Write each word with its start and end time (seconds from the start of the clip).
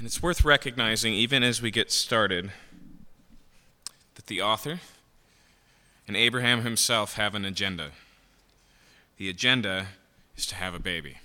And 0.00 0.06
it's 0.06 0.22
worth 0.22 0.46
recognizing, 0.46 1.12
even 1.12 1.42
as 1.42 1.60
we 1.60 1.70
get 1.70 1.92
started, 1.92 2.52
that 4.14 4.28
the 4.28 4.40
author 4.40 4.80
and 6.08 6.16
Abraham 6.16 6.62
himself 6.62 7.16
have 7.16 7.34
an 7.34 7.44
agenda. 7.44 7.90
The 9.18 9.28
agenda 9.28 9.88
is 10.38 10.46
to 10.46 10.54
have 10.54 10.72
a 10.72 10.78
baby. 10.78 11.18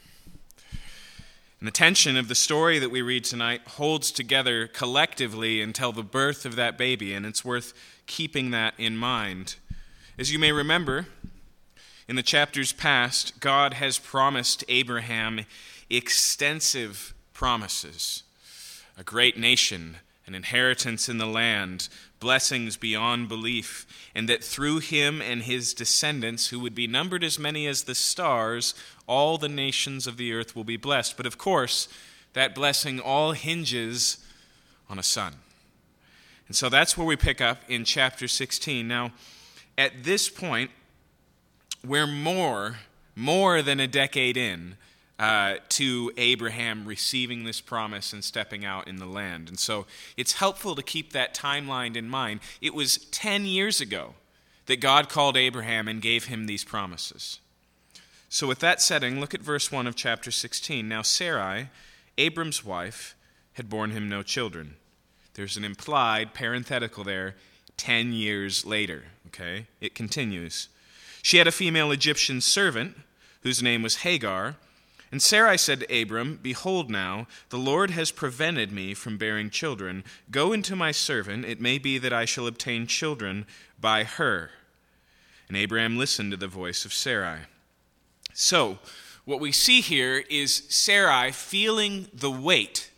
And 1.61 1.65
the 1.65 1.71
tension 1.71 2.17
of 2.17 2.27
the 2.27 2.35
story 2.35 2.77
that 2.79 2.91
we 2.91 3.01
read 3.01 3.23
tonight 3.23 3.61
holds 3.65 4.11
together 4.11 4.67
collectively 4.67 5.61
until 5.61 5.93
the 5.93 6.03
birth 6.03 6.45
of 6.45 6.57
that 6.57 6.77
baby, 6.77 7.13
and 7.13 7.25
it's 7.25 7.45
worth 7.45 7.73
keeping 8.07 8.51
that 8.51 8.73
in 8.77 8.97
mind. 8.97 9.55
As 10.19 10.33
you 10.33 10.37
may 10.37 10.51
remember, 10.51 11.05
in 12.09 12.17
the 12.17 12.21
chapters 12.21 12.73
past, 12.73 13.39
God 13.39 13.75
has 13.75 13.97
promised 13.97 14.65
Abraham 14.67 15.45
extensive 15.89 17.13
promises 17.31 18.23
a 18.97 19.03
great 19.03 19.37
nation, 19.37 19.97
an 20.25 20.35
inheritance 20.35 21.09
in 21.09 21.17
the 21.17 21.25
land, 21.25 21.89
blessings 22.19 22.77
beyond 22.77 23.27
belief, 23.27 23.85
and 24.15 24.27
that 24.29 24.43
through 24.43 24.79
him 24.79 25.21
and 25.21 25.43
his 25.43 25.73
descendants, 25.73 26.47
who 26.47 26.59
would 26.59 26.75
be 26.75 26.87
numbered 26.87 27.23
as 27.23 27.37
many 27.37 27.67
as 27.67 27.83
the 27.83 27.95
stars, 27.95 28.73
all 29.07 29.37
the 29.37 29.49
nations 29.49 30.07
of 30.07 30.17
the 30.17 30.33
earth 30.33 30.55
will 30.55 30.63
be 30.63 30.77
blessed. 30.77 31.17
But 31.17 31.25
of 31.25 31.37
course, 31.37 31.87
that 32.33 32.55
blessing 32.55 32.99
all 32.99 33.33
hinges 33.33 34.17
on 34.89 34.97
a 34.97 35.03
son. 35.03 35.35
And 36.47 36.55
so 36.55 36.69
that's 36.69 36.97
where 36.97 37.07
we 37.07 37.15
pick 37.15 37.41
up 37.41 37.59
in 37.67 37.85
chapter 37.85 38.27
16. 38.27 38.87
Now, 38.87 39.11
at 39.77 40.03
this 40.03 40.29
point, 40.29 40.71
we're 41.83 42.07
more, 42.07 42.77
more 43.15 43.61
than 43.61 43.79
a 43.79 43.87
decade 43.87 44.37
in 44.37 44.77
uh, 45.17 45.55
to 45.69 46.11
Abraham 46.17 46.85
receiving 46.85 47.45
this 47.45 47.61
promise 47.61 48.11
and 48.11 48.23
stepping 48.23 48.65
out 48.65 48.87
in 48.87 48.97
the 48.97 49.05
land. 49.05 49.47
And 49.47 49.59
so 49.59 49.85
it's 50.17 50.33
helpful 50.33 50.75
to 50.75 50.83
keep 50.83 51.13
that 51.13 51.33
timeline 51.33 51.95
in 51.95 52.09
mind. 52.09 52.41
It 52.61 52.73
was 52.73 52.97
10 52.97 53.45
years 53.45 53.79
ago 53.79 54.15
that 54.65 54.81
God 54.81 55.09
called 55.09 55.37
Abraham 55.37 55.87
and 55.87 56.01
gave 56.01 56.25
him 56.25 56.45
these 56.47 56.63
promises. 56.63 57.39
So, 58.27 58.47
with 58.47 58.59
that 58.59 58.81
setting, 58.81 59.19
look 59.19 59.33
at 59.33 59.41
verse 59.41 59.71
1 59.71 59.87
of 59.87 59.95
chapter 59.95 60.31
16. 60.31 60.89
Now, 60.89 61.03
Sarai, 61.03 61.69
Abram's 62.17 62.65
wife, 62.65 63.15
had 63.53 63.69
borne 63.69 63.91
him 63.91 64.09
no 64.09 64.23
children. 64.23 64.75
There's 65.35 65.55
an 65.55 65.63
implied 65.63 66.33
parenthetical 66.33 67.03
there, 67.03 67.35
10 67.77 68.11
years 68.11 68.65
later. 68.65 69.05
Okay? 69.27 69.67
It 69.79 69.95
continues. 69.95 70.67
She 71.21 71.37
had 71.37 71.47
a 71.47 71.51
female 71.51 71.91
Egyptian 71.91 72.41
servant 72.41 72.97
whose 73.41 73.63
name 73.63 73.81
was 73.81 73.97
Hagar 73.97 74.55
and 75.15 75.23
Sarai 75.23 75.57
said 75.57 75.79
to 75.79 76.01
Abram, 76.01 76.41
Behold, 76.43 76.89
now, 76.89 77.27
the 77.47 77.57
Lord 77.57 77.91
has 77.91 78.11
prevented 78.11 78.69
me 78.69 78.93
from 78.93 79.17
bearing 79.17 79.49
children. 79.49 80.03
Go 80.29 80.51
into 80.51 80.75
my 80.75 80.91
servant, 80.91 81.45
it 81.45 81.61
may 81.61 81.77
be 81.77 81.97
that 81.97 82.11
I 82.11 82.25
shall 82.25 82.47
obtain 82.47 82.85
children 82.85 83.45
by 83.79 84.03
her. 84.03 84.51
And 85.47 85.55
Abraham 85.55 85.97
listened 85.97 86.31
to 86.31 86.37
the 86.37 86.49
voice 86.49 86.83
of 86.83 86.93
Sarai. 86.93 87.43
So, 88.33 88.77
what 89.23 89.39
we 89.39 89.53
see 89.53 89.79
here 89.79 90.25
is 90.29 90.63
Sarai 90.67 91.31
feeling 91.31 92.09
the 92.13 92.29
weight, 92.29 92.91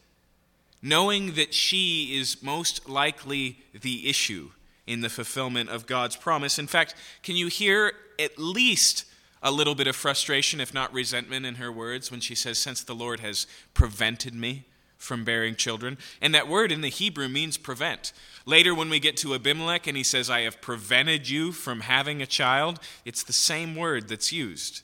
knowing 0.81 1.35
that 1.35 1.53
she 1.53 2.17
is 2.17 2.41
most 2.41 2.89
likely 2.89 3.59
the 3.79 4.09
issue 4.09 4.49
in 4.87 5.01
the 5.01 5.09
fulfillment 5.09 5.69
of 5.69 5.85
God's 5.85 6.15
promise. 6.15 6.57
In 6.57 6.65
fact, 6.65 6.95
can 7.21 7.35
you 7.35 7.45
hear 7.45 7.93
at 8.17 8.39
least 8.39 9.05
a 9.47 9.51
little 9.51 9.75
bit 9.75 9.87
of 9.87 9.95
frustration, 9.95 10.59
if 10.59 10.73
not 10.73 10.93
resentment, 10.93 11.45
in 11.45 11.55
her 11.55 11.71
words 11.71 12.11
when 12.11 12.19
she 12.19 12.35
says, 12.35 12.57
Since 12.57 12.83
the 12.83 12.93
Lord 12.93 13.21
has 13.21 13.47
prevented 13.73 14.35
me 14.35 14.65
from 14.97 15.23
bearing 15.23 15.55
children. 15.55 15.97
And 16.21 16.35
that 16.35 16.49
word 16.49 16.71
in 16.71 16.81
the 16.81 16.89
Hebrew 16.89 17.29
means 17.29 17.55
prevent. 17.55 18.11
Later, 18.45 18.75
when 18.75 18.89
we 18.89 18.99
get 18.99 19.15
to 19.17 19.35
Abimelech 19.35 19.87
and 19.87 19.95
he 19.95 20.03
says, 20.03 20.29
I 20.29 20.41
have 20.41 20.59
prevented 20.59 21.29
you 21.29 21.51
from 21.51 21.81
having 21.81 22.21
a 22.21 22.27
child, 22.27 22.79
it's 23.05 23.23
the 23.23 23.33
same 23.33 23.75
word 23.75 24.09
that's 24.09 24.33
used. 24.33 24.81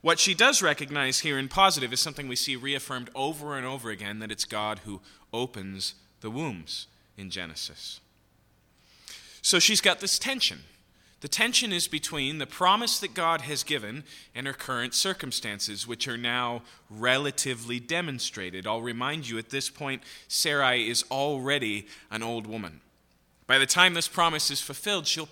What 0.00 0.18
she 0.18 0.34
does 0.34 0.62
recognize 0.62 1.20
here 1.20 1.38
in 1.38 1.48
positive 1.48 1.92
is 1.92 2.00
something 2.00 2.28
we 2.28 2.36
see 2.36 2.56
reaffirmed 2.56 3.10
over 3.14 3.56
and 3.56 3.66
over 3.66 3.90
again 3.90 4.18
that 4.20 4.30
it's 4.30 4.44
God 4.44 4.80
who 4.80 5.00
opens 5.32 5.94
the 6.20 6.30
wombs 6.30 6.86
in 7.18 7.28
Genesis. 7.28 8.00
So 9.42 9.58
she's 9.58 9.80
got 9.80 10.00
this 10.00 10.18
tension 10.18 10.60
the 11.24 11.28
tension 11.28 11.72
is 11.72 11.88
between 11.88 12.36
the 12.36 12.46
promise 12.46 12.98
that 12.98 13.14
God 13.14 13.40
has 13.40 13.62
given 13.62 14.04
and 14.34 14.46
her 14.46 14.52
current 14.52 14.92
circumstances, 14.92 15.86
which 15.86 16.06
are 16.06 16.18
now 16.18 16.60
relatively 16.90 17.80
demonstrated. 17.80 18.66
I'll 18.66 18.82
remind 18.82 19.26
you 19.26 19.38
at 19.38 19.48
this 19.48 19.70
point, 19.70 20.02
Sarai 20.28 20.86
is 20.86 21.02
already 21.10 21.86
an 22.10 22.22
old 22.22 22.46
woman. 22.46 22.82
By 23.46 23.56
the 23.56 23.64
time 23.64 23.94
this 23.94 24.06
promise 24.06 24.50
is 24.50 24.60
fulfilled, 24.60 25.06
she'll, 25.06 25.26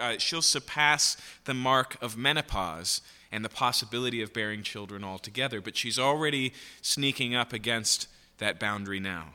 uh, 0.00 0.18
she'll 0.18 0.40
surpass 0.40 1.16
the 1.46 1.54
mark 1.54 2.00
of 2.00 2.16
menopause 2.16 3.00
and 3.32 3.44
the 3.44 3.48
possibility 3.48 4.22
of 4.22 4.32
bearing 4.32 4.62
children 4.62 5.02
altogether, 5.02 5.60
but 5.60 5.76
she's 5.76 5.98
already 5.98 6.52
sneaking 6.80 7.34
up 7.34 7.52
against 7.52 8.06
that 8.38 8.60
boundary 8.60 9.00
now. 9.00 9.30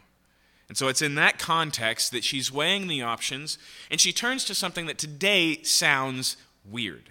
And 0.70 0.78
so 0.78 0.88
it's 0.88 1.02
in 1.02 1.16
that 1.16 1.40
context 1.40 2.12
that 2.12 2.24
she's 2.24 2.52
weighing 2.52 2.88
the 2.88 3.02
options, 3.02 3.58
and 3.90 4.00
she 4.00 4.14
turns 4.14 4.46
to 4.46 4.56
something 4.56 4.86
that 4.86 5.00
today 5.00 5.62
sounds 5.64 6.38
weird. 6.64 7.10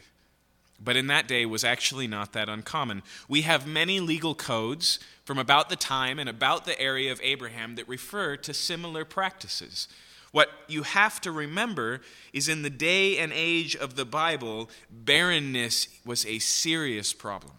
But 0.83 0.97
in 0.97 1.09
that 1.09 1.27
day 1.27 1.45
was 1.45 1.65
actually 1.65 2.07
not 2.07 2.33
that 2.33 2.49
uncommon. 2.49 3.03
We 3.29 3.43
have 3.43 3.67
many 3.67 3.99
legal 3.99 4.37
codes 4.37 5.01
from 5.25 5.37
about 5.37 5.69
the 5.69 5.77
time 5.77 6.21
and 6.21 6.29
about 6.29 6.65
the 6.65 6.81
area 6.81 7.11
of 7.11 7.21
Abraham 7.23 7.75
that 7.75 7.89
refer 7.89 8.37
to 8.37 8.55
similar 8.55 9.05
practices. 9.05 9.89
What 10.31 10.51
you 10.69 10.85
have 10.85 11.21
to 11.23 11.33
remember 11.33 12.01
is 12.33 12.49
in 12.49 12.63
the 12.63 12.71
day 12.71 13.19
and 13.19 13.33
age 13.35 13.75
of 13.75 13.97
the 13.97 14.05
Bible, 14.05 14.71
barrenness 14.91 15.89
was 16.05 16.25
a 16.27 16.39
serious 16.39 17.13
problem. 17.13 17.55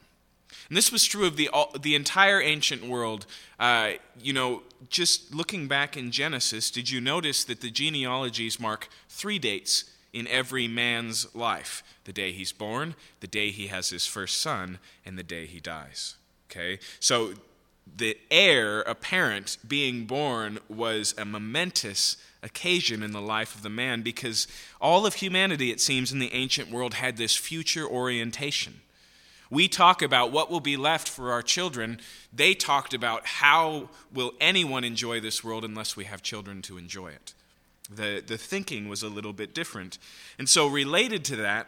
And 0.70 0.78
this 0.78 0.92
was 0.92 1.04
true 1.04 1.26
of 1.26 1.36
the, 1.36 1.50
the 1.82 1.96
entire 1.96 2.40
ancient 2.42 2.86
world. 2.86 3.26
Uh, 3.60 3.94
you 4.22 4.34
know, 4.34 4.62
just 4.90 5.34
looking 5.34 5.68
back 5.68 5.98
in 5.98 6.12
Genesis, 6.12 6.72
did 6.72 6.90
you 6.90 7.02
notice 7.02 7.44
that 7.44 7.62
the 7.62 7.72
genealogies 7.72 8.60
mark 8.60 8.88
three 9.10 9.40
dates 9.40 9.86
in 10.14 10.28
every 10.28 10.68
man's 10.68 11.34
life 11.36 11.84
the 12.06 12.14
day 12.14 12.32
he's 12.32 12.52
born, 12.52 12.96
the 13.20 13.28
day 13.28 13.52
he 13.52 13.68
has 13.68 13.90
his 13.90 14.06
first 14.06 14.42
son, 14.42 14.80
and 15.06 15.18
the 15.18 15.24
day 15.24 15.46
he 15.46 15.60
dies? 15.60 16.16
Okay? 16.50 16.80
So 17.00 17.34
the 17.98 18.18
heir 18.32 18.82
apparent 18.82 19.58
being 19.68 20.06
born 20.06 20.60
was 20.68 21.14
a 21.18 21.26
momentous 21.26 22.18
occasion 22.42 23.04
in 23.04 23.12
the 23.12 23.22
life 23.22 23.56
of 23.56 23.64
the 23.64 23.70
man 23.70 24.02
because 24.02 24.48
all 24.80 25.06
of 25.06 25.16
humanity, 25.16 25.72
it 25.72 25.82
seems, 25.82 26.12
in 26.12 26.20
the 26.20 26.34
ancient 26.34 26.72
world 26.72 26.96
had 26.96 27.18
this 27.18 27.36
future 27.36 27.86
orientation. 27.86 28.82
We 29.50 29.68
talk 29.68 30.02
about 30.02 30.32
what 30.32 30.52
will 30.52 30.60
be 30.60 30.78
left 30.78 31.10
for 31.10 31.32
our 31.32 31.42
children. 31.42 32.00
They 32.32 32.54
talked 32.54 32.94
about 32.94 33.26
how 33.26 33.90
will 34.14 34.34
anyone 34.40 34.84
enjoy 34.84 35.20
this 35.20 35.44
world 35.44 35.66
unless 35.66 35.96
we 35.96 36.06
have 36.06 36.22
children 36.22 36.62
to 36.64 36.78
enjoy 36.78 37.10
it. 37.10 37.34
The, 37.90 38.24
the 38.26 38.38
thinking 38.38 38.88
was 38.88 39.02
a 39.02 39.10
little 39.10 39.34
bit 39.34 39.56
different. 39.56 39.98
And 40.38 40.48
so, 40.48 40.68
related 40.68 41.26
to 41.26 41.36
that, 41.38 41.68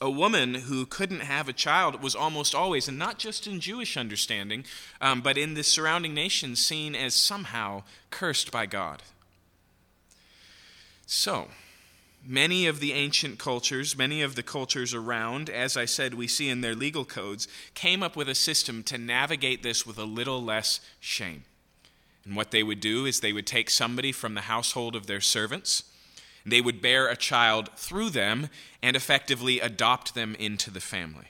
a 0.00 0.10
woman 0.10 0.54
who 0.54 0.86
couldn't 0.86 1.20
have 1.20 1.48
a 1.48 1.52
child 1.52 2.02
was 2.02 2.14
almost 2.14 2.54
always, 2.54 2.88
and 2.88 2.98
not 2.98 3.18
just 3.18 3.46
in 3.46 3.60
Jewish 3.60 3.96
understanding, 3.96 4.64
um, 5.00 5.20
but 5.20 5.36
in 5.36 5.54
the 5.54 5.62
surrounding 5.62 6.14
nations, 6.14 6.64
seen 6.64 6.94
as 6.96 7.14
somehow 7.14 7.82
cursed 8.10 8.50
by 8.50 8.66
God. 8.66 9.02
So, 11.06 11.48
Many 12.24 12.66
of 12.66 12.80
the 12.80 12.92
ancient 12.92 13.38
cultures, 13.38 13.96
many 13.96 14.20
of 14.20 14.34
the 14.34 14.42
cultures 14.42 14.92
around, 14.92 15.48
as 15.48 15.76
I 15.76 15.86
said, 15.86 16.14
we 16.14 16.28
see 16.28 16.48
in 16.50 16.60
their 16.60 16.74
legal 16.74 17.04
codes, 17.04 17.48
came 17.74 18.02
up 18.02 18.14
with 18.14 18.28
a 18.28 18.34
system 18.34 18.82
to 18.84 18.98
navigate 18.98 19.62
this 19.62 19.86
with 19.86 19.98
a 19.98 20.04
little 20.04 20.42
less 20.42 20.80
shame. 21.00 21.44
And 22.24 22.36
what 22.36 22.50
they 22.50 22.62
would 22.62 22.80
do 22.80 23.06
is 23.06 23.20
they 23.20 23.32
would 23.32 23.46
take 23.46 23.70
somebody 23.70 24.12
from 24.12 24.34
the 24.34 24.42
household 24.42 24.94
of 24.94 25.06
their 25.06 25.20
servants, 25.20 25.84
they 26.44 26.60
would 26.60 26.80
bear 26.80 27.08
a 27.08 27.16
child 27.16 27.70
through 27.76 28.10
them, 28.10 28.48
and 28.82 28.96
effectively 28.96 29.60
adopt 29.60 30.14
them 30.14 30.34
into 30.36 30.70
the 30.70 30.80
family. 30.80 31.28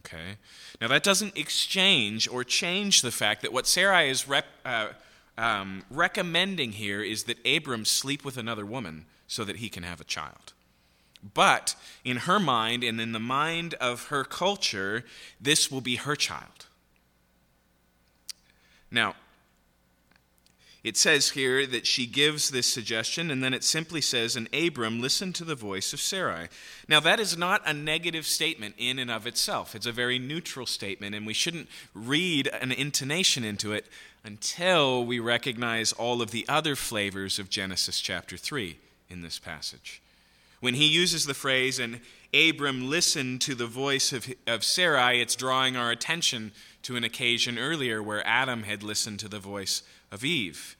Okay? 0.00 0.36
Now, 0.80 0.88
that 0.88 1.02
doesn't 1.02 1.36
exchange 1.36 2.28
or 2.28 2.44
change 2.44 3.02
the 3.02 3.10
fact 3.10 3.42
that 3.42 3.52
what 3.52 3.66
Sarai 3.66 4.08
is 4.08 4.26
rep, 4.26 4.46
uh, 4.64 4.88
um, 5.36 5.82
recommending 5.90 6.72
here 6.72 7.02
is 7.02 7.24
that 7.24 7.38
Abram 7.46 7.84
sleep 7.84 8.24
with 8.24 8.36
another 8.36 8.66
woman 8.66 9.06
so 9.30 9.44
that 9.44 9.58
he 9.58 9.68
can 9.68 9.84
have 9.84 10.00
a 10.00 10.04
child. 10.04 10.54
But 11.34 11.76
in 12.04 12.16
her 12.16 12.40
mind 12.40 12.82
and 12.82 13.00
in 13.00 13.12
the 13.12 13.20
mind 13.20 13.74
of 13.74 14.08
her 14.08 14.24
culture, 14.24 15.04
this 15.40 15.70
will 15.70 15.80
be 15.80 15.96
her 15.96 16.16
child. 16.16 16.66
Now, 18.90 19.14
It 20.82 20.96
says 20.96 21.28
here 21.32 21.66
that 21.66 21.86
she 21.86 22.06
gives 22.06 22.48
this 22.48 22.66
suggestion, 22.66 23.30
and 23.30 23.44
then 23.44 23.52
it 23.52 23.64
simply 23.64 24.00
says, 24.00 24.34
And 24.34 24.48
Abram 24.54 24.98
listened 24.98 25.34
to 25.34 25.44
the 25.44 25.54
voice 25.54 25.92
of 25.92 26.00
Sarai. 26.00 26.48
Now, 26.88 27.00
that 27.00 27.20
is 27.20 27.36
not 27.36 27.60
a 27.66 27.74
negative 27.74 28.24
statement 28.24 28.76
in 28.78 28.98
and 28.98 29.10
of 29.10 29.26
itself. 29.26 29.74
It's 29.74 29.84
a 29.84 29.92
very 29.92 30.18
neutral 30.18 30.64
statement, 30.64 31.14
and 31.14 31.26
we 31.26 31.34
shouldn't 31.34 31.68
read 31.92 32.46
an 32.46 32.72
intonation 32.72 33.44
into 33.44 33.74
it 33.74 33.88
until 34.24 35.04
we 35.04 35.18
recognize 35.18 35.92
all 35.92 36.22
of 36.22 36.30
the 36.30 36.46
other 36.48 36.74
flavors 36.76 37.38
of 37.38 37.50
Genesis 37.50 38.00
chapter 38.00 38.38
3 38.38 38.78
in 39.10 39.22
this 39.22 39.38
passage. 39.38 40.00
When 40.60 40.74
he 40.74 40.86
uses 40.86 41.26
the 41.26 41.34
phrase, 41.34 41.78
and 41.78 42.00
Abram 42.34 42.88
listened 42.88 43.40
to 43.42 43.54
the 43.54 43.66
voice 43.66 44.12
of, 44.12 44.32
of 44.46 44.62
Sarai, 44.62 45.20
it's 45.20 45.34
drawing 45.34 45.76
our 45.76 45.90
attention 45.90 46.52
to 46.82 46.96
an 46.96 47.04
occasion 47.04 47.58
earlier 47.58 48.02
where 48.02 48.26
Adam 48.26 48.62
had 48.64 48.82
listened 48.82 49.20
to 49.20 49.28
the 49.28 49.38
voice 49.38 49.82
of 50.12 50.24
Eve. 50.24 50.76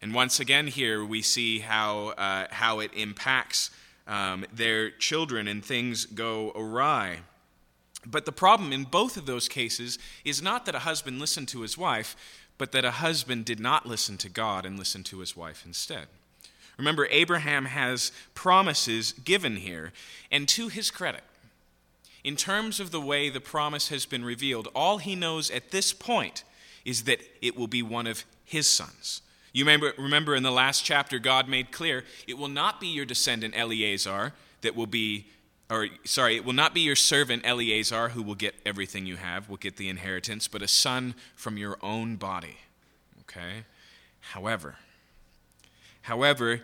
And 0.00 0.14
once 0.14 0.38
again, 0.38 0.66
here 0.66 1.04
we 1.04 1.22
see 1.22 1.60
how, 1.60 2.08
uh, 2.08 2.46
how 2.50 2.80
it 2.80 2.90
impacts 2.94 3.70
um, 4.06 4.44
their 4.52 4.90
children 4.90 5.48
and 5.48 5.64
things 5.64 6.04
go 6.04 6.52
awry. 6.54 7.20
But 8.06 8.26
the 8.26 8.32
problem 8.32 8.72
in 8.72 8.84
both 8.84 9.16
of 9.16 9.24
those 9.24 9.48
cases 9.48 9.98
is 10.24 10.42
not 10.42 10.66
that 10.66 10.74
a 10.74 10.80
husband 10.80 11.18
listened 11.18 11.48
to 11.48 11.62
his 11.62 11.78
wife, 11.78 12.14
but 12.58 12.72
that 12.72 12.84
a 12.84 12.90
husband 12.92 13.46
did 13.46 13.58
not 13.58 13.86
listen 13.86 14.18
to 14.18 14.28
God 14.28 14.66
and 14.66 14.78
listened 14.78 15.06
to 15.06 15.20
his 15.20 15.34
wife 15.34 15.64
instead. 15.64 16.06
Remember, 16.78 17.06
Abraham 17.10 17.66
has 17.66 18.12
promises 18.34 19.12
given 19.12 19.56
here, 19.56 19.92
and 20.30 20.48
to 20.48 20.68
his 20.68 20.90
credit, 20.90 21.22
in 22.24 22.36
terms 22.36 22.80
of 22.80 22.90
the 22.90 23.00
way 23.00 23.28
the 23.28 23.40
promise 23.40 23.88
has 23.88 24.06
been 24.06 24.24
revealed, 24.24 24.68
all 24.74 24.98
he 24.98 25.14
knows 25.14 25.50
at 25.50 25.70
this 25.70 25.92
point 25.92 26.42
is 26.84 27.04
that 27.04 27.20
it 27.42 27.56
will 27.56 27.66
be 27.66 27.82
one 27.82 28.06
of 28.06 28.24
his 28.44 28.66
sons. 28.66 29.20
You 29.52 29.64
remember, 29.64 29.92
remember 29.96 30.34
in 30.34 30.42
the 30.42 30.50
last 30.50 30.84
chapter, 30.84 31.18
God 31.18 31.48
made 31.48 31.70
clear 31.70 32.04
it 32.26 32.36
will 32.36 32.48
not 32.48 32.80
be 32.80 32.88
your 32.88 33.04
descendant 33.04 33.54
Eleazar 33.56 34.32
that 34.62 34.74
will 34.74 34.86
be, 34.86 35.26
or 35.70 35.88
sorry, 36.04 36.36
it 36.36 36.44
will 36.44 36.54
not 36.54 36.74
be 36.74 36.80
your 36.80 36.96
servant 36.96 37.42
Eleazar 37.44 38.08
who 38.08 38.22
will 38.22 38.34
get 38.34 38.54
everything 38.66 39.06
you 39.06 39.16
have, 39.16 39.48
will 39.48 39.56
get 39.56 39.76
the 39.76 39.88
inheritance, 39.88 40.48
but 40.48 40.60
a 40.62 40.68
son 40.68 41.14
from 41.36 41.56
your 41.56 41.78
own 41.82 42.16
body. 42.16 42.56
Okay? 43.20 43.64
However, 44.20 44.76
however, 46.04 46.60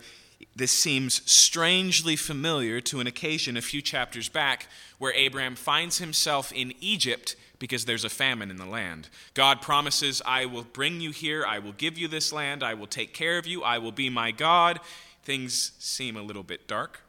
this 0.55 0.71
seems 0.71 1.21
strangely 1.29 2.15
familiar 2.15 2.81
to 2.81 2.99
an 2.99 3.07
occasion 3.07 3.57
a 3.57 3.61
few 3.61 3.81
chapters 3.81 4.29
back 4.29 4.67
where 4.97 5.13
Abraham 5.13 5.55
finds 5.55 5.99
himself 5.99 6.51
in 6.51 6.73
Egypt 6.81 7.35
because 7.59 7.85
there's 7.85 8.03
a 8.03 8.09
famine 8.09 8.49
in 8.49 8.57
the 8.57 8.65
land. 8.65 9.07
God 9.35 9.61
promises, 9.61 10.21
I 10.25 10.45
will 10.45 10.63
bring 10.63 10.99
you 10.99 11.11
here, 11.11 11.45
I 11.45 11.59
will 11.59 11.73
give 11.73 11.97
you 11.97 12.07
this 12.07 12.33
land, 12.33 12.63
I 12.63 12.73
will 12.73 12.87
take 12.87 13.13
care 13.13 13.37
of 13.37 13.45
you, 13.45 13.61
I 13.61 13.77
will 13.77 13.91
be 13.91 14.09
my 14.09 14.31
God. 14.31 14.79
Things 15.23 15.71
seem 15.77 16.17
a 16.17 16.23
little 16.23 16.43
bit 16.43 16.67
dark, 16.67 17.01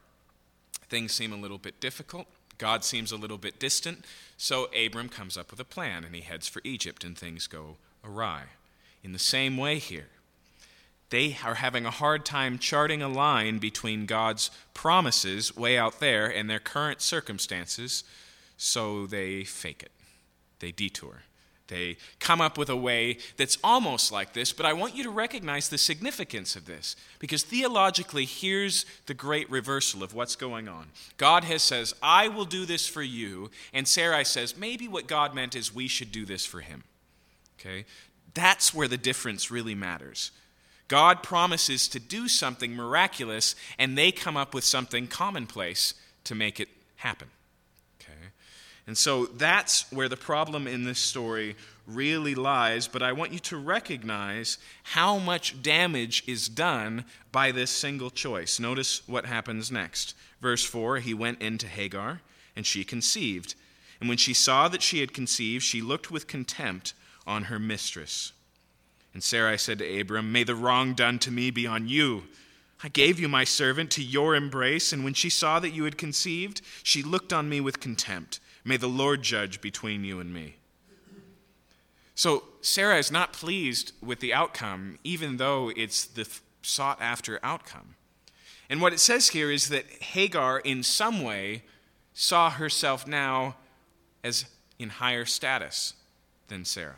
things 0.89 1.11
seem 1.11 1.33
a 1.33 1.37
little 1.37 1.57
bit 1.57 1.79
difficult, 1.79 2.27
God 2.59 2.83
seems 2.83 3.11
a 3.11 3.17
little 3.17 3.39
bit 3.39 3.59
distant. 3.59 4.05
So 4.37 4.69
Abram 4.73 5.09
comes 5.09 5.37
up 5.37 5.49
with 5.49 5.59
a 5.59 5.65
plan 5.65 6.03
and 6.03 6.13
he 6.13 6.21
heads 6.21 6.47
for 6.47 6.61
Egypt, 6.63 7.03
and 7.03 7.17
things 7.17 7.47
go 7.47 7.77
awry. 8.03 8.43
In 9.03 9.11
the 9.11 9.19
same 9.19 9.57
way, 9.57 9.79
here, 9.79 10.07
they 11.13 11.37
are 11.45 11.55
having 11.55 11.85
a 11.85 11.91
hard 11.91 12.25
time 12.25 12.57
charting 12.57 13.01
a 13.01 13.07
line 13.07 13.59
between 13.59 14.05
God's 14.05 14.49
promises 14.73 15.55
way 15.55 15.77
out 15.77 15.99
there 15.99 16.27
and 16.27 16.49
their 16.49 16.59
current 16.59 17.01
circumstances, 17.01 18.03
so 18.57 19.05
they 19.05 19.43
fake 19.43 19.83
it 19.83 19.91
they 20.63 20.71
detour. 20.71 21.23
They 21.67 21.97
come 22.19 22.39
up 22.39 22.57
with 22.57 22.69
a 22.69 22.75
way 22.75 23.17
that's 23.35 23.57
almost 23.63 24.11
like 24.11 24.33
this, 24.33 24.53
but 24.53 24.65
I 24.65 24.73
want 24.73 24.95
you 24.95 25.03
to 25.03 25.09
recognize 25.09 25.67
the 25.67 25.77
significance 25.77 26.55
of 26.55 26.65
this 26.65 26.95
because 27.19 27.43
theologically, 27.43 28.25
here's 28.25 28.85
the 29.05 29.13
great 29.13 29.49
reversal 29.49 30.03
of 30.03 30.13
what's 30.13 30.35
going 30.35 30.67
on. 30.69 30.91
God 31.17 31.43
has 31.43 31.61
says, 31.61 31.93
"I 32.01 32.27
will 32.29 32.45
do 32.45 32.65
this 32.65 32.87
for 32.87 33.01
you," 33.01 33.51
and 33.73 33.87
Sarai 33.87 34.23
says, 34.23 34.55
"Maybe 34.55 34.87
what 34.87 35.07
God 35.07 35.35
meant 35.35 35.55
is 35.55 35.73
we 35.73 35.87
should 35.87 36.11
do 36.11 36.25
this 36.25 36.45
for 36.45 36.61
him." 36.61 36.83
Okay? 37.59 37.85
That's 38.33 38.73
where 38.73 38.87
the 38.87 38.97
difference 38.97 39.51
really 39.51 39.75
matters. 39.75 40.31
God 40.93 41.23
promises 41.23 41.87
to 41.87 41.99
do 41.99 42.27
something 42.27 42.75
miraculous, 42.75 43.55
and 43.79 43.97
they 43.97 44.11
come 44.11 44.37
up 44.37 44.53
with 44.53 44.63
something 44.63 45.07
commonplace 45.07 45.95
to 46.25 46.35
make 46.35 46.59
it 46.59 46.69
happen. 46.97 47.29
Okay? 47.99 48.27
And 48.85 48.95
so 48.95 49.25
that's 49.25 49.91
where 49.91 50.07
the 50.07 50.15
problem 50.15 50.67
in 50.67 50.83
this 50.83 50.99
story 50.99 51.55
really 51.87 52.35
lies. 52.35 52.87
But 52.87 53.01
I 53.01 53.11
want 53.11 53.31
you 53.31 53.39
to 53.39 53.57
recognize 53.57 54.59
how 54.83 55.17
much 55.17 55.63
damage 55.63 56.23
is 56.27 56.47
done 56.47 57.05
by 57.31 57.51
this 57.51 57.71
single 57.71 58.11
choice. 58.11 58.59
Notice 58.59 59.01
what 59.07 59.25
happens 59.25 59.71
next. 59.71 60.13
Verse 60.41 60.63
4 60.63 60.99
He 60.99 61.15
went 61.15 61.41
into 61.41 61.65
Hagar, 61.65 62.21
and 62.55 62.67
she 62.67 62.83
conceived. 62.83 63.55
And 63.99 64.07
when 64.07 64.19
she 64.19 64.35
saw 64.35 64.67
that 64.67 64.83
she 64.83 64.99
had 64.99 65.11
conceived, 65.11 65.63
she 65.63 65.81
looked 65.81 66.11
with 66.11 66.27
contempt 66.27 66.93
on 67.25 67.45
her 67.45 67.57
mistress. 67.57 68.31
And 69.13 69.23
Sarai 69.23 69.57
said 69.57 69.79
to 69.79 69.99
Abram, 69.99 70.31
May 70.31 70.43
the 70.43 70.55
wrong 70.55 70.93
done 70.93 71.19
to 71.19 71.31
me 71.31 71.51
be 71.51 71.67
on 71.67 71.87
you. 71.87 72.23
I 72.83 72.89
gave 72.89 73.19
you 73.19 73.29
my 73.29 73.43
servant 73.43 73.91
to 73.91 74.03
your 74.03 74.35
embrace, 74.35 74.91
and 74.91 75.03
when 75.03 75.13
she 75.13 75.29
saw 75.29 75.59
that 75.59 75.69
you 75.69 75.85
had 75.85 75.97
conceived, 75.97 76.61
she 76.81 77.01
looked 77.01 77.31
on 77.31 77.47
me 77.47 77.61
with 77.61 77.79
contempt. 77.79 78.39
May 78.65 78.77
the 78.77 78.89
Lord 78.89 79.21
judge 79.21 79.61
between 79.61 80.03
you 80.03 80.19
and 80.19 80.33
me. 80.33 80.55
So 82.15 82.43
Sarah 82.61 82.97
is 82.97 83.11
not 83.11 83.33
pleased 83.33 83.93
with 84.01 84.19
the 84.19 84.33
outcome, 84.33 84.99
even 85.03 85.37
though 85.37 85.71
it's 85.75 86.05
the 86.05 86.27
sought 86.61 87.01
after 87.01 87.39
outcome. 87.43 87.95
And 88.69 88.81
what 88.81 88.93
it 88.93 88.99
says 88.99 89.29
here 89.29 89.51
is 89.51 89.69
that 89.69 89.85
Hagar, 90.01 90.59
in 90.59 90.83
some 90.83 91.21
way, 91.23 91.63
saw 92.13 92.49
herself 92.49 93.07
now 93.07 93.55
as 94.23 94.45
in 94.79 94.89
higher 94.89 95.25
status 95.25 95.93
than 96.47 96.65
Sarah. 96.65 96.95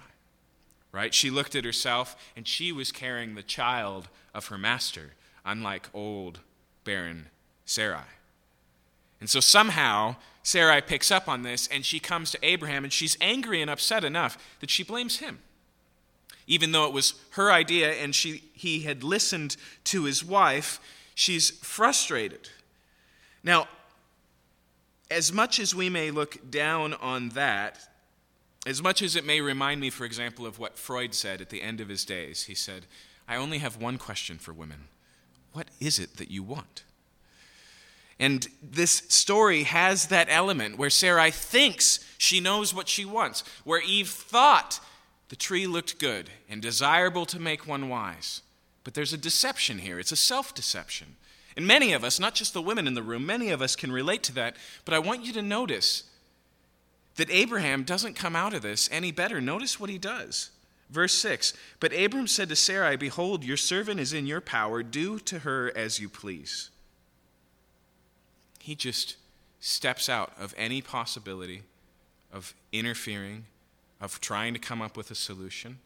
Right? 0.95 1.13
She 1.13 1.30
looked 1.30 1.56
at 1.56 1.65
herself 1.65 2.15
and 2.38 2.47
she 2.47 2.71
was 2.71 2.94
carrying 2.94 3.36
the 3.36 3.44
child 3.44 4.07
of 4.33 4.47
her 4.47 4.57
master, 4.57 5.12
unlike 5.44 5.89
old, 5.94 6.39
barren 6.86 7.27
Sarai. 7.65 8.00
And 9.19 9.30
so 9.30 9.42
somehow 9.42 10.15
Sarai 10.42 10.80
picks 10.80 11.12
up 11.12 11.27
on 11.27 11.42
this 11.42 11.68
and 11.68 11.83
she 11.83 12.00
comes 12.00 12.31
to 12.31 12.39
Abraham 12.42 12.86
and 12.86 12.94
she's 12.94 13.18
angry 13.19 13.62
and 13.62 13.69
upset 13.69 14.06
enough 14.06 14.38
that 14.62 14.69
she 14.69 14.83
blames 14.83 15.18
him. 15.18 15.39
Even 16.47 16.71
though 16.71 16.86
it 16.86 16.94
was 16.94 17.15
her 17.31 17.51
idea 17.51 17.91
and 17.91 18.15
she, 18.15 18.44
he 18.53 18.83
had 18.83 19.03
listened 19.03 19.57
to 19.83 20.06
his 20.06 20.24
wife, 20.24 20.80
she's 21.13 21.50
frustrated. 21.50 22.48
Now, 23.44 23.68
as 25.12 25.33
much 25.33 25.59
as 25.59 25.75
we 25.75 25.89
may 25.89 26.09
look 26.09 26.50
down 26.50 26.94
on 26.94 27.30
that, 27.30 27.86
as 28.65 28.81
much 28.81 29.01
as 29.01 29.15
it 29.15 29.25
may 29.25 29.41
remind 29.41 29.79
me, 29.79 29.89
for 29.89 30.06
example, 30.06 30.45
of 30.45 30.57
what 30.57 30.77
Freud 30.77 31.13
said 31.13 31.39
at 31.41 31.50
the 31.50 31.62
end 31.62 31.79
of 31.79 31.89
his 31.89 32.03
days, 32.03 32.44
he 32.44 32.56
said, 32.56 32.85
I 33.27 33.35
only 33.35 33.59
have 33.59 33.81
one 33.81 33.97
question 33.97 34.38
for 34.38 34.53
women 34.53 34.86
What 35.53 35.67
is 35.79 36.00
it 36.00 36.17
that 36.17 36.31
you 36.31 36.43
want? 36.43 36.84
And 38.19 38.48
this 38.63 39.03
story 39.10 39.63
has 39.63 40.07
that 40.07 40.27
element 40.29 40.77
where 40.77 40.89
Sarai 40.89 41.31
thinks 41.31 42.00
she 42.17 42.39
knows 42.39 42.74
what 42.74 42.88
she 42.88 43.03
wants, 43.03 43.43
where 43.65 43.81
Eve 43.81 44.10
thought 44.10 44.79
the 45.29 45.36
tree 45.36 45.67
looked 45.67 46.00
good 46.00 46.29
and 46.50 46.62
desirable 46.62 47.25
to 47.25 47.39
make 47.39 47.67
one 47.67 47.89
wise. 47.89 48.41
But 48.84 48.93
there's 48.93 49.13
a 49.13 49.17
deception 49.17 49.79
here, 49.79 50.00
it's 50.00 50.12
a 50.12 50.17
self 50.17 50.53
deception. 50.53 51.17
And 51.57 51.65
many 51.65 51.93
of 51.93 52.03
us, 52.03 52.19
not 52.19 52.36
just 52.36 52.53
the 52.53 52.62
women 52.62 52.88
in 52.88 52.95
the 52.95 53.03
room, 53.03 53.25
many 53.25 53.50
of 53.50 53.62
us 53.62 53.75
can 53.75 53.91
relate 53.91 54.24
to 54.24 54.34
that. 54.34 54.57
But 54.84 54.93
I 54.93 55.00
want 55.00 55.25
you 55.25 55.31
to 55.34 55.41
notice 55.41 56.03
that 57.15 57.31
Abraham 57.31 57.84
doesn't 57.84 58.15
come 58.15 58.36
out 58.36 58.53
of 58.53 58.62
this 58.62 58.89
any 58.91 59.12
better. 59.12 59.39
Notice 59.39 59.79
what 59.79 59.89
he 59.89 59.98
does. 59.98 60.51
Verse 60.89 61.13
6 61.15 61.53
But 61.79 61.93
Abram 61.93 62.27
said 62.27 62.50
to 62.50 62.55
Sarai, 62.55 62.95
Behold, 62.95 63.43
your 63.43 63.57
servant 63.57 64.00
is 64.00 64.13
in 64.13 64.25
your 64.25 64.41
power, 64.41 64.84
do 64.84 65.19
to 65.19 65.39
her 65.39 65.72
as 65.75 66.00
you 66.00 66.10
please 66.10 66.69
he 68.65 68.74
just 68.74 69.17
steps 69.60 70.10
out 70.10 70.34
of 70.39 70.51
any 70.57 70.81
possibility 70.81 71.62
of 72.34 72.55
interfering, 72.72 73.45
of 74.01 74.19
trying 74.19 74.55
to 74.55 74.60
come 74.60 74.81
up 74.81 74.98
with 74.98 75.12
a 75.12 75.15
solution. 75.15 75.77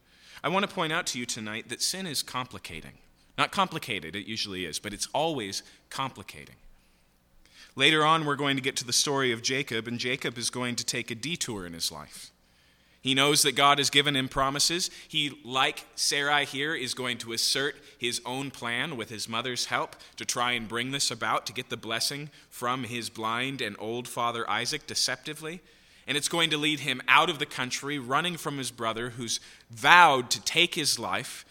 I 0.42 0.48
want 0.48 0.66
to 0.66 0.74
point 0.74 0.90
out 0.90 1.06
to 1.08 1.18
you 1.18 1.26
tonight 1.26 1.68
that 1.68 1.82
sin 1.82 2.06
is 2.06 2.22
complicating. 2.22 2.92
Not 3.36 3.52
complicated, 3.52 4.16
it 4.16 4.26
usually 4.26 4.64
is, 4.64 4.78
but 4.78 4.94
it's 4.94 5.08
always 5.12 5.62
complicating. 5.90 6.54
Later 7.76 8.04
on, 8.04 8.24
we're 8.24 8.36
going 8.36 8.56
to 8.56 8.62
get 8.62 8.76
to 8.76 8.86
the 8.86 8.92
story 8.92 9.32
of 9.32 9.42
Jacob, 9.42 9.86
and 9.86 9.98
Jacob 9.98 10.36
is 10.36 10.50
going 10.50 10.76
to 10.76 10.84
take 10.84 11.10
a 11.10 11.14
detour 11.14 11.66
in 11.66 11.72
his 11.72 11.90
life. 11.90 12.30
He 13.02 13.14
knows 13.14 13.42
that 13.42 13.56
God 13.56 13.78
has 13.78 13.88
given 13.88 14.14
him 14.14 14.28
promises. 14.28 14.90
He, 15.08 15.40
like 15.42 15.86
Sarai 15.94 16.44
here, 16.44 16.74
is 16.74 16.92
going 16.92 17.16
to 17.18 17.32
assert 17.32 17.76
his 17.96 18.20
own 18.26 18.50
plan 18.50 18.96
with 18.96 19.08
his 19.08 19.28
mother's 19.28 19.66
help 19.66 19.96
to 20.16 20.26
try 20.26 20.52
and 20.52 20.68
bring 20.68 20.90
this 20.90 21.10
about, 21.10 21.46
to 21.46 21.54
get 21.54 21.70
the 21.70 21.78
blessing 21.78 22.28
from 22.50 22.84
his 22.84 23.08
blind 23.08 23.62
and 23.62 23.74
old 23.78 24.06
father 24.06 24.48
Isaac 24.50 24.86
deceptively. 24.86 25.60
And 26.06 26.16
it's 26.16 26.28
going 26.28 26.50
to 26.50 26.58
lead 26.58 26.80
him 26.80 27.00
out 27.08 27.30
of 27.30 27.38
the 27.38 27.46
country, 27.46 27.98
running 27.98 28.36
from 28.36 28.58
his 28.58 28.70
brother 28.70 29.10
who's 29.10 29.40
vowed 29.70 30.28
to 30.30 30.42
take 30.42 30.74
his 30.74 30.98
life. 30.98 31.46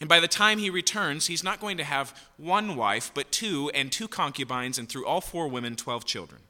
And 0.00 0.08
by 0.08 0.20
the 0.20 0.28
time 0.28 0.58
he 0.58 0.70
returns, 0.70 1.26
he's 1.26 1.42
not 1.42 1.60
going 1.60 1.76
to 1.78 1.84
have 1.84 2.14
one 2.36 2.76
wife, 2.76 3.10
but 3.14 3.32
two, 3.32 3.70
and 3.74 3.90
two 3.90 4.06
concubines, 4.06 4.78
and 4.78 4.88
through 4.88 5.06
all 5.06 5.20
four 5.20 5.48
women, 5.48 5.74
12 5.74 6.04
children. 6.04 6.40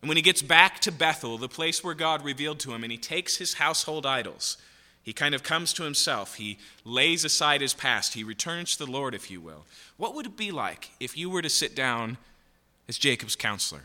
And 0.00 0.08
when 0.08 0.16
he 0.16 0.22
gets 0.22 0.42
back 0.42 0.80
to 0.80 0.92
Bethel, 0.92 1.36
the 1.36 1.48
place 1.48 1.84
where 1.84 1.94
God 1.94 2.24
revealed 2.24 2.60
to 2.60 2.72
him, 2.72 2.82
and 2.82 2.90
he 2.90 2.98
takes 2.98 3.36
his 3.36 3.54
household 3.54 4.06
idols, 4.06 4.56
he 5.02 5.12
kind 5.12 5.34
of 5.34 5.42
comes 5.42 5.72
to 5.74 5.84
himself. 5.84 6.34
He 6.34 6.58
lays 6.84 7.24
aside 7.24 7.60
his 7.60 7.74
past. 7.74 8.14
He 8.14 8.24
returns 8.24 8.76
to 8.76 8.84
the 8.84 8.90
Lord, 8.90 9.14
if 9.14 9.30
you 9.30 9.40
will. 9.40 9.64
What 9.98 10.14
would 10.14 10.26
it 10.26 10.36
be 10.36 10.50
like 10.50 10.90
if 10.98 11.16
you 11.16 11.30
were 11.30 11.42
to 11.42 11.48
sit 11.48 11.76
down 11.76 12.16
as 12.88 12.98
Jacob's 12.98 13.36
counselor 13.36 13.82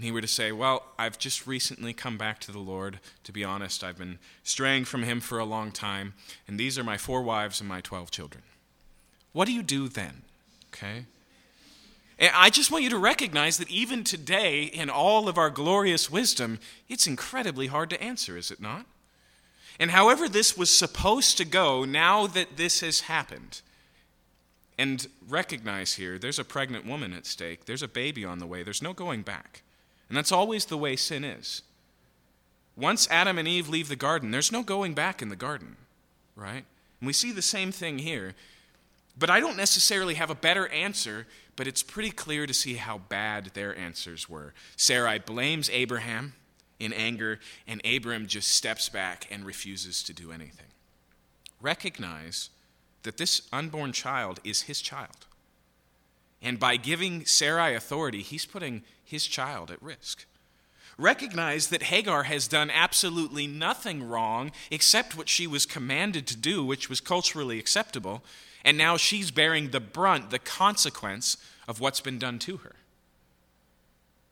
and 0.00 0.06
he 0.06 0.12
were 0.12 0.22
to 0.22 0.26
say, 0.26 0.50
Well, 0.50 0.82
I've 0.98 1.18
just 1.18 1.46
recently 1.46 1.92
come 1.92 2.16
back 2.16 2.38
to 2.40 2.52
the 2.52 2.58
Lord. 2.58 3.00
To 3.24 3.32
be 3.32 3.44
honest, 3.44 3.84
I've 3.84 3.98
been 3.98 4.18
straying 4.42 4.86
from 4.86 5.02
him 5.02 5.20
for 5.20 5.38
a 5.38 5.44
long 5.44 5.72
time, 5.72 6.14
and 6.48 6.58
these 6.58 6.78
are 6.78 6.82
my 6.82 6.96
four 6.96 7.20
wives 7.20 7.60
and 7.60 7.68
my 7.68 7.82
12 7.82 8.10
children. 8.10 8.42
What 9.34 9.44
do 9.44 9.52
you 9.52 9.62
do 9.62 9.90
then? 9.90 10.22
Okay? 10.72 11.04
And 12.18 12.32
I 12.34 12.48
just 12.48 12.70
want 12.70 12.82
you 12.82 12.88
to 12.88 12.96
recognize 12.96 13.58
that 13.58 13.68
even 13.68 14.02
today, 14.02 14.62
in 14.62 14.88
all 14.88 15.28
of 15.28 15.36
our 15.36 15.50
glorious 15.50 16.10
wisdom, 16.10 16.60
it's 16.88 17.06
incredibly 17.06 17.66
hard 17.66 17.90
to 17.90 18.02
answer, 18.02 18.38
is 18.38 18.50
it 18.50 18.58
not? 18.58 18.86
And 19.78 19.90
however 19.90 20.30
this 20.30 20.56
was 20.56 20.74
supposed 20.74 21.36
to 21.36 21.44
go, 21.44 21.84
now 21.84 22.26
that 22.26 22.56
this 22.56 22.80
has 22.80 23.00
happened, 23.00 23.60
and 24.78 25.08
recognize 25.28 25.96
here, 25.96 26.18
there's 26.18 26.38
a 26.38 26.44
pregnant 26.44 26.86
woman 26.86 27.12
at 27.12 27.26
stake, 27.26 27.66
there's 27.66 27.82
a 27.82 27.88
baby 27.88 28.24
on 28.24 28.38
the 28.38 28.46
way, 28.46 28.62
there's 28.62 28.80
no 28.80 28.94
going 28.94 29.20
back. 29.20 29.60
And 30.10 30.16
that's 30.16 30.32
always 30.32 30.66
the 30.66 30.76
way 30.76 30.96
sin 30.96 31.24
is. 31.24 31.62
Once 32.76 33.08
Adam 33.10 33.38
and 33.38 33.46
Eve 33.46 33.68
leave 33.68 33.88
the 33.88 33.96
garden, 33.96 34.32
there's 34.32 34.50
no 34.50 34.62
going 34.62 34.92
back 34.92 35.22
in 35.22 35.28
the 35.28 35.36
garden, 35.36 35.76
right? 36.34 36.64
And 37.00 37.06
we 37.06 37.12
see 37.12 37.30
the 37.30 37.40
same 37.40 37.70
thing 37.70 37.98
here. 37.98 38.34
But 39.16 39.30
I 39.30 39.38
don't 39.38 39.56
necessarily 39.56 40.14
have 40.14 40.28
a 40.28 40.34
better 40.34 40.66
answer, 40.68 41.26
but 41.54 41.68
it's 41.68 41.82
pretty 41.82 42.10
clear 42.10 42.46
to 42.46 42.54
see 42.54 42.74
how 42.74 42.98
bad 42.98 43.52
their 43.54 43.76
answers 43.76 44.28
were. 44.28 44.52
Sarai 44.76 45.18
blames 45.20 45.70
Abraham 45.70 46.34
in 46.80 46.92
anger, 46.92 47.38
and 47.68 47.80
Abram 47.86 48.26
just 48.26 48.50
steps 48.50 48.88
back 48.88 49.28
and 49.30 49.44
refuses 49.44 50.02
to 50.02 50.12
do 50.12 50.32
anything. 50.32 50.66
Recognize 51.60 52.50
that 53.04 53.16
this 53.16 53.42
unborn 53.52 53.92
child 53.92 54.40
is 54.42 54.62
his 54.62 54.80
child. 54.80 55.26
And 56.42 56.58
by 56.58 56.76
giving 56.76 57.26
Sarai 57.26 57.74
authority, 57.74 58.22
he's 58.22 58.46
putting 58.46 58.82
his 59.10 59.26
child 59.26 59.70
at 59.70 59.82
risk. 59.82 60.24
Recognize 60.96 61.68
that 61.68 61.84
Hagar 61.84 62.24
has 62.24 62.46
done 62.46 62.70
absolutely 62.70 63.46
nothing 63.46 64.02
wrong 64.06 64.52
except 64.70 65.16
what 65.16 65.28
she 65.28 65.46
was 65.46 65.66
commanded 65.66 66.26
to 66.28 66.36
do, 66.36 66.64
which 66.64 66.88
was 66.88 67.00
culturally 67.00 67.58
acceptable, 67.58 68.22
and 68.64 68.78
now 68.78 68.96
she's 68.96 69.30
bearing 69.30 69.70
the 69.70 69.80
brunt, 69.80 70.30
the 70.30 70.38
consequence 70.38 71.36
of 71.66 71.80
what's 71.80 72.00
been 72.00 72.18
done 72.18 72.38
to 72.40 72.58
her. 72.58 72.76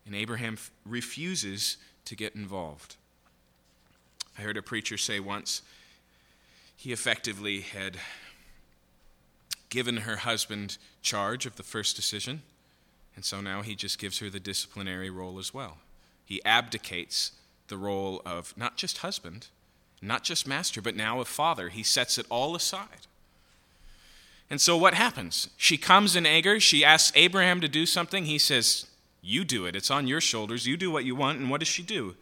And 0.07 0.15
Abraham 0.15 0.59
refuses 0.85 1.77
to 2.05 2.15
get 2.15 2.35
involved. 2.35 2.97
I 4.39 4.43
heard 4.43 4.57
a 4.57 4.63
preacher 4.63 4.97
say 4.97 5.21
once 5.21 5.63
he 6.77 6.93
effectively 6.93 7.63
had 7.63 7.97
given 9.69 9.99
her 9.99 10.17
husband 10.17 10.79
charge 11.03 11.45
of 11.47 11.57
the 11.57 11.63
first 11.63 11.97
decision, 11.97 12.43
and 13.19 13.25
so 13.25 13.41
now 13.41 13.63
he 13.63 13.75
just 13.75 13.99
gives 13.99 14.21
her 14.21 14.31
the 14.31 14.39
disciplinary 14.39 15.11
role 15.11 15.41
as 15.41 15.53
well. 15.53 15.79
He 16.25 16.41
abdicates 16.45 17.33
the 17.67 17.77
role 17.77 18.23
of 18.25 18.57
not 18.57 18.77
just 18.77 18.99
husband, 18.99 19.49
not 20.01 20.23
just 20.23 20.47
master, 20.47 20.81
but 20.81 20.95
now 20.95 21.19
of 21.19 21.27
father. 21.27 21.69
He 21.69 21.83
sets 21.83 22.17
it 22.17 22.27
all 22.31 22.55
aside. 22.55 23.09
And 24.49 24.61
so 24.61 24.77
what 24.77 24.95
happens? 24.95 25.51
She 25.57 25.77
comes 25.77 26.15
in 26.15 26.27
anger. 26.27 26.61
She 26.61 26.85
asks 26.85 27.11
Abraham 27.17 27.61
to 27.61 27.67
do 27.67 27.87
something. 27.87 28.27
He 28.27 28.39
says, 28.39 28.87
You 29.21 29.45
do 29.45 29.67
it. 29.67 29.75
It's 29.75 29.91
on 29.91 30.07
your 30.07 30.21
shoulders. 30.21 30.69
You 30.69 30.77
do 30.77 30.93
what 30.93 31.05
you 31.05 31.17
want. 31.17 31.41
And 31.41 31.51
what 31.51 31.59
does 31.59 31.67
she 31.67 31.83
do? 31.83 32.11
It 32.11 32.17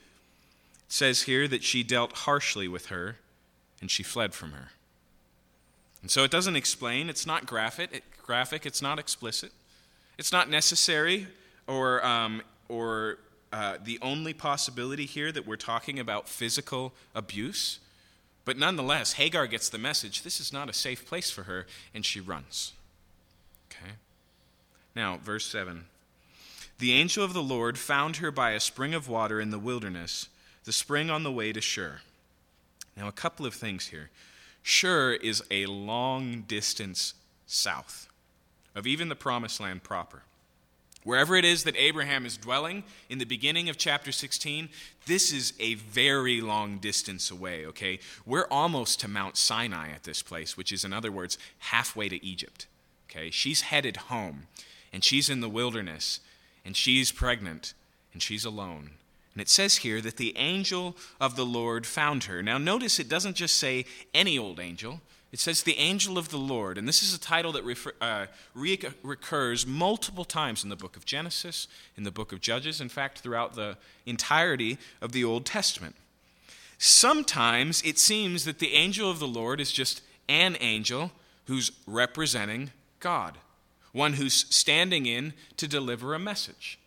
says 0.88 1.24
here 1.24 1.46
that 1.46 1.62
she 1.62 1.82
dealt 1.82 2.12
harshly 2.20 2.68
with 2.68 2.86
her 2.86 3.16
and 3.82 3.90
she 3.90 4.02
fled 4.02 4.32
from 4.32 4.52
her. 4.52 4.70
And 6.00 6.10
so 6.10 6.24
it 6.24 6.30
doesn't 6.30 6.56
explain, 6.56 7.10
it's 7.10 7.26
not 7.26 7.44
graphic, 7.44 8.02
graphic 8.22 8.64
it's 8.64 8.80
not 8.80 8.98
explicit, 8.98 9.52
it's 10.18 10.32
not 10.32 10.48
necessary 10.48 11.26
or, 11.66 12.04
um, 12.04 12.42
or 12.68 13.18
uh, 13.52 13.76
the 13.82 13.98
only 14.02 14.32
possibility 14.32 15.06
here 15.06 15.30
that 15.32 15.46
we're 15.46 15.56
talking 15.56 15.98
about 15.98 16.28
physical 16.28 16.92
abuse. 17.14 17.78
But 18.44 18.58
nonetheless, 18.58 19.14
Hagar 19.14 19.46
gets 19.46 19.68
the 19.68 19.78
message 19.78 20.22
this 20.22 20.40
is 20.40 20.52
not 20.52 20.70
a 20.70 20.72
safe 20.72 21.06
place 21.06 21.30
for 21.30 21.44
her, 21.44 21.66
and 21.94 22.04
she 22.04 22.20
runs. 22.20 22.72
Okay? 23.70 23.92
Now, 24.94 25.18
verse 25.22 25.46
7. 25.46 25.84
The 26.78 26.92
angel 26.92 27.24
of 27.24 27.32
the 27.32 27.42
Lord 27.42 27.78
found 27.78 28.16
her 28.16 28.30
by 28.30 28.52
a 28.52 28.60
spring 28.60 28.94
of 28.94 29.08
water 29.08 29.40
in 29.40 29.50
the 29.50 29.58
wilderness, 29.58 30.28
the 30.64 30.72
spring 30.72 31.10
on 31.10 31.22
the 31.22 31.32
way 31.32 31.52
to 31.52 31.60
Shur. 31.60 32.00
Now, 32.96 33.08
a 33.08 33.12
couple 33.12 33.46
of 33.46 33.54
things 33.54 33.88
here. 33.88 34.10
Shur 34.62 35.12
is 35.12 35.42
a 35.50 35.66
long 35.66 36.42
distance 36.42 37.14
south 37.46 38.08
of 38.76 38.86
even 38.86 39.08
the 39.08 39.16
promised 39.16 39.58
land 39.58 39.82
proper. 39.82 40.22
Wherever 41.02 41.36
it 41.36 41.44
is 41.44 41.64
that 41.64 41.76
Abraham 41.76 42.26
is 42.26 42.36
dwelling 42.36 42.82
in 43.08 43.18
the 43.18 43.24
beginning 43.24 43.68
of 43.68 43.78
chapter 43.78 44.10
16, 44.10 44.68
this 45.06 45.32
is 45.32 45.52
a 45.58 45.74
very 45.74 46.40
long 46.40 46.78
distance 46.78 47.30
away, 47.30 47.64
okay? 47.64 48.00
We're 48.26 48.48
almost 48.50 49.00
to 49.00 49.08
Mount 49.08 49.36
Sinai 49.36 49.90
at 49.92 50.02
this 50.02 50.20
place, 50.20 50.56
which 50.56 50.72
is, 50.72 50.84
in 50.84 50.92
other 50.92 51.12
words, 51.12 51.38
halfway 51.58 52.08
to 52.08 52.24
Egypt, 52.24 52.66
okay? 53.08 53.30
She's 53.30 53.62
headed 53.62 53.96
home, 53.96 54.48
and 54.92 55.04
she's 55.04 55.30
in 55.30 55.40
the 55.40 55.48
wilderness, 55.48 56.18
and 56.64 56.76
she's 56.76 57.12
pregnant, 57.12 57.72
and 58.12 58.20
she's 58.20 58.44
alone. 58.44 58.90
And 59.32 59.40
it 59.40 59.48
says 59.48 59.76
here 59.76 60.00
that 60.00 60.16
the 60.16 60.36
angel 60.36 60.96
of 61.20 61.36
the 61.36 61.46
Lord 61.46 61.86
found 61.86 62.24
her. 62.24 62.42
Now, 62.42 62.58
notice 62.58 62.98
it 62.98 63.08
doesn't 63.08 63.36
just 63.36 63.58
say 63.58 63.84
any 64.12 64.36
old 64.36 64.58
angel, 64.58 65.02
it 65.32 65.40
says 65.40 65.62
the 65.62 65.78
angel 65.78 66.18
of 66.18 66.30
the 66.30 66.38
Lord. 66.38 66.78
And 66.78 66.86
this 66.86 67.02
is 67.02 67.14
a 67.14 67.20
title 67.20 67.52
that 67.52 67.64
refer, 67.64 67.92
uh, 68.00 68.26
recurs 68.54 69.66
multiple 69.66 70.24
times 70.24 70.62
in 70.62 70.70
the 70.70 70.76
book 70.76 70.96
of 70.96 71.04
Genesis, 71.04 71.68
in 71.96 72.04
the 72.04 72.10
book 72.10 72.32
of 72.32 72.40
Judges, 72.40 72.80
in 72.80 72.88
fact, 72.88 73.18
throughout 73.18 73.54
the 73.54 73.76
entirety 74.06 74.78
of 75.00 75.12
the 75.12 75.24
Old 75.24 75.44
Testament. 75.44 75.96
Sometimes 76.78 77.82
it 77.82 77.98
seems 77.98 78.44
that 78.44 78.58
the 78.58 78.74
angel 78.74 79.10
of 79.10 79.18
the 79.18 79.26
Lord 79.26 79.60
is 79.60 79.72
just 79.72 80.02
an 80.28 80.56
angel 80.60 81.12
who's 81.46 81.70
representing 81.86 82.70
God, 83.00 83.38
one 83.92 84.14
who's 84.14 84.46
standing 84.54 85.06
in 85.06 85.32
to 85.56 85.66
deliver 85.66 86.14
a 86.14 86.18
message. 86.18 86.78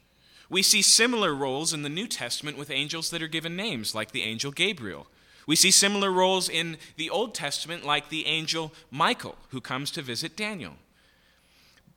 We 0.50 0.64
see 0.64 0.82
similar 0.82 1.36
roles 1.36 1.74
in 1.74 1.84
the 1.84 1.90
New 1.90 2.08
Testament 2.08 2.58
with 2.58 2.72
angels 2.72 3.10
that 3.12 3.22
are 3.22 3.28
given 3.28 3.56
names, 3.56 3.94
like 3.94 4.12
the 4.12 4.24
angel 4.24 4.52
Gabriel. 4.52 5.08
We 5.50 5.56
see 5.56 5.72
similar 5.72 6.12
roles 6.12 6.48
in 6.48 6.78
the 6.96 7.10
Old 7.10 7.34
Testament, 7.34 7.84
like 7.84 8.10
the 8.10 8.28
angel 8.28 8.72
Michael, 8.92 9.36
who 9.50 9.60
comes 9.60 9.90
to 9.92 10.04
visit 10.04 10.38
Daniel. 10.38 10.74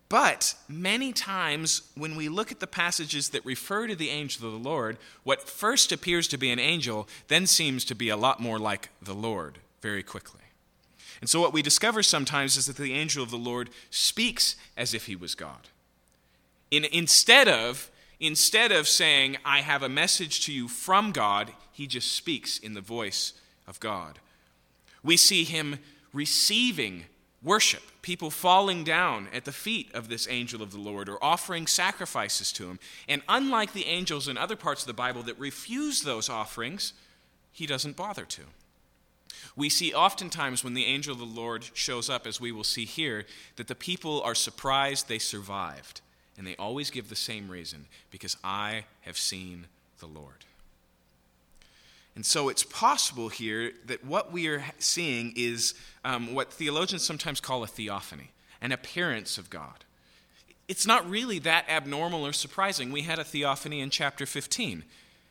But 0.08 0.54
many 0.70 1.12
times, 1.12 1.82
when 1.94 2.16
we 2.16 2.30
look 2.30 2.50
at 2.50 2.60
the 2.60 2.66
passages 2.66 3.28
that 3.28 3.44
refer 3.44 3.86
to 3.88 3.94
the 3.94 4.08
angel 4.08 4.46
of 4.46 4.54
the 4.54 4.68
Lord, 4.70 4.96
what 5.22 5.46
first 5.46 5.92
appears 5.92 6.28
to 6.28 6.38
be 6.38 6.50
an 6.50 6.58
angel 6.58 7.06
then 7.28 7.46
seems 7.46 7.84
to 7.84 7.94
be 7.94 8.08
a 8.08 8.16
lot 8.16 8.40
more 8.40 8.58
like 8.58 8.88
the 9.02 9.12
Lord 9.12 9.58
very 9.82 10.02
quickly. 10.02 10.40
And 11.20 11.28
so, 11.28 11.38
what 11.38 11.52
we 11.52 11.60
discover 11.60 12.02
sometimes 12.02 12.56
is 12.56 12.64
that 12.68 12.78
the 12.78 12.94
angel 12.94 13.22
of 13.22 13.30
the 13.30 13.36
Lord 13.36 13.68
speaks 13.90 14.56
as 14.78 14.94
if 14.94 15.04
he 15.04 15.14
was 15.14 15.34
God. 15.34 15.68
In, 16.70 16.86
instead 16.86 17.48
of 17.48 17.90
Instead 18.22 18.70
of 18.70 18.86
saying, 18.86 19.36
I 19.44 19.62
have 19.62 19.82
a 19.82 19.88
message 19.88 20.46
to 20.46 20.52
you 20.52 20.68
from 20.68 21.10
God, 21.10 21.50
he 21.72 21.88
just 21.88 22.12
speaks 22.12 22.56
in 22.56 22.74
the 22.74 22.80
voice 22.80 23.32
of 23.72 23.80
God. 23.80 24.18
We 25.02 25.16
see 25.16 25.44
him 25.44 25.78
receiving 26.12 27.06
worship, 27.42 27.82
people 28.02 28.30
falling 28.30 28.84
down 28.84 29.28
at 29.32 29.46
the 29.46 29.50
feet 29.50 29.90
of 29.94 30.10
this 30.10 30.28
angel 30.28 30.62
of 30.62 30.72
the 30.72 30.78
Lord 30.78 31.08
or 31.08 31.24
offering 31.24 31.66
sacrifices 31.66 32.52
to 32.52 32.68
him. 32.68 32.78
And 33.08 33.22
unlike 33.30 33.72
the 33.72 33.86
angels 33.86 34.28
in 34.28 34.36
other 34.36 34.56
parts 34.56 34.82
of 34.82 34.88
the 34.88 34.92
Bible 34.92 35.22
that 35.22 35.38
refuse 35.38 36.02
those 36.02 36.28
offerings, 36.28 36.92
he 37.50 37.66
doesn't 37.66 37.96
bother 37.96 38.26
to. 38.26 38.42
We 39.56 39.70
see 39.70 39.94
oftentimes 39.94 40.62
when 40.62 40.74
the 40.74 40.84
angel 40.84 41.14
of 41.14 41.18
the 41.18 41.24
Lord 41.24 41.64
shows 41.72 42.10
up, 42.10 42.26
as 42.26 42.42
we 42.42 42.52
will 42.52 42.64
see 42.64 42.84
here, 42.84 43.24
that 43.56 43.68
the 43.68 43.74
people 43.74 44.20
are 44.20 44.34
surprised 44.34 45.08
they 45.08 45.18
survived. 45.18 46.02
And 46.36 46.46
they 46.46 46.56
always 46.56 46.90
give 46.90 47.08
the 47.08 47.16
same 47.16 47.48
reason 47.48 47.86
because 48.10 48.36
I 48.44 48.84
have 49.00 49.16
seen 49.16 49.66
the 49.98 50.06
Lord. 50.06 50.44
And 52.14 52.26
so 52.26 52.48
it's 52.48 52.64
possible 52.64 53.28
here 53.28 53.72
that 53.86 54.04
what 54.04 54.32
we 54.32 54.46
are 54.48 54.64
seeing 54.78 55.32
is 55.34 55.74
um, 56.04 56.34
what 56.34 56.52
theologians 56.52 57.02
sometimes 57.02 57.40
call 57.40 57.62
a 57.62 57.66
theophany, 57.66 58.32
an 58.60 58.72
appearance 58.72 59.38
of 59.38 59.48
God. 59.48 59.84
It's 60.68 60.86
not 60.86 61.08
really 61.08 61.38
that 61.40 61.68
abnormal 61.68 62.26
or 62.26 62.32
surprising. 62.32 62.92
We 62.92 63.02
had 63.02 63.18
a 63.18 63.24
theophany 63.24 63.80
in 63.80 63.90
chapter 63.90 64.26
15 64.26 64.84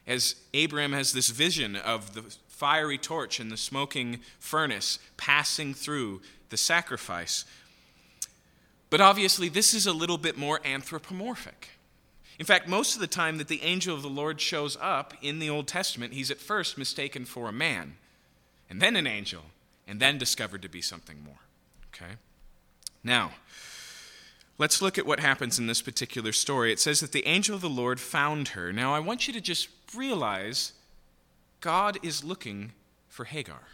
as 0.07 0.35
Abraham 0.53 0.93
has 0.93 1.13
this 1.13 1.29
vision 1.29 1.75
of 1.75 2.13
the 2.13 2.23
fiery 2.47 2.97
torch 2.97 3.39
and 3.39 3.51
the 3.51 3.57
smoking 3.57 4.19
furnace 4.39 4.99
passing 5.17 5.73
through 5.73 6.21
the 6.49 6.57
sacrifice. 6.57 7.45
But 8.89 9.01
obviously, 9.01 9.49
this 9.49 9.73
is 9.73 9.87
a 9.87 9.93
little 9.93 10.17
bit 10.17 10.37
more 10.37 10.59
anthropomorphic. 10.65 11.69
In 12.41 12.47
fact, 12.47 12.67
most 12.67 12.95
of 12.95 13.01
the 13.01 13.05
time 13.05 13.37
that 13.37 13.49
the 13.49 13.61
angel 13.61 13.95
of 13.95 14.01
the 14.01 14.09
Lord 14.09 14.41
shows 14.41 14.75
up 14.81 15.13
in 15.21 15.37
the 15.37 15.51
Old 15.51 15.67
Testament, 15.67 16.15
he's 16.15 16.31
at 16.31 16.39
first 16.39 16.75
mistaken 16.75 17.23
for 17.23 17.47
a 17.47 17.51
man, 17.51 17.97
and 18.67 18.81
then 18.81 18.95
an 18.95 19.05
angel, 19.05 19.43
and 19.87 19.99
then 19.99 20.17
discovered 20.17 20.63
to 20.63 20.67
be 20.67 20.81
something 20.81 21.23
more. 21.23 21.37
Okay? 21.93 22.13
Now, 23.03 23.33
let's 24.57 24.81
look 24.81 24.97
at 24.97 25.05
what 25.05 25.19
happens 25.19 25.59
in 25.59 25.67
this 25.67 25.83
particular 25.83 26.31
story. 26.31 26.71
It 26.71 26.79
says 26.79 26.99
that 27.01 27.11
the 27.11 27.27
angel 27.27 27.53
of 27.53 27.61
the 27.61 27.69
Lord 27.69 27.99
found 27.99 28.47
her. 28.47 28.73
Now, 28.73 28.95
I 28.95 28.99
want 28.99 29.27
you 29.27 29.33
to 29.33 29.39
just 29.39 29.69
realize 29.95 30.73
God 31.59 31.99
is 32.01 32.23
looking 32.23 32.71
for 33.07 33.25
Hagar. 33.25 33.67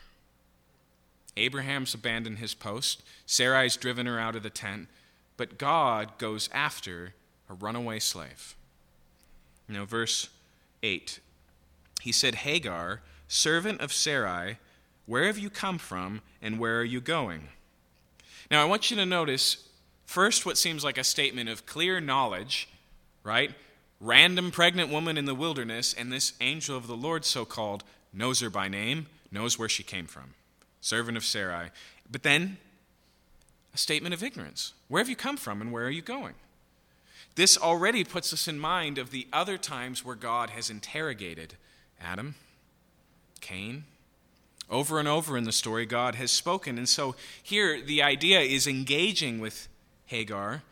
Abraham's 1.38 1.93
abandoned 1.93 2.39
his 2.39 2.53
post, 2.53 3.01
Sarai's 3.25 3.77
driven 3.77 4.07
her 4.07 4.19
out 4.19 4.36
of 4.36 4.43
the 4.43 4.50
tent, 4.50 4.89
but 5.38 5.57
God 5.57 6.17
goes 6.17 6.50
after 6.51 7.13
a 7.50 7.54
runaway 7.54 8.00
slave. 8.00 8.56
Now, 9.68 9.86
verse 9.86 10.30
8 10.84 11.20
He 12.01 12.12
said, 12.12 12.36
Hagar, 12.36 13.01
servant 13.27 13.82
of 13.82 13.92
Sarai, 13.92 14.58
where 15.06 15.25
have 15.25 15.38
you 15.38 15.50
come 15.50 15.77
from 15.77 16.22
and 16.42 16.60
where 16.60 16.80
are 16.80 16.86
you 16.86 17.01
going? 17.01 17.50
Now, 18.50 18.62
I 18.62 18.66
want 18.66 18.92
you 18.92 18.98
to 18.98 19.06
notice 19.06 19.68
first 20.06 20.46
what 20.46 20.58
seems 20.58 20.84
like 20.84 20.98
a 20.98 21.04
statement 21.04 21.50
of 21.50 21.66
clear 21.66 22.00
knowledge, 22.00 22.70
right? 23.24 23.54
Random 24.00 24.51
pregnant 24.51 24.92
woman 24.92 25.18
in 25.18 25.25
the 25.25 25.36
wilderness, 25.36 25.94
and 25.94 26.12
this 26.12 26.34
angel 26.39 26.77
of 26.77 26.88
the 26.88 26.96
Lord, 26.96 27.25
so 27.25 27.46
called, 27.46 27.84
knows 28.13 28.39
her 28.42 28.50
by 28.50 28.68
name, 28.68 29.08
knows 29.32 29.58
where 29.58 29.70
she 29.70 29.84
came 29.84 30.06
from. 30.06 30.34
Servant 30.82 31.18
of 31.18 31.25
Sarai. 31.25 31.72
But 32.10 32.24
then, 32.24 32.58
a 33.74 33.77
statement 33.77 34.13
of 34.13 34.24
ignorance. 34.24 34.74
Where 34.88 35.01
have 35.01 35.10
you 35.10 35.16
come 35.16 35.38
from 35.38 35.62
and 35.62 35.72
where 35.72 35.86
are 35.86 35.92
you 35.92 36.01
going? 36.01 36.36
This 37.38 37.56
already 37.56 38.03
puts 38.03 38.34
us 38.34 38.48
in 38.48 38.58
mind 38.58 38.98
of 38.98 39.12
the 39.12 39.27
other 39.32 39.60
times 39.60 40.03
where 40.03 40.15
God 40.15 40.50
has 40.50 40.72
interrogated 40.72 41.53
Adam, 42.01 42.34
Cain. 43.41 43.84
Over 44.72 44.98
and 44.98 45.08
over 45.08 45.38
in 45.38 45.44
the 45.44 45.51
story, 45.51 45.86
God 45.86 46.15
has 46.15 46.32
spoken. 46.32 46.79
And 46.79 46.89
so 46.89 47.15
here, 47.44 47.79
the 47.79 48.01
idea 48.01 48.39
is 48.39 48.65
engaging 48.65 49.39
with 49.39 49.67
Hagar, 50.08 50.63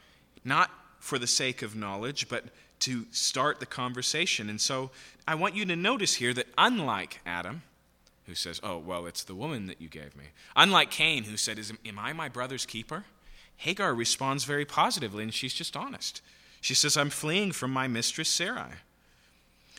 not 0.43 0.71
for 0.97 1.19
the 1.19 1.27
sake 1.27 1.61
of 1.61 1.75
knowledge, 1.75 2.29
but 2.29 2.45
to 2.79 3.05
start 3.11 3.59
the 3.59 3.67
conversation. 3.67 4.49
And 4.49 4.59
so 4.59 4.89
I 5.27 5.35
want 5.35 5.53
you 5.53 5.65
to 5.65 5.75
notice 5.75 6.15
here 6.15 6.33
that 6.33 6.47
unlike 6.57 7.21
Adam, 7.27 7.61
who 8.25 8.33
says, 8.33 8.59
Oh, 8.63 8.79
well, 8.79 9.05
it's 9.05 9.23
the 9.23 9.35
woman 9.35 9.67
that 9.67 9.79
you 9.79 9.87
gave 9.87 10.15
me, 10.15 10.25
unlike 10.55 10.89
Cain, 10.89 11.25
who 11.25 11.37
said, 11.37 11.59
Am 11.85 11.99
I 11.99 12.11
my 12.11 12.27
brother's 12.27 12.65
keeper? 12.65 13.05
Hagar 13.57 13.93
responds 13.93 14.45
very 14.45 14.65
positively, 14.65 15.21
and 15.21 15.33
she's 15.33 15.53
just 15.53 15.77
honest. 15.77 16.23
She 16.65 16.73
says, 16.73 16.97
I'm 16.97 17.11
fleeing 17.11 17.51
from 17.51 17.69
my 17.69 17.87
mistress 17.87 18.27
Sarai. 18.27 18.71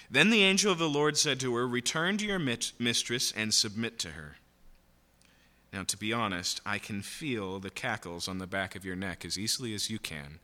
Then 0.08 0.30
the 0.30 0.44
angel 0.44 0.70
of 0.70 0.78
the 0.78 0.88
Lord 0.88 1.16
said 1.16 1.40
to 1.40 1.52
her, 1.56 1.66
Return 1.66 2.16
to 2.18 2.24
your 2.24 2.38
mistress 2.38 3.32
and 3.36 3.52
submit 3.52 3.98
to 3.98 4.10
her. 4.10 4.36
Now, 5.72 5.82
to 5.82 5.96
be 5.96 6.12
honest, 6.12 6.60
I 6.64 6.78
can 6.78 7.02
feel 7.02 7.58
the 7.58 7.70
cackles 7.70 8.28
on 8.28 8.38
the 8.38 8.46
back 8.46 8.76
of 8.76 8.84
your 8.84 8.94
neck 8.94 9.24
as 9.24 9.36
easily 9.36 9.74
as 9.74 9.90
you 9.90 9.98
can 9.98 10.38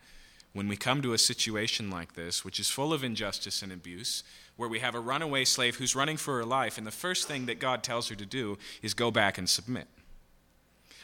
when 0.53 0.67
we 0.67 0.77
come 0.77 1.01
to 1.03 1.13
a 1.13 1.19
situation 1.19 1.93
like 1.93 2.15
this, 2.15 2.45
which 2.45 2.59
is 2.59 2.69
full 2.69 2.93
of 2.93 3.05
injustice 3.05 3.63
and 3.63 3.71
abuse, 3.71 4.25
where 4.57 4.69
we 4.69 4.81
have 4.81 4.97
a 4.97 5.01
runaway 5.01 5.45
slave 5.45 5.77
who's 5.77 5.95
running 5.95 6.17
for 6.17 6.39
her 6.39 6.45
life, 6.45 6.77
and 6.77 6.85
the 6.85 6.91
first 6.91 7.29
thing 7.29 7.47
that 7.47 7.61
God 7.61 7.85
tells 7.85 8.09
her 8.09 8.17
to 8.17 8.27
do 8.27 8.59
is 8.83 8.95
go 8.95 9.13
back 9.13 9.39
and 9.39 9.49
submit. 9.49 9.87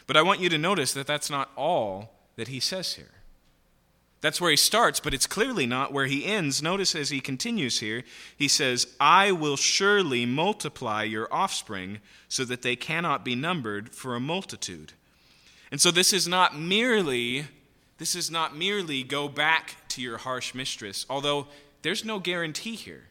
But 0.05 0.17
I 0.17 0.21
want 0.21 0.41
you 0.41 0.49
to 0.49 0.57
notice 0.57 0.91
that 0.91 1.07
that's 1.07 1.29
not 1.29 1.49
all 1.55 2.11
that 2.35 2.49
he 2.49 2.59
says 2.59 2.95
here. 2.95 3.18
That's 4.21 4.41
where 4.41 4.51
he 4.51 4.57
starts, 4.57 4.99
but 4.99 5.13
it's 5.13 5.27
clearly 5.27 5.65
not 5.65 5.93
where 5.93 6.07
he 6.07 6.25
ends. 6.25 6.61
Notice 6.61 6.93
as 6.93 7.09
he 7.09 7.21
continues 7.21 7.79
here, 7.79 8.03
he 8.35 8.49
says, 8.49 8.87
I 8.99 9.31
will 9.31 9.55
surely 9.55 10.25
multiply 10.25 11.03
your 11.03 11.33
offspring 11.33 11.99
so 12.27 12.43
that 12.45 12.61
they 12.61 12.75
cannot 12.75 13.23
be 13.23 13.35
numbered 13.35 13.91
for 13.93 14.15
a 14.15 14.19
multitude. 14.19 14.93
And 15.71 15.79
so 15.79 15.89
this 15.91 16.11
is 16.11 16.27
not 16.27 16.59
merely 16.59 17.47
this 17.99 18.15
is 18.15 18.31
not 18.31 18.55
merely 18.55 19.03
go 19.03 19.27
back 19.27 19.75
to 19.89 20.01
your 20.01 20.19
harsh 20.19 20.55
mistress, 20.55 21.05
although 21.09 21.47
there's 21.81 22.05
no 22.05 22.17
guarantee 22.17 22.75
here, 22.75 23.09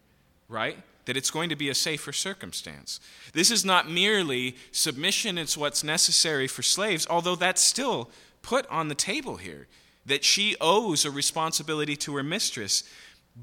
right? 0.49 0.79
That 1.05 1.17
it's 1.17 1.31
going 1.31 1.51
to 1.51 1.57
be 1.57 1.69
a 1.69 1.75
safer 1.75 2.11
circumstance. 2.11 2.99
This 3.35 3.51
is 3.51 3.67
not 3.67 3.91
merely 3.91 4.57
submission, 4.73 5.37
it's 5.37 5.59
what's 5.59 5.85
necessary 5.85 6.49
for 6.49 6.63
slaves, 6.63 7.07
although 7.09 7.37
that's 7.37 7.61
still 7.61 8.11
put 8.41 8.67
on 8.69 8.89
the 8.89 8.95
table 8.95 9.37
here 9.37 9.69
that 10.09 10.25
she 10.25 10.57
owes 10.61 11.05
a 11.05 11.11
responsibility 11.11 11.97
to 11.97 12.17
her 12.17 12.23
mistress. 12.23 12.83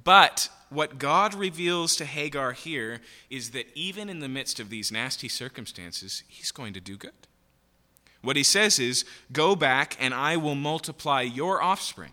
But 0.03 0.49
what 0.69 0.99
God 0.99 1.33
reveals 1.33 1.95
to 1.95 2.05
Hagar 2.05 2.51
here 2.51 2.99
is 3.29 3.51
that 3.51 3.67
even 3.75 4.09
in 4.09 4.19
the 4.19 4.27
midst 4.27 4.59
of 4.59 4.69
these 4.69 4.91
nasty 4.91 5.29
circumstances, 5.29 6.23
he's 6.27 6.51
going 6.51 6.73
to 6.73 6.81
do 6.81 6.97
good. 6.97 7.11
What 8.21 8.35
he 8.35 8.43
says 8.43 8.79
is, 8.79 9.05
Go 9.31 9.55
back 9.55 9.95
and 9.99 10.13
I 10.13 10.37
will 10.37 10.55
multiply 10.55 11.21
your 11.21 11.61
offspring. 11.61 12.11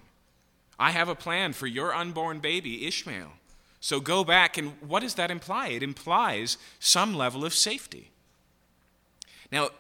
I 0.79 0.91
have 0.91 1.09
a 1.09 1.15
plan 1.15 1.53
for 1.55 1.67
your 1.67 1.95
unborn 1.95 2.41
baby, 2.41 2.87
Ishmael. 2.87 3.33
So 3.81 3.99
go 3.99 4.23
back, 4.23 4.57
and 4.57 4.75
what 4.81 5.01
does 5.01 5.15
that 5.15 5.31
imply? 5.31 5.69
It 5.69 5.83
implies 5.83 6.57
some 6.79 7.15
level 7.15 7.45
of 7.45 7.53
safety. 7.53 8.11
Now, 9.51 9.71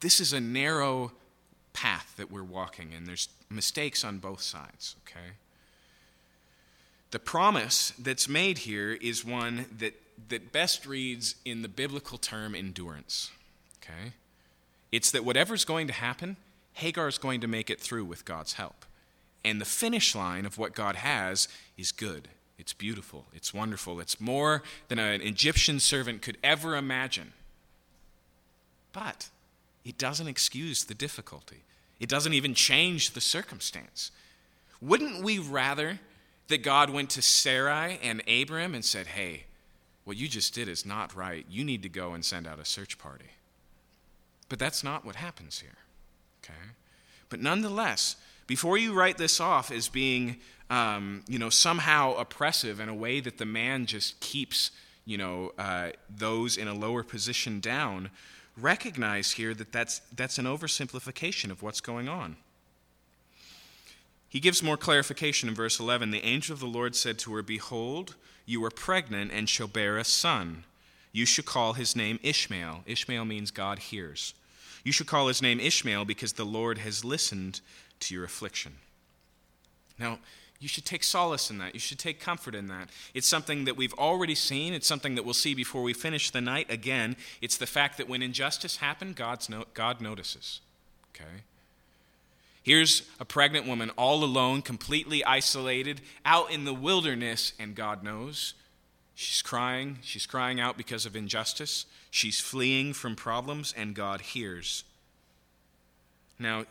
this 0.00 0.20
is 0.20 0.32
a 0.32 0.40
narrow 0.40 1.12
path 1.72 2.14
that 2.16 2.30
we're 2.30 2.42
walking, 2.42 2.92
and 2.92 3.06
there's 3.06 3.28
mistakes 3.50 4.04
on 4.04 4.18
both 4.18 4.40
sides, 4.40 4.96
okay? 5.04 5.34
The 7.10 7.18
promise 7.18 7.92
that's 7.98 8.28
made 8.28 8.58
here 8.58 8.92
is 8.92 9.24
one 9.24 9.66
that, 9.78 9.94
that 10.28 10.52
best 10.52 10.86
reads 10.86 11.36
in 11.44 11.62
the 11.62 11.68
biblical 11.68 12.18
term 12.18 12.54
endurance, 12.54 13.30
okay? 13.82 14.12
It's 14.92 15.10
that 15.10 15.24
whatever's 15.24 15.64
going 15.64 15.86
to 15.86 15.92
happen, 15.92 16.36
Hagar 16.74 17.08
is 17.08 17.18
going 17.18 17.40
to 17.40 17.46
make 17.46 17.70
it 17.70 17.80
through 17.80 18.04
with 18.04 18.24
God's 18.24 18.54
help. 18.54 18.84
And 19.44 19.60
the 19.60 19.64
finish 19.64 20.14
line 20.14 20.44
of 20.44 20.58
what 20.58 20.74
God 20.74 20.96
has 20.96 21.48
is 21.78 21.92
good. 21.92 22.28
It's 22.58 22.72
beautiful. 22.72 23.26
It's 23.32 23.54
wonderful. 23.54 24.00
It's 24.00 24.20
more 24.20 24.62
than 24.88 24.98
an 24.98 25.20
Egyptian 25.20 25.78
servant 25.78 26.22
could 26.22 26.36
ever 26.42 26.76
imagine. 26.76 27.32
But 28.92 29.28
it 29.84 29.98
doesn't 29.98 30.26
excuse 30.26 30.84
the 30.84 30.94
difficulty. 30.94 31.62
It 31.98 32.08
doesn't 32.08 32.34
even 32.34 32.54
change 32.54 33.12
the 33.12 33.20
circumstance. 33.20 34.10
Wouldn't 34.80 35.22
we 35.22 35.38
rather 35.38 35.98
that 36.48 36.62
God 36.62 36.90
went 36.90 37.10
to 37.10 37.22
Sarai 37.22 37.98
and 38.02 38.22
Abram 38.28 38.74
and 38.74 38.84
said, 38.84 39.08
Hey, 39.08 39.44
what 40.04 40.16
you 40.16 40.28
just 40.28 40.54
did 40.54 40.68
is 40.68 40.86
not 40.86 41.16
right. 41.16 41.44
You 41.50 41.64
need 41.64 41.82
to 41.82 41.88
go 41.88 42.14
and 42.14 42.24
send 42.24 42.46
out 42.46 42.60
a 42.60 42.64
search 42.64 42.98
party. 42.98 43.30
But 44.48 44.58
that's 44.58 44.84
not 44.84 45.04
what 45.04 45.16
happens 45.16 45.60
here. 45.60 45.78
Okay? 46.44 46.54
But 47.28 47.40
nonetheless, 47.40 48.16
before 48.46 48.78
you 48.78 48.92
write 48.92 49.18
this 49.18 49.40
off 49.40 49.72
as 49.72 49.88
being, 49.88 50.36
um, 50.70 51.24
you 51.26 51.38
know, 51.38 51.50
somehow 51.50 52.14
oppressive 52.14 52.78
in 52.78 52.88
a 52.88 52.94
way 52.94 53.18
that 53.18 53.38
the 53.38 53.46
man 53.46 53.86
just 53.86 54.20
keeps, 54.20 54.70
you 55.04 55.18
know, 55.18 55.52
uh, 55.58 55.90
those 56.08 56.56
in 56.56 56.68
a 56.68 56.74
lower 56.74 57.02
position 57.02 57.58
down, 57.58 58.10
recognize 58.56 59.32
here 59.32 59.54
that 59.54 59.72
that's, 59.72 60.00
that's 60.14 60.38
an 60.38 60.46
oversimplification 60.46 61.50
of 61.50 61.62
what's 61.62 61.80
going 61.80 62.08
on. 62.08 62.36
He 64.28 64.40
gives 64.40 64.62
more 64.62 64.76
clarification 64.76 65.48
in 65.48 65.54
verse 65.54 65.78
11. 65.78 66.10
The 66.10 66.24
angel 66.24 66.54
of 66.54 66.60
the 66.60 66.66
Lord 66.66 66.94
said 66.96 67.18
to 67.20 67.34
her, 67.34 67.42
Behold, 67.42 68.16
you 68.44 68.64
are 68.64 68.70
pregnant 68.70 69.32
and 69.32 69.48
shall 69.48 69.68
bear 69.68 69.98
a 69.98 70.04
son. 70.04 70.64
You 71.12 71.24
shall 71.24 71.44
call 71.44 71.72
his 71.72 71.96
name 71.96 72.18
Ishmael. 72.22 72.82
Ishmael 72.86 73.24
means 73.24 73.50
God 73.50 73.78
hears. 73.78 74.34
You 74.84 74.92
shall 74.92 75.06
call 75.06 75.28
his 75.28 75.42
name 75.42 75.58
Ishmael 75.58 76.04
because 76.04 76.34
the 76.34 76.44
Lord 76.44 76.78
has 76.78 77.04
listened 77.04 77.60
to 78.00 78.14
your 78.14 78.24
affliction. 78.24 78.74
Now, 79.98 80.18
you 80.58 80.68
should 80.68 80.84
take 80.84 81.04
solace 81.04 81.50
in 81.50 81.58
that. 81.58 81.74
You 81.74 81.80
should 81.80 81.98
take 81.98 82.20
comfort 82.20 82.54
in 82.54 82.68
that. 82.68 82.88
It's 83.12 83.26
something 83.26 83.64
that 83.66 83.76
we've 83.76 83.92
already 83.94 84.34
seen. 84.34 84.72
It's 84.72 84.86
something 84.86 85.14
that 85.14 85.24
we'll 85.24 85.34
see 85.34 85.54
before 85.54 85.82
we 85.82 85.92
finish 85.92 86.30
the 86.30 86.40
night. 86.40 86.70
Again, 86.70 87.16
it's 87.42 87.58
the 87.58 87.66
fact 87.66 87.98
that 87.98 88.08
when 88.08 88.22
injustice 88.22 88.78
happens, 88.78 89.14
God's 89.16 89.48
no, 89.48 89.64
God 89.74 90.00
notices. 90.00 90.60
Okay? 91.14 91.42
Here's 92.62 93.08
a 93.20 93.24
pregnant 93.24 93.66
woman 93.66 93.90
all 93.90 94.24
alone, 94.24 94.62
completely 94.62 95.24
isolated, 95.24 96.00
out 96.24 96.50
in 96.50 96.64
the 96.64 96.74
wilderness, 96.74 97.52
and 97.60 97.74
God 97.74 98.02
knows. 98.02 98.54
She's 99.14 99.40
crying. 99.40 99.98
She's 100.02 100.26
crying 100.26 100.58
out 100.58 100.76
because 100.76 101.06
of 101.06 101.14
injustice. 101.14 101.86
She's 102.10 102.40
fleeing 102.40 102.92
from 102.92 103.14
problems, 103.14 103.72
and 103.76 103.94
God 103.94 104.20
hears. 104.20 104.84
Now, 106.38 106.64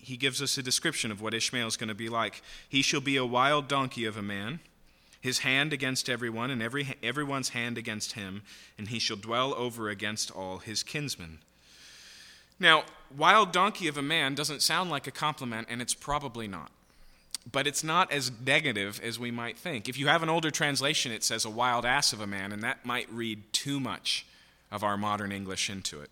he 0.00 0.16
gives 0.16 0.40
us 0.40 0.56
a 0.56 0.62
description 0.62 1.10
of 1.10 1.20
what 1.20 1.34
Ishmael 1.34 1.66
is 1.66 1.76
going 1.76 1.88
to 1.88 1.94
be 1.94 2.08
like. 2.08 2.42
He 2.68 2.82
shall 2.82 3.00
be 3.00 3.16
a 3.16 3.26
wild 3.26 3.68
donkey 3.68 4.04
of 4.04 4.16
a 4.16 4.22
man, 4.22 4.60
his 5.20 5.40
hand 5.40 5.72
against 5.72 6.08
everyone, 6.08 6.50
and 6.50 6.62
every, 6.62 6.96
everyone's 7.02 7.50
hand 7.50 7.76
against 7.76 8.12
him, 8.12 8.42
and 8.78 8.88
he 8.88 8.98
shall 8.98 9.16
dwell 9.16 9.54
over 9.54 9.88
against 9.88 10.30
all 10.30 10.58
his 10.58 10.82
kinsmen. 10.82 11.38
Now, 12.60 12.84
wild 13.16 13.52
donkey 13.52 13.88
of 13.88 13.96
a 13.96 14.02
man 14.02 14.34
doesn't 14.34 14.62
sound 14.62 14.90
like 14.90 15.06
a 15.06 15.12
compliment, 15.12 15.68
and 15.70 15.82
it's 15.82 15.94
probably 15.94 16.48
not. 16.48 16.70
But 17.50 17.66
it's 17.66 17.84
not 17.84 18.12
as 18.12 18.30
negative 18.44 19.00
as 19.02 19.18
we 19.18 19.30
might 19.30 19.58
think. 19.58 19.88
If 19.88 19.98
you 19.98 20.08
have 20.08 20.22
an 20.22 20.28
older 20.28 20.50
translation, 20.50 21.12
it 21.12 21.24
says 21.24 21.44
a 21.44 21.50
wild 21.50 21.86
ass 21.86 22.12
of 22.12 22.20
a 22.20 22.26
man, 22.26 22.52
and 22.52 22.62
that 22.62 22.84
might 22.84 23.10
read 23.10 23.42
too 23.52 23.80
much 23.80 24.26
of 24.70 24.84
our 24.84 24.96
modern 24.96 25.32
English 25.32 25.70
into 25.70 26.00
it. 26.00 26.10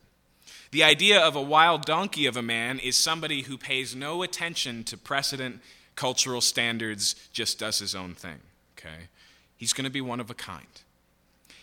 The 0.70 0.82
idea 0.82 1.20
of 1.20 1.36
a 1.36 1.40
wild 1.40 1.84
donkey 1.84 2.26
of 2.26 2.36
a 2.36 2.42
man 2.42 2.78
is 2.78 2.96
somebody 2.96 3.42
who 3.42 3.56
pays 3.56 3.94
no 3.94 4.22
attention 4.22 4.84
to 4.84 4.96
precedent, 4.96 5.60
cultural 5.94 6.40
standards, 6.40 7.14
just 7.32 7.58
does 7.58 7.78
his 7.78 7.94
own 7.94 8.14
thing. 8.14 8.40
Okay? 8.78 9.08
He's 9.56 9.72
going 9.72 9.84
to 9.84 9.90
be 9.90 10.00
one 10.00 10.20
of 10.20 10.30
a 10.30 10.34
kind. 10.34 10.66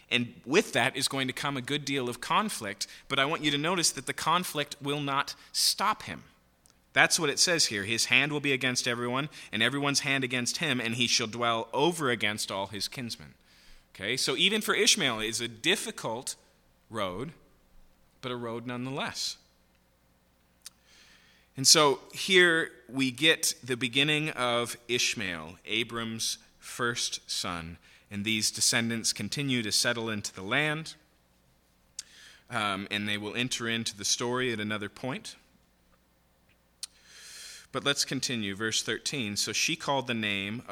And 0.10 0.34
with 0.46 0.74
that 0.74 0.96
is 0.96 1.08
going 1.08 1.28
to 1.28 1.34
come 1.34 1.58
a 1.58 1.62
good 1.62 1.86
deal 1.86 2.08
of 2.08 2.22
conflict, 2.22 2.88
but 3.08 3.20
I 3.20 3.26
want 3.26 3.44
you 3.44 3.52
to 3.52 3.58
notice 3.58 3.92
that 3.92 4.06
the 4.06 4.13
conflict 4.13 4.76
will 4.82 5.02
not 5.02 5.36
stop 5.52 6.04
him. 6.04 6.24
That's 6.94 7.20
what 7.20 7.32
it 7.32 7.39
says 7.39 7.66
here. 7.66 7.84
His 7.84 8.06
hand 8.06 8.32
will 8.32 8.39
be 8.39 8.54
against 8.54 8.88
everyone, 8.88 9.30
and 9.52 9.63
everyone's 9.63 10.02
hand 10.02 10.24
against 10.24 10.58
him, 10.58 10.80
and 10.80 10.96
he 10.96 11.08
shall 11.08 11.28
dwell 11.28 11.68
over 11.74 12.12
against 12.12 12.52
all 12.52 12.68
his 12.68 12.88
kinsmen. 12.88 13.34
Okay, 13.96 14.16
so 14.16 14.36
even 14.36 14.62
for 14.62 14.76
Ishmael, 14.76 15.20
it 15.20 15.28
is 15.28 15.42
a 15.42 15.48
difficult 15.48 16.36
road, 16.89 17.32
but 18.24 18.32
a 18.32 18.36
road 18.36 18.66
nonetheless. 18.66 19.38
And 21.56 21.68
so 21.68 22.00
here 22.12 22.72
we 22.90 23.12
get 23.12 23.54
the 23.64 23.78
beginning 23.78 24.30
of 24.32 24.76
Ishmael, 24.88 25.58
Abram's 25.68 26.40
first 26.58 27.30
son. 27.30 27.78
And 28.10 28.26
these 28.26 28.50
descendants 28.50 29.14
continue 29.14 29.62
to 29.62 29.72
settle 29.72 30.10
into 30.10 30.34
the 30.34 30.42
land. 30.42 30.96
Um, 32.50 32.88
and 32.90 33.08
they 33.08 33.18
will 33.18 33.36
enter 33.36 33.68
into 33.68 33.96
the 33.96 34.06
story 34.06 34.52
at 34.52 34.60
another 34.60 34.90
point. 34.90 35.36
But 37.72 37.84
let's 37.84 38.06
continue. 38.06 38.56
Verse 38.56 38.82
13. 38.82 39.36
So 39.36 39.52
she 39.52 39.76
called 39.76 40.08
the 40.08 40.14
name 40.14 40.64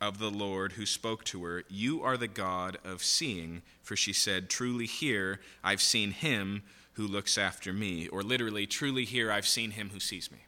of 0.00 0.18
the 0.18 0.30
Lord 0.30 0.72
who 0.72 0.84
spoke 0.84 1.24
to 1.26 1.44
her, 1.44 1.64
You 1.68 2.02
are 2.02 2.16
the 2.16 2.28
God 2.28 2.78
of 2.84 3.04
seeing. 3.04 3.62
For 3.82 3.96
she 3.96 4.12
said, 4.12 4.50
Truly 4.50 4.86
here 4.86 5.40
I've 5.62 5.82
seen 5.82 6.10
him 6.10 6.62
who 6.94 7.06
looks 7.06 7.38
after 7.38 7.72
me. 7.72 8.08
Or 8.08 8.22
literally, 8.22 8.66
Truly 8.66 9.04
here 9.04 9.30
I've 9.32 9.46
seen 9.46 9.72
him 9.72 9.90
who 9.90 10.00
sees 10.00 10.30
me. 10.30 10.38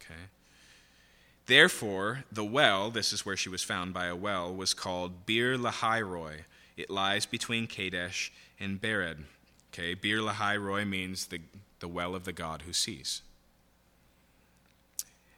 Okay. 0.00 0.20
Therefore, 1.46 2.24
the 2.30 2.44
well, 2.44 2.90
this 2.90 3.12
is 3.12 3.26
where 3.26 3.36
she 3.36 3.48
was 3.48 3.62
found 3.62 3.92
by 3.92 4.06
a 4.06 4.16
well, 4.16 4.54
was 4.54 4.74
called 4.74 5.26
Beer 5.26 5.56
Lahairoi. 5.56 6.44
It 6.76 6.88
lies 6.88 7.26
between 7.26 7.66
Kadesh 7.66 8.32
and 8.58 8.80
Bered. 8.80 9.24
Okay, 9.72 9.94
Beer 9.94 10.18
Lahairoi 10.18 10.86
means 10.86 11.26
the, 11.26 11.40
the 11.80 11.88
well 11.88 12.14
of 12.14 12.24
the 12.24 12.32
God 12.32 12.62
who 12.62 12.72
sees. 12.72 13.22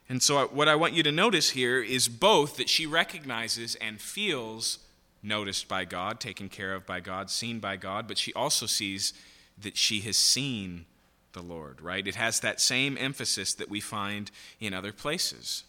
And 0.07 0.21
so, 0.21 0.45
what 0.47 0.67
I 0.67 0.75
want 0.75 0.93
you 0.93 1.03
to 1.03 1.11
notice 1.11 1.51
here 1.51 1.81
is 1.81 2.07
both 2.07 2.57
that 2.57 2.69
she 2.69 2.85
recognizes 2.85 3.75
and 3.75 3.99
feels 3.99 4.79
noticed 5.23 5.67
by 5.67 5.85
God, 5.85 6.19
taken 6.19 6.49
care 6.49 6.73
of 6.73 6.85
by 6.85 6.99
God, 6.99 7.31
seen 7.31 7.59
by 7.59 7.77
God, 7.77 8.07
but 8.07 8.17
she 8.17 8.31
also 8.33 8.67
sees 8.67 9.13
that 9.57 9.77
she 9.77 10.01
has 10.01 10.17
seen 10.17 10.85
the 11.33 11.41
Lord, 11.41 11.81
right? 11.81 12.05
It 12.05 12.15
has 12.15 12.39
that 12.39 12.59
same 12.59 12.97
emphasis 12.97 13.53
that 13.53 13.69
we 13.69 13.79
find 13.79 14.31
in 14.59 14.73
other 14.73 14.91
places. 14.91 15.63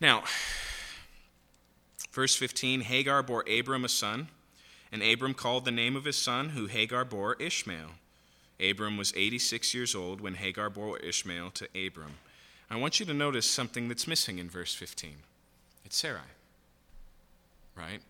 Now, 0.00 0.24
verse 2.12 2.36
15 2.36 2.82
Hagar 2.82 3.22
bore 3.22 3.44
Abram 3.48 3.84
a 3.84 3.88
son, 3.88 4.28
and 4.92 5.02
Abram 5.02 5.34
called 5.34 5.64
the 5.64 5.70
name 5.70 5.96
of 5.96 6.04
his 6.04 6.16
son, 6.16 6.50
who 6.50 6.66
Hagar 6.66 7.04
bore 7.04 7.34
Ishmael. 7.34 7.90
Abram 8.60 8.96
was 8.96 9.12
86 9.16 9.74
years 9.74 9.94
old 9.94 10.20
when 10.20 10.34
Hagar 10.34 10.70
bore 10.70 10.98
Ishmael 10.98 11.50
to 11.52 11.68
Abram. 11.86 12.14
I 12.70 12.76
want 12.76 13.00
you 13.00 13.06
to 13.06 13.14
notice 13.14 13.50
something 13.50 13.88
that's 13.88 14.06
missing 14.06 14.38
in 14.38 14.48
verse 14.48 14.74
15. 14.74 15.16
It's 15.84 15.96
Sarai. 15.96 16.20
Right? 17.74 18.00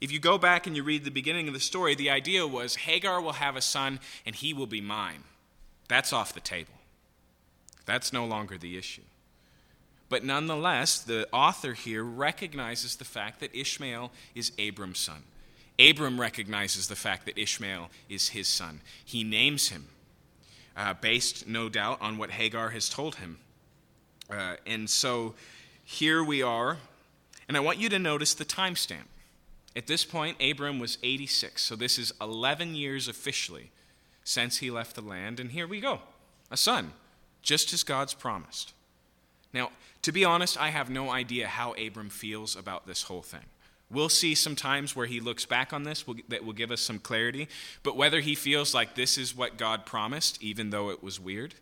If 0.00 0.12
you 0.12 0.20
go 0.20 0.38
back 0.38 0.66
and 0.66 0.76
you 0.76 0.82
read 0.82 1.04
the 1.04 1.10
beginning 1.10 1.48
of 1.48 1.54
the 1.54 1.60
story, 1.60 1.94
the 1.94 2.10
idea 2.10 2.46
was 2.46 2.76
Hagar 2.76 3.20
will 3.20 3.32
have 3.32 3.56
a 3.56 3.60
son 3.60 4.00
and 4.24 4.34
he 4.34 4.52
will 4.52 4.66
be 4.66 4.80
mine. 4.80 5.24
That's 5.88 6.12
off 6.12 6.34
the 6.34 6.40
table. 6.40 6.74
That's 7.86 8.12
no 8.12 8.24
longer 8.24 8.58
the 8.58 8.76
issue. 8.76 9.02
But 10.08 10.24
nonetheless, 10.24 11.00
the 11.00 11.28
author 11.32 11.74
here 11.74 12.02
recognizes 12.04 12.96
the 12.96 13.04
fact 13.04 13.40
that 13.40 13.54
Ishmael 13.54 14.10
is 14.34 14.52
Abram's 14.58 14.98
son. 14.98 15.22
Abram 15.78 16.20
recognizes 16.20 16.88
the 16.88 16.96
fact 16.96 17.24
that 17.26 17.38
Ishmael 17.38 17.90
is 18.08 18.30
his 18.30 18.48
son. 18.48 18.80
He 19.04 19.22
names 19.22 19.68
him, 19.68 19.88
uh, 20.76 20.94
based, 20.94 21.46
no 21.46 21.68
doubt, 21.68 22.00
on 22.00 22.18
what 22.18 22.30
Hagar 22.30 22.70
has 22.70 22.88
told 22.88 23.16
him. 23.16 23.38
Uh, 24.30 24.56
and 24.66 24.90
so 24.90 25.34
here 25.84 26.22
we 26.22 26.42
are, 26.42 26.78
and 27.46 27.56
I 27.56 27.60
want 27.60 27.78
you 27.78 27.88
to 27.90 27.98
notice 27.98 28.34
the 28.34 28.44
timestamp. 28.44 29.06
At 29.78 29.86
this 29.86 30.04
point, 30.04 30.42
Abram 30.42 30.80
was 30.80 30.98
86, 31.04 31.62
so 31.62 31.76
this 31.76 32.00
is 32.00 32.12
11 32.20 32.74
years 32.74 33.06
officially 33.06 33.70
since 34.24 34.56
he 34.56 34.72
left 34.72 34.96
the 34.96 35.00
land, 35.00 35.38
and 35.38 35.52
here 35.52 35.68
we 35.68 35.80
go 35.80 36.00
a 36.50 36.56
son, 36.56 36.92
just 37.42 37.72
as 37.72 37.84
God's 37.84 38.12
promised. 38.12 38.72
Now, 39.52 39.70
to 40.02 40.10
be 40.10 40.24
honest, 40.24 40.60
I 40.60 40.70
have 40.70 40.90
no 40.90 41.10
idea 41.10 41.46
how 41.46 41.74
Abram 41.74 42.10
feels 42.10 42.56
about 42.56 42.88
this 42.88 43.04
whole 43.04 43.22
thing. 43.22 43.44
We'll 43.88 44.08
see 44.08 44.34
some 44.34 44.56
times 44.56 44.96
where 44.96 45.06
he 45.06 45.20
looks 45.20 45.46
back 45.46 45.72
on 45.72 45.84
this 45.84 46.04
that 46.26 46.44
will 46.44 46.54
give 46.54 46.72
us 46.72 46.80
some 46.80 46.98
clarity. 46.98 47.46
But 47.84 47.96
whether 47.96 48.18
he 48.18 48.34
feels 48.34 48.74
like 48.74 48.96
this 48.96 49.16
is 49.16 49.36
what 49.36 49.58
God 49.58 49.86
promised, 49.86 50.42
even 50.42 50.70
though 50.70 50.90
it 50.90 51.04
was 51.04 51.20
weird, 51.20 51.54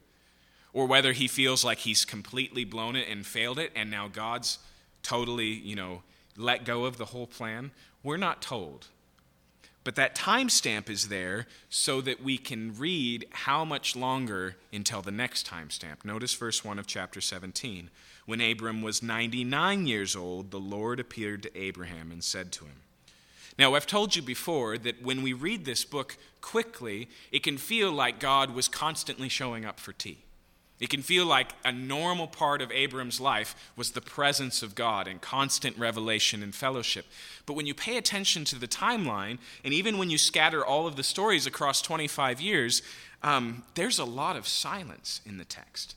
or 0.73 0.87
whether 0.87 1.13
he 1.13 1.29
feels 1.29 1.67
like 1.67 1.81
he's 1.81 2.07
completely 2.07 2.65
blown 2.65 2.97
it 2.97 3.09
and 3.11 3.27
failed 3.27 3.59
it, 3.59 3.73
and 3.77 3.91
now 3.91 4.09
God's 4.09 4.59
totally, 5.03 5.49
you 5.49 5.77
know, 5.77 6.03
let 6.37 6.65
go 6.65 6.85
of 6.85 6.97
the 6.97 7.07
whole 7.07 7.27
plan, 7.27 7.71
we're 8.07 8.17
not 8.17 8.41
told. 8.41 8.87
But 9.85 9.97
that 9.97 10.17
timestamp 10.17 10.89
is 10.89 11.09
there 11.09 11.47
so 11.69 12.01
that 12.01 12.23
we 12.23 12.39
can 12.39 12.77
read 12.77 13.27
how 13.31 13.65
much 13.65 13.95
longer 13.95 14.57
until 14.73 15.03
the 15.03 15.11
next 15.11 15.47
timestamp. 15.47 16.05
Notice 16.05 16.35
verse 16.35 16.65
1 16.65 16.79
of 16.79 16.87
chapter 16.87 17.21
17. 17.21 17.91
When 18.25 18.41
Abram 18.41 18.83
was 18.83 19.03
99 19.03 19.87
years 19.87 20.17
old, 20.17 20.51
the 20.51 20.59
Lord 20.59 20.99
appeared 20.99 21.43
to 21.43 21.59
Abraham 21.59 22.11
and 22.11 22.25
said 22.25 22.51
to 22.53 22.65
him, 22.65 22.77
now, 23.59 23.75
I've 23.75 23.87
told 23.87 24.15
you 24.15 24.21
before 24.21 24.77
that 24.79 25.03
when 25.03 25.23
we 25.23 25.33
read 25.33 25.65
this 25.65 25.85
book 25.85 26.19
quickly, 26.43 27.09
it 27.33 27.43
can 27.43 27.57
feel 27.57 27.91
like 27.91 28.21
God 28.21 28.51
was 28.51 28.69
constantly 28.69 29.31
showing 29.31 29.65
up 29.65 29.81
for 29.81 29.95
tea. 29.95 30.26
It 30.79 30.91
can 30.91 31.01
feel 31.01 31.25
like 31.25 31.53
a 31.65 31.73
normal 31.73 32.27
part 32.27 32.61
of 32.61 32.71
Abram's 32.71 33.19
life 33.19 33.55
was 33.77 33.93
the 33.93 34.03
presence 34.03 34.63
of 34.63 34.75
God 34.75 35.09
and 35.09 35.21
constant 35.23 35.79
revelation 35.79 36.43
and 36.43 36.55
fellowship. 36.55 37.07
But 37.47 37.55
when 37.55 37.67
you 37.67 37.73
pay 37.73 37.97
attention 37.97 38.45
to 38.47 38.59
the 38.59 38.69
timeline, 38.69 39.39
and 39.65 39.73
even 39.73 39.97
when 39.97 40.11
you 40.11 40.19
scatter 40.19 40.65
all 40.65 40.87
of 40.87 40.97
the 40.97 41.03
stories 41.03 41.47
across 41.47 41.81
25 41.81 42.43
years, 42.43 42.83
um, 43.23 43.65
there's 43.75 43.99
a 43.99 44.05
lot 44.05 44.37
of 44.37 44.47
silence 44.47 45.23
in 45.25 45.39
the 45.39 45.47
text. 45.47 45.95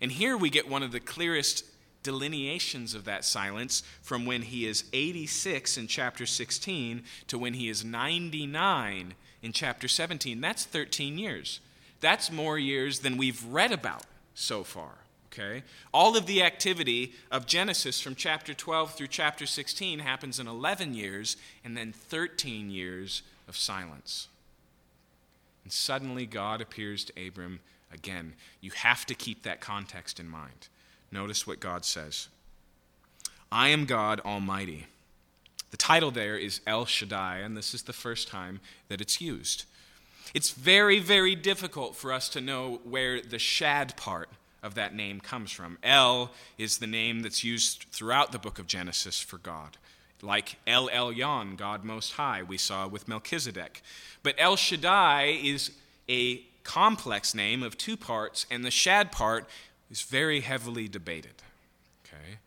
And 0.00 0.12
here 0.12 0.36
we 0.36 0.48
get 0.48 0.68
one 0.68 0.82
of 0.82 0.92
the 0.92 1.00
clearest 1.00 1.66
delineations 2.02 2.94
of 2.94 3.04
that 3.04 3.26
silence 3.26 3.82
from 4.00 4.24
when 4.24 4.42
he 4.42 4.66
is 4.66 4.84
86 4.94 5.76
in 5.76 5.86
chapter 5.86 6.24
16 6.24 7.02
to 7.28 7.38
when 7.38 7.54
he 7.54 7.68
is 7.68 7.84
99 7.84 9.14
in 9.42 9.52
chapter 9.52 9.88
17. 9.88 10.40
That's 10.40 10.64
13 10.64 11.18
years. 11.18 11.60
That's 12.00 12.32
more 12.32 12.58
years 12.58 13.00
than 13.00 13.18
we've 13.18 13.44
read 13.44 13.72
about 13.72 14.04
so 14.34 14.64
far. 14.64 14.98
Okay? 15.32 15.62
All 15.94 16.16
of 16.16 16.26
the 16.26 16.42
activity 16.42 17.12
of 17.30 17.46
Genesis 17.46 18.00
from 18.00 18.14
chapter 18.14 18.52
12 18.52 18.94
through 18.94 19.06
chapter 19.06 19.46
16 19.46 20.00
happens 20.00 20.38
in 20.38 20.46
11 20.46 20.94
years 20.94 21.36
and 21.64 21.76
then 21.76 21.92
13 21.92 22.70
years 22.70 23.22
of 23.48 23.56
silence. 23.56 24.28
And 25.64 25.72
suddenly 25.72 26.26
God 26.26 26.60
appears 26.60 27.04
to 27.04 27.26
Abram 27.26 27.60
again. 27.92 28.34
You 28.60 28.72
have 28.72 29.06
to 29.06 29.14
keep 29.14 29.42
that 29.42 29.60
context 29.60 30.20
in 30.20 30.28
mind. 30.28 30.68
Notice 31.10 31.46
what 31.46 31.60
God 31.60 31.84
says 31.84 32.28
I 33.50 33.68
am 33.68 33.84
God 33.84 34.20
Almighty. 34.20 34.86
The 35.70 35.76
title 35.78 36.10
there 36.10 36.36
is 36.36 36.60
El 36.66 36.84
Shaddai, 36.84 37.38
and 37.38 37.56
this 37.56 37.72
is 37.72 37.82
the 37.82 37.94
first 37.94 38.28
time 38.28 38.60
that 38.88 39.00
it's 39.00 39.22
used. 39.22 39.64
It's 40.34 40.50
very, 40.50 40.98
very 40.98 41.34
difficult 41.34 41.94
for 41.94 42.12
us 42.12 42.28
to 42.30 42.40
know 42.40 42.80
where 42.84 43.20
the 43.20 43.38
shad 43.38 43.96
part 43.96 44.30
of 44.62 44.74
that 44.74 44.94
name 44.94 45.20
comes 45.20 45.50
from. 45.50 45.78
El 45.82 46.30
is 46.56 46.78
the 46.78 46.86
name 46.86 47.20
that's 47.20 47.44
used 47.44 47.86
throughout 47.90 48.32
the 48.32 48.38
book 48.38 48.58
of 48.58 48.66
Genesis 48.66 49.20
for 49.20 49.38
God. 49.38 49.76
Like 50.22 50.56
El 50.66 50.88
Elyon, 50.88 51.56
God 51.56 51.84
Most 51.84 52.12
High, 52.12 52.42
we 52.42 52.56
saw 52.56 52.86
with 52.86 53.08
Melchizedek. 53.08 53.82
But 54.22 54.36
El 54.38 54.56
Shaddai 54.56 55.38
is 55.42 55.72
a 56.08 56.44
complex 56.62 57.34
name 57.34 57.62
of 57.62 57.76
two 57.76 57.96
parts, 57.96 58.46
and 58.50 58.64
the 58.64 58.70
shad 58.70 59.10
part 59.10 59.48
is 59.90 60.02
very 60.02 60.40
heavily 60.40 60.86
debated. 60.86 61.42
Okay? 62.06 62.38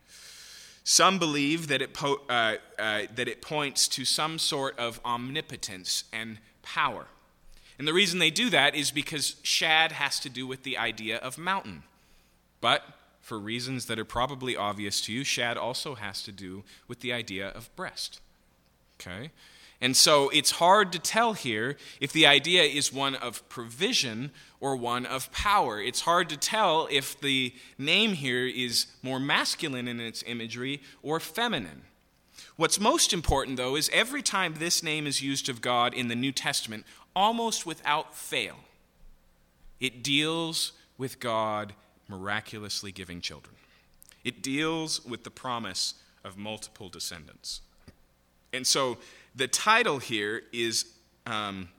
Some 0.86 1.20
believe 1.20 1.68
that 1.68 1.82
it, 1.82 1.94
po- 1.94 2.22
uh, 2.30 2.56
uh, 2.80 3.02
that 3.14 3.28
it 3.28 3.42
points 3.42 3.88
to 3.90 4.06
some 4.06 4.40
sort 4.40 4.80
of 4.80 5.02
omnipotence 5.04 6.06
and 6.14 6.38
power. 6.64 7.08
And 7.78 7.88
the 7.88 7.94
reason 7.94 8.20
they 8.20 8.30
do 8.30 8.50
that 8.50 8.76
is 8.76 8.92
because 8.92 9.36
shad 9.44 9.92
has 9.94 10.20
to 10.22 10.30
do 10.30 10.48
with 10.48 10.64
the 10.64 10.78
idea 10.78 11.18
of 11.18 11.38
mountain. 11.38 11.84
But 12.62 12.84
for 13.22 13.40
reasons 13.40 13.88
that 13.88 14.00
are 14.00 14.06
probably 14.06 14.56
obvious 14.56 15.02
to 15.02 15.14
you, 15.14 15.24
shad 15.24 15.58
also 15.58 15.96
has 15.96 16.22
to 16.24 16.32
do 16.32 16.64
with 16.88 17.02
the 17.02 17.12
idea 17.12 17.50
of 17.50 17.76
breast. 17.76 18.22
Okay? 19.00 19.32
And 19.82 19.96
so 19.96 20.30
it's 20.30 20.52
hard 20.52 20.94
to 20.94 21.00
tell 21.00 21.34
here 21.34 21.76
if 22.00 22.14
the 22.14 22.26
idea 22.26 22.64
is 22.64 22.94
one 22.94 23.16
of 23.16 23.48
provision 23.50 24.32
or 24.60 24.76
one 24.76 25.06
of 25.06 25.32
power. 25.32 25.82
It's 25.82 26.02
hard 26.02 26.30
to 26.30 26.38
tell 26.38 26.88
if 26.90 27.20
the 27.20 27.54
name 27.78 28.14
here 28.14 28.48
is 28.48 28.88
more 29.04 29.20
masculine 29.20 29.88
in 29.88 30.00
its 30.00 30.24
imagery 30.26 30.82
or 31.04 31.20
feminine. 31.20 31.82
What's 32.56 32.80
most 32.80 33.12
important, 33.12 33.58
though, 33.58 33.76
is 33.76 33.90
every 33.92 34.22
time 34.22 34.56
this 34.56 34.82
name 34.82 35.08
is 35.08 35.22
used 35.22 35.50
of 35.50 35.62
God 35.62 35.94
in 35.94 36.08
the 36.08 36.16
New 36.16 36.32
Testament, 36.32 36.86
almost 37.16 37.66
without 37.66 38.16
fail, 38.16 38.56
it 39.80 40.04
deals 40.04 40.74
with 40.98 41.20
God 41.20 41.74
miraculously 42.08 42.92
giving 42.92 43.22
children. 43.22 43.56
It 44.24 44.42
deals 44.42 45.06
with 45.06 45.24
the 45.24 45.32
promise 45.32 45.96
of 46.24 46.38
multiple 46.38 46.90
descendants. 46.90 47.62
And 48.54 48.66
so 48.66 48.98
the 49.36 49.48
title 49.48 50.00
here 50.00 50.44
is 50.52 50.86
um, 51.26 51.70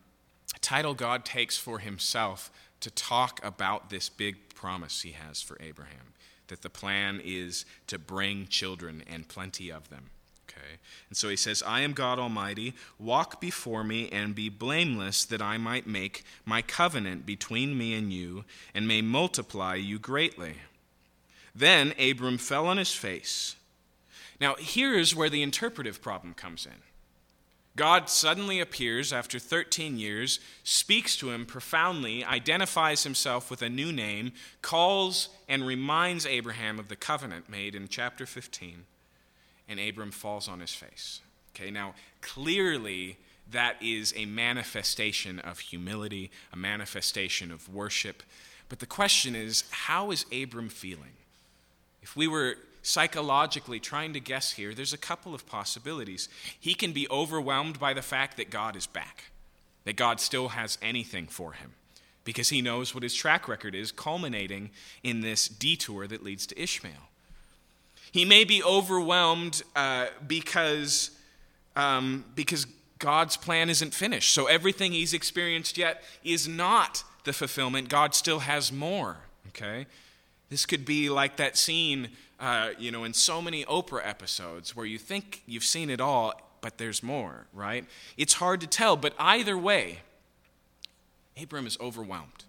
a 0.55 0.59
title 0.61 0.94
God 0.94 1.25
takes 1.25 1.57
for 1.57 1.79
himself 1.79 2.51
to 2.81 2.90
talk 2.90 3.44
about 3.44 3.90
this 3.90 4.09
big 4.09 4.37
promise 4.55 5.03
he 5.03 5.12
has 5.12 5.42
for 5.42 5.57
Abraham 5.61 6.12
that 6.49 6.62
the 6.62 6.70
plan 6.70 7.20
is 7.25 7.64
to 7.88 7.99
bring 7.99 8.46
children 8.46 9.03
and 9.11 9.27
plenty 9.27 9.70
of 9.70 9.88
them. 9.90 10.11
Okay? 10.48 10.78
And 11.09 11.16
so 11.16 11.28
he 11.28 11.37
says, 11.37 11.62
I 11.66 11.80
am 11.80 11.92
God 11.92 12.18
Almighty. 12.18 12.74
Walk 12.98 13.40
before 13.40 13.85
me 13.85 14.09
and 14.11 14.35
be 14.35 14.48
blameless, 14.48 15.24
that 15.24 15.42
I 15.42 15.59
might 15.59 15.87
make 15.87 16.24
my 16.44 16.62
covenant 16.62 17.26
between 17.26 17.76
me 17.76 17.94
and 17.94 18.12
you, 18.12 18.44
and 18.74 18.87
may 18.87 19.02
multiply 19.02 19.74
you 19.74 19.98
greatly. 19.98 20.54
Then 21.54 21.94
Abram 21.98 22.38
fell 22.38 22.66
on 22.66 22.76
his 22.76 22.92
face. 22.92 23.56
Now, 24.40 24.56
here's 24.59 25.14
where 25.14 25.30
the 25.30 25.42
interpretive 25.42 26.02
problem 26.02 26.35
comes 26.35 26.66
in. 26.66 26.82
God 27.76 28.09
suddenly 28.09 28.59
appears 28.59 29.12
after 29.12 29.38
13 29.38 29.98
years, 29.98 30.40
speaks 30.64 31.14
to 31.18 31.30
him 31.30 31.44
profoundly, 31.44 32.24
identifies 32.24 33.04
himself 33.04 33.50
with 33.50 33.61
a 33.61 33.68
new 33.68 33.92
name, 33.92 34.32
calls 34.62 35.28
and 35.46 35.66
reminds 35.66 36.24
Abraham 36.24 36.78
of 36.78 36.88
the 36.88 36.96
covenant 36.96 37.50
made 37.50 37.74
in 37.74 37.88
chapter 37.88 38.24
15, 38.24 38.85
and 39.68 39.81
Abram 39.81 40.11
falls 40.11 40.48
on 40.48 40.61
his 40.61 40.74
face. 40.74 41.20
Okay, 41.55 41.70
now 41.70 41.94
clearly 42.20 43.16
that 43.50 43.76
is 43.81 44.12
a 44.16 44.26
manifestation 44.26 45.38
of 45.38 45.61
humility, 45.61 46.31
a 46.52 46.57
manifestation 46.57 47.50
of 47.50 47.72
worship. 47.72 48.22
But 48.68 48.81
the 48.81 48.87
question 48.87 49.37
is, 49.37 49.64
how 49.70 50.11
is 50.11 50.26
Abram 50.33 50.68
feeling? 50.68 51.12
If 52.02 52.16
we 52.16 52.26
were 52.26 52.57
psychologically 52.83 53.81
trying 53.81 54.12
to 54.12 54.20
guess 54.20 54.52
here, 54.52 54.74
there's 54.74 54.92
a 54.92 54.98
couple 54.98 55.35
of 55.35 55.46
possibilities. 55.46 56.29
He 56.59 56.74
can 56.74 56.92
be 56.92 57.09
overwhelmed 57.09 57.81
by 57.81 57.94
the 57.94 58.02
fact 58.02 58.37
that 58.37 58.50
God 58.50 58.76
is 58.76 58.87
back, 58.87 59.24
that 59.85 59.96
God 59.96 60.20
still 60.20 60.48
has 60.48 60.79
anything 60.83 61.26
for 61.26 61.52
him, 61.52 61.72
because 62.24 62.50
he 62.50 62.62
knows 62.62 62.94
what 62.94 63.02
his 63.02 63.14
track 63.14 63.48
record 63.48 63.74
is, 63.74 63.90
culminating 63.92 64.70
in 65.02 65.20
this 65.20 65.48
detour 65.48 66.07
that 66.07 66.22
leads 66.22 66.46
to 66.46 66.61
Ishmael. 66.61 67.11
He 68.12 68.24
may 68.24 68.44
be 68.44 68.62
overwhelmed 68.62 69.62
uh, 69.74 70.06
because, 70.26 71.10
um, 71.74 72.24
because 72.34 72.66
God's 72.98 73.36
plan 73.36 73.68
isn't 73.70 73.94
finished. 73.94 74.32
So 74.32 74.46
everything 74.46 74.92
he's 74.92 75.12
experienced 75.12 75.76
yet 75.76 76.02
is 76.24 76.48
not 76.48 77.04
the 77.24 77.32
fulfillment. 77.32 77.88
God 77.88 78.14
still 78.14 78.40
has 78.40 78.72
more. 78.72 79.18
Okay? 79.48 79.86
This 80.48 80.64
could 80.64 80.84
be 80.84 81.08
like 81.08 81.36
that 81.36 81.56
scene 81.56 82.08
uh, 82.38 82.70
you 82.78 82.90
know, 82.90 83.04
in 83.04 83.14
so 83.14 83.40
many 83.40 83.64
Oprah 83.64 84.06
episodes 84.06 84.76
where 84.76 84.86
you 84.86 84.98
think 84.98 85.42
you've 85.46 85.64
seen 85.64 85.88
it 85.90 86.00
all, 86.00 86.34
but 86.60 86.78
there's 86.78 87.02
more, 87.02 87.46
right? 87.52 87.86
It's 88.16 88.34
hard 88.34 88.60
to 88.60 88.66
tell, 88.66 88.96
but 88.96 89.14
either 89.18 89.56
way, 89.56 90.00
Abram 91.40 91.66
is 91.66 91.78
overwhelmed. 91.80 92.44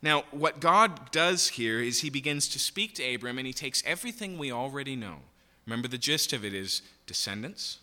Now, 0.00 0.24
what 0.30 0.60
God 0.60 1.10
does 1.10 1.48
here 1.48 1.80
is 1.80 2.00
he 2.00 2.10
begins 2.10 2.48
to 2.48 2.58
speak 2.58 2.94
to 2.94 3.14
Abram 3.14 3.38
and 3.38 3.46
he 3.46 3.52
takes 3.52 3.82
everything 3.84 4.38
we 4.38 4.52
already 4.52 4.94
know. 4.94 5.16
Remember, 5.66 5.88
the 5.88 5.98
gist 5.98 6.32
of 6.32 6.44
it 6.44 6.54
is 6.54 6.82
descendants. 7.06 7.78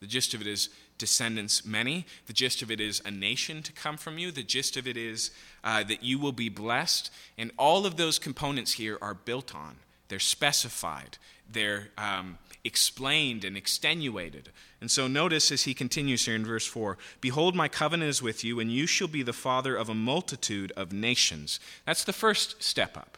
The 0.00 0.06
gist 0.06 0.34
of 0.34 0.40
it 0.40 0.46
is 0.46 0.68
descendants 0.98 1.64
many. 1.64 2.06
The 2.26 2.32
gist 2.32 2.60
of 2.62 2.70
it 2.70 2.80
is 2.80 3.00
a 3.04 3.10
nation 3.10 3.62
to 3.62 3.72
come 3.72 3.96
from 3.96 4.18
you. 4.18 4.30
The 4.30 4.42
gist 4.42 4.76
of 4.76 4.86
it 4.86 4.96
is 4.96 5.30
uh, 5.62 5.84
that 5.84 6.02
you 6.02 6.18
will 6.18 6.32
be 6.32 6.48
blessed. 6.48 7.10
And 7.38 7.52
all 7.56 7.86
of 7.86 7.96
those 7.96 8.18
components 8.18 8.72
here 8.72 8.98
are 9.00 9.14
built 9.14 9.54
on 9.54 9.76
they're 10.10 10.18
specified, 10.18 11.16
they're 11.50 11.88
um, 11.96 12.36
explained 12.64 13.44
and 13.44 13.56
extenuated. 13.56 14.50
And 14.80 14.90
so 14.90 15.06
notice 15.06 15.50
as 15.50 15.62
he 15.62 15.74
continues 15.74 16.26
here 16.26 16.34
in 16.34 16.44
verse 16.44 16.66
4 16.66 16.98
Behold, 17.20 17.54
my 17.54 17.68
covenant 17.68 18.10
is 18.10 18.22
with 18.22 18.44
you, 18.44 18.60
and 18.60 18.70
you 18.70 18.86
shall 18.86 19.08
be 19.08 19.22
the 19.22 19.32
father 19.32 19.76
of 19.76 19.88
a 19.88 19.94
multitude 19.94 20.72
of 20.76 20.92
nations. 20.92 21.58
That's 21.86 22.04
the 22.04 22.12
first 22.12 22.62
step 22.62 22.96
up. 22.96 23.16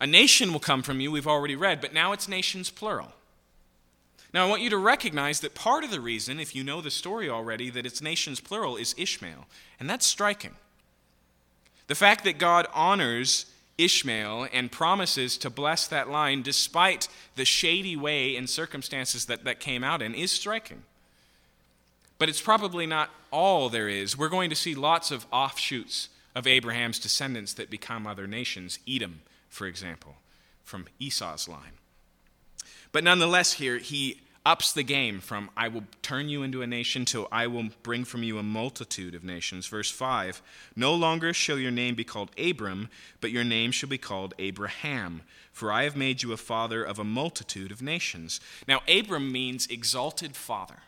A 0.00 0.06
nation 0.06 0.52
will 0.52 0.60
come 0.60 0.82
from 0.82 1.00
you, 1.00 1.12
we've 1.12 1.26
already 1.26 1.56
read, 1.56 1.80
but 1.80 1.94
now 1.94 2.12
it's 2.12 2.28
nations 2.28 2.70
plural. 2.70 3.12
Now, 4.34 4.46
I 4.46 4.48
want 4.48 4.62
you 4.62 4.70
to 4.70 4.78
recognize 4.78 5.40
that 5.40 5.54
part 5.54 5.84
of 5.84 5.90
the 5.90 6.00
reason, 6.00 6.40
if 6.40 6.54
you 6.54 6.64
know 6.64 6.80
the 6.80 6.90
story 6.90 7.28
already, 7.28 7.68
that 7.70 7.84
it's 7.84 8.00
nations 8.00 8.40
plural 8.40 8.76
is 8.76 8.94
Ishmael. 8.96 9.46
And 9.78 9.90
that's 9.90 10.06
striking. 10.06 10.56
The 11.86 11.94
fact 11.94 12.24
that 12.24 12.38
God 12.38 12.66
honors 12.72 13.44
Ishmael 13.84 14.48
and 14.52 14.70
promises 14.70 15.36
to 15.38 15.50
bless 15.50 15.86
that 15.86 16.08
line 16.08 16.42
despite 16.42 17.08
the 17.36 17.44
shady 17.44 17.96
way 17.96 18.36
and 18.36 18.48
circumstances 18.48 19.26
that 19.26 19.44
that 19.44 19.60
came 19.60 19.82
out 19.82 20.02
in 20.02 20.14
is 20.14 20.30
striking. 20.30 20.82
But 22.18 22.28
it's 22.28 22.40
probably 22.40 22.86
not 22.86 23.10
all 23.30 23.68
there 23.68 23.88
is. 23.88 24.16
We're 24.16 24.28
going 24.28 24.50
to 24.50 24.56
see 24.56 24.74
lots 24.74 25.10
of 25.10 25.26
offshoots 25.32 26.08
of 26.34 26.46
Abraham's 26.46 26.98
descendants 26.98 27.52
that 27.54 27.70
become 27.70 28.06
other 28.06 28.26
nations, 28.26 28.78
Edom, 28.88 29.22
for 29.48 29.66
example, 29.66 30.16
from 30.62 30.86
Esau's 30.98 31.48
line. 31.48 31.78
But 32.92 33.04
nonetheless, 33.04 33.54
here 33.54 33.78
he 33.78 34.20
ups 34.44 34.72
the 34.72 34.82
game 34.82 35.20
from 35.20 35.50
I 35.56 35.68
will 35.68 35.84
turn 36.02 36.28
you 36.28 36.42
into 36.42 36.62
a 36.62 36.66
nation 36.66 37.04
to 37.06 37.26
I 37.30 37.46
will 37.46 37.68
bring 37.82 38.04
from 38.04 38.22
you 38.22 38.38
a 38.38 38.42
multitude 38.42 39.14
of 39.14 39.24
nations. 39.24 39.66
Verse 39.66 39.90
5 39.90 40.42
No 40.74 40.94
longer 40.94 41.32
shall 41.32 41.58
your 41.58 41.70
name 41.70 41.94
be 41.94 42.04
called 42.04 42.30
Abram, 42.38 42.88
but 43.20 43.30
your 43.30 43.44
name 43.44 43.70
shall 43.70 43.88
be 43.88 43.98
called 43.98 44.34
Abraham, 44.38 45.22
for 45.52 45.70
I 45.70 45.84
have 45.84 45.96
made 45.96 46.22
you 46.22 46.32
a 46.32 46.36
father 46.36 46.82
of 46.82 46.98
a 46.98 47.04
multitude 47.04 47.70
of 47.70 47.82
nations. 47.82 48.40
Now, 48.66 48.80
Abram 48.88 49.30
means 49.30 49.66
exalted 49.68 50.34
father, 50.34 50.82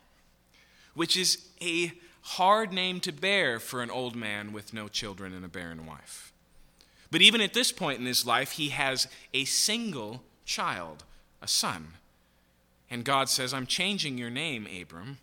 which 0.94 1.16
is 1.16 1.46
a 1.62 1.92
hard 2.22 2.72
name 2.72 3.00
to 3.00 3.12
bear 3.12 3.60
for 3.60 3.82
an 3.82 3.90
old 3.90 4.16
man 4.16 4.52
with 4.52 4.72
no 4.72 4.88
children 4.88 5.34
and 5.34 5.44
a 5.44 5.48
barren 5.48 5.86
wife. 5.86 6.32
But 7.10 7.22
even 7.22 7.40
at 7.40 7.54
this 7.54 7.70
point 7.70 8.00
in 8.00 8.06
his 8.06 8.26
life, 8.26 8.52
he 8.52 8.70
has 8.70 9.06
a 9.32 9.44
single 9.44 10.22
child, 10.44 11.04
a 11.40 11.46
son. 11.46 11.88
And 12.90 13.04
God 13.04 13.28
says, 13.28 13.54
I'm 13.54 13.66
changing 13.66 14.18
your 14.18 14.30
name, 14.30 14.66
Abram. 14.80 15.18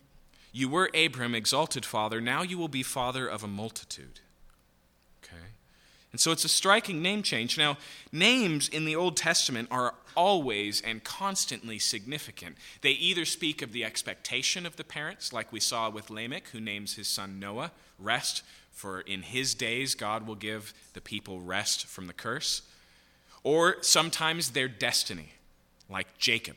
You 0.52 0.68
were 0.68 0.90
Abram, 0.94 1.34
exalted 1.34 1.84
father. 1.84 2.20
Now 2.20 2.42
you 2.42 2.58
will 2.58 2.68
be 2.68 2.82
father 2.82 3.26
of 3.26 3.42
a 3.42 3.48
multitude. 3.48 4.20
Okay? 5.24 5.46
And 6.10 6.20
so 6.20 6.30
it's 6.30 6.44
a 6.44 6.48
striking 6.48 7.00
name 7.00 7.22
change. 7.22 7.56
Now, 7.56 7.78
names 8.12 8.68
in 8.68 8.84
the 8.84 8.94
Old 8.94 9.16
Testament 9.16 9.68
are 9.70 9.94
always 10.14 10.82
and 10.82 11.02
constantly 11.02 11.78
significant. 11.78 12.56
They 12.82 12.90
either 12.90 13.24
speak 13.24 13.62
of 13.62 13.72
the 13.72 13.84
expectation 13.84 14.66
of 14.66 14.76
the 14.76 14.84
parents, 14.84 15.32
like 15.32 15.52
we 15.52 15.60
saw 15.60 15.88
with 15.88 16.10
Lamech, 16.10 16.48
who 16.48 16.60
names 16.60 16.96
his 16.96 17.08
son 17.08 17.40
Noah, 17.40 17.72
rest, 17.98 18.42
for 18.70 19.00
in 19.00 19.22
his 19.22 19.54
days 19.54 19.94
God 19.94 20.26
will 20.26 20.34
give 20.34 20.74
the 20.92 21.00
people 21.00 21.40
rest 21.40 21.86
from 21.86 22.08
the 22.08 22.12
curse. 22.12 22.60
Or 23.42 23.76
sometimes 23.80 24.50
their 24.50 24.68
destiny, 24.68 25.32
like 25.88 26.18
Jacob 26.18 26.56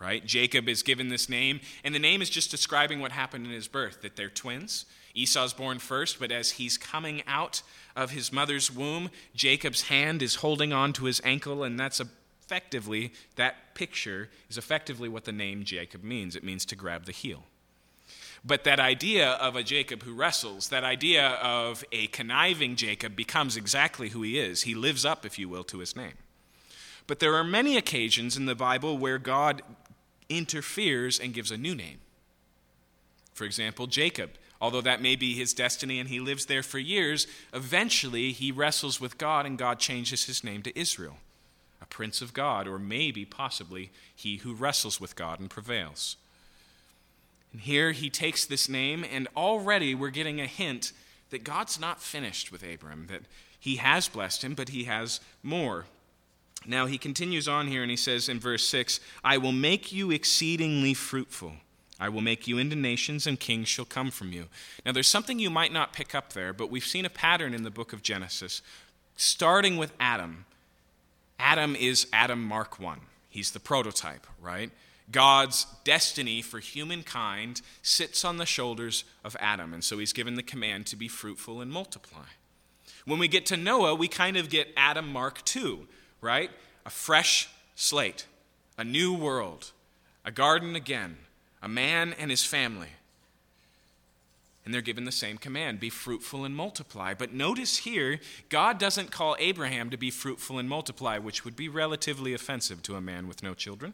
right? 0.00 0.24
Jacob 0.24 0.68
is 0.68 0.82
given 0.82 1.08
this 1.08 1.28
name, 1.28 1.60
and 1.82 1.94
the 1.94 1.98
name 1.98 2.22
is 2.22 2.30
just 2.30 2.50
describing 2.50 3.00
what 3.00 3.12
happened 3.12 3.46
in 3.46 3.52
his 3.52 3.68
birth 3.68 4.02
that 4.02 4.16
they're 4.16 4.28
twins. 4.28 4.86
Esau's 5.14 5.52
born 5.52 5.78
first, 5.78 6.18
but 6.18 6.32
as 6.32 6.52
he's 6.52 6.76
coming 6.76 7.22
out 7.26 7.62
of 7.94 8.10
his 8.10 8.32
mother's 8.32 8.70
womb, 8.70 9.10
Jacob's 9.34 9.82
hand 9.82 10.22
is 10.22 10.36
holding 10.36 10.72
on 10.72 10.92
to 10.94 11.04
his 11.04 11.20
ankle, 11.24 11.62
and 11.62 11.78
that's 11.78 12.00
effectively, 12.00 13.12
that 13.36 13.74
picture 13.74 14.28
is 14.50 14.58
effectively 14.58 15.08
what 15.08 15.24
the 15.24 15.32
name 15.32 15.64
Jacob 15.64 16.02
means. 16.02 16.34
It 16.34 16.44
means 16.44 16.64
to 16.66 16.76
grab 16.76 17.04
the 17.04 17.12
heel. 17.12 17.44
But 18.44 18.64
that 18.64 18.78
idea 18.78 19.30
of 19.30 19.56
a 19.56 19.62
Jacob 19.62 20.02
who 20.02 20.12
wrestles, 20.12 20.68
that 20.68 20.84
idea 20.84 21.28
of 21.42 21.82
a 21.92 22.08
conniving 22.08 22.76
Jacob 22.76 23.16
becomes 23.16 23.56
exactly 23.56 24.10
who 24.10 24.20
he 24.20 24.38
is. 24.38 24.62
He 24.62 24.74
lives 24.74 25.06
up, 25.06 25.24
if 25.24 25.38
you 25.38 25.48
will, 25.48 25.64
to 25.64 25.78
his 25.78 25.96
name. 25.96 26.12
But 27.06 27.20
there 27.20 27.34
are 27.34 27.44
many 27.44 27.76
occasions 27.76 28.36
in 28.36 28.46
the 28.46 28.54
Bible 28.54 28.98
where 28.98 29.18
God 29.18 29.62
interferes 30.28 31.18
and 31.18 31.34
gives 31.34 31.50
a 31.50 31.56
new 31.56 31.74
name. 31.74 31.98
For 33.34 33.44
example, 33.44 33.86
Jacob 33.86 34.30
although 34.64 34.80
that 34.80 35.02
may 35.02 35.14
be 35.14 35.34
his 35.34 35.52
destiny 35.52 36.00
and 36.00 36.08
he 36.08 36.18
lives 36.18 36.46
there 36.46 36.62
for 36.62 36.78
years, 36.78 37.26
eventually 37.52 38.32
he 38.32 38.50
wrestles 38.50 38.98
with 38.98 39.18
God 39.18 39.44
and 39.44 39.58
God 39.58 39.78
changes 39.78 40.24
his 40.24 40.42
name 40.42 40.62
to 40.62 40.78
Israel, 40.78 41.18
a 41.82 41.86
prince 41.86 42.22
of 42.22 42.32
God, 42.32 42.66
or 42.66 42.78
maybe, 42.78 43.26
possibly, 43.26 43.90
he 44.16 44.38
who 44.38 44.54
wrestles 44.54 44.98
with 44.98 45.16
God 45.16 45.38
and 45.38 45.50
prevails. 45.50 46.16
And 47.52 47.60
here 47.60 47.92
he 47.92 48.08
takes 48.08 48.46
this 48.46 48.66
name, 48.66 49.04
and 49.04 49.28
already 49.36 49.94
we're 49.94 50.08
getting 50.08 50.40
a 50.40 50.46
hint 50.46 50.92
that 51.28 51.44
God's 51.44 51.78
not 51.78 52.00
finished 52.00 52.50
with 52.50 52.62
Abram, 52.62 53.08
that 53.08 53.22
he 53.60 53.76
has 53.76 54.08
blessed 54.08 54.42
him, 54.42 54.54
but 54.54 54.70
he 54.70 54.84
has 54.84 55.20
more. 55.42 55.84
Now 56.66 56.86
he 56.86 56.98
continues 56.98 57.46
on 57.46 57.68
here 57.68 57.82
and 57.82 57.90
he 57.90 57.96
says 57.96 58.28
in 58.28 58.40
verse 58.40 58.66
6 58.66 59.00
I 59.22 59.38
will 59.38 59.52
make 59.52 59.92
you 59.92 60.10
exceedingly 60.10 60.94
fruitful. 60.94 61.52
I 62.00 62.08
will 62.08 62.20
make 62.20 62.48
you 62.48 62.58
into 62.58 62.74
nations, 62.74 63.26
and 63.26 63.38
kings 63.38 63.68
shall 63.68 63.84
come 63.84 64.10
from 64.10 64.32
you. 64.32 64.46
Now, 64.84 64.90
there's 64.90 65.06
something 65.06 65.38
you 65.38 65.48
might 65.48 65.72
not 65.72 65.92
pick 65.92 66.14
up 66.14 66.32
there, 66.32 66.52
but 66.52 66.70
we've 66.70 66.84
seen 66.84 67.04
a 67.04 67.10
pattern 67.10 67.54
in 67.54 67.62
the 67.62 67.70
book 67.70 67.92
of 67.92 68.02
Genesis, 68.02 68.62
starting 69.16 69.76
with 69.76 69.92
Adam. 70.00 70.44
Adam 71.38 71.76
is 71.76 72.08
Adam 72.12 72.42
Mark 72.42 72.80
1. 72.80 73.00
He's 73.30 73.52
the 73.52 73.60
prototype, 73.60 74.26
right? 74.40 74.72
God's 75.10 75.66
destiny 75.84 76.42
for 76.42 76.58
humankind 76.58 77.60
sits 77.82 78.24
on 78.24 78.38
the 78.38 78.46
shoulders 78.46 79.04
of 79.24 79.36
Adam, 79.38 79.72
and 79.72 79.84
so 79.84 79.98
he's 79.98 80.12
given 80.12 80.34
the 80.34 80.42
command 80.42 80.86
to 80.86 80.96
be 80.96 81.08
fruitful 81.08 81.60
and 81.60 81.70
multiply. 81.70 82.26
When 83.04 83.18
we 83.18 83.28
get 83.28 83.46
to 83.46 83.56
Noah, 83.56 83.94
we 83.94 84.08
kind 84.08 84.36
of 84.36 84.48
get 84.48 84.72
Adam 84.76 85.12
Mark 85.12 85.42
II, 85.54 85.86
right? 86.24 86.50
A 86.84 86.90
fresh 86.90 87.48
slate, 87.76 88.26
a 88.76 88.82
new 88.82 89.14
world, 89.14 89.70
a 90.24 90.32
garden 90.32 90.74
again, 90.74 91.18
a 91.62 91.68
man 91.68 92.14
and 92.18 92.30
his 92.30 92.44
family. 92.44 92.88
And 94.64 94.72
they're 94.72 94.80
given 94.80 95.04
the 95.04 95.12
same 95.12 95.36
command 95.36 95.78
be 95.78 95.90
fruitful 95.90 96.44
and 96.44 96.56
multiply. 96.56 97.12
But 97.12 97.34
notice 97.34 97.78
here, 97.78 98.18
God 98.48 98.78
doesn't 98.78 99.10
call 99.10 99.36
Abraham 99.38 99.90
to 99.90 99.98
be 99.98 100.10
fruitful 100.10 100.58
and 100.58 100.68
multiply, 100.68 101.18
which 101.18 101.44
would 101.44 101.54
be 101.54 101.68
relatively 101.68 102.32
offensive 102.32 102.82
to 102.84 102.96
a 102.96 103.00
man 103.00 103.28
with 103.28 103.42
no 103.42 103.52
children. 103.52 103.92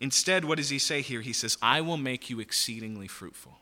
Instead, 0.00 0.44
what 0.44 0.58
does 0.58 0.70
he 0.70 0.78
say 0.78 1.00
here? 1.00 1.22
He 1.22 1.32
says, 1.32 1.58
I 1.60 1.80
will 1.80 1.96
make 1.96 2.30
you 2.30 2.38
exceedingly 2.38 3.08
fruitful. 3.08 3.58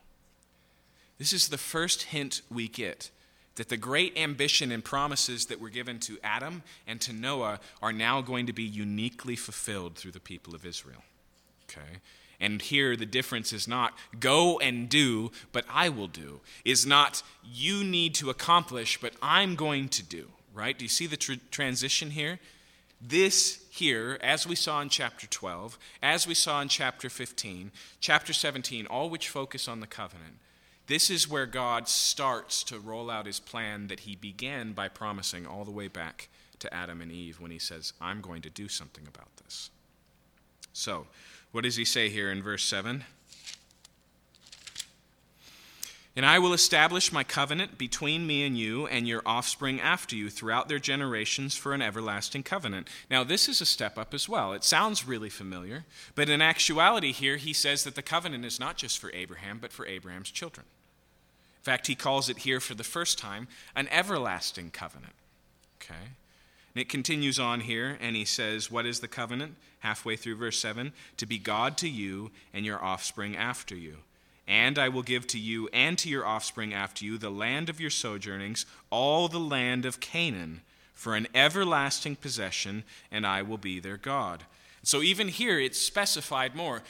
This 1.18 1.32
is 1.32 1.48
the 1.48 1.58
first 1.58 2.04
hint 2.04 2.42
we 2.50 2.68
get 2.68 3.10
that 3.56 3.68
the 3.68 3.76
great 3.76 4.16
ambition 4.16 4.72
and 4.72 4.84
promises 4.84 5.46
that 5.46 5.60
were 5.60 5.68
given 5.68 5.98
to 6.00 6.18
Adam 6.22 6.62
and 6.86 7.00
to 7.02 7.12
Noah 7.12 7.60
are 7.82 7.92
now 7.92 8.20
going 8.20 8.46
to 8.46 8.52
be 8.52 8.62
uniquely 8.62 9.36
fulfilled 9.36 9.96
through 9.96 10.12
the 10.12 10.20
people 10.20 10.54
of 10.54 10.64
Israel. 10.64 11.02
Okay? 11.64 12.00
And 12.40 12.60
here 12.60 12.96
the 12.96 13.06
difference 13.06 13.52
is 13.52 13.68
not 13.68 13.94
go 14.18 14.58
and 14.58 14.88
do, 14.88 15.30
but 15.52 15.64
I 15.70 15.88
will 15.88 16.08
do. 16.08 16.40
Is 16.64 16.84
not 16.84 17.22
you 17.44 17.84
need 17.84 18.14
to 18.16 18.30
accomplish, 18.30 19.00
but 19.00 19.12
I'm 19.22 19.54
going 19.54 19.88
to 19.90 20.02
do. 20.02 20.28
Right? 20.54 20.76
Do 20.76 20.84
you 20.84 20.88
see 20.88 21.06
the 21.06 21.16
tr- 21.16 21.34
transition 21.50 22.10
here? 22.10 22.40
This 23.00 23.64
here, 23.70 24.18
as 24.20 24.46
we 24.46 24.54
saw 24.54 24.80
in 24.80 24.88
chapter 24.88 25.26
12, 25.26 25.78
as 26.02 26.26
we 26.26 26.34
saw 26.34 26.60
in 26.60 26.68
chapter 26.68 27.08
15, 27.08 27.72
chapter 28.00 28.32
17, 28.32 28.86
all 28.86 29.08
which 29.08 29.28
focus 29.28 29.66
on 29.66 29.80
the 29.80 29.86
covenant, 29.86 30.34
this 30.86 31.10
is 31.10 31.28
where 31.28 31.46
God 31.46 31.88
starts 31.88 32.62
to 32.64 32.78
roll 32.78 33.10
out 33.10 33.26
his 33.26 33.40
plan 33.40 33.86
that 33.88 34.00
he 34.00 34.16
began 34.16 34.72
by 34.72 34.88
promising 34.88 35.46
all 35.46 35.64
the 35.64 35.70
way 35.70 35.88
back 35.88 36.28
to 36.58 36.72
Adam 36.72 37.00
and 37.00 37.10
Eve 37.10 37.40
when 37.40 37.50
he 37.50 37.58
says, 37.58 37.92
I'm 38.00 38.20
going 38.20 38.42
to 38.42 38.50
do 38.50 38.68
something 38.68 39.06
about 39.06 39.36
this. 39.36 39.70
So, 40.72 41.06
what 41.50 41.64
does 41.64 41.76
he 41.76 41.84
say 41.84 42.08
here 42.08 42.30
in 42.30 42.42
verse 42.42 42.64
7? 42.64 43.04
And 46.14 46.26
I 46.26 46.38
will 46.38 46.52
establish 46.52 47.10
my 47.10 47.24
covenant 47.24 47.78
between 47.78 48.26
me 48.26 48.44
and 48.44 48.58
you 48.58 48.86
and 48.86 49.08
your 49.08 49.22
offspring 49.24 49.80
after 49.80 50.14
you 50.14 50.28
throughout 50.28 50.68
their 50.68 50.78
generations 50.78 51.56
for 51.56 51.72
an 51.72 51.80
everlasting 51.80 52.42
covenant. 52.42 52.88
Now, 53.10 53.24
this 53.24 53.48
is 53.48 53.62
a 53.62 53.66
step 53.66 53.96
up 53.96 54.12
as 54.12 54.28
well. 54.28 54.52
It 54.52 54.62
sounds 54.62 55.08
really 55.08 55.30
familiar, 55.30 55.86
but 56.14 56.28
in 56.28 56.42
actuality, 56.42 57.12
here 57.12 57.38
he 57.38 57.54
says 57.54 57.84
that 57.84 57.94
the 57.94 58.02
covenant 58.02 58.44
is 58.44 58.60
not 58.60 58.76
just 58.76 58.98
for 58.98 59.10
Abraham, 59.12 59.58
but 59.58 59.72
for 59.72 59.86
Abraham's 59.86 60.30
children. 60.30 60.66
In 61.60 61.64
fact, 61.64 61.86
he 61.86 61.94
calls 61.94 62.28
it 62.28 62.38
here 62.38 62.60
for 62.60 62.74
the 62.74 62.84
first 62.84 63.18
time 63.18 63.48
an 63.74 63.88
everlasting 63.90 64.70
covenant. 64.70 65.14
Okay? 65.80 65.94
And 66.74 66.80
it 66.80 66.88
continues 66.88 67.38
on 67.38 67.60
here, 67.60 67.96
and 68.00 68.16
he 68.16 68.24
says, 68.26 68.70
What 68.70 68.84
is 68.84 69.00
the 69.00 69.08
covenant? 69.08 69.54
Halfway 69.80 70.16
through 70.16 70.36
verse 70.36 70.58
7 70.58 70.92
To 71.16 71.26
be 71.26 71.38
God 71.38 71.78
to 71.78 71.88
you 71.88 72.30
and 72.52 72.66
your 72.66 72.82
offspring 72.82 73.34
after 73.34 73.74
you. 73.74 73.98
And 74.52 74.78
I 74.78 74.90
will 74.90 75.02
give 75.02 75.26
to 75.28 75.38
you 75.38 75.70
and 75.72 75.96
to 75.96 76.10
your 76.10 76.26
offspring 76.26 76.74
after 76.74 77.06
you 77.06 77.16
the 77.16 77.30
land 77.30 77.70
of 77.70 77.80
your 77.80 77.88
sojournings, 77.88 78.66
all 78.90 79.26
the 79.26 79.40
land 79.40 79.86
of 79.86 79.98
Canaan, 79.98 80.60
for 80.92 81.16
an 81.16 81.26
everlasting 81.34 82.16
possession, 82.16 82.84
and 83.10 83.26
I 83.26 83.40
will 83.40 83.56
be 83.56 83.80
their 83.80 83.96
God. 83.96 84.44
So 84.82 85.00
even 85.00 85.28
here, 85.28 85.58
it's 85.58 85.78
specified 85.78 86.54
more 86.54 86.82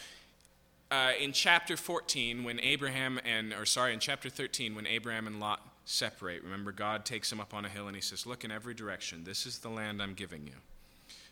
uh, 0.91 1.13
in 1.21 1.31
chapter 1.31 1.77
14, 1.77 2.43
when 2.43 2.59
Abraham 2.59 3.21
and, 3.25 3.55
or 3.55 3.65
sorry, 3.65 3.93
in 3.93 4.01
chapter 4.01 4.29
13, 4.29 4.75
when 4.75 4.89
Abraham 4.89 5.29
and 5.29 5.39
Lot 5.39 5.61
separate, 5.85 6.43
remember, 6.43 6.73
God 6.73 7.05
takes 7.05 7.31
him 7.31 7.39
up 7.39 7.55
on 7.55 7.65
a 7.65 7.69
hill 7.69 7.87
and 7.87 7.95
he 7.95 8.03
says, 8.03 8.27
Look 8.27 8.43
in 8.43 8.51
every 8.51 8.75
direction. 8.75 9.23
This 9.23 9.47
is 9.47 9.61
the 9.61 9.69
land 9.69 10.03
I'm 10.03 10.15
giving 10.15 10.49
you. 10.49 10.55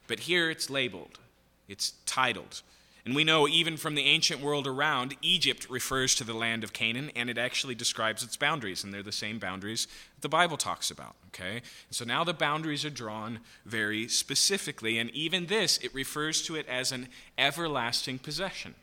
But 0.06 0.20
here 0.20 0.48
it's 0.48 0.70
labeled, 0.70 1.18
it's 1.66 1.94
titled. 2.06 2.62
And 3.04 3.14
we 3.14 3.24
know 3.24 3.48
even 3.48 3.76
from 3.76 3.94
the 3.94 4.04
ancient 4.04 4.42
world 4.42 4.66
around, 4.66 5.16
Egypt 5.22 5.66
refers 5.70 6.14
to 6.16 6.24
the 6.24 6.34
land 6.34 6.62
of 6.62 6.72
Canaan, 6.72 7.10
and 7.16 7.30
it 7.30 7.38
actually 7.38 7.74
describes 7.74 8.22
its 8.22 8.36
boundaries, 8.36 8.84
and 8.84 8.92
they're 8.92 9.02
the 9.02 9.12
same 9.12 9.38
boundaries 9.38 9.86
that 10.14 10.22
the 10.22 10.28
Bible 10.28 10.58
talks 10.58 10.90
about. 10.90 11.14
Okay? 11.28 11.62
So 11.90 12.04
now 12.04 12.24
the 12.24 12.34
boundaries 12.34 12.84
are 12.84 12.90
drawn 12.90 13.40
very 13.64 14.06
specifically, 14.08 14.98
and 14.98 15.10
even 15.10 15.46
this, 15.46 15.78
it 15.78 15.94
refers 15.94 16.42
to 16.42 16.56
it 16.56 16.68
as 16.68 16.92
an 16.92 17.08
everlasting 17.38 18.18
possession. 18.18 18.74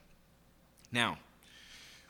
Now, 0.91 1.19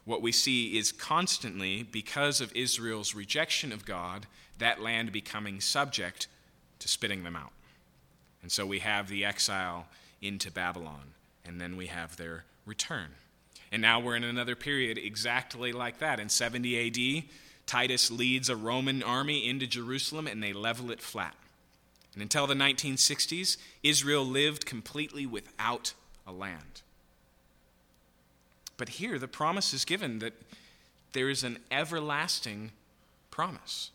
what 0.05 0.21
we 0.21 0.31
see 0.31 0.77
is 0.77 0.93
constantly, 0.93 1.83
because 1.83 2.39
of 2.39 2.55
Israel's 2.55 3.13
rejection 3.13 3.73
of 3.73 3.85
God, 3.85 4.27
that 4.57 4.81
land 4.81 5.11
becoming 5.11 5.59
subject 5.59 6.27
to 6.79 6.87
spitting 6.87 7.25
them 7.25 7.35
out. 7.35 7.51
And 8.41 8.49
so 8.49 8.65
we 8.65 8.79
have 8.79 9.09
the 9.09 9.25
exile 9.25 9.87
into 10.21 10.49
Babylon, 10.49 11.13
and 11.47 11.59
then 11.61 11.77
we 11.77 11.87
have 11.87 12.17
their 12.17 12.43
return. 12.65 13.07
And 13.71 13.81
now 13.81 13.99
we're 13.99 14.15
in 14.15 14.23
another 14.23 14.55
period 14.55 14.97
exactly 14.97 15.71
like 15.71 15.99
that. 15.99 16.19
In 16.19 16.29
70 16.29 16.87
AD, 16.87 17.23
Titus 17.65 18.09
leads 18.09 18.49
a 18.49 18.55
Roman 18.55 19.03
army 19.03 19.47
into 19.47 19.67
Jerusalem 19.67 20.27
and 20.27 20.41
they 20.41 20.53
level 20.53 20.91
it 20.91 21.01
flat. 21.01 21.35
And 22.13 22.21
until 22.21 22.47
the 22.47 22.55
1960s, 22.55 23.57
Israel 23.83 24.25
lived 24.25 24.65
completely 24.65 25.25
without 25.25 25.93
a 26.25 26.31
land. 26.31 26.81
But 28.77 28.89
here, 28.89 29.19
the 29.19 29.27
promise 29.27 29.73
is 29.73 29.85
given 29.85 30.19
that 30.19 30.33
there 31.13 31.29
is 31.29 31.43
an 31.43 31.59
everlasting 31.71 32.71
promise 33.31 33.91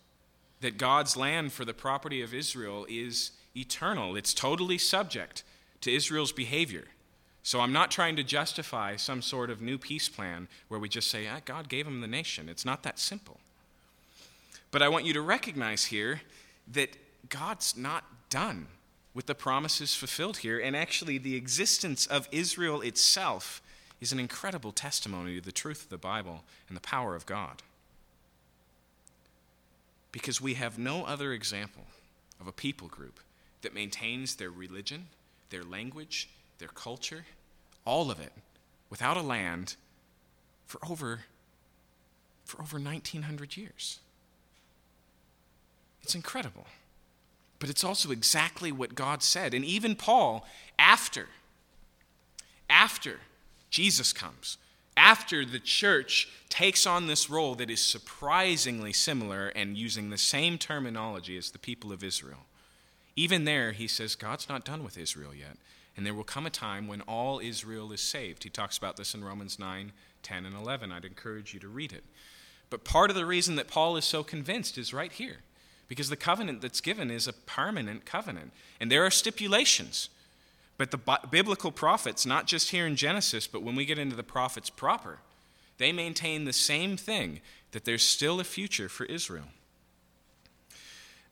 that 0.60 0.78
God's 0.78 1.16
land 1.16 1.52
for 1.52 1.64
the 1.64 1.74
property 1.74 2.22
of 2.22 2.32
Israel 2.32 2.86
is 2.88 3.32
eternal, 3.56 4.16
it's 4.16 4.32
totally 4.32 4.78
subject 4.78 5.42
to 5.80 5.92
Israel's 5.92 6.32
behavior. 6.32 6.84
So 7.42 7.60
I'm 7.60 7.72
not 7.72 7.90
trying 7.90 8.16
to 8.16 8.22
justify 8.22 8.96
some 8.96 9.20
sort 9.20 9.50
of 9.50 9.60
new 9.60 9.76
peace 9.76 10.08
plan 10.08 10.48
where 10.68 10.78
we 10.78 10.88
just 10.88 11.10
say, 11.10 11.26
ah, 11.26 11.40
God 11.44 11.68
gave 11.68 11.84
them 11.84 12.00
the 12.00 12.06
nation. 12.06 12.48
It's 12.48 12.64
not 12.64 12.82
that 12.84 12.98
simple. 12.98 13.40
But 14.70 14.82
I 14.82 14.88
want 14.88 15.04
you 15.04 15.12
to 15.14 15.20
recognize 15.20 15.86
here 15.86 16.22
that 16.72 16.96
God's 17.28 17.76
not 17.76 18.04
done 18.30 18.68
with 19.14 19.26
the 19.26 19.34
promises 19.34 19.94
fulfilled 19.94 20.38
here, 20.38 20.58
and 20.58 20.74
actually 20.74 21.18
the 21.18 21.36
existence 21.36 22.06
of 22.06 22.28
Israel 22.32 22.80
itself 22.80 23.60
is 24.00 24.12
an 24.12 24.18
incredible 24.18 24.72
testimony 24.72 25.36
to 25.36 25.44
the 25.44 25.52
truth 25.52 25.84
of 25.84 25.88
the 25.90 25.98
Bible 25.98 26.44
and 26.68 26.76
the 26.76 26.80
power 26.80 27.14
of 27.14 27.26
God. 27.26 27.62
Because 30.10 30.40
we 30.40 30.54
have 30.54 30.78
no 30.78 31.04
other 31.04 31.32
example 31.32 31.84
of 32.40 32.46
a 32.46 32.52
people 32.52 32.88
group 32.88 33.20
that 33.62 33.74
maintains 33.74 34.36
their 34.36 34.50
religion, 34.50 35.06
their 35.50 35.62
language, 35.62 36.28
their 36.58 36.68
culture, 36.68 37.24
all 37.84 38.10
of 38.10 38.20
it, 38.20 38.32
without 38.90 39.16
a 39.16 39.22
land 39.22 39.76
for 40.66 40.80
over, 40.88 41.20
for 42.44 42.60
over 42.60 42.78
1900 42.78 43.56
years. 43.56 43.98
It's 46.02 46.14
incredible. 46.14 46.66
But 47.58 47.70
it's 47.70 47.84
also 47.84 48.10
exactly 48.10 48.72
what 48.72 48.94
God 48.94 49.22
said. 49.22 49.54
And 49.54 49.64
even 49.64 49.94
Paul, 49.94 50.44
after, 50.78 51.28
after 52.68 53.20
Jesus 53.70 54.12
comes. 54.12 54.58
After 54.96 55.44
the 55.44 55.58
church 55.58 56.28
takes 56.48 56.86
on 56.86 57.06
this 57.06 57.30
role 57.30 57.54
that 57.54 57.70
is 57.70 57.80
surprisingly 57.80 58.92
similar 58.92 59.48
and 59.48 59.76
using 59.76 60.10
the 60.10 60.18
same 60.18 60.58
terminology 60.58 61.38
as 61.38 61.50
the 61.50 61.58
people 61.58 61.92
of 61.92 62.04
Israel. 62.04 62.46
Even 63.16 63.44
there, 63.44 63.72
he 63.72 63.86
says, 63.86 64.14
God's 64.14 64.48
not 64.48 64.64
done 64.64 64.84
with 64.84 64.98
Israel 64.98 65.34
yet. 65.34 65.56
And 65.96 66.06
there 66.06 66.14
will 66.14 66.24
come 66.24 66.46
a 66.46 66.50
time 66.50 66.88
when 66.88 67.02
all 67.02 67.38
Israel 67.38 67.92
is 67.92 68.00
saved. 68.00 68.44
He 68.44 68.50
talks 68.50 68.78
about 68.78 68.96
this 68.96 69.14
in 69.14 69.24
Romans 69.24 69.58
9, 69.58 69.92
10, 70.22 70.46
and 70.46 70.56
11. 70.56 70.90
I'd 70.90 71.04
encourage 71.04 71.52
you 71.52 71.60
to 71.60 71.68
read 71.68 71.92
it. 71.92 72.04
But 72.70 72.84
part 72.84 73.10
of 73.10 73.16
the 73.16 73.26
reason 73.26 73.56
that 73.56 73.68
Paul 73.68 73.96
is 73.96 74.04
so 74.04 74.22
convinced 74.24 74.78
is 74.78 74.94
right 74.94 75.12
here. 75.12 75.38
Because 75.88 76.08
the 76.08 76.16
covenant 76.16 76.62
that's 76.62 76.80
given 76.80 77.10
is 77.10 77.28
a 77.28 77.34
permanent 77.34 78.06
covenant. 78.06 78.52
And 78.80 78.90
there 78.90 79.04
are 79.04 79.10
stipulations. 79.10 80.08
But 80.78 80.90
the 80.90 81.18
biblical 81.30 81.70
prophets, 81.70 82.24
not 82.24 82.46
just 82.46 82.70
here 82.70 82.86
in 82.86 82.96
Genesis, 82.96 83.46
but 83.46 83.62
when 83.62 83.76
we 83.76 83.84
get 83.84 83.98
into 83.98 84.16
the 84.16 84.22
prophets 84.22 84.70
proper, 84.70 85.18
they 85.76 85.92
maintain 85.92 86.44
the 86.44 86.52
same 86.52 86.96
thing 86.96 87.40
that 87.72 87.84
there's 87.84 88.02
still 88.02 88.40
a 88.40 88.44
future 88.44 88.88
for 88.88 89.04
Israel. 89.04 89.46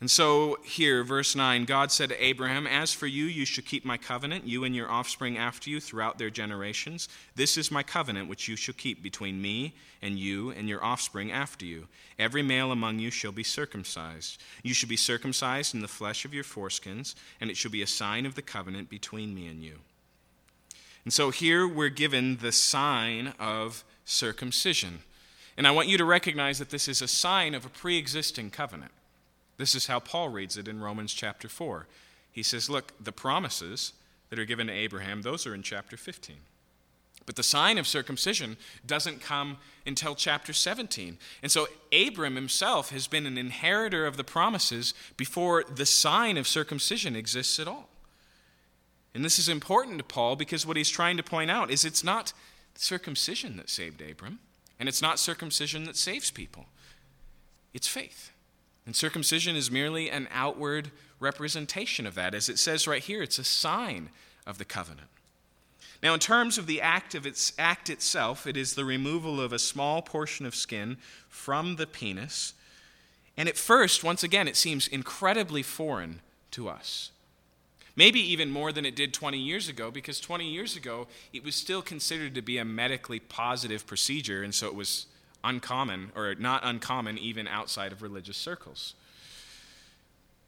And 0.01 0.11
so 0.11 0.57
here, 0.65 1.05
verse 1.05 1.37
9 1.37 1.67
God 1.67 1.93
said 1.93 2.09
to 2.09 2.25
Abraham, 2.25 2.67
As 2.67 2.93
for 2.93 3.07
you, 3.07 3.27
you 3.27 3.45
shall 3.45 3.65
keep 3.65 3.85
my 3.85 3.99
covenant, 3.99 4.47
you 4.47 4.65
and 4.65 4.75
your 4.75 4.91
offspring 4.91 5.37
after 5.37 5.69
you 5.69 5.79
throughout 5.79 6.17
their 6.17 6.31
generations. 6.31 7.07
This 7.35 7.59
is 7.59 7.71
my 7.71 7.83
covenant 7.83 8.29
which 8.29 8.49
you 8.49 8.57
shall 8.57 8.75
keep 8.75 9.03
between 9.03 9.43
me 9.43 9.75
and 10.01 10.19
you 10.19 10.51
and 10.53 10.71
your 10.71 10.83
offspring 10.83 11.31
after 11.31 11.67
you. 11.67 11.87
Every 12.19 12.43
male 12.43 12.73
among 12.73 12.99
you 12.99 13.11
shall 13.11 13.33
be 13.33 13.43
circumcised. 13.43 14.41
You 14.63 14.73
shall 14.73 14.89
be 14.89 14.97
circumcised 14.97 15.75
in 15.75 15.83
the 15.83 15.89
flesh 15.89 16.25
of 16.25 16.33
your 16.33 16.45
foreskins, 16.45 17.15
and 17.39 17.51
it 17.51 17.59
shall 17.59 17.71
be 17.71 17.83
a 17.83 17.87
sign 17.87 18.25
of 18.25 18.37
the 18.37 18.43
covenant 18.43 18.89
between 18.89 19.35
me 19.35 19.49
and 19.49 19.63
you. 19.63 19.81
And 21.05 21.13
so 21.13 21.31
here 21.31 21.69
we're 21.69 21.91
given 21.91 22.39
the 22.39 22.53
sign 22.53 23.35
of 23.39 23.85
circumcision. 24.07 25.01
And 25.59 25.67
I 25.67 25.73
want 25.73 25.89
you 25.89 25.99
to 25.99 26.05
recognize 26.07 26.59
that 26.59 26.71
this 26.71 26.89
is 26.89 27.03
a 27.03 27.09
sign 27.09 27.55
of 27.55 27.67
a 27.67 27.71
pre 27.71 27.99
existing 27.99 28.51
covenant. 28.51 28.93
This 29.61 29.75
is 29.75 29.89
how 29.89 30.01
Paul 30.01 30.31
reads 30.31 30.57
it 30.57 30.69
in 30.69 30.81
Romans 30.81 31.13
chapter 31.13 31.47
4. 31.47 31.87
He 32.33 32.43
says, 32.43 32.71
Look, 32.71 32.95
the 32.99 33.13
promises 33.13 33.93
that 34.31 34.39
are 34.39 34.47
given 34.47 34.69
to 34.69 34.73
Abraham, 34.73 35.21
those 35.21 35.47
are 35.47 35.55
in 35.55 35.63
chapter 35.63 35.99
15. 35.99 36.37
But 37.27 37.37
the 37.37 37.43
sign 37.43 37.77
of 37.77 37.87
circumcision 37.87 38.57
doesn't 38.87 39.21
come 39.21 39.59
until 39.85 40.15
chapter 40.15 40.55
17. 40.55 41.19
And 41.43 41.53
so 41.53 41.69
Abram 41.93 42.37
himself 42.37 42.91
has 42.91 43.07
been 43.07 43.27
an 43.27 43.37
inheritor 43.37 44.07
of 44.07 44.17
the 44.17 44.25
promises 44.25 44.95
before 45.19 45.63
the 45.65 45.85
sign 45.85 46.39
of 46.39 46.49
circumcision 46.49 47.15
exists 47.15 47.59
at 47.59 47.69
all. 47.69 47.91
And 49.15 49.23
this 49.23 49.39
is 49.39 49.51
important 49.51 49.99
to 49.99 50.05
Paul 50.05 50.37
because 50.37 50.65
what 50.65 50.79
he's 50.79 50.89
trying 50.89 51.19
to 51.19 51.23
point 51.23 51.51
out 51.51 51.71
is 51.71 51.85
it's 51.85 52.03
not 52.03 52.33
circumcision 52.77 53.59
that 53.59 53.69
saved 53.69 54.01
Abram, 54.01 54.39
and 54.79 54.89
it's 54.89 55.03
not 55.03 55.19
circumcision 55.19 55.85
that 55.85 55.97
saves 55.97 56.31
people, 56.31 56.65
it's 57.75 57.89
faith. 57.89 58.33
And 58.87 58.97
circumcision 58.97 59.57
is 59.57 59.71
merely 59.71 60.11
an 60.11 60.29
outward 60.33 60.91
representation 61.21 62.07
of 62.07 62.15
that. 62.15 62.35
As 62.35 62.49
it 62.49 62.59
says 62.59 62.89
right 62.89 63.03
here, 63.03 63.23
it's 63.23 63.39
a 63.39 63.45
sign 63.45 64.11
of 64.47 64.59
the 64.59 64.65
covenant. 64.65 65.09
Now, 66.03 66.15
in 66.15 66.21
terms 66.21 66.57
of 66.57 66.67
the 66.67 66.81
act 66.81 67.15
of 67.15 67.27
its 67.27 67.53
act 67.59 67.91
itself, 67.91 68.47
it 68.47 68.57
is 68.57 68.75
the 68.75 68.87
removal 68.87 69.41
of 69.41 69.53
a 69.53 69.59
small 69.59 70.01
portion 70.01 70.47
of 70.47 70.55
skin 70.55 70.97
from 71.29 71.77
the 71.77 71.87
penis. 71.87 72.55
And 73.37 73.49
at 73.49 73.59
first, 73.59 74.03
once 74.03 74.23
again, 74.23 74.49
it 74.49 74.57
seems 74.57 74.89
incredibly 74.89 75.63
foreign 75.63 76.21
to 76.53 76.69
us. 76.69 77.11
Maybe 77.97 78.21
even 78.21 78.51
more 78.51 78.73
than 78.73 78.87
it 78.87 78.97
did 78.97 79.13
20 79.13 79.39
years 79.39 79.69
ago, 79.69 79.91
because 79.91 80.21
20 80.21 80.49
years 80.49 80.75
ago, 80.75 81.07
it 81.35 81.45
was 81.45 81.55
still 81.55 81.83
considered 81.83 82.35
to 82.35 82.43
be 82.43 82.57
a 82.57 82.65
medically 82.65 83.21
positive 83.21 83.87
procedure, 83.87 84.43
and 84.43 84.55
so 84.55 84.69
it 84.69 84.75
was 84.75 85.07
uncommon, 85.45 86.13
or 86.15 86.35
not 86.35 86.63
uncommon 86.65 87.19
even 87.19 87.49
outside 87.49 87.93
of 87.93 88.03
religious 88.03 88.37
circles. 88.37 88.95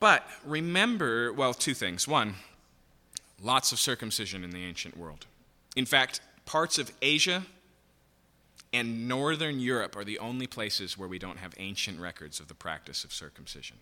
But 0.01 0.27
remember, 0.45 1.33
well, 1.33 1.55
two 1.55 1.75
things. 1.75 2.09
One, 2.09 2.35
lots 3.41 3.73
of 3.73 3.79
circumcision 3.79 4.43
in 4.45 4.51
the 4.51 4.65
ancient 4.65 4.97
world. 4.97 5.27
In 5.77 5.87
fact, 5.87 6.21
parts 6.45 6.79
of 6.79 6.91
Asia 7.01 7.45
and 8.73 9.07
northern 9.07 9.61
Europe 9.61 9.97
are 9.97 10.05
the 10.05 10.19
only 10.19 10.47
places 10.47 10.97
where 10.97 11.09
we 11.09 11.19
don't 11.19 11.39
have 11.39 11.55
ancient 11.59 12.01
records 12.01 12.41
of 12.41 12.49
the 12.49 12.55
practice 12.55 13.05
of 13.05 13.13
circumcision. 13.13 13.77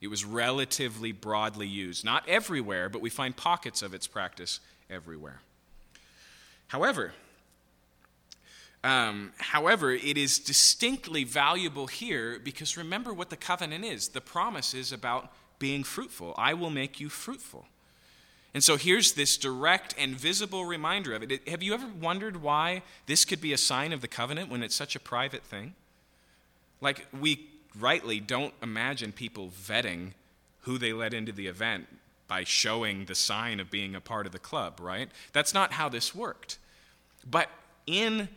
It 0.00 0.08
was 0.08 0.24
relatively 0.24 1.12
broadly 1.12 1.66
used, 1.66 2.04
not 2.04 2.28
everywhere, 2.28 2.88
but 2.88 3.00
we 3.00 3.08
find 3.08 3.34
pockets 3.36 3.82
of 3.82 3.94
its 3.94 4.06
practice 4.06 4.60
everywhere. 4.90 5.40
However, 6.68 7.12
um, 8.86 9.32
however, 9.38 9.90
it 9.90 10.16
is 10.16 10.38
distinctly 10.38 11.24
valuable 11.24 11.88
here 11.88 12.38
because 12.38 12.76
remember 12.76 13.12
what 13.12 13.30
the 13.30 13.36
covenant 13.36 13.84
is. 13.84 14.08
The 14.08 14.20
promise 14.20 14.74
is 14.74 14.92
about 14.92 15.32
being 15.58 15.82
fruitful. 15.82 16.34
I 16.38 16.54
will 16.54 16.70
make 16.70 17.00
you 17.00 17.08
fruitful. 17.08 17.66
And 18.54 18.62
so 18.62 18.76
here's 18.76 19.14
this 19.14 19.36
direct 19.36 19.96
and 19.98 20.14
visible 20.14 20.66
reminder 20.66 21.14
of 21.14 21.24
it. 21.24 21.48
Have 21.48 21.64
you 21.64 21.74
ever 21.74 21.88
wondered 22.00 22.40
why 22.40 22.82
this 23.06 23.24
could 23.24 23.40
be 23.40 23.52
a 23.52 23.58
sign 23.58 23.92
of 23.92 24.02
the 24.02 24.08
covenant 24.08 24.50
when 24.50 24.62
it's 24.62 24.76
such 24.76 24.94
a 24.94 25.00
private 25.00 25.42
thing? 25.42 25.74
Like, 26.80 27.06
we 27.18 27.48
rightly 27.76 28.20
don't 28.20 28.54
imagine 28.62 29.10
people 29.10 29.48
vetting 29.48 30.12
who 30.60 30.78
they 30.78 30.92
let 30.92 31.12
into 31.12 31.32
the 31.32 31.48
event 31.48 31.88
by 32.28 32.44
showing 32.44 33.06
the 33.06 33.16
sign 33.16 33.58
of 33.58 33.68
being 33.68 33.96
a 33.96 34.00
part 34.00 34.26
of 34.26 34.32
the 34.32 34.38
club, 34.38 34.78
right? 34.78 35.10
That's 35.32 35.52
not 35.52 35.72
how 35.72 35.88
this 35.88 36.14
worked. 36.14 36.58
But 37.28 37.50
in 37.88 38.28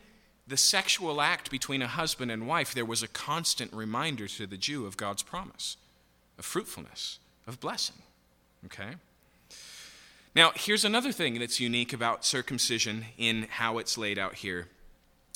the 0.50 0.56
sexual 0.56 1.20
act 1.22 1.50
between 1.50 1.80
a 1.80 1.86
husband 1.86 2.30
and 2.30 2.46
wife, 2.46 2.74
there 2.74 2.84
was 2.84 3.02
a 3.02 3.08
constant 3.08 3.72
reminder 3.72 4.26
to 4.26 4.46
the 4.46 4.56
Jew 4.56 4.84
of 4.84 4.96
God's 4.96 5.22
promise, 5.22 5.76
of 6.38 6.44
fruitfulness, 6.44 7.20
of 7.46 7.60
blessing. 7.60 7.96
Okay? 8.66 8.96
Now, 10.34 10.50
here's 10.54 10.84
another 10.84 11.12
thing 11.12 11.38
that's 11.38 11.60
unique 11.60 11.92
about 11.92 12.24
circumcision 12.24 13.06
in 13.16 13.46
how 13.48 13.78
it's 13.78 13.96
laid 13.96 14.18
out 14.18 14.34
here. 14.34 14.66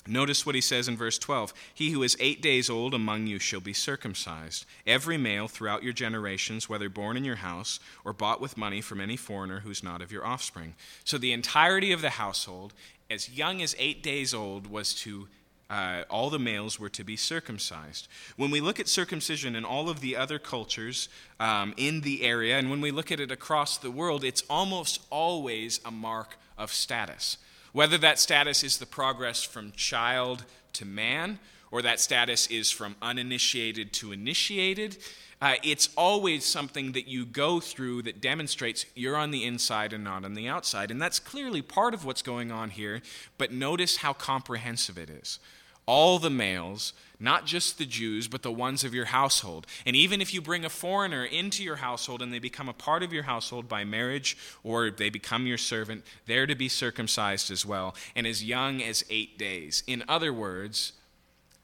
Notice 0.07 0.45
what 0.45 0.55
he 0.55 0.61
says 0.61 0.87
in 0.87 0.97
verse 0.97 1.17
12 1.17 1.55
He 1.73 1.91
who 1.93 2.03
is 2.03 2.17
eight 2.21 2.43
days 2.43 2.69
old 2.69 2.93
among 2.93 3.27
you 3.27 3.39
shall 3.39 3.61
be 3.61 3.73
circumcised, 3.73 4.67
every 4.87 5.17
male 5.17 5.49
throughout 5.49 5.83
your 5.83 5.95
generations, 5.95 6.69
whether 6.69 6.91
born 6.91 7.17
in 7.17 7.25
your 7.25 7.37
house 7.37 7.81
or 8.05 8.13
bought 8.13 8.41
with 8.41 8.59
money 8.59 8.83
from 8.83 9.01
any 9.01 9.17
foreigner 9.17 9.61
who's 9.61 9.83
not 9.83 10.03
of 10.03 10.13
your 10.13 10.27
offspring. 10.27 10.75
So 11.05 11.17
the 11.17 11.33
entirety 11.33 11.91
of 11.91 12.03
the 12.03 12.11
household 12.11 12.75
as 13.11 13.31
young 13.31 13.63
as 13.63 13.75
eight 13.79 14.03
days 14.03 14.35
old 14.35 14.67
was 14.67 14.95
to 14.95 15.29
uh, 15.71 16.05
all 16.11 16.31
the 16.31 16.39
males 16.39 16.79
were 16.79 16.91
to 16.91 17.05
be 17.05 17.17
circumcised. 17.17 18.07
When 18.37 18.51
we 18.51 18.61
look 18.61 18.79
at 18.79 18.89
circumcision 18.89 19.57
in 19.57 19.65
all 19.65 19.89
of 19.89 20.01
the 20.01 20.17
other 20.17 20.39
cultures 20.39 21.09
um, 21.41 21.75
in 21.77 22.03
the 22.03 22.23
area, 22.23 22.59
and 22.59 22.71
when 22.71 22.81
we 22.81 22.91
look 22.91 23.11
at 23.11 23.21
it 23.21 23.31
across 23.31 23.79
the 23.79 23.91
world, 23.91 24.25
it's 24.25 24.43
almost 24.51 25.01
always 25.11 25.81
a 25.85 25.91
mark 25.91 26.37
of 26.59 26.73
status. 26.73 27.39
Whether 27.73 27.99
that 27.99 28.19
status 28.19 28.63
is 28.63 28.79
the 28.79 28.87
progress 28.87 29.43
from 29.43 29.73
child 29.73 30.45
to 30.75 30.85
man, 30.85 31.39
or 31.71 31.83
that 31.83 31.99
status 31.99 32.47
is 32.49 32.71
from 32.71 32.95
uninitiated 33.03 33.93
to 33.95 34.13
initiated, 34.13 34.99
uh, 35.45 35.57
it's 35.63 35.91
always 35.95 36.43
something 36.43 36.93
that 36.93 37.07
you 37.07 37.27
go 37.27 37.61
through 37.61 38.01
that 38.01 38.23
demonstrates 38.23 38.87
you're 38.95 39.15
on 39.15 39.31
the 39.31 39.45
inside 39.45 39.93
and 39.93 40.03
not 40.03 40.25
on 40.25 40.33
the 40.33 40.49
outside. 40.49 40.91
And 40.91 41.03
that's 41.03 41.19
clearly 41.19 41.61
part 41.61 41.93
of 41.93 42.03
what's 42.03 42.23
going 42.23 42.51
on 42.51 42.71
here, 42.71 43.03
but 43.37 43.53
notice 43.53 43.99
how 43.99 44.15
comprehensive 44.15 44.97
it 44.97 45.11
is. 45.11 45.39
All 45.85 46.19
the 46.19 46.31
males, 46.31 46.95
not 47.21 47.45
just 47.45 47.77
the 47.77 47.85
Jews, 47.85 48.27
but 48.27 48.41
the 48.41 48.51
ones 48.51 48.85
of 48.85 48.95
your 48.95 49.05
household. 49.05 49.67
And 49.85 49.95
even 49.95 50.23
if 50.23 50.33
you 50.33 50.41
bring 50.41 50.65
a 50.65 50.71
foreigner 50.71 51.27
into 51.27 51.63
your 51.63 51.77
household 51.77 52.23
and 52.23 52.33
they 52.33 52.39
become 52.39 52.71
a 52.71 52.73
part 52.73 53.03
of 53.03 53.13
your 53.13 53.25
household 53.25 53.69
by 53.69 53.85
marriage 53.85 54.39
or 54.63 54.91
they 54.91 55.11
become 55.11 55.47
your 55.47 55.59
servant, 55.59 56.05
they're 56.25 56.47
to 56.47 56.55
be 56.55 56.71
circumcised 56.71 57.51
as 57.51 57.67
well, 57.67 57.95
and 58.17 58.27
as 58.27 58.43
young 58.43 58.81
as 58.81 59.05
eight 59.11 59.37
days. 59.37 59.83
In 59.87 60.05
other 60.09 60.33
words, 60.33 60.95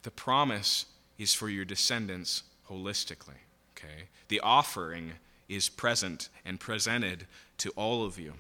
the 0.03 0.11
promise 0.11 0.85
is 1.17 1.33
for 1.33 1.49
your 1.49 1.65
descendants 1.65 2.43
holistically. 2.69 3.39
Okay? 3.83 4.05
The 4.29 4.41
offering 4.41 5.13
is 5.49 5.69
present 5.69 6.29
and 6.45 6.61
presented 6.61 7.27
to 7.59 7.71
all 7.71 8.05
of 8.05 8.19
you. 8.19 8.35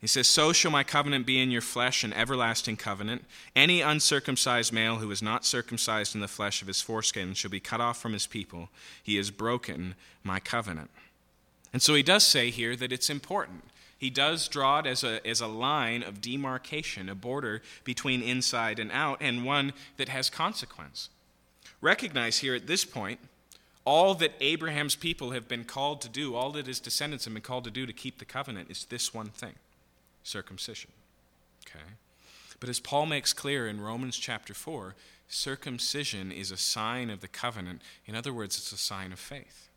He 0.00 0.06
says, 0.06 0.28
So 0.28 0.52
shall 0.52 0.70
my 0.70 0.84
covenant 0.84 1.24
be 1.24 1.40
in 1.40 1.50
your 1.50 1.62
flesh, 1.62 2.04
an 2.04 2.12
everlasting 2.12 2.76
covenant. 2.76 3.24
Any 3.56 3.80
uncircumcised 3.80 4.72
male 4.72 4.96
who 4.96 5.10
is 5.10 5.22
not 5.22 5.46
circumcised 5.46 6.14
in 6.14 6.20
the 6.20 6.28
flesh 6.28 6.60
of 6.60 6.68
his 6.68 6.82
foreskin 6.82 7.32
shall 7.32 7.50
be 7.50 7.60
cut 7.60 7.80
off 7.80 8.00
from 8.00 8.12
his 8.12 8.26
people. 8.26 8.68
He 9.02 9.16
has 9.16 9.30
broken 9.30 9.94
my 10.22 10.40
covenant. 10.40 10.90
And 11.72 11.80
so 11.80 11.94
he 11.94 12.02
does 12.02 12.24
say 12.24 12.50
here 12.50 12.76
that 12.76 12.92
it's 12.92 13.08
important. 13.08 13.64
He 13.96 14.10
does 14.10 14.46
draw 14.46 14.80
it 14.80 14.86
as 14.86 15.02
a, 15.02 15.26
as 15.26 15.40
a 15.40 15.46
line 15.46 16.02
of 16.02 16.20
demarcation, 16.20 17.08
a 17.08 17.14
border 17.14 17.62
between 17.84 18.22
inside 18.22 18.78
and 18.78 18.92
out, 18.92 19.16
and 19.22 19.44
one 19.44 19.72
that 19.96 20.10
has 20.10 20.28
consequence. 20.28 21.08
Recognize 21.80 22.38
here 22.38 22.54
at 22.54 22.66
this 22.66 22.84
point 22.84 23.20
all 23.84 24.14
that 24.14 24.32
Abraham's 24.40 24.96
people 24.96 25.32
have 25.32 25.46
been 25.46 25.64
called 25.64 26.00
to 26.02 26.08
do, 26.08 26.34
all 26.34 26.52
that 26.52 26.66
his 26.66 26.80
descendants 26.80 27.24
have 27.24 27.34
been 27.34 27.42
called 27.42 27.64
to 27.64 27.70
do 27.70 27.86
to 27.86 27.92
keep 27.92 28.18
the 28.18 28.24
covenant 28.24 28.70
is 28.70 28.84
this 28.86 29.12
one 29.12 29.28
thing 29.28 29.54
circumcision. 30.22 30.90
Okay? 31.68 31.84
But 32.60 32.70
as 32.70 32.80
Paul 32.80 33.06
makes 33.06 33.34
clear 33.34 33.68
in 33.68 33.80
Romans 33.80 34.16
chapter 34.16 34.54
4, 34.54 34.94
circumcision 35.28 36.32
is 36.32 36.50
a 36.50 36.56
sign 36.56 37.10
of 37.10 37.20
the 37.20 37.28
covenant. 37.28 37.82
In 38.06 38.14
other 38.14 38.32
words, 38.32 38.56
it's 38.56 38.72
a 38.72 38.78
sign 38.78 39.12
of 39.12 39.18
faith. 39.18 39.68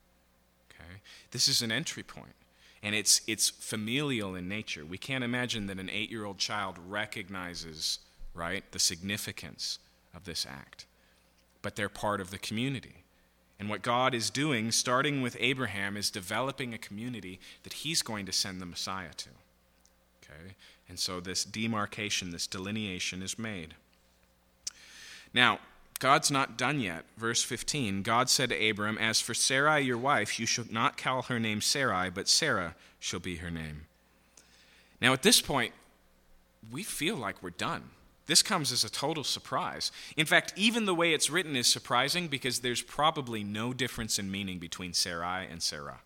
Okay? 0.71 1.01
This 1.31 1.49
is 1.49 1.61
an 1.61 1.71
entry 1.71 2.03
point, 2.03 2.35
and 2.81 2.95
it's, 2.95 3.21
it's 3.27 3.49
familial 3.49 4.35
in 4.35 4.47
nature. 4.47 4.85
We 4.85 4.97
can't 4.97 5.23
imagine 5.23 5.67
that 5.67 5.79
an 5.79 5.89
eight 5.89 6.09
year 6.09 6.23
old 6.23 6.37
child 6.37 6.77
recognizes, 6.87 7.99
right, 8.33 8.63
the 8.71 8.79
significance 8.79 9.79
of 10.15 10.23
this 10.23 10.45
act. 10.49 10.85
but 11.61 11.75
they're 11.75 11.89
part 11.89 12.21
of 12.21 12.31
the 12.31 12.37
community. 12.37 13.03
And 13.59 13.69
what 13.69 13.81
God 13.81 14.13
is 14.13 14.29
doing, 14.29 14.71
starting 14.71 15.21
with 15.21 15.35
Abraham, 15.39 15.97
is 15.97 16.11
developing 16.11 16.73
a 16.73 16.77
community 16.77 17.39
that 17.63 17.73
he's 17.73 18.01
going 18.01 18.25
to 18.27 18.31
send 18.31 18.61
the 18.61 18.65
Messiah 18.65 19.13
to. 19.17 19.29
Okay? 20.23 20.55
And 20.87 20.99
so 20.99 21.19
this 21.19 21.43
demarcation, 21.43 22.31
this 22.31 22.47
delineation 22.47 23.21
is 23.21 23.39
made. 23.39 23.73
Now, 25.33 25.59
God's 25.99 26.29
not 26.29 26.57
done 26.57 26.79
yet. 26.79 27.05
Verse 27.17 27.43
15 27.43 28.03
God 28.03 28.29
said 28.29 28.49
to 28.49 28.69
Abram, 28.69 28.97
As 28.97 29.19
for 29.19 29.33
Sarai, 29.33 29.81
your 29.81 29.97
wife, 29.97 30.39
you 30.39 30.45
shall 30.45 30.65
not 30.69 30.97
call 30.97 31.23
her 31.23 31.39
name 31.39 31.61
Sarai, 31.61 32.09
but 32.09 32.27
Sarah 32.27 32.75
shall 32.99 33.19
be 33.19 33.37
her 33.37 33.51
name. 33.51 33.85
Now, 35.01 35.13
at 35.13 35.23
this 35.23 35.41
point, 35.41 35.73
we 36.71 36.83
feel 36.83 37.15
like 37.15 37.41
we're 37.41 37.49
done. 37.51 37.89
This 38.27 38.43
comes 38.43 38.71
as 38.73 38.83
a 38.83 38.91
total 38.91 39.23
surprise. 39.23 39.91
In 40.15 40.25
fact, 40.25 40.53
even 40.55 40.85
the 40.85 40.93
way 40.93 41.13
it's 41.13 41.29
written 41.29 41.55
is 41.55 41.67
surprising 41.67 42.27
because 42.27 42.59
there's 42.59 42.81
probably 42.81 43.43
no 43.43 43.73
difference 43.73 44.19
in 44.19 44.29
meaning 44.29 44.59
between 44.59 44.93
Sarai 44.93 45.47
and 45.49 45.63
Sarah. 45.63 45.99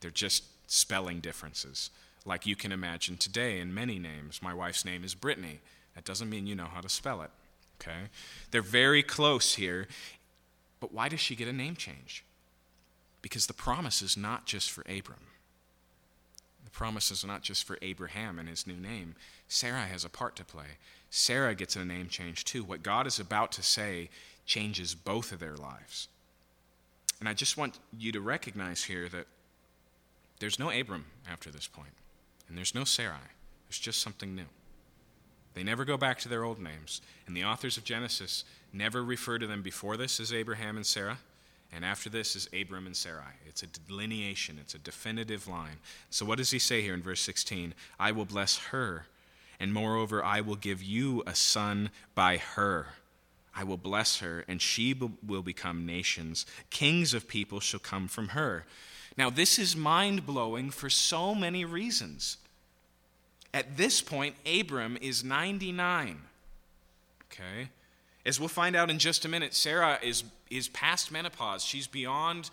They're 0.00 0.10
just 0.10 0.44
spelling 0.66 1.20
differences, 1.20 1.90
like 2.24 2.46
you 2.46 2.56
can 2.56 2.72
imagine 2.72 3.16
today 3.16 3.60
in 3.60 3.72
many 3.72 3.98
names. 3.98 4.42
My 4.42 4.52
wife's 4.52 4.84
name 4.84 5.04
is 5.04 5.14
Brittany. 5.14 5.60
That 5.94 6.04
doesn't 6.04 6.30
mean 6.30 6.46
you 6.46 6.54
know 6.54 6.68
how 6.72 6.80
to 6.80 6.88
spell 6.88 7.22
it. 7.22 7.30
Okay? 7.80 8.08
They're 8.50 8.62
very 8.62 9.02
close 9.02 9.54
here. 9.54 9.86
But 10.80 10.92
why 10.92 11.08
does 11.08 11.20
she 11.20 11.36
get 11.36 11.48
a 11.48 11.52
name 11.52 11.76
change? 11.76 12.24
Because 13.22 13.46
the 13.46 13.52
promise 13.52 14.02
is 14.02 14.16
not 14.16 14.46
just 14.46 14.70
for 14.70 14.82
Abram. 14.82 15.20
The 16.64 16.70
promise 16.70 17.10
is 17.10 17.24
not 17.24 17.42
just 17.42 17.64
for 17.64 17.78
Abraham 17.82 18.38
and 18.38 18.48
his 18.48 18.66
new 18.66 18.76
name. 18.76 19.14
Sarah 19.48 19.86
has 19.86 20.04
a 20.04 20.08
part 20.08 20.36
to 20.36 20.44
play. 20.44 20.78
Sarah 21.10 21.54
gets 21.54 21.74
a 21.76 21.84
name 21.84 22.08
change 22.08 22.44
too. 22.44 22.62
What 22.62 22.82
God 22.82 23.06
is 23.06 23.18
about 23.18 23.52
to 23.52 23.62
say 23.62 24.08
changes 24.46 24.94
both 24.94 25.32
of 25.32 25.40
their 25.40 25.56
lives. 25.56 26.08
And 27.18 27.28
I 27.28 27.34
just 27.34 27.56
want 27.56 27.78
you 27.96 28.12
to 28.12 28.20
recognize 28.20 28.84
here 28.84 29.08
that 29.10 29.26
there's 30.38 30.58
no 30.58 30.70
Abram 30.70 31.04
after 31.30 31.50
this 31.50 31.66
point, 31.66 31.92
and 32.48 32.56
there's 32.56 32.74
no 32.74 32.84
Sarai. 32.84 33.18
There's 33.68 33.78
just 33.78 34.00
something 34.00 34.34
new. 34.34 34.46
They 35.52 35.62
never 35.62 35.84
go 35.84 35.96
back 35.96 36.18
to 36.20 36.28
their 36.28 36.44
old 36.44 36.58
names, 36.58 37.02
and 37.26 37.36
the 37.36 37.44
authors 37.44 37.76
of 37.76 37.84
Genesis 37.84 38.44
never 38.72 39.04
refer 39.04 39.38
to 39.38 39.46
them 39.46 39.62
before 39.62 39.96
this 39.96 40.18
as 40.18 40.32
Abraham 40.32 40.76
and 40.76 40.86
Sarah, 40.86 41.18
and 41.72 41.84
after 41.84 42.08
this 42.08 42.34
is 42.34 42.48
Abram 42.58 42.86
and 42.86 42.96
Sarai. 42.96 43.34
It's 43.46 43.62
a 43.62 43.66
delineation, 43.66 44.58
it's 44.60 44.74
a 44.74 44.78
definitive 44.78 45.46
line. 45.46 45.76
So, 46.08 46.24
what 46.24 46.38
does 46.38 46.50
he 46.50 46.58
say 46.58 46.80
here 46.82 46.94
in 46.94 47.02
verse 47.02 47.20
16? 47.20 47.74
I 47.98 48.12
will 48.12 48.24
bless 48.24 48.58
her 48.58 49.06
and 49.60 49.74
moreover, 49.74 50.24
I 50.24 50.40
will 50.40 50.56
give 50.56 50.82
you 50.82 51.22
a 51.26 51.34
son 51.34 51.90
by 52.14 52.38
her. 52.38 52.86
I 53.54 53.62
will 53.64 53.76
bless 53.76 54.18
her, 54.18 54.44
and 54.48 54.62
she 54.62 54.94
will 54.94 55.42
become 55.42 55.84
nations. 55.84 56.46
Kings 56.70 57.12
of 57.12 57.28
people 57.28 57.60
shall 57.60 57.80
come 57.80 58.08
from 58.08 58.28
her. 58.28 58.64
Now, 59.16 59.28
this 59.28 59.58
is 59.58 59.76
mind 59.76 60.24
blowing 60.24 60.70
for 60.70 60.88
so 60.88 61.34
many 61.34 61.64
reasons. 61.64 62.38
At 63.52 63.76
this 63.76 64.00
point, 64.00 64.36
Abram 64.46 64.96
is 65.00 65.22
99. 65.22 66.22
Okay? 67.30 67.68
As 68.24 68.38
we'll 68.38 68.48
find 68.48 68.76
out 68.76 68.90
in 68.90 68.98
just 68.98 69.24
a 69.24 69.28
minute, 69.28 69.54
Sarah 69.54 69.98
is, 70.02 70.24
is 70.50 70.68
past 70.68 71.10
menopause. 71.10 71.64
She's 71.64 71.86
beyond, 71.86 72.50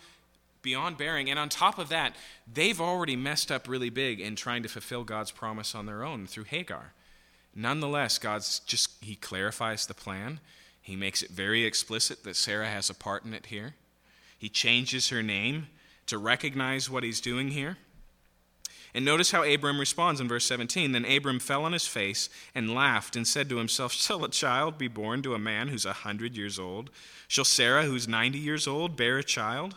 beyond 0.62 0.97
bearing. 0.97 1.30
And 1.30 1.38
on 1.38 1.49
top 1.49 1.78
of 1.78 1.89
that, 1.89 2.16
they've 2.51 2.82
already 2.82 3.16
messed 3.16 3.51
up 3.51 3.70
really 3.70 3.89
big 3.91 4.20
in 4.20 4.36
trying 4.36 4.64
to 4.64 4.70
fulfill 4.70 5.03
God's 5.03 5.32
promise 5.32 5.76
on 5.76 5.86
their 5.86 6.03
own 6.03 6.26
through 6.26 6.45
Hagar. 6.45 6.93
Nonetheless, 7.60 8.20
God's 8.20 8.60
just, 8.60 9.03
He 9.03 9.16
clarifies 9.16 9.88
the 9.88 9.95
plan. 9.95 10.39
He 10.80 10.95
makes 10.95 11.24
it 11.24 11.32
very 11.32 11.66
explicit 11.66 12.24
that 12.24 12.36
Sarah 12.36 12.70
has 12.70 12.89
a 12.89 12.93
part 12.93 13.26
in 13.26 13.34
it 13.34 13.47
here. 13.47 13.74
He 14.38 14.47
changes 14.47 15.10
her 15.10 15.24
name 15.24 15.68
to 16.05 16.20
recognize 16.20 16.88
what 16.88 17.03
He's 17.03 17.20
doing 17.20 17.49
here. 17.49 17.78
And 18.93 19.03
notice 19.03 19.32
how 19.32 19.43
Abram 19.43 19.80
responds 19.80 20.22
in 20.22 20.28
verse 20.28 20.45
17. 20.45 20.91
Then 20.91 21.03
Abram 21.03 21.39
fell 21.39 21.66
on 21.66 21.74
his 21.74 21.88
face 21.88 22.30
and 22.55 22.74
laughed 22.74 23.16
and 23.16 23.28
said 23.28 23.49
to 23.49 23.58
himself, 23.58 23.91
Shall 23.91 24.24
a 24.24 24.30
child 24.30 24.78
be 24.78 24.88
born 24.88 25.22
to 25.24 25.34
a 25.34 25.39
man 25.39 25.68
who's 25.68 25.86
a 25.86 25.93
hundred 25.93 26.38
years 26.38 26.58
old? 26.58 26.89
Shall 27.28 27.43
Sarah, 27.43 27.84
who's 27.84 28.08
90 28.08 28.39
years 28.39 28.68
old, 28.68 28.95
bear 28.95 29.18
a 29.18 29.24
child? 29.24 29.76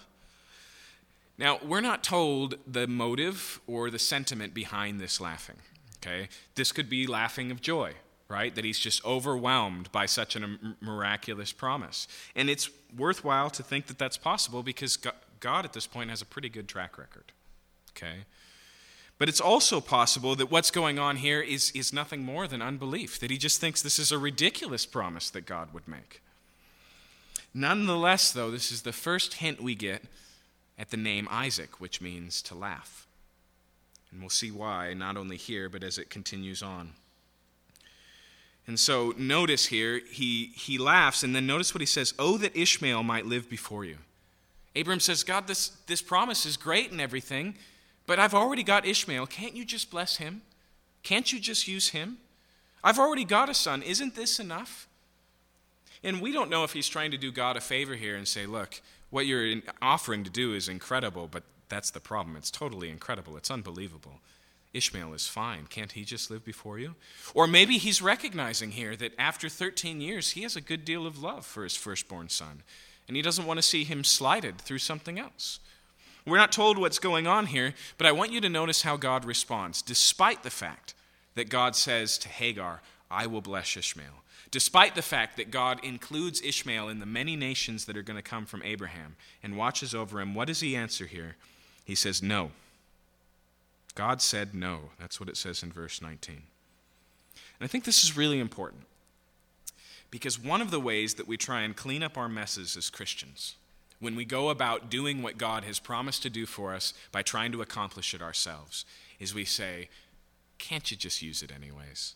Now, 1.37 1.59
we're 1.63 1.81
not 1.81 2.05
told 2.05 2.57
the 2.67 2.87
motive 2.87 3.61
or 3.67 3.91
the 3.91 3.99
sentiment 3.99 4.55
behind 4.55 5.01
this 5.01 5.21
laughing. 5.21 5.57
Okay? 6.03 6.29
This 6.55 6.73
could 6.73 6.89
be 6.89 7.07
laughing 7.07 7.51
of 7.51 7.61
joy, 7.61 7.93
right? 8.29 8.55
That 8.55 8.65
he's 8.65 8.79
just 8.79 9.05
overwhelmed 9.05 9.93
by 9.93 10.07
such 10.07 10.37
a 10.37 10.59
miraculous 10.81 11.53
promise. 11.53 12.09
And 12.35 12.49
it's 12.49 12.71
worthwhile 12.97 13.51
to 13.51 13.63
think 13.63 13.87
that 13.87 13.99
that's 13.99 14.17
possible 14.17 14.63
because 14.63 14.97
God 15.41 15.65
at 15.65 15.73
this 15.73 15.87
point 15.87 16.11
has 16.11 16.23
a 16.23 16.27
pretty 16.27 16.49
good 16.49 16.69
track 16.69 16.99
record. 16.99 17.33
Okay? 17.91 18.25
But 19.19 19.29
it's 19.29 19.41
also 19.41 19.83
possible 19.83 20.35
that 20.37 20.51
what's 20.51 20.71
going 20.71 20.99
on 20.99 21.17
here 21.17 21.43
is, 21.43 21.71
is 21.73 21.93
nothing 21.93 22.25
more 22.25 22.49
than 22.49 22.63
unbelief, 22.63 23.19
that 23.21 23.31
he 23.31 23.37
just 23.37 23.61
thinks 23.61 23.83
this 23.83 23.99
is 23.99 24.11
a 24.11 24.19
ridiculous 24.19 24.87
promise 24.87 25.29
that 25.31 25.45
God 25.45 25.75
would 25.75 25.87
make. 25.87 26.23
Nonetheless, 27.53 28.33
though, 28.33 28.51
this 28.51 28.73
is 28.73 28.83
the 28.83 28.93
first 28.95 29.35
hint 29.35 29.63
we 29.63 29.75
get 29.75 30.05
at 30.79 30.91
the 30.91 30.97
name 30.97 31.29
Isaac, 31.31 31.81
which 31.81 32.01
means 32.01 32.41
to 32.43 32.55
laugh. 32.55 33.07
And 34.11 34.21
we'll 34.21 34.31
see 34.31 34.51
why, 34.51 34.95
not 34.95 35.17
only 35.17 35.37
here, 35.37 35.69
but 35.69 35.85
as 35.85 35.99
it 35.99 36.11
continues 36.11 36.63
on. 36.63 36.93
And 38.67 38.79
so 38.79 39.15
notice 39.17 39.67
here, 39.67 40.01
he, 40.11 40.53
he 40.55 40.79
laughs, 40.79 41.23
and 41.23 41.35
then 41.35 41.47
notice 41.47 41.75
what 41.75 41.81
he 41.81 41.87
says 41.87 42.15
Oh, 42.19 42.37
that 42.39 42.57
Ishmael 42.57 43.03
might 43.03 43.27
live 43.27 43.49
before 43.49 43.85
you. 43.85 43.99
Abram 44.77 45.01
says, 45.01 45.25
God, 45.25 45.47
this, 45.47 45.71
this 45.87 46.03
promise 46.03 46.47
is 46.47 46.57
great 46.57 46.93
and 46.93 47.01
everything, 47.01 47.57
but 48.07 48.19
I've 48.19 48.35
already 48.35 48.63
got 48.63 48.87
Ishmael. 48.87 49.27
Can't 49.27 49.57
you 49.57 49.65
just 49.65 49.91
bless 49.91 50.17
him? 50.17 50.43
Can't 51.03 51.33
you 51.33 51.41
just 51.41 51.67
use 51.67 51.89
him? 51.89 52.19
I've 52.83 52.99
already 52.99 53.25
got 53.25 53.49
a 53.49 53.55
son. 53.55 53.83
Isn't 53.83 54.15
this 54.15 54.39
enough? 54.39 54.89
And 56.03 56.21
we 56.21 56.33
don't 56.33 56.51
know 56.51 56.65
if 56.65 56.73
he's 56.73 56.89
trying 56.89 57.11
to 57.11 57.19
do 57.19 57.31
God 57.31 57.57
a 57.57 57.61
favor 57.61 57.95
here 57.95 58.17
and 58.17 58.27
say, 58.27 58.47
Look, 58.47 58.81
what 59.11 59.27
you're 59.27 59.61
offering 59.83 60.25
to 60.25 60.31
do 60.31 60.55
is 60.55 60.69
incredible, 60.69 61.29
but 61.31 61.43
that's 61.71 61.91
the 61.91 62.01
problem. 62.01 62.37
It's 62.37 62.51
totally 62.51 62.91
incredible. 62.91 63.37
It's 63.37 63.51
unbelievable. 63.51 64.21
Ishmael 64.73 65.15
is 65.15 65.27
fine. 65.27 65.67
Can't 65.69 65.93
he 65.93 66.05
just 66.05 66.31
live 66.31 66.45
before 66.45 66.79
you? 66.79 66.95
Or 67.35 67.47
maybe 67.47 67.79
he's 67.79 68.03
recognizing 68.03 68.73
here 68.73 68.95
that 68.97 69.15
after 69.19 69.49
13 69.49 70.01
years, 70.01 70.33
he 70.33 70.43
has 70.43 70.55
a 70.55 70.61
good 70.61 70.85
deal 70.85 71.07
of 71.07 71.23
love 71.23 71.45
for 71.45 71.65
his 71.65 71.75
firstborn 71.75 72.29
son, 72.29 72.63
and 73.09 73.17
he 73.17 73.23
doesn't 73.23 73.47
want 73.47 73.59
to 73.59 73.63
see 73.63 73.85
him 73.85 74.05
slighted 74.05 74.59
through 74.59 74.79
something 74.79 75.19
else. 75.19 75.59
We're 76.27 76.37
not 76.37 76.53
told 76.53 76.79
what's 76.79 76.99
going 76.99 77.27
on 77.27 77.47
here, 77.47 77.75
but 77.99 78.07
I 78.07 78.13
want 78.13 78.31
you 78.31 78.41
to 78.43 78.49
notice 78.49 78.83
how 78.83 78.97
God 78.97 79.25
responds, 79.25 79.83
despite 79.83 80.43
the 80.43 80.51
fact 80.51 80.95
that 81.35 81.49
God 81.49 81.75
says 81.75 82.19
to 82.19 82.29
Hagar, 82.29 82.83
I 83.11 83.27
will 83.27 83.41
bless 83.41 83.77
Ishmael. 83.77 84.23
Despite 84.51 84.95
the 84.95 85.03
fact 85.03 85.37
that 85.37 85.51
God 85.51 85.85
includes 85.85 86.43
Ishmael 86.43 86.89
in 86.89 86.99
the 86.99 87.07
many 87.07 87.37
nations 87.37 87.85
that 87.85 87.97
are 87.97 88.03
going 88.03 88.17
to 88.17 88.23
come 88.23 88.47
from 88.47 88.63
Abraham 88.65 89.17
and 89.43 89.57
watches 89.57 89.95
over 89.95 90.21
him, 90.21 90.35
what 90.35 90.49
does 90.49 90.61
he 90.61 90.77
answer 90.77 91.07
here? 91.07 91.37
He 91.91 91.97
says, 91.97 92.23
No. 92.23 92.53
God 93.97 94.23
said 94.23 94.55
no. 94.55 94.91
That's 95.01 95.19
what 95.19 95.29
it 95.29 95.37
says 95.37 95.65
in 95.65 95.73
verse 95.73 96.01
19. 96.01 96.37
And 96.37 96.45
I 97.61 97.67
think 97.67 97.83
this 97.83 98.05
is 98.05 98.17
really 98.17 98.39
important 98.39 98.85
because 100.09 100.39
one 100.39 100.63
of 100.63 100.71
the 100.71 100.79
ways 100.79 101.15
that 101.15 101.27
we 101.27 101.37
try 101.37 101.63
and 101.63 101.75
clean 101.75 102.05
up 102.05 102.17
our 102.17 102.29
messes 102.29 102.77
as 102.77 102.91
Christians, 102.91 103.57
when 103.99 104.15
we 104.15 104.25
go 104.25 104.51
about 104.51 104.89
doing 104.89 105.21
what 105.21 105.37
God 105.37 105.65
has 105.65 105.81
promised 105.81 106.23
to 106.23 106.31
do 106.31 106.47
for 106.47 106.73
us 106.73 106.95
by 107.11 107.23
trying 107.23 107.51
to 107.51 107.61
accomplish 107.61 108.15
it 108.15 108.23
ourselves, 108.23 108.85
is 109.19 109.35
we 109.35 109.45
say, 109.45 109.89
Can't 110.59 110.93
you 110.93 110.97
just 110.97 111.23
use 111.23 111.43
it 111.43 111.51
anyways? 111.53 112.15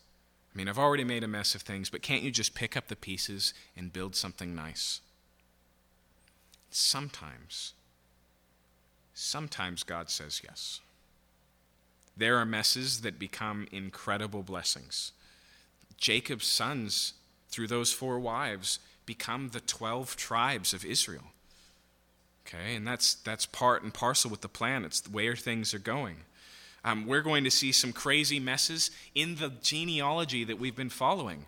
I 0.53 0.57
mean, 0.57 0.69
I've 0.69 0.79
already 0.79 1.03
made 1.03 1.25
a 1.25 1.27
mess 1.27 1.53
of 1.53 1.63
things, 1.63 1.89
but 1.89 2.01
can't 2.01 2.23
you 2.23 2.31
just 2.31 2.55
pick 2.55 2.77
up 2.77 2.87
the 2.87 2.95
pieces 2.95 3.53
and 3.75 3.91
build 3.91 4.15
something 4.15 4.55
nice? 4.55 5.01
Sometimes 6.71 7.73
Sometimes 9.15 9.83
God 9.83 10.09
says 10.09 10.41
yes. 10.43 10.81
There 12.17 12.37
are 12.37 12.45
messes 12.45 13.01
that 13.01 13.17
become 13.17 13.65
incredible 13.71 14.43
blessings. 14.43 15.13
Jacob's 15.97 16.45
sons, 16.45 17.13
through 17.47 17.67
those 17.67 17.93
four 17.93 18.19
wives, 18.19 18.79
become 19.05 19.49
the 19.49 19.61
12 19.61 20.17
tribes 20.17 20.73
of 20.73 20.83
Israel. 20.83 21.23
Okay, 22.45 22.75
and 22.75 22.85
that's, 22.85 23.15
that's 23.15 23.45
part 23.45 23.83
and 23.83 23.93
parcel 23.93 24.29
with 24.29 24.41
the 24.41 24.49
plan. 24.49 24.83
It's 24.83 25.09
where 25.09 25.35
things 25.35 25.73
are 25.73 25.79
going. 25.79 26.17
Um, 26.83 27.07
we're 27.07 27.21
going 27.21 27.45
to 27.45 27.51
see 27.51 27.71
some 27.71 27.93
crazy 27.93 28.39
messes 28.39 28.91
in 29.15 29.35
the 29.35 29.53
genealogy 29.61 30.43
that 30.43 30.59
we've 30.59 30.75
been 30.75 30.89
following. 30.89 31.45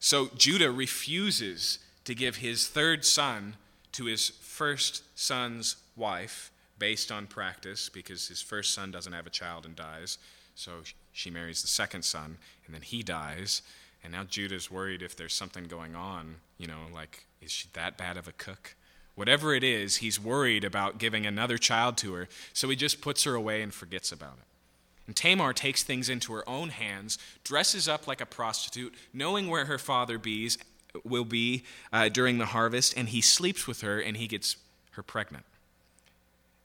So 0.00 0.30
Judah 0.36 0.72
refuses 0.72 1.78
to 2.04 2.14
give 2.14 2.36
his 2.36 2.66
third 2.66 3.04
son 3.04 3.56
to 3.92 4.06
his 4.06 4.30
first 4.30 5.02
son's 5.14 5.76
wife 5.96 6.50
based 6.82 7.12
on 7.12 7.28
practice 7.28 7.88
because 7.88 8.26
his 8.26 8.42
first 8.42 8.74
son 8.74 8.90
doesn't 8.90 9.12
have 9.12 9.24
a 9.24 9.30
child 9.30 9.64
and 9.64 9.76
dies. 9.76 10.18
So 10.56 10.72
she 11.12 11.30
marries 11.30 11.62
the 11.62 11.68
second 11.68 12.02
son, 12.02 12.38
and 12.66 12.74
then 12.74 12.82
he 12.82 13.04
dies. 13.04 13.62
And 14.02 14.12
now 14.12 14.24
Judah's 14.24 14.68
worried 14.68 15.00
if 15.00 15.14
there's 15.14 15.32
something 15.32 15.66
going 15.66 15.94
on, 15.94 16.38
you 16.58 16.66
know, 16.66 16.88
like, 16.92 17.26
is 17.40 17.52
she 17.52 17.68
that 17.74 17.96
bad 17.96 18.16
of 18.16 18.26
a 18.26 18.32
cook? 18.32 18.74
Whatever 19.14 19.54
it 19.54 19.62
is, 19.62 19.98
he's 19.98 20.18
worried 20.18 20.64
about 20.64 20.98
giving 20.98 21.24
another 21.24 21.56
child 21.56 21.96
to 21.98 22.14
her, 22.14 22.28
so 22.52 22.68
he 22.68 22.74
just 22.74 23.00
puts 23.00 23.22
her 23.22 23.36
away 23.36 23.62
and 23.62 23.72
forgets 23.72 24.10
about 24.10 24.38
it. 24.38 24.46
And 25.06 25.14
Tamar 25.14 25.52
takes 25.52 25.84
things 25.84 26.08
into 26.08 26.32
her 26.32 26.48
own 26.48 26.70
hands, 26.70 27.16
dresses 27.44 27.86
up 27.86 28.08
like 28.08 28.20
a 28.20 28.26
prostitute, 28.26 28.92
knowing 29.12 29.46
where 29.46 29.66
her 29.66 29.78
father 29.78 30.18
bees, 30.18 30.58
will 31.04 31.24
be 31.24 31.62
uh, 31.92 32.08
during 32.08 32.38
the 32.38 32.46
harvest, 32.46 32.92
and 32.96 33.10
he 33.10 33.20
sleeps 33.20 33.68
with 33.68 33.82
her 33.82 34.00
and 34.00 34.16
he 34.16 34.26
gets 34.26 34.56
her 34.90 35.02
pregnant. 35.04 35.44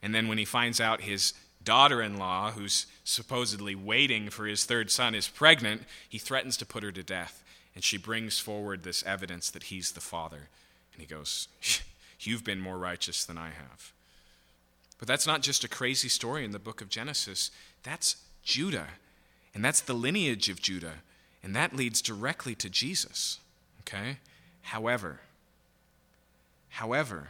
And 0.02 0.14
then 0.14 0.28
when 0.28 0.38
he 0.38 0.44
finds 0.44 0.80
out 0.80 1.02
his 1.02 1.34
daughter 1.62 2.00
in 2.00 2.16
law, 2.16 2.52
who's 2.52 2.86
supposedly 3.04 3.74
waiting 3.74 4.30
for 4.30 4.46
his 4.46 4.64
third 4.64 4.90
son, 4.90 5.14
is 5.14 5.28
pregnant, 5.28 5.82
he 6.08 6.18
threatens 6.18 6.56
to 6.58 6.66
put 6.66 6.82
her 6.82 6.92
to 6.92 7.02
death. 7.02 7.42
And 7.74 7.84
she 7.84 7.96
brings 7.96 8.38
forward 8.38 8.82
this 8.82 9.02
evidence 9.04 9.50
that 9.50 9.64
he's 9.64 9.92
the 9.92 10.00
father. 10.00 10.48
And 10.92 11.00
he 11.00 11.06
goes, 11.06 11.48
You've 12.20 12.44
been 12.44 12.60
more 12.60 12.78
righteous 12.78 13.24
than 13.24 13.38
I 13.38 13.50
have. 13.50 13.92
But 14.98 15.06
that's 15.06 15.26
not 15.26 15.42
just 15.42 15.62
a 15.62 15.68
crazy 15.68 16.08
story 16.08 16.44
in 16.44 16.50
the 16.50 16.58
book 16.58 16.80
of 16.80 16.88
Genesis, 16.88 17.52
that's 17.84 18.16
Judah. 18.42 18.88
And 19.54 19.64
that's 19.64 19.80
the 19.80 19.94
lineage 19.94 20.48
of 20.48 20.60
Judah. 20.60 20.94
And 21.42 21.54
that 21.54 21.76
leads 21.76 22.02
directly 22.02 22.54
to 22.56 22.68
Jesus. 22.68 23.38
Okay? 23.80 24.18
However, 24.62 25.20
however, 26.70 27.28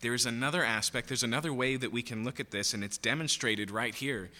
there 0.00 0.14
is 0.14 0.26
another 0.26 0.64
aspect, 0.64 1.08
there's 1.08 1.22
another 1.22 1.52
way 1.52 1.76
that 1.76 1.92
we 1.92 2.02
can 2.02 2.24
look 2.24 2.38
at 2.38 2.50
this, 2.50 2.74
and 2.74 2.84
it's 2.84 2.98
demonstrated 2.98 3.70
right 3.70 3.94
here, 3.94 4.30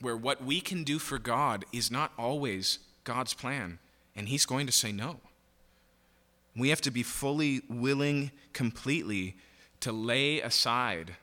where 0.00 0.16
what 0.16 0.44
we 0.44 0.60
can 0.60 0.84
do 0.84 0.98
for 0.98 1.18
God 1.18 1.64
is 1.72 1.90
not 1.90 2.12
always 2.18 2.78
God's 3.04 3.34
plan, 3.34 3.78
and 4.14 4.28
He's 4.28 4.46
going 4.46 4.66
to 4.66 4.72
say 4.72 4.92
no. 4.92 5.20
We 6.56 6.70
have 6.70 6.80
to 6.82 6.90
be 6.90 7.02
fully 7.02 7.62
willing, 7.68 8.30
completely, 8.52 9.36
to 9.80 9.92
lay 9.92 10.40
aside 10.40 11.16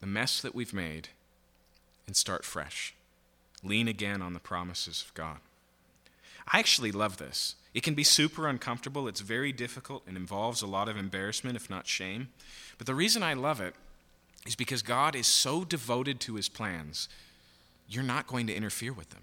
the 0.00 0.06
mess 0.06 0.40
that 0.40 0.54
we've 0.54 0.74
made 0.74 1.08
and 2.06 2.14
start 2.14 2.44
fresh. 2.44 2.94
Lean 3.62 3.88
again 3.88 4.20
on 4.20 4.34
the 4.34 4.40
promises 4.40 5.02
of 5.06 5.14
God. 5.14 5.38
I 6.46 6.58
actually 6.58 6.92
love 6.92 7.16
this. 7.16 7.56
It 7.74 7.82
can 7.82 7.94
be 7.94 8.04
super 8.04 8.46
uncomfortable, 8.46 9.08
it's 9.08 9.20
very 9.20 9.52
difficult, 9.52 10.04
and 10.06 10.16
involves 10.16 10.62
a 10.62 10.66
lot 10.66 10.88
of 10.88 10.96
embarrassment, 10.96 11.56
if 11.56 11.68
not 11.68 11.88
shame. 11.88 12.28
But 12.78 12.86
the 12.86 12.94
reason 12.94 13.22
I 13.22 13.34
love 13.34 13.60
it 13.60 13.74
is 14.46 14.54
because 14.54 14.82
God 14.82 15.16
is 15.16 15.26
so 15.26 15.64
devoted 15.64 16.20
to 16.20 16.36
his 16.36 16.48
plans, 16.48 17.08
you're 17.88 18.04
not 18.04 18.28
going 18.28 18.46
to 18.46 18.54
interfere 18.54 18.92
with 18.92 19.10
them. 19.10 19.22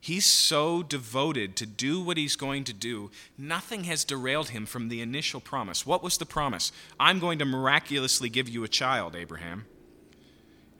He's 0.00 0.24
so 0.24 0.82
devoted 0.82 1.56
to 1.56 1.66
do 1.66 2.00
what 2.00 2.16
he's 2.16 2.34
going 2.34 2.64
to 2.64 2.72
do, 2.72 3.10
nothing 3.36 3.84
has 3.84 4.02
derailed 4.02 4.48
him 4.48 4.64
from 4.64 4.88
the 4.88 5.02
initial 5.02 5.40
promise. 5.40 5.84
What 5.84 6.02
was 6.02 6.16
the 6.16 6.24
promise? 6.24 6.72
I'm 6.98 7.18
going 7.18 7.38
to 7.40 7.44
miraculously 7.44 8.30
give 8.30 8.48
you 8.48 8.64
a 8.64 8.68
child, 8.68 9.14
Abraham. 9.14 9.66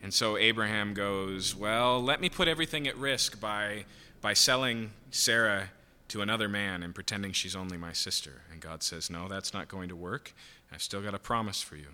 And 0.01 0.11
so 0.11 0.37
Abraham 0.37 0.95
goes, 0.95 1.55
Well, 1.55 2.01
let 2.01 2.19
me 2.19 2.29
put 2.29 2.47
everything 2.47 2.87
at 2.87 2.97
risk 2.97 3.39
by, 3.39 3.85
by 4.21 4.33
selling 4.33 4.89
Sarah 5.11 5.69
to 6.11 6.21
another 6.21 6.49
man 6.49 6.83
and 6.83 6.93
pretending 6.93 7.31
she's 7.31 7.55
only 7.55 7.77
my 7.77 7.93
sister. 7.93 8.41
And 8.51 8.59
God 8.59 8.83
says, 8.83 9.09
No, 9.09 9.27
that's 9.27 9.53
not 9.53 9.67
going 9.67 9.89
to 9.89 9.95
work. 9.95 10.33
I've 10.71 10.81
still 10.81 11.01
got 11.01 11.13
a 11.13 11.19
promise 11.19 11.61
for 11.61 11.75
you. 11.75 11.87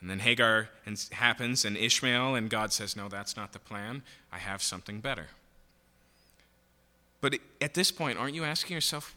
And 0.00 0.08
then 0.08 0.20
Hagar 0.20 0.70
happens 1.12 1.64
and 1.64 1.76
Ishmael, 1.76 2.34
and 2.34 2.48
God 2.48 2.72
says, 2.72 2.96
No, 2.96 3.08
that's 3.08 3.36
not 3.36 3.52
the 3.52 3.58
plan. 3.58 4.02
I 4.32 4.38
have 4.38 4.62
something 4.62 5.00
better. 5.00 5.26
But 7.20 7.38
at 7.60 7.74
this 7.74 7.90
point, 7.90 8.18
aren't 8.18 8.34
you 8.34 8.44
asking 8.44 8.74
yourself, 8.74 9.14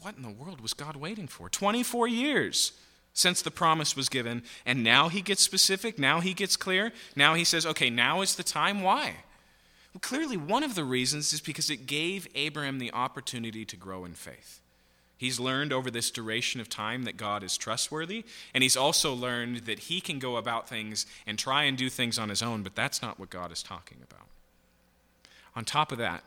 what 0.00 0.16
in 0.16 0.22
the 0.22 0.30
world 0.30 0.60
was 0.60 0.74
God 0.74 0.96
waiting 0.96 1.26
for? 1.26 1.48
24 1.48 2.06
years 2.08 2.72
since 3.14 3.40
the 3.40 3.50
promise 3.50 3.96
was 3.96 4.10
given, 4.10 4.42
and 4.66 4.84
now 4.84 5.08
he 5.08 5.22
gets 5.22 5.42
specific, 5.42 5.98
now 5.98 6.20
he 6.20 6.34
gets 6.34 6.54
clear, 6.54 6.92
now 7.14 7.32
he 7.32 7.44
says, 7.44 7.64
okay, 7.64 7.88
now 7.88 8.20
is 8.20 8.34
the 8.34 8.42
time. 8.42 8.82
Why? 8.82 9.14
Clearly, 10.00 10.36
one 10.36 10.62
of 10.62 10.74
the 10.74 10.84
reasons 10.84 11.32
is 11.32 11.40
because 11.40 11.70
it 11.70 11.86
gave 11.86 12.28
Abraham 12.34 12.78
the 12.78 12.92
opportunity 12.92 13.64
to 13.64 13.76
grow 13.76 14.04
in 14.04 14.14
faith. 14.14 14.60
He's 15.18 15.40
learned 15.40 15.72
over 15.72 15.90
this 15.90 16.10
duration 16.10 16.60
of 16.60 16.68
time 16.68 17.04
that 17.04 17.16
God 17.16 17.42
is 17.42 17.56
trustworthy, 17.56 18.24
and 18.52 18.62
he's 18.62 18.76
also 18.76 19.14
learned 19.14 19.58
that 19.60 19.80
he 19.80 20.00
can 20.00 20.18
go 20.18 20.36
about 20.36 20.68
things 20.68 21.06
and 21.26 21.38
try 21.38 21.64
and 21.64 21.78
do 21.78 21.88
things 21.88 22.18
on 22.18 22.28
his 22.28 22.42
own, 22.42 22.62
but 22.62 22.74
that's 22.74 23.00
not 23.00 23.18
what 23.18 23.30
God 23.30 23.50
is 23.50 23.62
talking 23.62 23.98
about. 24.02 24.26
On 25.54 25.64
top 25.64 25.90
of 25.90 25.98
that, 25.98 26.22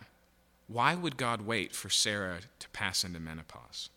why 0.67 0.95
would 0.95 1.17
God 1.17 1.45
wait 1.45 1.75
for 1.75 1.89
Sarah 1.89 2.39
to 2.57 2.69
pass 2.69 3.03
into 3.03 3.19
menopause? 3.19 3.89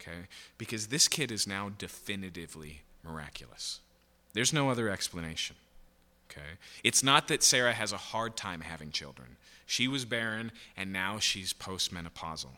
Okay? 0.00 0.26
Because 0.58 0.88
this 0.88 1.08
kid 1.08 1.32
is 1.32 1.46
now 1.46 1.70
definitively 1.76 2.82
miraculous. 3.04 3.80
There's 4.32 4.52
no 4.52 4.70
other 4.70 4.88
explanation. 4.88 5.56
Okay? 6.32 6.46
It's 6.82 7.02
not 7.02 7.28
that 7.28 7.42
Sarah 7.42 7.72
has 7.72 7.92
a 7.92 7.98
hard 7.98 8.36
time 8.36 8.62
having 8.62 8.90
children. 8.90 9.36
She 9.66 9.88
was 9.88 10.04
barren 10.04 10.52
and 10.76 10.92
now 10.92 11.18
she's 11.18 11.52
postmenopausal. 11.52 12.56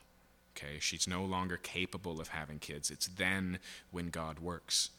Okay? 0.57 0.79
She's 0.79 1.09
no 1.09 1.25
longer 1.25 1.57
capable 1.57 2.21
of 2.21 2.29
having 2.29 2.59
kids. 2.59 2.91
It's 2.91 3.07
then 3.07 3.59
when 3.91 4.09
God 4.09 4.39
works. 4.39 4.91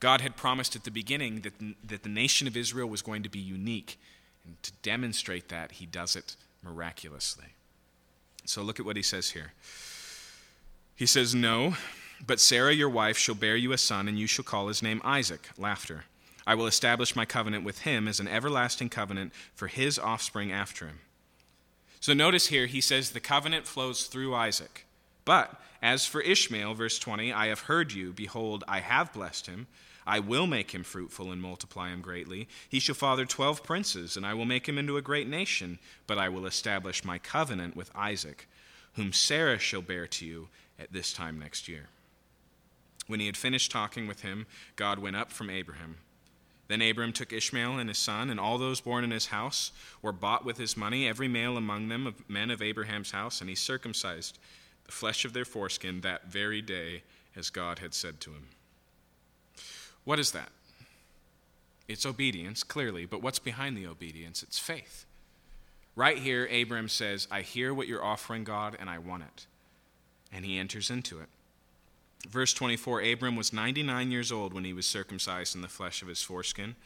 God 0.00 0.20
had 0.20 0.36
promised 0.36 0.74
at 0.74 0.84
the 0.84 0.90
beginning 0.90 1.42
that, 1.42 1.52
that 1.86 2.02
the 2.02 2.08
nation 2.08 2.48
of 2.48 2.56
Israel 2.56 2.88
was 2.88 3.02
going 3.02 3.22
to 3.22 3.28
be 3.28 3.38
unique. 3.38 4.00
And 4.44 4.60
to 4.62 4.72
demonstrate 4.82 5.48
that, 5.50 5.72
he 5.72 5.86
does 5.86 6.16
it 6.16 6.34
miraculously. 6.62 7.46
So 8.44 8.62
look 8.62 8.80
at 8.80 8.86
what 8.86 8.96
he 8.96 9.02
says 9.02 9.30
here. 9.30 9.52
He 10.96 11.06
says, 11.06 11.34
No, 11.34 11.74
but 12.26 12.40
Sarah 12.40 12.72
your 12.72 12.88
wife 12.88 13.16
shall 13.16 13.34
bear 13.36 13.56
you 13.56 13.72
a 13.72 13.78
son, 13.78 14.08
and 14.08 14.18
you 14.18 14.26
shall 14.26 14.44
call 14.44 14.68
his 14.68 14.82
name 14.82 15.00
Isaac. 15.04 15.48
Laughter. 15.56 16.04
I 16.46 16.54
will 16.54 16.66
establish 16.66 17.16
my 17.16 17.24
covenant 17.24 17.64
with 17.64 17.80
him 17.80 18.08
as 18.08 18.20
an 18.20 18.28
everlasting 18.28 18.88
covenant 18.88 19.32
for 19.54 19.68
his 19.68 19.98
offspring 19.98 20.50
after 20.50 20.86
him. 20.86 21.00
So 22.00 22.12
notice 22.12 22.48
here, 22.48 22.66
he 22.66 22.80
says 22.80 23.10
the 23.10 23.20
covenant 23.20 23.66
flows 23.66 24.06
through 24.06 24.34
Isaac. 24.34 24.86
But 25.24 25.60
as 25.80 26.04
for 26.04 26.20
Ishmael, 26.20 26.74
verse 26.74 26.98
20, 26.98 27.32
I 27.32 27.46
have 27.46 27.60
heard 27.60 27.92
you. 27.92 28.12
Behold, 28.12 28.64
I 28.66 28.80
have 28.80 29.12
blessed 29.12 29.46
him. 29.46 29.66
I 30.06 30.18
will 30.18 30.46
make 30.48 30.72
him 30.72 30.82
fruitful 30.82 31.30
and 31.30 31.40
multiply 31.40 31.90
him 31.90 32.00
greatly. 32.00 32.48
He 32.68 32.80
shall 32.80 32.94
father 32.96 33.24
twelve 33.24 33.62
princes, 33.62 34.16
and 34.16 34.26
I 34.26 34.34
will 34.34 34.44
make 34.44 34.68
him 34.68 34.78
into 34.78 34.96
a 34.96 35.02
great 35.02 35.28
nation. 35.28 35.78
But 36.06 36.18
I 36.18 36.28
will 36.28 36.46
establish 36.46 37.04
my 37.04 37.18
covenant 37.18 37.76
with 37.76 37.92
Isaac, 37.94 38.48
whom 38.94 39.12
Sarah 39.12 39.60
shall 39.60 39.82
bear 39.82 40.08
to 40.08 40.26
you 40.26 40.48
at 40.78 40.92
this 40.92 41.12
time 41.12 41.38
next 41.38 41.68
year. 41.68 41.88
When 43.06 43.20
he 43.20 43.26
had 43.26 43.36
finished 43.36 43.70
talking 43.70 44.08
with 44.08 44.22
him, 44.22 44.46
God 44.74 44.98
went 44.98 45.16
up 45.16 45.30
from 45.30 45.50
Abraham. 45.50 45.98
Then 46.72 46.80
Abram 46.80 47.12
took 47.12 47.34
Ishmael 47.34 47.78
and 47.78 47.90
his 47.90 47.98
son, 47.98 48.30
and 48.30 48.40
all 48.40 48.56
those 48.56 48.80
born 48.80 49.04
in 49.04 49.10
his 49.10 49.26
house 49.26 49.72
were 50.00 50.10
bought 50.10 50.46
with 50.46 50.56
his 50.56 50.74
money, 50.74 51.06
every 51.06 51.28
male 51.28 51.58
among 51.58 51.88
them 51.88 52.06
of 52.06 52.26
men 52.30 52.50
of 52.50 52.62
Abraham's 52.62 53.10
house, 53.10 53.42
and 53.42 53.50
he 53.50 53.54
circumcised 53.54 54.38
the 54.86 54.90
flesh 54.90 55.26
of 55.26 55.34
their 55.34 55.44
foreskin 55.44 56.00
that 56.00 56.28
very 56.28 56.62
day, 56.62 57.02
as 57.36 57.50
God 57.50 57.80
had 57.80 57.92
said 57.92 58.20
to 58.20 58.30
him. 58.30 58.46
What 60.04 60.18
is 60.18 60.30
that? 60.30 60.48
It's 61.88 62.06
obedience, 62.06 62.62
clearly, 62.62 63.04
but 63.04 63.20
what's 63.20 63.38
behind 63.38 63.76
the 63.76 63.86
obedience? 63.86 64.42
It's 64.42 64.58
faith. 64.58 65.04
Right 65.94 66.16
here, 66.16 66.46
Abram 66.46 66.88
says, 66.88 67.28
I 67.30 67.42
hear 67.42 67.74
what 67.74 67.86
you're 67.86 68.02
offering, 68.02 68.44
God, 68.44 68.78
and 68.80 68.88
I 68.88 68.96
want 68.96 69.24
it. 69.24 69.46
And 70.32 70.46
he 70.46 70.56
enters 70.56 70.88
into 70.88 71.20
it. 71.20 71.28
Verse 72.28 72.54
24 72.54 73.02
Abram 73.02 73.36
was 73.36 73.52
99 73.52 74.10
years 74.10 74.30
old 74.30 74.52
when 74.52 74.64
he 74.64 74.72
was 74.72 74.86
circumcised 74.86 75.54
in 75.54 75.62
the 75.62 75.68
flesh 75.68 76.02
of 76.02 76.08
his 76.08 76.22
foreskin, 76.22 76.76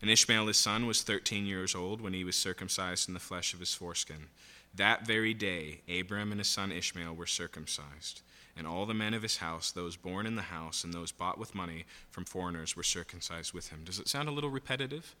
and 0.00 0.10
Ishmael 0.10 0.46
his 0.46 0.58
son 0.58 0.86
was 0.86 1.02
13 1.02 1.46
years 1.46 1.74
old 1.74 2.00
when 2.00 2.12
he 2.12 2.24
was 2.24 2.36
circumcised 2.36 3.08
in 3.08 3.14
the 3.14 3.20
flesh 3.20 3.54
of 3.54 3.60
his 3.60 3.74
foreskin. 3.74 4.28
That 4.74 5.06
very 5.06 5.34
day, 5.34 5.80
Abram 5.88 6.30
and 6.30 6.40
his 6.40 6.48
son 6.48 6.72
Ishmael 6.72 7.14
were 7.14 7.26
circumcised 7.26 8.22
and 8.56 8.66
all 8.66 8.86
the 8.86 8.94
men 8.94 9.14
of 9.14 9.22
his 9.22 9.38
house, 9.38 9.70
those 9.70 9.96
born 9.96 10.26
in 10.26 10.36
the 10.36 10.42
house 10.42 10.84
and 10.84 10.92
those 10.92 11.10
bought 11.10 11.38
with 11.38 11.54
money 11.54 11.84
from 12.10 12.24
foreigners, 12.24 12.76
were 12.76 12.82
circumcised 12.82 13.52
with 13.52 13.68
him. 13.68 13.82
Does 13.84 13.98
it 13.98 14.08
sound 14.08 14.28
a 14.28 14.32
little 14.32 14.50
repetitive? 14.50 15.14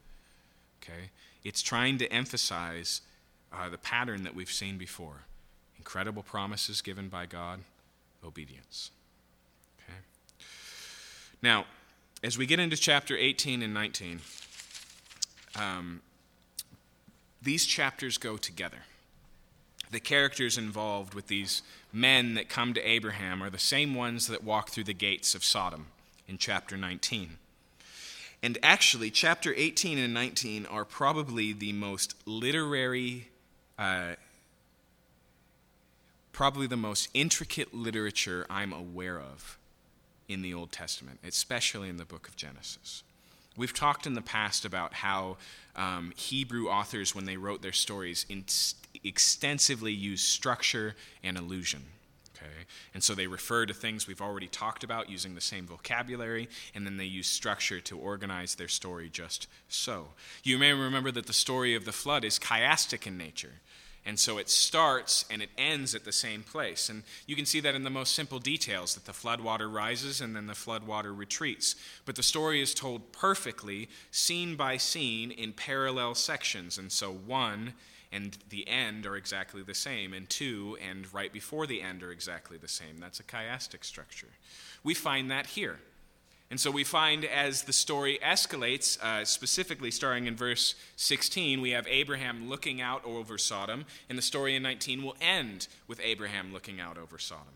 Okay. 0.82 1.10
It's 1.44 1.62
trying 1.62 1.98
to 1.98 2.12
emphasize 2.12 3.00
uh, 3.52 3.68
the 3.68 3.78
pattern 3.78 4.24
that 4.24 4.34
we've 4.34 4.50
seen 4.50 4.78
before 4.78 5.24
incredible 5.78 6.22
promises 6.22 6.80
given 6.80 7.08
by 7.08 7.26
God, 7.26 7.60
obedience. 8.24 8.90
Now, 11.42 11.66
as 12.22 12.38
we 12.38 12.46
get 12.46 12.60
into 12.60 12.76
chapter 12.76 13.16
18 13.16 13.62
and 13.62 13.74
19, 13.74 14.20
um, 15.58 16.00
these 17.42 17.66
chapters 17.66 18.16
go 18.16 18.36
together 18.36 18.78
the 19.92 20.00
characters 20.00 20.58
involved 20.58 21.14
with 21.14 21.28
these 21.28 21.62
men 21.92 22.34
that 22.34 22.48
come 22.48 22.74
to 22.74 22.80
Abraham 22.80 23.42
are 23.42 23.50
the 23.50 23.58
same 23.58 23.94
ones 23.94 24.26
that 24.26 24.42
walk 24.42 24.70
through 24.70 24.84
the 24.84 24.94
gates 24.94 25.34
of 25.34 25.44
Sodom 25.44 25.86
in 26.26 26.38
chapter 26.38 26.76
19. 26.76 27.36
And 28.42 28.58
actually, 28.62 29.10
chapter 29.10 29.54
18 29.54 29.98
and 29.98 30.12
19 30.12 30.66
are 30.66 30.84
probably 30.84 31.52
the 31.52 31.72
most 31.74 32.16
literary 32.26 33.28
uh, 33.78 34.14
probably 36.32 36.66
the 36.66 36.76
most 36.76 37.08
intricate 37.12 37.74
literature 37.74 38.46
I'm 38.48 38.72
aware 38.72 39.20
of 39.20 39.58
in 40.32 40.42
the 40.42 40.54
Old 40.54 40.72
Testament, 40.72 41.18
especially 41.26 41.88
in 41.88 41.96
the 41.96 42.04
book 42.04 42.28
of 42.28 42.36
Genesis. 42.36 43.02
We've 43.56 43.74
talked 43.74 44.06
in 44.06 44.14
the 44.14 44.22
past 44.22 44.64
about 44.64 44.94
how 44.94 45.36
um, 45.76 46.12
Hebrew 46.16 46.68
authors, 46.68 47.14
when 47.14 47.26
they 47.26 47.36
wrote 47.36 47.60
their 47.60 47.72
stories, 47.72 48.24
in- 48.28 48.44
extensively 49.04 49.92
used 49.92 50.24
structure 50.24 50.96
and 51.22 51.36
illusion. 51.36 51.82
Okay? 52.34 52.66
And 52.94 53.02
so 53.02 53.14
they 53.14 53.26
refer 53.26 53.66
to 53.66 53.74
things 53.74 54.06
we've 54.06 54.22
already 54.22 54.48
talked 54.48 54.84
about 54.84 55.10
using 55.10 55.34
the 55.34 55.40
same 55.40 55.66
vocabulary, 55.66 56.48
and 56.74 56.86
then 56.86 56.96
they 56.96 57.04
use 57.04 57.26
structure 57.26 57.80
to 57.80 57.98
organize 57.98 58.54
their 58.54 58.68
story 58.68 59.08
just 59.10 59.48
so. 59.68 60.08
You 60.42 60.58
may 60.58 60.72
remember 60.72 61.10
that 61.12 61.26
the 61.26 61.32
story 61.32 61.74
of 61.74 61.84
the 61.84 61.92
flood 61.92 62.24
is 62.24 62.38
chiastic 62.38 63.06
in 63.06 63.18
nature. 63.18 63.60
And 64.04 64.18
so 64.18 64.38
it 64.38 64.50
starts 64.50 65.24
and 65.30 65.40
it 65.42 65.50
ends 65.56 65.94
at 65.94 66.04
the 66.04 66.12
same 66.12 66.42
place. 66.42 66.88
And 66.88 67.04
you 67.26 67.36
can 67.36 67.46
see 67.46 67.60
that 67.60 67.76
in 67.76 67.84
the 67.84 67.90
most 67.90 68.14
simple 68.14 68.40
details 68.40 68.94
that 68.94 69.04
the 69.04 69.12
floodwater 69.12 69.72
rises 69.72 70.20
and 70.20 70.34
then 70.34 70.48
the 70.48 70.54
floodwater 70.54 71.16
retreats. 71.16 71.76
But 72.04 72.16
the 72.16 72.22
story 72.22 72.60
is 72.60 72.74
told 72.74 73.12
perfectly, 73.12 73.88
scene 74.10 74.56
by 74.56 74.76
scene, 74.76 75.30
in 75.30 75.52
parallel 75.52 76.16
sections. 76.16 76.78
And 76.78 76.90
so 76.90 77.12
one 77.12 77.74
and 78.10 78.36
the 78.50 78.68
end 78.68 79.06
are 79.06 79.16
exactly 79.16 79.62
the 79.62 79.74
same, 79.74 80.12
and 80.12 80.28
two 80.28 80.76
and 80.86 81.12
right 81.14 81.32
before 81.32 81.66
the 81.66 81.80
end 81.80 82.02
are 82.02 82.12
exactly 82.12 82.58
the 82.58 82.68
same. 82.68 82.98
That's 82.98 83.20
a 83.20 83.24
chiastic 83.24 83.84
structure. 83.84 84.28
We 84.84 84.94
find 84.94 85.30
that 85.30 85.46
here. 85.46 85.78
And 86.52 86.60
so 86.60 86.70
we 86.70 86.84
find 86.84 87.24
as 87.24 87.62
the 87.62 87.72
story 87.72 88.18
escalates, 88.22 89.02
uh, 89.02 89.24
specifically 89.24 89.90
starting 89.90 90.26
in 90.26 90.36
verse 90.36 90.74
16, 90.96 91.62
we 91.62 91.70
have 91.70 91.86
Abraham 91.88 92.46
looking 92.46 92.78
out 92.78 93.02
over 93.06 93.38
Sodom, 93.38 93.86
and 94.10 94.18
the 94.18 94.22
story 94.22 94.54
in 94.54 94.62
19 94.62 95.02
will 95.02 95.16
end 95.18 95.66
with 95.88 95.98
Abraham 96.04 96.52
looking 96.52 96.78
out 96.78 96.98
over 96.98 97.18
Sodom. 97.18 97.54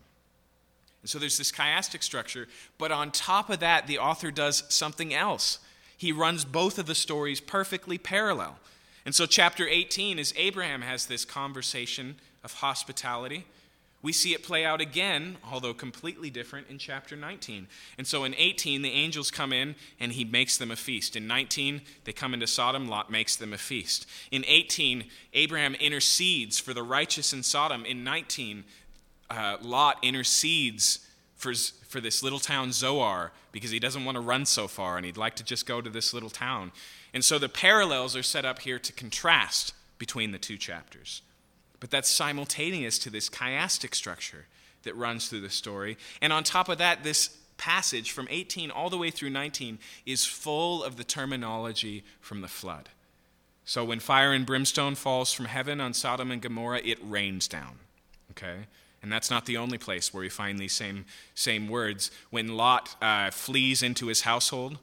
And 1.03 1.09
so 1.11 1.19
there's 1.19 1.37
this 1.37 1.51
chiastic 1.51 2.01
structure, 2.01 2.47
but 2.79 2.91
on 2.91 3.11
top 3.11 3.51
of 3.51 3.59
that, 3.59 3.85
the 3.85 3.99
author 3.99 4.31
does 4.31 4.63
something 4.67 5.13
else. 5.13 5.59
He 5.95 6.11
runs 6.11 6.43
both 6.43 6.79
of 6.79 6.87
the 6.87 6.95
stories 6.95 7.39
perfectly 7.39 7.99
parallel. 7.99 8.57
And 9.05 9.13
so, 9.13 9.27
chapter 9.27 9.67
18 9.67 10.17
is 10.17 10.33
Abraham 10.35 10.81
has 10.81 11.05
this 11.05 11.23
conversation 11.23 12.15
of 12.43 12.53
hospitality. 12.53 13.45
We 14.01 14.13
see 14.13 14.33
it 14.33 14.43
play 14.43 14.63
out 14.63 14.79
again, 14.79 15.37
although 15.51 15.73
completely 15.73 16.29
different, 16.29 16.67
in 16.69 16.77
chapter 16.77 17.15
19. 17.15 17.67
And 17.97 18.05
so 18.05 18.23
in 18.23 18.35
18, 18.35 18.83
the 18.83 18.91
angels 18.91 19.31
come 19.31 19.51
in 19.51 19.75
and 19.99 20.11
he 20.11 20.23
makes 20.23 20.57
them 20.57 20.69
a 20.69 20.75
feast. 20.75 21.15
In 21.15 21.25
19, 21.25 21.81
they 22.03 22.13
come 22.13 22.33
into 22.33 22.45
Sodom, 22.45 22.87
Lot 22.87 23.09
makes 23.09 23.35
them 23.35 23.53
a 23.53 23.57
feast. 23.57 24.05
In 24.31 24.45
18, 24.47 25.05
Abraham 25.33 25.73
intercedes 25.75 26.59
for 26.59 26.73
the 26.73 26.83
righteous 26.83 27.33
in 27.33 27.41
Sodom. 27.41 27.85
In 27.85 28.03
19, 28.03 28.65
uh, 29.31 29.57
Lot 29.61 29.97
intercedes 30.03 30.99
for, 31.35 31.53
for 31.53 31.99
this 31.99 32.21
little 32.21 32.39
town 32.39 32.71
Zoar 32.71 33.31
because 33.51 33.71
he 33.71 33.79
doesn't 33.79 34.05
want 34.05 34.15
to 34.15 34.21
run 34.21 34.45
so 34.45 34.67
far 34.67 34.97
and 34.97 35.05
he'd 35.05 35.17
like 35.17 35.35
to 35.37 35.43
just 35.43 35.65
go 35.65 35.81
to 35.81 35.89
this 35.89 36.13
little 36.13 36.29
town. 36.29 36.71
And 37.13 37.25
so 37.25 37.39
the 37.39 37.49
parallels 37.49 38.15
are 38.15 38.23
set 38.23 38.45
up 38.45 38.59
here 38.59 38.77
to 38.77 38.93
contrast 38.93 39.73
between 39.97 40.31
the 40.31 40.37
two 40.37 40.57
chapters. 40.57 41.23
But 41.79 41.91
that's 41.91 42.09
simultaneous 42.09 42.97
to 42.99 43.09
this 43.09 43.29
chiastic 43.29 43.93
structure 43.93 44.45
that 44.83 44.95
runs 44.95 45.27
through 45.27 45.41
the 45.41 45.49
story. 45.49 45.97
And 46.21 46.33
on 46.33 46.43
top 46.43 46.69
of 46.69 46.77
that, 46.79 47.03
this 47.03 47.37
passage 47.57 48.11
from 48.11 48.27
18 48.29 48.71
all 48.71 48.89
the 48.89 48.97
way 48.97 49.11
through 49.11 49.31
19 49.31 49.79
is 50.05 50.25
full 50.25 50.83
of 50.83 50.95
the 50.95 51.03
terminology 51.03 52.03
from 52.21 52.41
the 52.41 52.47
flood. 52.47 52.89
So 53.65 53.83
when 53.83 53.99
fire 53.99 54.31
and 54.31 54.45
brimstone 54.45 54.95
falls 54.95 55.33
from 55.33 55.45
heaven 55.45 55.81
on 55.81 55.93
Sodom 55.93 56.31
and 56.31 56.41
Gomorrah, 56.41 56.81
it 56.83 56.99
rains 57.01 57.47
down. 57.47 57.79
Okay? 58.31 58.67
And 59.01 59.11
that's 59.11 59.29
not 59.29 59.45
the 59.45 59.57
only 59.57 59.77
place 59.77 60.13
where 60.13 60.21
we 60.21 60.29
find 60.29 60.57
these 60.57 60.73
same, 60.73 61.05
same 61.35 61.67
words. 61.67 62.09
When 62.29 62.55
Lot 62.55 62.95
uh, 63.01 63.31
flees 63.31 63.83
into 63.83 64.07
his 64.07 64.21
household, 64.21 64.79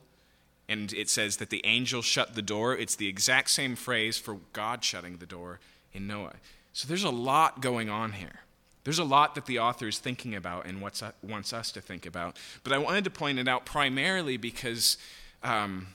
and 0.68 0.92
it 0.92 1.10
says 1.10 1.38
that 1.38 1.50
the 1.50 1.64
angel 1.64 2.02
shut 2.02 2.34
the 2.34 2.42
door, 2.42 2.76
it's 2.76 2.96
the 2.96 3.08
exact 3.08 3.50
same 3.50 3.76
phrase 3.76 4.18
for 4.18 4.38
God 4.52 4.84
shutting 4.84 5.16
the 5.16 5.26
door 5.26 5.60
in 5.92 6.06
Noah. 6.06 6.34
So 6.74 6.88
there's 6.88 7.04
a 7.04 7.10
lot 7.10 7.62
going 7.62 7.88
on 7.88 8.12
here. 8.12 8.40
There's 8.82 8.98
a 8.98 9.04
lot 9.04 9.36
that 9.36 9.46
the 9.46 9.60
author 9.60 9.86
is 9.86 9.98
thinking 9.98 10.34
about 10.34 10.66
and 10.66 10.82
what's, 10.82 11.02
wants 11.22 11.52
us 11.52 11.70
to 11.72 11.80
think 11.80 12.04
about. 12.04 12.36
But 12.64 12.72
I 12.72 12.78
wanted 12.78 13.04
to 13.04 13.10
point 13.10 13.38
it 13.38 13.48
out 13.48 13.64
primarily 13.64 14.36
because, 14.36 14.98
um, 15.42 15.86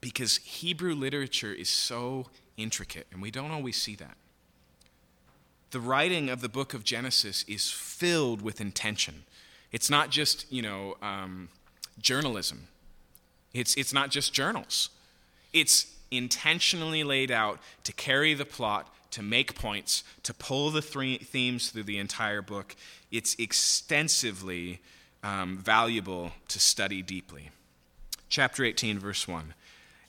because 0.00 0.38
Hebrew 0.38 0.94
literature 0.94 1.52
is 1.52 1.68
so 1.68 2.26
intricate, 2.56 3.06
and 3.12 3.22
we 3.22 3.30
don't 3.30 3.52
always 3.52 3.80
see 3.80 3.94
that. 3.94 4.16
The 5.70 5.80
writing 5.80 6.28
of 6.28 6.40
the 6.40 6.48
book 6.48 6.74
of 6.74 6.84
Genesis 6.84 7.44
is 7.48 7.70
filled 7.70 8.42
with 8.42 8.60
intention. 8.60 9.22
It's 9.70 9.88
not 9.88 10.10
just, 10.10 10.52
you 10.52 10.60
know, 10.60 10.96
um, 11.02 11.48
journalism. 12.00 12.66
It's, 13.52 13.76
it's 13.76 13.92
not 13.92 14.10
just 14.10 14.34
journals. 14.34 14.90
It's 15.52 15.86
intentionally 16.10 17.04
laid 17.04 17.30
out 17.30 17.60
to 17.84 17.92
carry 17.92 18.34
the 18.34 18.44
plot 18.44 18.92
to 19.14 19.22
make 19.22 19.54
points, 19.54 20.02
to 20.24 20.34
pull 20.34 20.70
the 20.70 20.82
three 20.82 21.18
themes 21.18 21.70
through 21.70 21.84
the 21.84 21.98
entire 21.98 22.42
book. 22.42 22.74
It's 23.12 23.36
extensively 23.38 24.80
um, 25.22 25.56
valuable 25.56 26.32
to 26.48 26.58
study 26.58 27.00
deeply. 27.00 27.50
Chapter 28.28 28.64
18, 28.64 28.98
verse 28.98 29.28
1. 29.28 29.54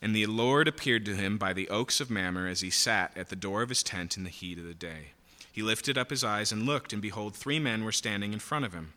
And 0.01 0.15
the 0.15 0.25
Lord 0.25 0.67
appeared 0.67 1.05
to 1.05 1.15
him 1.15 1.37
by 1.37 1.53
the 1.53 1.69
oaks 1.69 2.01
of 2.01 2.09
Mamre 2.09 2.49
as 2.49 2.61
he 2.61 2.71
sat 2.71 3.15
at 3.15 3.29
the 3.29 3.35
door 3.35 3.61
of 3.61 3.69
his 3.69 3.83
tent 3.83 4.17
in 4.17 4.23
the 4.23 4.29
heat 4.31 4.57
of 4.57 4.65
the 4.65 4.73
day. 4.73 5.11
He 5.51 5.61
lifted 5.61 5.97
up 5.97 6.09
his 6.09 6.23
eyes 6.23 6.51
and 6.51 6.65
looked, 6.65 6.91
and 6.91 7.01
behold, 7.01 7.35
three 7.35 7.59
men 7.59 7.85
were 7.85 7.91
standing 7.91 8.33
in 8.33 8.39
front 8.39 8.65
of 8.65 8.73
him. 8.73 8.93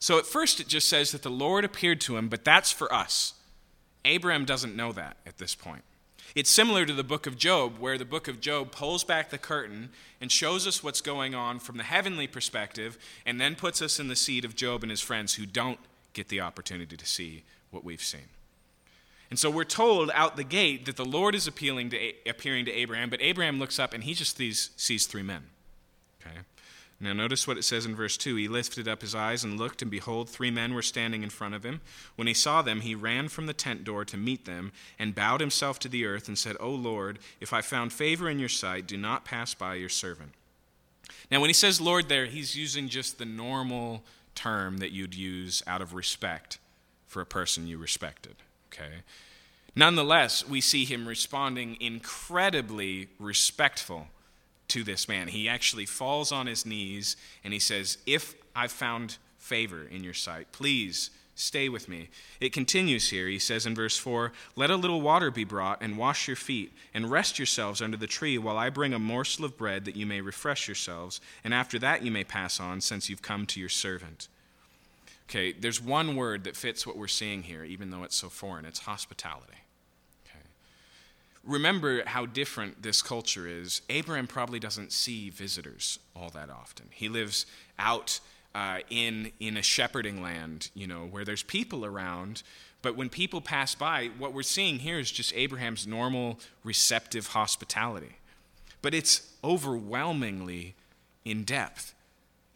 So 0.00 0.18
at 0.18 0.26
first 0.26 0.60
it 0.60 0.66
just 0.66 0.88
says 0.88 1.12
that 1.12 1.22
the 1.22 1.30
Lord 1.30 1.64
appeared 1.64 2.00
to 2.02 2.16
him, 2.16 2.28
but 2.28 2.44
that's 2.44 2.72
for 2.72 2.92
us. 2.92 3.34
Abraham 4.04 4.44
doesn't 4.44 4.76
know 4.76 4.92
that 4.92 5.16
at 5.24 5.38
this 5.38 5.54
point. 5.54 5.82
It's 6.34 6.50
similar 6.50 6.84
to 6.86 6.92
the 6.92 7.04
book 7.04 7.26
of 7.26 7.36
Job, 7.36 7.78
where 7.78 7.98
the 7.98 8.04
book 8.04 8.28
of 8.28 8.40
Job 8.40 8.70
pulls 8.70 9.04
back 9.04 9.30
the 9.30 9.38
curtain 9.38 9.90
and 10.20 10.30
shows 10.30 10.66
us 10.66 10.82
what's 10.82 11.00
going 11.00 11.34
on 11.34 11.58
from 11.58 11.76
the 11.76 11.82
heavenly 11.82 12.26
perspective, 12.26 12.98
and 13.24 13.40
then 13.40 13.54
puts 13.54 13.80
us 13.80 13.98
in 13.98 14.08
the 14.08 14.16
seat 14.16 14.44
of 14.44 14.54
Job 14.54 14.82
and 14.82 14.90
his 14.90 15.00
friends 15.00 15.34
who 15.34 15.46
don't 15.46 15.78
get 16.12 16.28
the 16.28 16.40
opportunity 16.40 16.96
to 16.96 17.06
see 17.06 17.44
what 17.70 17.84
we've 17.84 18.02
seen. 18.02 18.28
And 19.30 19.38
so 19.38 19.50
we're 19.50 19.64
told 19.64 20.10
out 20.14 20.36
the 20.36 20.44
gate 20.44 20.86
that 20.86 20.96
the 20.96 21.04
Lord 21.04 21.34
is 21.34 21.46
appealing 21.46 21.90
to, 21.90 22.12
appearing 22.26 22.64
to 22.64 22.72
Abraham, 22.72 23.10
but 23.10 23.20
Abraham 23.20 23.58
looks 23.58 23.78
up 23.78 23.92
and 23.92 24.04
he 24.04 24.14
just 24.14 24.36
sees, 24.36 24.70
sees 24.76 25.06
three 25.06 25.22
men. 25.22 25.44
Okay? 26.20 26.38
Now, 27.00 27.12
notice 27.12 27.46
what 27.46 27.58
it 27.58 27.62
says 27.62 27.86
in 27.86 27.94
verse 27.94 28.16
2. 28.16 28.34
He 28.34 28.48
lifted 28.48 28.88
up 28.88 29.02
his 29.02 29.14
eyes 29.14 29.44
and 29.44 29.56
looked, 29.56 29.82
and 29.82 29.90
behold, 29.90 30.28
three 30.28 30.50
men 30.50 30.74
were 30.74 30.82
standing 30.82 31.22
in 31.22 31.30
front 31.30 31.54
of 31.54 31.64
him. 31.64 31.80
When 32.16 32.26
he 32.26 32.34
saw 32.34 32.60
them, 32.60 32.80
he 32.80 32.96
ran 32.96 33.28
from 33.28 33.46
the 33.46 33.52
tent 33.52 33.84
door 33.84 34.04
to 34.06 34.16
meet 34.16 34.46
them, 34.46 34.72
and 34.98 35.14
bowed 35.14 35.40
himself 35.40 35.78
to 35.80 35.88
the 35.88 36.04
earth, 36.04 36.26
and 36.26 36.36
said, 36.36 36.56
O 36.58 36.70
Lord, 36.70 37.20
if 37.40 37.52
I 37.52 37.60
found 37.60 37.92
favor 37.92 38.28
in 38.28 38.40
your 38.40 38.48
sight, 38.48 38.88
do 38.88 38.96
not 38.96 39.24
pass 39.24 39.54
by 39.54 39.76
your 39.76 39.88
servant. 39.88 40.32
Now, 41.30 41.40
when 41.40 41.50
he 41.50 41.54
says 41.54 41.80
Lord 41.80 42.08
there, 42.08 42.26
he's 42.26 42.56
using 42.56 42.88
just 42.88 43.18
the 43.18 43.24
normal 43.24 44.02
term 44.34 44.78
that 44.78 44.90
you'd 44.90 45.14
use 45.14 45.62
out 45.68 45.82
of 45.82 45.94
respect 45.94 46.58
for 47.06 47.20
a 47.20 47.26
person 47.26 47.68
you 47.68 47.78
respected. 47.78 48.36
Okay? 48.72 49.02
Nonetheless, 49.76 50.48
we 50.48 50.60
see 50.60 50.84
him 50.84 51.06
responding 51.06 51.76
incredibly 51.80 53.08
respectful 53.20 54.08
to 54.68 54.84
this 54.84 55.08
man. 55.08 55.28
He 55.28 55.48
actually 55.48 55.86
falls 55.86 56.32
on 56.32 56.46
his 56.46 56.64
knees 56.64 57.16
and 57.42 57.52
he 57.52 57.58
says, 57.58 57.98
If 58.06 58.34
I've 58.54 58.72
found 58.72 59.18
favor 59.38 59.82
in 59.82 60.04
your 60.04 60.14
sight, 60.14 60.52
please 60.52 61.10
stay 61.34 61.68
with 61.68 61.88
me. 61.88 62.08
It 62.40 62.52
continues 62.52 63.10
here. 63.10 63.28
He 63.28 63.38
says 63.38 63.64
in 63.64 63.74
verse 63.74 63.96
4 63.96 64.32
Let 64.56 64.70
a 64.70 64.76
little 64.76 65.00
water 65.00 65.30
be 65.30 65.44
brought, 65.44 65.80
and 65.80 65.96
wash 65.96 66.26
your 66.26 66.36
feet, 66.36 66.72
and 66.92 67.10
rest 67.10 67.38
yourselves 67.38 67.80
under 67.80 67.96
the 67.96 68.06
tree, 68.06 68.38
while 68.38 68.58
I 68.58 68.70
bring 68.70 68.92
a 68.92 68.98
morsel 68.98 69.44
of 69.44 69.56
bread 69.56 69.84
that 69.84 69.96
you 69.96 70.06
may 70.06 70.20
refresh 70.20 70.68
yourselves, 70.68 71.20
and 71.44 71.54
after 71.54 71.78
that 71.78 72.02
you 72.02 72.10
may 72.10 72.24
pass 72.24 72.60
on, 72.60 72.80
since 72.80 73.08
you've 73.08 73.22
come 73.22 73.46
to 73.46 73.60
your 73.60 73.68
servant. 73.68 74.28
Okay, 75.28 75.52
there's 75.52 75.80
one 75.80 76.16
word 76.16 76.44
that 76.44 76.56
fits 76.56 76.86
what 76.86 76.96
we're 76.96 77.06
seeing 77.06 77.42
here, 77.42 77.62
even 77.62 77.90
though 77.90 78.02
it's 78.02 78.16
so 78.16 78.28
foreign 78.28 78.64
it's 78.64 78.80
hospitality 78.80 79.58
remember 81.48 82.02
how 82.06 82.26
different 82.26 82.82
this 82.82 83.00
culture 83.02 83.48
is. 83.48 83.80
Abraham 83.88 84.26
probably 84.26 84.60
doesn't 84.60 84.92
see 84.92 85.30
visitors 85.30 85.98
all 86.14 86.28
that 86.30 86.50
often. 86.50 86.86
He 86.90 87.08
lives 87.08 87.46
out 87.78 88.20
uh, 88.54 88.80
in, 88.90 89.32
in 89.40 89.56
a 89.56 89.62
shepherding 89.62 90.22
land, 90.22 90.70
you 90.74 90.86
know, 90.86 91.06
where 91.06 91.24
there's 91.24 91.42
people 91.42 91.84
around. 91.84 92.42
But 92.82 92.96
when 92.96 93.08
people 93.08 93.40
pass 93.40 93.74
by, 93.74 94.10
what 94.18 94.32
we're 94.32 94.42
seeing 94.42 94.80
here 94.80 94.98
is 94.98 95.10
just 95.10 95.32
Abraham's 95.34 95.86
normal 95.86 96.38
receptive 96.62 97.28
hospitality. 97.28 98.16
But 98.82 98.94
it's 98.94 99.32
overwhelmingly 99.42 100.74
in 101.24 101.44
depth. 101.44 101.94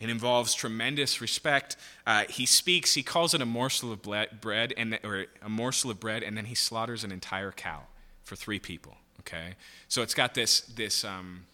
It 0.00 0.10
involves 0.10 0.54
tremendous 0.54 1.20
respect. 1.20 1.76
Uh, 2.06 2.24
he 2.28 2.44
speaks. 2.44 2.94
He 2.94 3.02
calls 3.02 3.34
it 3.34 3.40
a 3.40 3.46
morsel 3.46 3.92
of 3.92 4.02
bread, 4.02 4.74
and 4.76 4.98
or 5.04 5.26
a 5.40 5.48
morsel 5.48 5.90
of 5.92 6.00
bread, 6.00 6.22
and 6.22 6.36
then 6.36 6.46
he 6.46 6.56
slaughters 6.56 7.04
an 7.04 7.12
entire 7.12 7.52
cow 7.52 7.82
for 8.32 8.36
three 8.36 8.58
people. 8.58 8.96
Okay, 9.20 9.56
so 9.88 10.00
it's 10.00 10.14
got 10.14 10.32
this 10.32 10.62
this 10.62 11.04
um, 11.04 11.44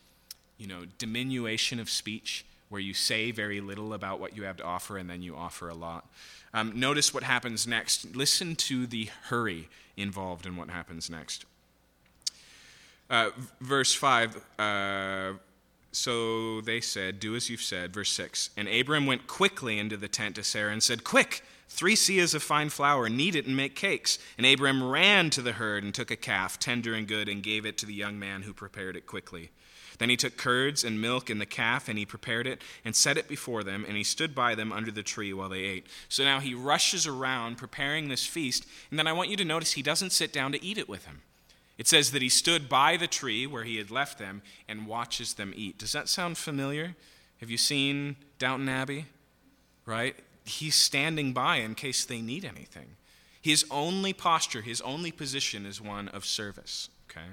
you 0.59 0.69
know 0.69 0.85
diminution 0.99 1.81
of 1.81 1.91
speech 1.91 2.45
where 2.69 2.81
you 2.81 2.95
say 2.95 3.33
very 3.33 3.61
little 3.61 3.93
about 3.95 4.21
what 4.21 4.37
you 4.37 4.45
have 4.45 4.57
to 4.59 4.63
offer 4.63 4.97
and 4.97 5.11
then 5.11 5.21
you 5.21 5.35
offer 5.35 5.69
a 5.69 5.75
lot. 5.75 6.07
Um, 6.55 6.79
notice 6.79 7.13
what 7.13 7.25
happens 7.25 7.67
next. 7.67 8.15
Listen 8.15 8.55
to 8.57 8.87
the 8.87 9.09
hurry 9.25 9.69
involved 9.97 10.47
in 10.47 10.57
what 10.57 10.71
happens 10.71 11.11
next. 11.11 11.47
Uh, 13.11 13.31
verse 13.61 13.95
5 13.95 14.37
uh, 14.61 15.33
So 15.91 16.61
they 16.61 16.81
said, 16.81 17.19
Do 17.19 17.35
as 17.35 17.51
you've 17.51 17.63
said. 17.63 17.93
Verse 17.93 18.11
6 18.11 18.51
And 18.57 18.69
Abram 18.69 19.07
went 19.07 19.27
quickly 19.27 19.79
into 19.79 19.97
the 19.97 20.09
tent 20.09 20.37
to 20.37 20.45
Sarah 20.45 20.73
and 20.73 20.83
said, 20.83 21.03
Quick! 21.03 21.43
Three 21.69 21.95
seahs 21.95 22.35
of 22.35 22.43
fine 22.43 22.71
flour, 22.71 23.09
knead 23.09 23.37
it 23.37 23.47
and 23.47 23.57
make 23.57 23.77
cakes. 23.77 24.19
And 24.37 24.47
Abram 24.47 24.83
ran 24.83 25.31
to 25.31 25.43
the 25.43 25.53
herd 25.53 25.85
and 25.85 25.95
took 25.95 26.11
a 26.11 26.17
calf, 26.17 26.59
tender 26.59 26.95
and 26.95 27.07
good, 27.07 27.29
and 27.29 27.43
gave 27.43 27.67
it 27.67 27.79
to 27.79 27.87
the 27.87 27.95
young 27.95 28.19
man 28.19 28.43
who 28.43 28.53
prepared 28.53 28.97
it 28.97 29.07
quickly. 29.07 29.51
Then 29.99 30.11
he 30.11 30.17
took 30.17 30.37
curds 30.37 30.85
and 30.85 31.01
milk 31.01 31.29
and 31.29 31.41
the 31.41 31.47
calf, 31.47 31.89
and 31.89 31.99
he 31.99 32.07
prepared 32.07 32.47
it 32.47 32.63
and 32.85 32.95
set 32.95 33.19
it 33.19 33.29
before 33.29 33.65
them, 33.65 33.85
and 33.87 33.97
he 33.97 34.05
stood 34.05 34.35
by 34.35 34.55
them 34.55 34.73
under 34.73 34.91
the 34.91 35.03
tree 35.03 35.33
while 35.33 35.49
they 35.49 35.65
ate. 35.65 35.87
So 36.09 36.25
now 36.25 36.41
he 36.41 36.55
rushes 36.55 37.07
around 37.07 37.59
preparing 37.59 38.09
this 38.09 38.25
feast, 38.25 38.67
and 38.91 38.99
then 38.99 39.07
I 39.07 39.13
want 39.13 39.29
you 39.29 39.37
to 39.37 39.45
notice 39.45 39.73
he 39.73 39.83
doesn't 39.83 40.13
sit 40.13 40.33
down 40.33 40.53
to 40.53 40.65
eat 40.65 40.79
it 40.79 40.89
with 40.89 41.05
him. 41.07 41.23
It 41.77 41.87
says 41.87 42.11
that 42.13 42.23
he 42.23 42.29
stood 42.29 42.69
by 42.69 42.97
the 42.97 43.07
tree 43.07 43.47
where 43.47 43.65
he 43.65 43.77
had 43.77 43.91
left 43.91 44.19
them 44.19 44.43
and 44.69 44.87
watches 44.87 45.35
them 45.35 45.53
eat. 45.55 45.79
Does 45.79 45.93
that 45.93 46.09
sound 46.09 46.39
familiar? 46.39 46.97
Have 47.41 47.51
you 47.51 47.59
seen 47.59 48.17
Downton 48.39 48.69
Abbey? 48.69 49.07
Right? 49.85 50.17
He's 50.49 50.75
standing 50.75 51.33
by 51.33 51.57
in 51.57 51.75
case 51.75 52.05
they 52.05 52.21
need 52.21 52.45
anything. 52.45 52.97
His 53.41 53.65
only 53.71 54.13
posture, 54.13 54.63
his 54.63 54.81
only 54.81 55.13
position 55.13 55.67
is 55.67 55.81
one 55.81 56.09
of 56.09 56.25
service. 56.25 56.89
Okay? 57.11 57.27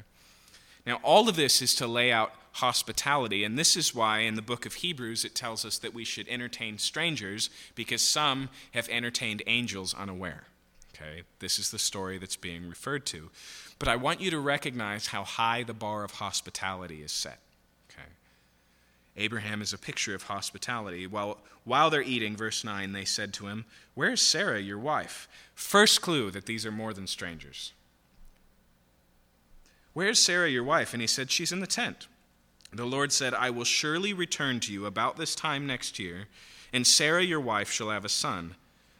Now, 0.85 0.99
all 1.01 1.27
of 1.27 1.35
this 1.35 1.61
is 1.61 1.73
to 1.75 1.87
lay 1.87 2.11
out 2.11 2.33
hospitality, 2.53 3.43
and 3.43 3.57
this 3.57 3.75
is 3.75 3.95
why 3.95 4.19
in 4.19 4.35
the 4.35 4.41
book 4.41 4.65
of 4.65 4.75
Hebrews 4.75 5.25
it 5.25 5.35
tells 5.35 5.65
us 5.65 5.77
that 5.79 5.93
we 5.93 6.05
should 6.05 6.27
entertain 6.29 6.77
strangers 6.77 7.49
because 7.73 8.01
some 8.01 8.49
have 8.71 8.87
entertained 8.89 9.41
angels 9.47 9.93
unaware. 9.93 10.43
Okay? 10.93 11.23
This 11.39 11.59
is 11.59 11.71
the 11.71 11.79
story 11.79 12.17
that's 12.17 12.37
being 12.37 12.69
referred 12.69 13.05
to. 13.07 13.29
But 13.79 13.89
I 13.89 13.95
want 13.95 14.21
you 14.21 14.31
to 14.31 14.39
recognize 14.39 15.07
how 15.07 15.23
high 15.23 15.63
the 15.63 15.73
bar 15.73 16.03
of 16.03 16.11
hospitality 16.11 17.01
is 17.01 17.11
set. 17.11 17.39
Abraham 19.17 19.61
is 19.61 19.73
a 19.73 19.77
picture 19.77 20.13
of 20.13 20.23
hospitality. 20.23 21.07
While, 21.07 21.37
while 21.63 21.89
they're 21.89 22.01
eating, 22.01 22.35
verse 22.35 22.63
9, 22.63 22.91
they 22.91 23.05
said 23.05 23.33
to 23.33 23.47
him, 23.47 23.65
Where 23.93 24.11
is 24.11 24.21
Sarah, 24.21 24.59
your 24.59 24.79
wife? 24.79 25.27
First 25.53 26.01
clue 26.01 26.31
that 26.31 26.45
these 26.45 26.65
are 26.65 26.71
more 26.71 26.93
than 26.93 27.07
strangers. 27.07 27.71
Where's 29.93 30.19
Sarah, 30.19 30.49
your 30.49 30.63
wife? 30.63 30.93
And 30.93 31.01
he 31.01 31.07
said, 31.07 31.31
She's 31.31 31.53
in 31.53 31.61
the 31.61 31.67
tent. 31.67 32.07
The 32.73 32.85
Lord 32.85 33.13
said, 33.13 33.33
I 33.33 33.49
will 33.49 33.63
surely 33.63 34.11
return 34.11 34.59
to 34.61 34.73
you 34.73 34.85
about 34.85 35.15
this 35.15 35.33
time 35.33 35.65
next 35.65 35.97
year, 35.97 36.25
and 36.73 36.85
Sarah, 36.85 37.23
your 37.23 37.39
wife, 37.39 37.71
shall 37.71 37.89
have 37.89 38.03
a 38.03 38.09
son. 38.09 38.55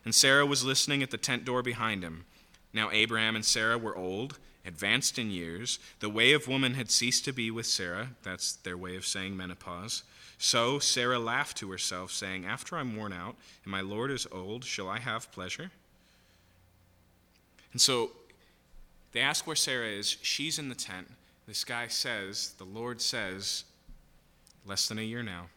And 0.05 0.16
Sarah 0.16 0.45
was 0.45 0.63
listening 0.63 1.03
at 1.03 1.11
the 1.11 1.18
tent 1.18 1.43
door 1.43 1.61
behind 1.61 2.03
him. 2.03 2.24
Now 2.72 2.89
Abraham 2.91 3.36
and 3.36 3.43
Sarah 3.43 3.78
were 3.78 3.97
old, 3.97 4.39
advanced 4.66 5.20
in 5.20 5.32
years. 5.32 5.80
The 5.99 6.09
way 6.09 6.34
of 6.34 6.47
woman 6.47 6.74
had 6.74 6.91
ceased 6.91 7.26
to 7.26 7.34
be 7.34 7.51
with 7.51 7.66
Sarah. 7.66 8.09
That's 8.24 8.53
their 8.53 8.78
way 8.78 8.95
of 8.95 9.05
saying 9.05 9.38
menopause. 9.38 10.03
So 10.38 10.80
Sarah 10.80 11.20
laughed 11.20 11.57
to 11.57 11.72
herself, 11.72 12.11
saying, 12.11 12.45
After 12.45 12.78
I'm 12.78 12.95
worn 12.95 13.13
out, 13.13 13.36
and 13.63 13.72
my 13.72 13.82
Lord 13.82 14.11
is 14.11 14.28
old, 14.32 14.66
shall 14.66 14.89
I 14.89 14.99
have 14.99 15.32
pleasure? 15.32 15.72
And 17.72 17.82
so 17.82 18.11
they 19.11 19.22
ask 19.22 19.47
where 19.47 19.55
Sarah 19.55 19.88
is. 19.88 20.18
She's 20.22 20.59
in 20.59 20.70
the 20.70 20.76
tent. 20.76 21.07
This 21.47 21.63
guy 21.63 21.88
says, 21.88 22.53
the 22.57 22.63
Lord 22.63 23.01
says, 23.01 23.66
less 24.66 24.88
than 24.88 24.97
a 24.97 25.03
year 25.03 25.24
now. 25.24 25.47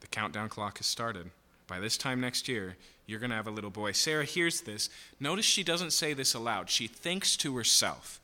The 0.00 0.06
countdown 0.06 0.48
clock 0.48 0.78
has 0.78 0.86
started. 0.86 1.30
By 1.66 1.78
this 1.78 1.96
time 1.96 2.20
next 2.20 2.48
year, 2.48 2.76
you're 3.06 3.20
going 3.20 3.30
to 3.30 3.36
have 3.36 3.46
a 3.46 3.52
little 3.52 3.70
boy. 3.70 3.92
Sarah 3.92 4.24
hears 4.24 4.62
this. 4.62 4.88
Notice 5.20 5.44
she 5.44 5.62
doesn't 5.62 5.92
say 5.92 6.14
this 6.14 6.34
aloud. 6.34 6.70
She 6.70 6.86
thinks 6.86 7.36
to 7.38 7.56
herself, 7.56 8.20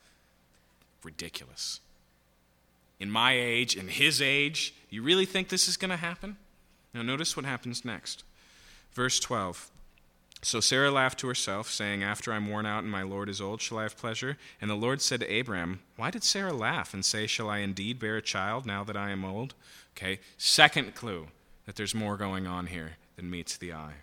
ridiculous. 1.05 1.79
In 2.99 3.11
my 3.11 3.33
age, 3.33 3.75
in 3.75 3.87
his 3.87 4.21
age, 4.21 4.73
you 4.89 5.01
really 5.01 5.25
think 5.25 5.49
this 5.49 5.67
is 5.67 5.77
going 5.77 5.91
to 5.91 5.97
happen? 5.97 6.37
Now, 6.93 7.01
notice 7.01 7.35
what 7.35 7.45
happens 7.45 7.83
next. 7.83 8.23
Verse 8.93 9.19
12 9.19 9.71
so 10.43 10.59
Sarah 10.59 10.91
laughed 10.91 11.19
to 11.19 11.27
herself, 11.27 11.71
saying, 11.71 12.03
After 12.03 12.33
I'm 12.33 12.49
worn 12.49 12.65
out 12.65 12.83
and 12.83 12.91
my 12.91 13.01
Lord 13.01 13.29
is 13.29 13.39
old, 13.39 13.61
shall 13.61 13.79
I 13.79 13.83
have 13.83 13.97
pleasure? 13.97 14.37
And 14.59 14.69
the 14.69 14.75
Lord 14.75 15.01
said 15.01 15.21
to 15.21 15.39
Abram, 15.39 15.79
Why 15.95 16.11
did 16.11 16.23
Sarah 16.23 16.53
laugh 16.53 16.93
and 16.93 17.05
say, 17.05 17.27
Shall 17.27 17.49
I 17.49 17.59
indeed 17.59 17.97
bear 17.97 18.17
a 18.17 18.21
child 18.21 18.65
now 18.65 18.83
that 18.83 18.97
I 18.97 19.11
am 19.11 19.23
old? 19.23 19.53
Okay, 19.95 20.19
second 20.37 20.95
clue 20.95 21.27
that 21.65 21.77
there's 21.77 21.95
more 21.95 22.17
going 22.17 22.45
on 22.45 22.67
here 22.67 22.97
than 23.15 23.29
meets 23.29 23.55
the 23.55 23.71
eye. 23.71 23.95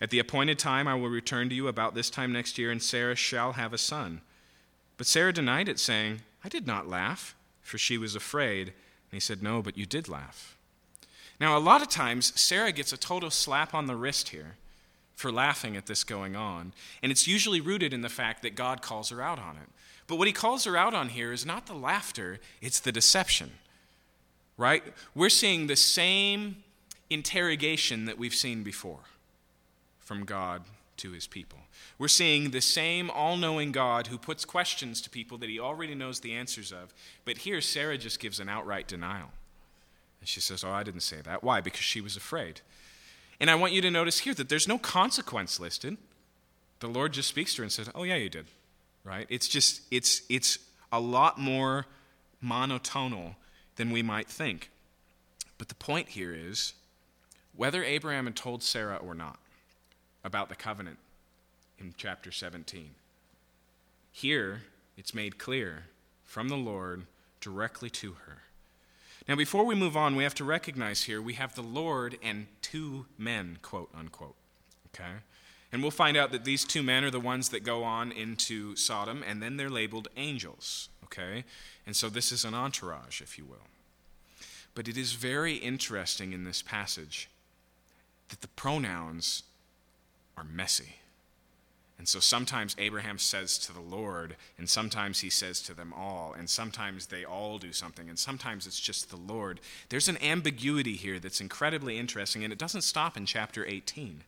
At 0.00 0.10
the 0.10 0.18
appointed 0.18 0.58
time, 0.58 0.88
I 0.88 0.94
will 0.94 1.08
return 1.08 1.48
to 1.48 1.54
you 1.54 1.68
about 1.68 1.94
this 1.94 2.10
time 2.10 2.32
next 2.32 2.58
year, 2.58 2.72
and 2.72 2.82
Sarah 2.82 3.14
shall 3.14 3.52
have 3.52 3.72
a 3.72 3.78
son. 3.78 4.22
But 4.96 5.06
Sarah 5.06 5.32
denied 5.32 5.68
it, 5.68 5.78
saying, 5.78 6.22
I 6.44 6.48
did 6.48 6.66
not 6.66 6.88
laugh, 6.88 7.34
for 7.62 7.78
she 7.78 7.98
was 7.98 8.14
afraid. 8.14 8.68
And 8.68 9.12
he 9.12 9.20
said, 9.20 9.42
No, 9.42 9.62
but 9.62 9.76
you 9.76 9.86
did 9.86 10.08
laugh. 10.08 10.56
Now, 11.38 11.56
a 11.56 11.60
lot 11.60 11.82
of 11.82 11.88
times, 11.88 12.38
Sarah 12.40 12.72
gets 12.72 12.92
a 12.92 12.96
total 12.96 13.30
slap 13.30 13.74
on 13.74 13.86
the 13.86 13.96
wrist 13.96 14.30
here 14.30 14.56
for 15.14 15.30
laughing 15.30 15.76
at 15.76 15.86
this 15.86 16.04
going 16.04 16.36
on. 16.36 16.72
And 17.02 17.12
it's 17.12 17.26
usually 17.26 17.60
rooted 17.60 17.92
in 17.92 18.02
the 18.02 18.08
fact 18.08 18.42
that 18.42 18.54
God 18.54 18.82
calls 18.82 19.10
her 19.10 19.22
out 19.22 19.38
on 19.38 19.56
it. 19.56 19.68
But 20.06 20.16
what 20.16 20.28
he 20.28 20.32
calls 20.32 20.64
her 20.64 20.76
out 20.76 20.94
on 20.94 21.08
here 21.10 21.32
is 21.32 21.44
not 21.44 21.66
the 21.66 21.74
laughter, 21.74 22.38
it's 22.60 22.80
the 22.80 22.92
deception. 22.92 23.50
Right? 24.56 24.82
We're 25.14 25.28
seeing 25.28 25.66
the 25.66 25.76
same 25.76 26.62
interrogation 27.10 28.06
that 28.06 28.18
we've 28.18 28.34
seen 28.34 28.62
before 28.62 29.00
from 30.00 30.24
God 30.24 30.62
to 30.98 31.12
his 31.12 31.26
people. 31.26 31.58
We're 31.98 32.08
seeing 32.08 32.50
the 32.50 32.60
same 32.60 33.10
all 33.10 33.36
knowing 33.36 33.72
God 33.72 34.08
who 34.08 34.18
puts 34.18 34.44
questions 34.44 35.00
to 35.02 35.10
people 35.10 35.38
that 35.38 35.50
he 35.50 35.60
already 35.60 35.94
knows 35.94 36.20
the 36.20 36.34
answers 36.34 36.72
of. 36.72 36.92
But 37.24 37.38
here, 37.38 37.60
Sarah 37.60 37.98
just 37.98 38.20
gives 38.20 38.40
an 38.40 38.48
outright 38.48 38.88
denial. 38.88 39.30
And 40.20 40.28
she 40.28 40.40
says, 40.40 40.64
Oh, 40.64 40.70
I 40.70 40.82
didn't 40.82 41.00
say 41.00 41.20
that. 41.22 41.42
Why? 41.42 41.60
Because 41.60 41.80
she 41.80 42.00
was 42.00 42.16
afraid. 42.16 42.60
And 43.40 43.50
I 43.50 43.54
want 43.54 43.72
you 43.72 43.82
to 43.82 43.90
notice 43.90 44.20
here 44.20 44.34
that 44.34 44.48
there's 44.48 44.68
no 44.68 44.78
consequence 44.78 45.60
listed. 45.60 45.96
The 46.80 46.88
Lord 46.88 47.12
just 47.12 47.28
speaks 47.28 47.54
to 47.54 47.62
her 47.62 47.64
and 47.64 47.72
says, 47.72 47.90
"Oh 47.94 48.02
yeah, 48.02 48.16
you 48.16 48.28
did." 48.28 48.46
Right? 49.04 49.26
It's 49.28 49.48
just 49.48 49.82
it's 49.90 50.22
it's 50.28 50.58
a 50.92 51.00
lot 51.00 51.38
more 51.38 51.86
monotonal 52.42 53.36
than 53.76 53.90
we 53.90 54.02
might 54.02 54.28
think. 54.28 54.70
But 55.58 55.68
the 55.68 55.74
point 55.74 56.10
here 56.10 56.34
is 56.34 56.74
whether 57.54 57.82
Abraham 57.82 58.26
had 58.26 58.36
told 58.36 58.62
Sarah 58.62 58.96
or 58.96 59.14
not 59.14 59.38
about 60.26 60.48
the 60.48 60.56
covenant 60.56 60.98
in 61.78 61.94
chapter 61.96 62.32
17. 62.32 62.90
Here, 64.10 64.62
it's 64.96 65.14
made 65.14 65.38
clear 65.38 65.84
from 66.24 66.48
the 66.48 66.56
Lord 66.56 67.06
directly 67.40 67.88
to 67.90 68.14
her. 68.26 68.42
Now, 69.28 69.36
before 69.36 69.64
we 69.64 69.74
move 69.74 69.96
on, 69.96 70.16
we 70.16 70.24
have 70.24 70.34
to 70.34 70.44
recognize 70.44 71.04
here 71.04 71.22
we 71.22 71.34
have 71.34 71.54
the 71.54 71.62
Lord 71.62 72.18
and 72.22 72.48
two 72.60 73.06
men, 73.16 73.58
quote 73.62 73.90
unquote. 73.96 74.34
Okay? 74.88 75.20
And 75.72 75.82
we'll 75.82 75.90
find 75.90 76.16
out 76.16 76.32
that 76.32 76.44
these 76.44 76.64
two 76.64 76.82
men 76.82 77.04
are 77.04 77.10
the 77.10 77.20
ones 77.20 77.50
that 77.50 77.64
go 77.64 77.84
on 77.84 78.10
into 78.10 78.74
Sodom, 78.76 79.22
and 79.26 79.42
then 79.42 79.56
they're 79.56 79.70
labeled 79.70 80.08
angels. 80.16 80.88
Okay? 81.04 81.44
And 81.86 81.94
so 81.94 82.08
this 82.08 82.32
is 82.32 82.44
an 82.44 82.54
entourage, 82.54 83.20
if 83.20 83.38
you 83.38 83.44
will. 83.44 83.68
But 84.74 84.88
it 84.88 84.96
is 84.96 85.12
very 85.12 85.54
interesting 85.54 86.32
in 86.32 86.44
this 86.44 86.62
passage 86.62 87.28
that 88.28 88.40
the 88.40 88.48
pronouns 88.48 89.44
are 90.36 90.44
messy. 90.44 90.96
And 91.98 92.06
so 92.06 92.20
sometimes 92.20 92.76
Abraham 92.78 93.18
says 93.18 93.56
to 93.58 93.72
the 93.72 93.80
Lord, 93.80 94.36
and 94.58 94.68
sometimes 94.68 95.20
he 95.20 95.30
says 95.30 95.62
to 95.62 95.74
them 95.74 95.94
all, 95.94 96.34
and 96.36 96.48
sometimes 96.48 97.06
they 97.06 97.24
all 97.24 97.58
do 97.58 97.72
something, 97.72 98.08
and 98.08 98.18
sometimes 98.18 98.66
it's 98.66 98.78
just 98.78 99.08
the 99.08 99.16
Lord. 99.16 99.60
There's 99.88 100.08
an 100.08 100.22
ambiguity 100.22 100.94
here 100.94 101.18
that's 101.18 101.40
incredibly 101.40 101.98
interesting, 101.98 102.44
and 102.44 102.52
it 102.52 102.58
doesn't 102.58 102.82
stop 102.82 103.16
in 103.16 103.24
chapter 103.24 103.64
18. 103.64 104.24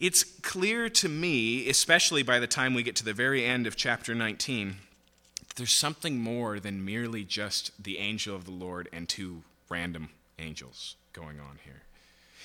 It's 0.00 0.22
clear 0.22 0.88
to 0.90 1.08
me, 1.08 1.68
especially 1.68 2.22
by 2.22 2.38
the 2.38 2.46
time 2.46 2.74
we 2.74 2.82
get 2.82 2.94
to 2.96 3.04
the 3.04 3.14
very 3.14 3.44
end 3.44 3.66
of 3.66 3.74
chapter 3.74 4.14
19, 4.14 4.76
that 5.48 5.56
there's 5.56 5.72
something 5.72 6.18
more 6.18 6.60
than 6.60 6.84
merely 6.84 7.24
just 7.24 7.82
the 7.82 7.98
angel 7.98 8.36
of 8.36 8.44
the 8.44 8.52
Lord 8.52 8.88
and 8.92 9.08
two 9.08 9.42
random 9.70 10.10
angels 10.38 10.94
going 11.12 11.40
on 11.40 11.58
here. 11.64 11.82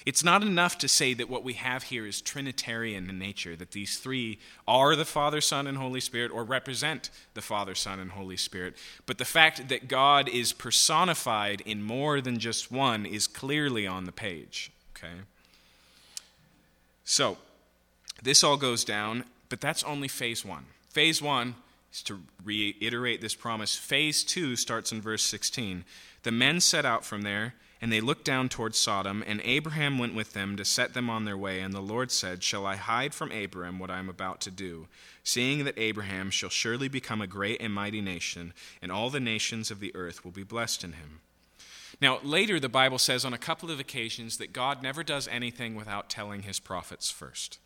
It's 0.06 0.24
not 0.24 0.42
enough 0.42 0.78
to 0.80 0.88
say 0.88 1.14
that 1.14 1.30
what 1.30 1.44
we 1.44 1.54
have 1.54 1.84
here 1.84 2.06
is 2.06 2.22
Trinitarian 2.22 3.10
in 3.10 3.18
nature, 3.18 3.56
that 3.56 3.72
these 3.72 3.98
three 3.98 4.40
are 4.68 4.96
the 4.96 5.06
Father, 5.06 5.40
Son, 5.40 5.66
and 5.66 5.78
Holy 5.78 6.02
Spirit, 6.02 6.32
or 6.32 6.44
represent 6.44 7.10
the 7.34 7.42
Father, 7.42 7.74
Son, 7.74 8.00
and 8.00 8.12
Holy 8.12 8.38
Spirit. 8.38 8.76
But 9.06 9.18
the 9.18 9.26
fact 9.26 9.70
that 9.70 9.88
God 9.88 10.28
is 10.28 10.52
personified 10.52 11.62
in 11.66 11.82
more 11.82 12.20
than 12.20 12.38
just 12.38 12.72
one 12.72 13.06
is 13.06 13.28
clearly 13.28 13.88
on 13.88 14.04
the 14.04 14.12
page. 14.12 14.72
Okay? 14.98 15.14
So, 17.06 17.38
this 18.22 18.44
all 18.44 18.58
goes 18.58 18.84
down, 18.84 19.26
but 19.50 19.62
that's 19.62 19.84
only 19.84 20.08
phase 20.08 20.44
one. 20.44 20.66
Phase 20.90 21.22
one 21.22 21.56
is 21.94 22.04
to 22.04 22.22
reiterate 22.44 23.22
this 23.22 23.36
promise. 23.36 23.76
Phase 23.76 24.24
two 24.24 24.56
starts 24.56 24.92
in 24.92 25.02
verse 25.02 25.24
16. 25.24 25.86
The 26.24 26.32
men 26.32 26.60
set 26.60 26.86
out 26.86 27.06
from 27.06 27.22
there 27.22 27.54
and 27.84 27.92
they 27.92 28.00
looked 28.00 28.24
down 28.24 28.48
toward 28.48 28.76
Sodom, 28.76 29.26
and 29.28 29.42
Abraham 29.44 30.00
went 30.00 30.16
with 30.16 30.32
them 30.32 30.56
to 30.56 30.64
set 30.64 30.94
them 30.94 31.10
on 31.10 31.26
their 31.26 31.36
way. 31.36 31.60
And 31.60 31.74
the 31.74 31.82
Lord 31.82 32.12
said, 32.12 32.42
Shall 32.42 32.66
I 32.66 32.78
hide 32.78 33.14
from 33.14 33.34
Abraham 33.34 33.78
what 33.78 33.90
I 33.90 34.00
am 34.00 34.08
about 34.08 34.40
to 34.42 34.52
do? 34.52 34.88
Seeing 35.22 35.66
that 35.66 35.78
Abraham 35.78 36.30
shall 36.30 36.50
surely 36.50 36.88
become 36.88 37.22
a 37.22 37.28
great 37.28 37.62
and 37.62 37.74
mighty 37.74 38.00
nation, 38.00 38.54
and 38.82 38.90
all 38.90 39.10
the 39.10 39.20
nations 39.20 39.70
of 39.70 39.82
the 39.82 39.94
earth 39.98 40.24
will 40.24 40.32
be 40.32 40.44
blessed 40.44 40.86
in 40.86 40.94
him. 40.94 41.20
Now, 42.00 42.20
later, 42.24 42.58
the 42.58 42.70
Bible 42.70 43.00
says 43.00 43.26
on 43.26 43.34
a 43.34 43.38
couple 43.38 43.70
of 43.70 43.82
occasions 43.82 44.38
that 44.38 44.54
God 44.54 44.82
never 44.82 45.04
does 45.04 45.28
anything 45.28 45.76
without 45.76 46.10
telling 46.10 46.44
his 46.44 46.62
prophets 46.62 47.12
first. 47.12 47.60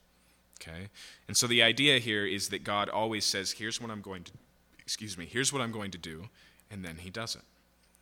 Okay? 0.60 0.88
And 1.28 1.38
so 1.38 1.46
the 1.46 1.62
idea 1.62 2.00
here 2.00 2.26
is 2.26 2.50
that 2.50 2.64
God 2.64 2.90
always 2.90 3.24
says, 3.24 3.52
Here's 3.52 3.80
what 3.80 3.92
I'm 3.92 4.02
going 4.02 4.24
to, 4.24 4.32
excuse 4.80 5.16
me, 5.16 5.28
here's 5.28 5.54
what 5.54 5.62
I'm 5.62 5.72
going 5.72 5.92
to 5.92 6.00
do, 6.00 6.30
and 6.72 6.84
then 6.84 6.96
he 7.02 7.12
does 7.12 7.36
it. 7.36 7.44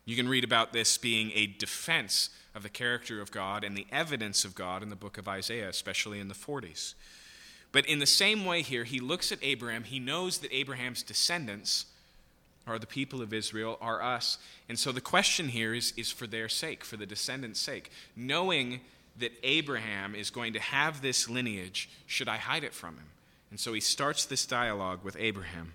You 0.05 0.15
can 0.15 0.29
read 0.29 0.43
about 0.43 0.71
this 0.71 0.97
being 0.97 1.31
a 1.33 1.47
defense 1.47 2.29
of 2.53 2.63
the 2.63 2.69
character 2.69 3.21
of 3.21 3.31
God 3.31 3.63
and 3.63 3.75
the 3.75 3.87
evidence 3.91 4.45
of 4.45 4.55
God 4.55 4.83
in 4.83 4.89
the 4.89 4.95
book 4.95 5.17
of 5.17 5.27
Isaiah, 5.27 5.67
especially 5.67 6.19
in 6.19 6.27
the 6.27 6.33
40s. 6.33 6.93
But 7.71 7.85
in 7.87 7.99
the 7.99 8.05
same 8.05 8.45
way 8.45 8.61
here, 8.61 8.85
he 8.85 8.99
looks 8.99 9.31
at 9.31 9.39
Abraham. 9.41 9.83
He 9.83 9.99
knows 9.99 10.37
that 10.37 10.55
Abraham's 10.55 11.03
descendants 11.03 11.87
are 12.67 12.79
the 12.79 12.87
people 12.87 13.21
of 13.21 13.33
Israel, 13.33 13.77
are 13.81 14.01
us. 14.01 14.37
And 14.69 14.79
so 14.79 14.91
the 14.91 15.01
question 15.01 15.49
here 15.49 15.73
is, 15.73 15.93
is 15.97 16.11
for 16.11 16.27
their 16.27 16.49
sake, 16.49 16.83
for 16.83 16.97
the 16.97 17.05
descendants' 17.05 17.59
sake. 17.59 17.91
Knowing 18.15 18.81
that 19.19 19.33
Abraham 19.43 20.15
is 20.15 20.29
going 20.29 20.53
to 20.53 20.59
have 20.59 21.01
this 21.01 21.29
lineage, 21.29 21.89
should 22.05 22.27
I 22.27 22.37
hide 22.37 22.63
it 22.63 22.73
from 22.73 22.95
him? 22.95 23.07
And 23.51 23.59
so 23.59 23.73
he 23.73 23.81
starts 23.81 24.25
this 24.25 24.45
dialogue 24.45 25.03
with 25.03 25.15
Abraham. 25.19 25.73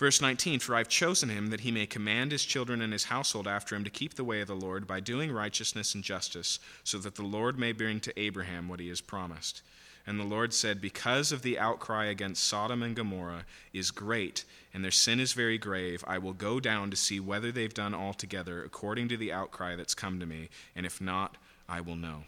Verse 0.00 0.22
19 0.22 0.60
For 0.60 0.74
I've 0.74 0.88
chosen 0.88 1.28
him 1.28 1.48
that 1.48 1.60
he 1.60 1.70
may 1.70 1.84
command 1.84 2.32
his 2.32 2.46
children 2.46 2.80
and 2.80 2.90
his 2.90 3.04
household 3.04 3.46
after 3.46 3.76
him 3.76 3.84
to 3.84 3.90
keep 3.90 4.14
the 4.14 4.24
way 4.24 4.40
of 4.40 4.48
the 4.48 4.56
Lord 4.56 4.86
by 4.86 4.98
doing 4.98 5.30
righteousness 5.30 5.94
and 5.94 6.02
justice, 6.02 6.58
so 6.82 6.96
that 6.98 7.16
the 7.16 7.22
Lord 7.22 7.58
may 7.58 7.72
bring 7.72 8.00
to 8.00 8.18
Abraham 8.18 8.66
what 8.66 8.80
he 8.80 8.88
has 8.88 9.02
promised. 9.02 9.60
And 10.06 10.18
the 10.18 10.24
Lord 10.24 10.54
said, 10.54 10.80
Because 10.80 11.32
of 11.32 11.42
the 11.42 11.58
outcry 11.58 12.06
against 12.06 12.44
Sodom 12.44 12.82
and 12.82 12.96
Gomorrah 12.96 13.44
is 13.74 13.90
great, 13.90 14.46
and 14.72 14.82
their 14.82 14.90
sin 14.90 15.20
is 15.20 15.34
very 15.34 15.58
grave, 15.58 16.02
I 16.06 16.16
will 16.16 16.32
go 16.32 16.60
down 16.60 16.90
to 16.90 16.96
see 16.96 17.20
whether 17.20 17.52
they've 17.52 17.72
done 17.72 17.94
altogether 17.94 18.64
according 18.64 19.08
to 19.08 19.18
the 19.18 19.34
outcry 19.34 19.76
that's 19.76 19.94
come 19.94 20.18
to 20.18 20.24
me, 20.24 20.48
and 20.74 20.86
if 20.86 20.98
not, 21.02 21.36
I 21.68 21.82
will 21.82 21.96
know. 21.96 22.24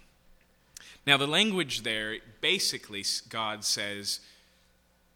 Now, 1.06 1.16
the 1.16 1.26
language 1.26 1.84
there 1.84 2.18
basically, 2.42 3.02
God 3.30 3.64
says, 3.64 4.20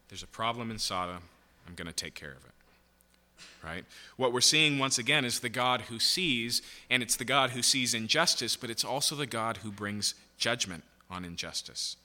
There's 0.08 0.22
a 0.22 0.28
problem 0.28 0.70
in 0.70 0.78
Sodom 0.78 1.20
I'm 1.66 1.74
going 1.74 1.86
to 1.86 1.92
take 1.92 2.14
care 2.14 2.32
of 2.32 2.44
it. 2.44 2.52
Right? 3.64 3.84
What 4.16 4.32
we're 4.32 4.40
seeing 4.40 4.78
once 4.78 4.98
again 4.98 5.24
is 5.24 5.40
the 5.40 5.48
God 5.48 5.82
who 5.82 5.98
sees, 5.98 6.62
and 6.88 7.02
it's 7.02 7.16
the 7.16 7.24
God 7.24 7.50
who 7.50 7.62
sees 7.62 7.94
injustice, 7.94 8.56
but 8.56 8.70
it's 8.70 8.84
also 8.84 9.14
the 9.14 9.26
God 9.26 9.58
who 9.58 9.70
brings 9.70 10.14
judgment 10.38 10.84
on 11.10 11.24
injustice. 11.24 11.96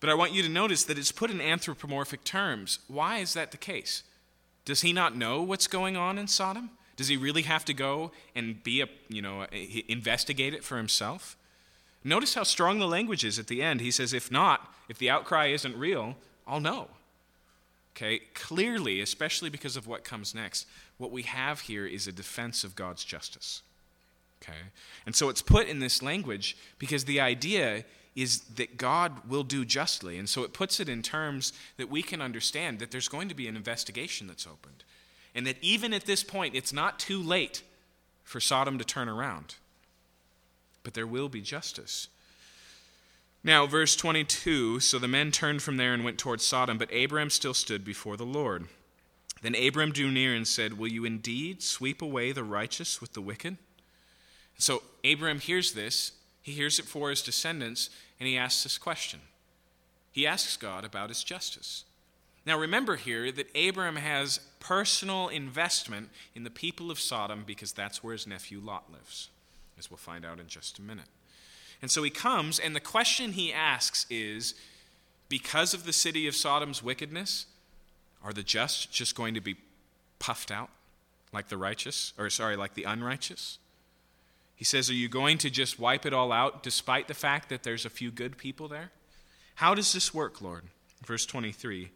But 0.00 0.10
I 0.10 0.14
want 0.14 0.32
you 0.32 0.42
to 0.42 0.48
notice 0.48 0.84
that 0.84 0.98
it's 0.98 1.12
put 1.12 1.30
in 1.30 1.40
anthropomorphic 1.40 2.24
terms. 2.24 2.78
Why 2.88 3.18
is 3.18 3.34
that 3.34 3.50
the 3.50 3.56
case? 3.56 4.02
Does 4.64 4.80
he 4.80 4.92
not 4.92 5.16
know 5.16 5.42
what's 5.42 5.66
going 5.66 5.96
on 5.96 6.18
in 6.18 6.26
Sodom? 6.26 6.70
Does 6.96 7.08
he 7.08 7.16
really 7.16 7.42
have 7.42 7.64
to 7.66 7.74
go 7.74 8.10
and 8.34 8.62
be 8.62 8.80
a, 8.80 8.86
you 9.08 9.22
know, 9.22 9.46
investigate 9.88 10.54
it 10.54 10.64
for 10.64 10.76
himself? 10.76 11.36
Notice 12.04 12.34
how 12.34 12.44
strong 12.44 12.78
the 12.78 12.86
language 12.86 13.24
is 13.24 13.38
at 13.38 13.48
the 13.48 13.62
end. 13.62 13.80
He 13.80 13.90
says, 13.90 14.12
if 14.12 14.30
not, 14.30 14.72
if 14.88 14.98
the 14.98 15.10
outcry 15.10 15.46
isn't 15.46 15.76
real, 15.76 16.16
I'll 16.46 16.60
know. 16.60 16.88
Okay, 17.98 18.20
clearly, 18.32 19.00
especially 19.00 19.50
because 19.50 19.76
of 19.76 19.88
what 19.88 20.04
comes 20.04 20.32
next, 20.32 20.68
what 20.98 21.10
we 21.10 21.22
have 21.22 21.62
here 21.62 21.84
is 21.84 22.06
a 22.06 22.12
defense 22.12 22.62
of 22.62 22.76
God's 22.76 23.04
justice. 23.04 23.62
Okay? 24.40 24.58
And 25.04 25.16
so 25.16 25.28
it's 25.28 25.42
put 25.42 25.66
in 25.66 25.80
this 25.80 26.00
language 26.00 26.56
because 26.78 27.06
the 27.06 27.20
idea 27.20 27.84
is 28.14 28.40
that 28.54 28.76
God 28.76 29.28
will 29.28 29.42
do 29.42 29.64
justly. 29.64 30.16
And 30.16 30.28
so 30.28 30.44
it 30.44 30.52
puts 30.52 30.78
it 30.78 30.88
in 30.88 31.02
terms 31.02 31.52
that 31.76 31.90
we 31.90 32.02
can 32.02 32.22
understand 32.22 32.78
that 32.78 32.92
there's 32.92 33.08
going 33.08 33.28
to 33.30 33.34
be 33.34 33.48
an 33.48 33.56
investigation 33.56 34.28
that's 34.28 34.46
opened. 34.46 34.84
And 35.34 35.44
that 35.48 35.56
even 35.60 35.92
at 35.92 36.06
this 36.06 36.22
point, 36.22 36.54
it's 36.54 36.72
not 36.72 37.00
too 37.00 37.20
late 37.20 37.64
for 38.22 38.38
Sodom 38.38 38.78
to 38.78 38.84
turn 38.84 39.08
around. 39.08 39.56
But 40.84 40.94
there 40.94 41.06
will 41.06 41.28
be 41.28 41.40
justice. 41.40 42.06
Now, 43.44 43.66
verse 43.66 43.94
22 43.96 44.80
So 44.80 44.98
the 44.98 45.08
men 45.08 45.30
turned 45.30 45.62
from 45.62 45.76
there 45.76 45.94
and 45.94 46.04
went 46.04 46.18
towards 46.18 46.44
Sodom, 46.44 46.78
but 46.78 46.94
Abram 46.94 47.30
still 47.30 47.54
stood 47.54 47.84
before 47.84 48.16
the 48.16 48.26
Lord. 48.26 48.66
Then 49.42 49.54
Abram 49.54 49.92
drew 49.92 50.10
near 50.10 50.34
and 50.34 50.46
said, 50.46 50.78
Will 50.78 50.88
you 50.88 51.04
indeed 51.04 51.62
sweep 51.62 52.02
away 52.02 52.32
the 52.32 52.44
righteous 52.44 53.00
with 53.00 53.12
the 53.12 53.20
wicked? 53.20 53.56
So 54.58 54.82
Abram 55.04 55.38
hears 55.38 55.72
this, 55.72 56.12
he 56.42 56.52
hears 56.52 56.78
it 56.78 56.86
for 56.86 57.10
his 57.10 57.22
descendants, 57.22 57.90
and 58.18 58.26
he 58.26 58.36
asks 58.36 58.64
this 58.64 58.78
question. 58.78 59.20
He 60.10 60.26
asks 60.26 60.56
God 60.56 60.84
about 60.84 61.10
his 61.10 61.22
justice. 61.22 61.84
Now 62.44 62.58
remember 62.58 62.96
here 62.96 63.30
that 63.30 63.54
Abram 63.54 63.96
has 63.96 64.40
personal 64.58 65.28
investment 65.28 66.08
in 66.34 66.44
the 66.44 66.50
people 66.50 66.90
of 66.90 66.98
Sodom 66.98 67.44
because 67.46 67.72
that's 67.72 68.02
where 68.02 68.14
his 68.14 68.26
nephew 68.26 68.58
Lot 68.58 68.90
lives, 68.90 69.28
as 69.78 69.90
we'll 69.90 69.98
find 69.98 70.24
out 70.24 70.40
in 70.40 70.48
just 70.48 70.78
a 70.78 70.82
minute. 70.82 71.04
And 71.80 71.90
so 71.90 72.02
he 72.02 72.10
comes, 72.10 72.58
and 72.58 72.74
the 72.74 72.80
question 72.80 73.32
he 73.32 73.52
asks 73.52 74.06
is 74.10 74.54
because 75.28 75.74
of 75.74 75.84
the 75.84 75.92
city 75.92 76.26
of 76.26 76.34
Sodom's 76.34 76.82
wickedness, 76.82 77.46
are 78.24 78.32
the 78.32 78.42
just 78.42 78.90
just 78.90 79.14
going 79.14 79.34
to 79.34 79.40
be 79.40 79.56
puffed 80.18 80.50
out 80.50 80.70
like 81.32 81.48
the 81.48 81.56
righteous, 81.56 82.12
or 82.18 82.30
sorry, 82.30 82.56
like 82.56 82.74
the 82.74 82.84
unrighteous? 82.84 83.58
He 84.56 84.64
says, 84.64 84.90
Are 84.90 84.94
you 84.94 85.08
going 85.08 85.38
to 85.38 85.50
just 85.50 85.78
wipe 85.78 86.04
it 86.04 86.12
all 86.12 86.32
out 86.32 86.62
despite 86.62 87.06
the 87.06 87.14
fact 87.14 87.48
that 87.48 87.62
there's 87.62 87.84
a 87.84 87.90
few 87.90 88.10
good 88.10 88.36
people 88.36 88.66
there? 88.66 88.90
How 89.56 89.74
does 89.74 89.92
this 89.92 90.12
work, 90.12 90.42
Lord? 90.42 90.64
Verse 91.04 91.24
23 91.26 91.90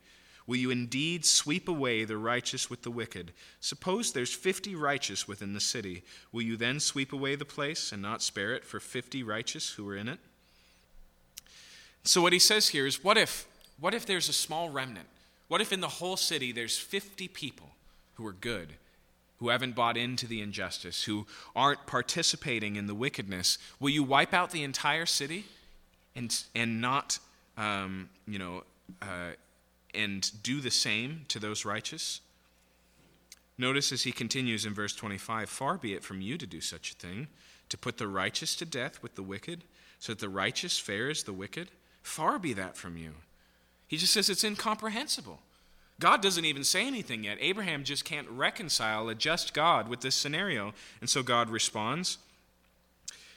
Will 0.46 0.56
you 0.56 0.70
indeed 0.70 1.24
sweep 1.24 1.68
away 1.68 2.04
the 2.04 2.16
righteous 2.16 2.68
with 2.68 2.82
the 2.82 2.90
wicked? 2.90 3.32
Suppose 3.60 4.12
there's 4.12 4.34
fifty 4.34 4.74
righteous 4.74 5.28
within 5.28 5.54
the 5.54 5.60
city. 5.60 6.02
Will 6.32 6.42
you 6.42 6.56
then 6.56 6.80
sweep 6.80 7.12
away 7.12 7.36
the 7.36 7.44
place 7.44 7.92
and 7.92 8.02
not 8.02 8.22
spare 8.22 8.54
it 8.54 8.64
for 8.64 8.80
fifty 8.80 9.22
righteous 9.22 9.70
who 9.70 9.88
are 9.88 9.96
in 9.96 10.08
it? 10.08 10.18
So 12.04 12.20
what 12.20 12.32
he 12.32 12.38
says 12.38 12.68
here 12.68 12.86
is 12.86 13.04
what 13.04 13.16
if 13.16 13.46
what 13.78 13.94
if 13.94 14.06
there's 14.06 14.28
a 14.28 14.32
small 14.32 14.70
remnant? 14.70 15.08
What 15.48 15.60
if 15.60 15.72
in 15.72 15.80
the 15.80 15.88
whole 15.88 16.16
city 16.16 16.52
there's 16.52 16.78
50 16.78 17.28
people 17.28 17.70
who 18.14 18.26
are 18.26 18.32
good, 18.32 18.74
who 19.38 19.48
haven't 19.48 19.74
bought 19.74 19.96
into 19.96 20.26
the 20.26 20.40
injustice, 20.40 21.04
who 21.04 21.26
aren't 21.54 21.84
participating 21.86 22.76
in 22.76 22.86
the 22.86 22.94
wickedness? 22.94 23.58
Will 23.80 23.90
you 23.90 24.02
wipe 24.02 24.32
out 24.32 24.50
the 24.50 24.62
entire 24.62 25.04
city 25.04 25.44
and, 26.14 26.42
and 26.54 26.80
not, 26.80 27.18
um, 27.58 28.08
you 28.26 28.38
know, 28.38 28.62
uh, 29.02 29.32
and 29.94 30.42
do 30.42 30.60
the 30.60 30.70
same 30.70 31.24
to 31.28 31.38
those 31.38 31.64
righteous? 31.64 32.20
Notice 33.58 33.92
as 33.92 34.02
he 34.02 34.12
continues 34.12 34.64
in 34.64 34.74
verse 34.74 34.94
25 34.94 35.48
Far 35.48 35.78
be 35.78 35.94
it 35.94 36.04
from 36.04 36.20
you 36.20 36.38
to 36.38 36.46
do 36.46 36.60
such 36.60 36.92
a 36.92 36.94
thing, 36.94 37.28
to 37.68 37.78
put 37.78 37.98
the 37.98 38.08
righteous 38.08 38.56
to 38.56 38.64
death 38.64 39.02
with 39.02 39.14
the 39.14 39.22
wicked, 39.22 39.64
so 39.98 40.12
that 40.12 40.20
the 40.20 40.28
righteous 40.28 40.78
fares 40.78 41.24
the 41.24 41.32
wicked. 41.32 41.70
Far 42.02 42.38
be 42.38 42.52
that 42.54 42.76
from 42.76 42.96
you. 42.96 43.12
He 43.86 43.96
just 43.96 44.12
says 44.12 44.28
it's 44.28 44.42
incomprehensible. 44.42 45.40
God 46.00 46.20
doesn't 46.20 46.44
even 46.44 46.64
say 46.64 46.86
anything 46.86 47.24
yet. 47.24 47.38
Abraham 47.40 47.84
just 47.84 48.04
can't 48.04 48.28
reconcile 48.28 49.08
a 49.08 49.14
just 49.14 49.54
God 49.54 49.88
with 49.88 50.00
this 50.00 50.16
scenario. 50.16 50.72
And 51.00 51.08
so 51.08 51.22
God 51.22 51.48
responds. 51.48 52.18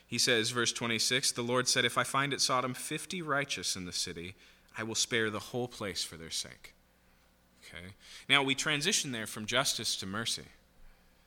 He 0.08 0.18
says, 0.18 0.52
verse 0.52 0.72
26 0.72 1.34
The 1.34 1.42
Lord 1.44 1.68
said, 1.68 1.86
If 1.86 1.98
I 1.98 2.04
find 2.04 2.34
at 2.34 2.42
Sodom 2.42 2.74
50 2.74 3.22
righteous 3.22 3.76
in 3.76 3.86
the 3.86 3.92
city, 3.92 4.34
I 4.78 4.84
will 4.84 4.96
spare 4.96 5.30
the 5.30 5.40
whole 5.40 5.68
place 5.68 6.04
for 6.04 6.18
their 6.18 6.32
sake. 6.32 6.74
Okay? 7.66 7.94
Now 8.30 8.44
we 8.44 8.56
transition 8.56 9.12
there 9.12 9.28
from 9.28 9.46
justice 9.46 9.96
to 9.98 10.06
mercy. 10.06 10.44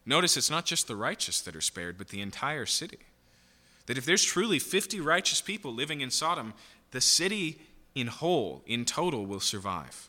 Notice 0.06 0.36
it's 0.36 0.50
not 0.50 0.64
just 0.64 0.88
the 0.88 0.96
righteous 0.96 1.40
that 1.42 1.56
are 1.56 1.60
spared, 1.60 1.98
but 1.98 2.08
the 2.08 2.20
entire 2.20 2.66
city. 2.66 2.98
That 3.86 3.98
if 3.98 4.04
there's 4.04 4.24
truly 4.24 4.58
50 4.58 5.00
righteous 5.00 5.40
people 5.40 5.72
living 5.72 6.00
in 6.00 6.10
Sodom, 6.10 6.54
the 6.90 7.00
city 7.00 7.58
in 7.94 8.06
whole, 8.06 8.62
in 8.66 8.84
total, 8.84 9.26
will 9.26 9.40
survive. 9.40 10.08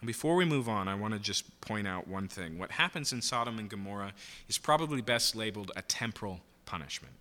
And 0.00 0.06
before 0.06 0.34
we 0.34 0.44
move 0.44 0.68
on, 0.68 0.88
I 0.88 0.94
want 0.94 1.14
to 1.14 1.20
just 1.20 1.60
point 1.60 1.86
out 1.86 2.08
one 2.08 2.26
thing. 2.26 2.58
What 2.58 2.72
happens 2.72 3.12
in 3.12 3.20
Sodom 3.20 3.58
and 3.58 3.68
Gomorrah 3.68 4.12
is 4.48 4.58
probably 4.58 5.02
best 5.02 5.36
labeled 5.36 5.72
a 5.76 5.82
temporal 5.82 6.40
punishment. 6.64 7.14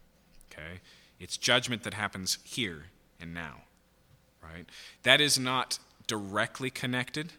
Okay? 0.52 0.80
It's 1.20 1.38
judgment 1.38 1.84
that 1.84 1.94
happens 1.94 2.38
here 2.44 2.86
and 3.20 3.34
now 3.34 3.64
right? 4.42 4.66
That 5.04 5.22
is 5.22 5.40
not 5.40 5.80
directly 6.08 6.70
connected 6.70 7.34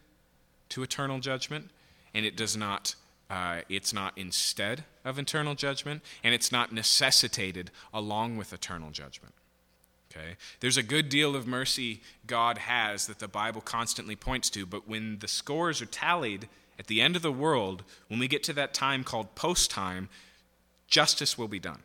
to 0.69 0.83
eternal 0.83 1.19
judgment, 1.19 1.69
and 2.13 2.25
it 2.25 2.35
does 2.35 2.55
not. 2.55 2.95
Uh, 3.29 3.61
it's 3.69 3.93
not 3.93 4.11
instead 4.17 4.83
of 5.05 5.17
eternal 5.17 5.55
judgment, 5.55 6.01
and 6.21 6.33
it's 6.33 6.51
not 6.51 6.73
necessitated 6.73 7.71
along 7.93 8.35
with 8.35 8.51
eternal 8.51 8.91
judgment. 8.91 9.33
Okay? 10.11 10.35
There's 10.59 10.77
a 10.77 10.83
good 10.83 11.07
deal 11.07 11.35
of 11.35 11.47
mercy 11.47 12.01
God 12.27 12.57
has 12.57 13.07
that 13.07 13.19
the 13.19 13.29
Bible 13.29 13.61
constantly 13.61 14.15
points 14.15 14.49
to, 14.51 14.65
but 14.65 14.87
when 14.87 15.19
the 15.19 15.27
scores 15.29 15.81
are 15.81 15.85
tallied 15.85 16.49
at 16.77 16.87
the 16.87 17.01
end 17.01 17.15
of 17.15 17.21
the 17.21 17.31
world, 17.31 17.83
when 18.09 18.19
we 18.19 18.27
get 18.27 18.43
to 18.43 18.53
that 18.53 18.73
time 18.73 19.03
called 19.03 19.35
post 19.35 19.71
time, 19.71 20.09
justice 20.87 21.37
will 21.37 21.47
be 21.47 21.59
done. 21.59 21.79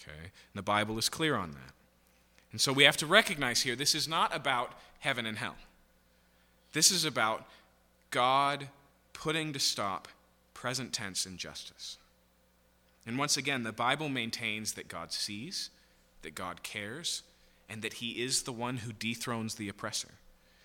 Okay? 0.00 0.20
And 0.20 0.54
the 0.54 0.62
Bible 0.62 0.98
is 0.98 1.08
clear 1.08 1.34
on 1.34 1.52
that. 1.52 1.72
And 2.52 2.60
so 2.60 2.72
we 2.72 2.84
have 2.84 2.96
to 2.98 3.06
recognize 3.06 3.62
here 3.62 3.76
this 3.76 3.94
is 3.94 4.08
not 4.08 4.34
about 4.34 4.72
heaven 5.00 5.26
and 5.26 5.38
hell. 5.38 5.56
This 6.72 6.90
is 6.90 7.04
about 7.04 7.46
God 8.10 8.68
putting 9.12 9.52
to 9.52 9.58
stop 9.58 10.08
present 10.54 10.92
tense 10.92 11.26
injustice. 11.26 11.96
And 13.06 13.18
once 13.18 13.36
again, 13.36 13.62
the 13.62 13.72
Bible 13.72 14.08
maintains 14.08 14.74
that 14.74 14.88
God 14.88 15.12
sees, 15.12 15.70
that 16.22 16.34
God 16.34 16.62
cares, 16.62 17.22
and 17.68 17.82
that 17.82 17.94
He 17.94 18.22
is 18.22 18.42
the 18.42 18.52
one 18.52 18.78
who 18.78 18.92
dethrones 18.92 19.54
the 19.54 19.68
oppressor, 19.68 20.10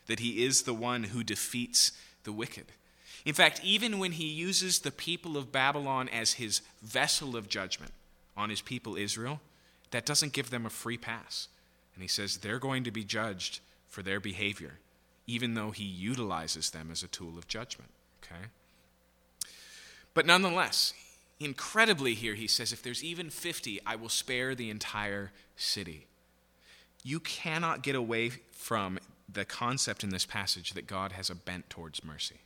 that 0.07 0.19
He 0.19 0.43
is 0.43 0.63
the 0.63 0.73
one 0.73 1.05
who 1.05 1.23
defeats 1.23 1.91
the 2.23 2.33
wicked. 2.33 2.65
In 3.25 3.33
fact, 3.33 3.61
even 3.63 3.99
when 3.99 4.11
He 4.13 4.27
uses 4.27 4.79
the 4.79 4.91
people 4.91 5.37
of 5.37 5.51
Babylon 5.51 6.09
as 6.09 6.33
His 6.33 6.61
vessel 6.81 7.35
of 7.35 7.47
judgment 7.47 7.93
on 8.35 8.49
His 8.49 8.61
people 8.61 8.97
Israel, 8.97 9.39
that 9.91 10.05
doesn't 10.05 10.33
give 10.33 10.49
them 10.49 10.65
a 10.65 10.69
free 10.69 10.97
pass. 10.97 11.47
And 11.95 12.03
He 12.03 12.07
says 12.07 12.37
they're 12.37 12.59
going 12.59 12.83
to 12.83 12.91
be 12.91 13.03
judged 13.03 13.61
for 13.87 14.03
their 14.03 14.19
behavior, 14.19 14.79
even 15.25 15.55
though 15.55 15.71
He 15.71 15.83
utilizes 15.83 16.69
them 16.69 16.89
as 16.91 17.01
a 17.01 17.07
tool 17.07 17.37
of 17.37 17.47
judgment. 17.47 17.89
Okay? 18.23 18.45
But 20.13 20.25
nonetheless, 20.25 20.93
incredibly 21.39 22.13
here, 22.13 22.35
he 22.35 22.47
says, 22.47 22.71
if 22.71 22.81
there's 22.81 23.03
even 23.03 23.29
50, 23.29 23.81
I 23.85 23.95
will 23.95 24.09
spare 24.09 24.55
the 24.55 24.69
entire 24.69 25.31
city. 25.55 26.07
You 27.03 27.19
cannot 27.19 27.83
get 27.83 27.95
away 27.95 28.31
from 28.51 28.97
the 29.31 29.45
concept 29.45 30.03
in 30.03 30.09
this 30.09 30.25
passage 30.25 30.73
that 30.73 30.87
God 30.87 31.11
has 31.11 31.29
a 31.29 31.35
bent 31.35 31.69
towards 31.69 32.03
mercy, 32.03 32.39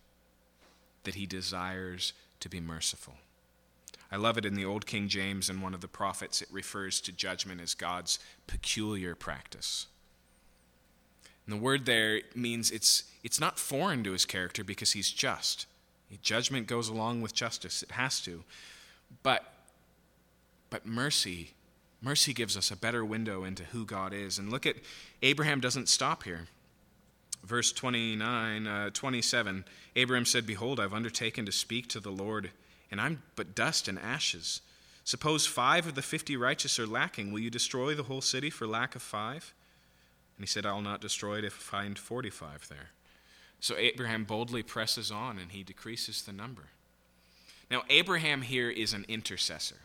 that 1.03 1.15
he 1.15 1.25
desires 1.25 2.13
to 2.39 2.49
be 2.49 2.59
merciful. 2.59 3.13
I 4.11 4.17
love 4.17 4.37
it 4.37 4.45
in 4.45 4.55
the 4.55 4.65
Old 4.65 4.85
King 4.85 5.07
James 5.07 5.49
and 5.49 5.61
one 5.61 5.73
of 5.73 5.81
the 5.81 5.87
prophets, 5.87 6.41
it 6.41 6.49
refers 6.51 6.99
to 7.01 7.11
judgment 7.11 7.61
as 7.61 7.73
God's 7.73 8.17
peculiar 8.47 9.13
practice. 9.15 9.87
And 11.45 11.57
the 11.57 11.63
word 11.63 11.85
there 11.85 12.21
means 12.35 12.71
it's, 12.71 13.03
it's 13.23 13.39
not 13.39 13.59
foreign 13.59 14.03
to 14.03 14.11
his 14.11 14.25
character 14.25 14.63
because 14.63 14.93
he's 14.93 15.11
just. 15.11 15.67
Judgment 16.21 16.67
goes 16.67 16.89
along 16.89 17.21
with 17.21 17.33
justice, 17.33 17.83
it 17.83 17.91
has 17.91 18.19
to. 18.21 18.43
But, 19.21 19.51
but 20.69 20.85
mercy, 20.85 21.51
mercy 22.01 22.33
gives 22.33 22.57
us 22.57 22.71
a 22.71 22.75
better 22.75 23.05
window 23.05 23.43
into 23.43 23.63
who 23.63 23.85
God 23.85 24.13
is. 24.13 24.39
And 24.39 24.49
look 24.49 24.65
at, 24.65 24.77
Abraham 25.21 25.59
doesn't 25.59 25.89
stop 25.89 26.23
here. 26.23 26.47
Verse 27.43 27.71
29, 27.71 28.67
uh, 28.67 28.89
27 28.91 29.65
Abraham 29.95 30.25
said, 30.25 30.45
Behold, 30.45 30.79
I've 30.79 30.93
undertaken 30.93 31.45
to 31.45 31.51
speak 31.51 31.87
to 31.89 31.99
the 31.99 32.11
Lord, 32.11 32.51
and 32.91 32.99
I'm 32.99 33.23
but 33.35 33.55
dust 33.55 33.87
and 33.87 33.99
ashes. 33.99 34.61
Suppose 35.03 35.45
five 35.45 35.87
of 35.87 35.95
the 35.95 36.01
fifty 36.01 36.37
righteous 36.37 36.79
are 36.79 36.87
lacking. 36.87 37.31
Will 37.31 37.39
you 37.39 37.49
destroy 37.49 37.95
the 37.95 38.03
whole 38.03 38.21
city 38.21 38.49
for 38.49 38.67
lack 38.67 38.95
of 38.95 39.01
five? 39.01 39.53
And 40.37 40.43
he 40.43 40.47
said, 40.47 40.65
I'll 40.65 40.81
not 40.81 41.01
destroy 41.01 41.39
it 41.39 41.43
if 41.43 41.55
I 41.55 41.81
find 41.81 41.99
45 41.99 42.69
there. 42.69 42.91
So 43.59 43.75
Abraham 43.75 44.23
boldly 44.23 44.63
presses 44.63 45.11
on 45.11 45.37
and 45.37 45.51
he 45.51 45.63
decreases 45.63 46.21
the 46.21 46.31
number. 46.31 46.67
Now, 47.69 47.83
Abraham 47.89 48.43
here 48.43 48.69
is 48.69 48.93
an 48.93 49.03
intercessor. 49.09 49.75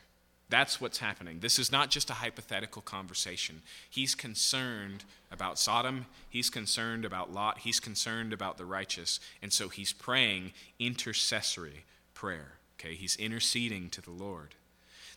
That's 0.50 0.80
what's 0.80 0.98
happening. 0.98 1.40
This 1.40 1.58
is 1.58 1.72
not 1.72 1.90
just 1.90 2.08
a 2.10 2.14
hypothetical 2.14 2.82
conversation. 2.82 3.62
He's 3.90 4.14
concerned 4.14 5.02
about 5.32 5.58
Sodom, 5.58 6.06
he's 6.28 6.50
concerned 6.50 7.04
about 7.04 7.32
Lot, 7.32 7.58
he's 7.58 7.80
concerned 7.80 8.32
about 8.32 8.56
the 8.56 8.64
righteous, 8.64 9.18
and 9.42 9.52
so 9.52 9.68
he's 9.68 9.92
praying 9.92 10.52
intercessory 10.78 11.84
prayer. 12.14 12.52
Okay, 12.78 12.94
he's 12.94 13.16
interceding 13.16 13.90
to 13.90 14.00
the 14.00 14.10
Lord. 14.10 14.54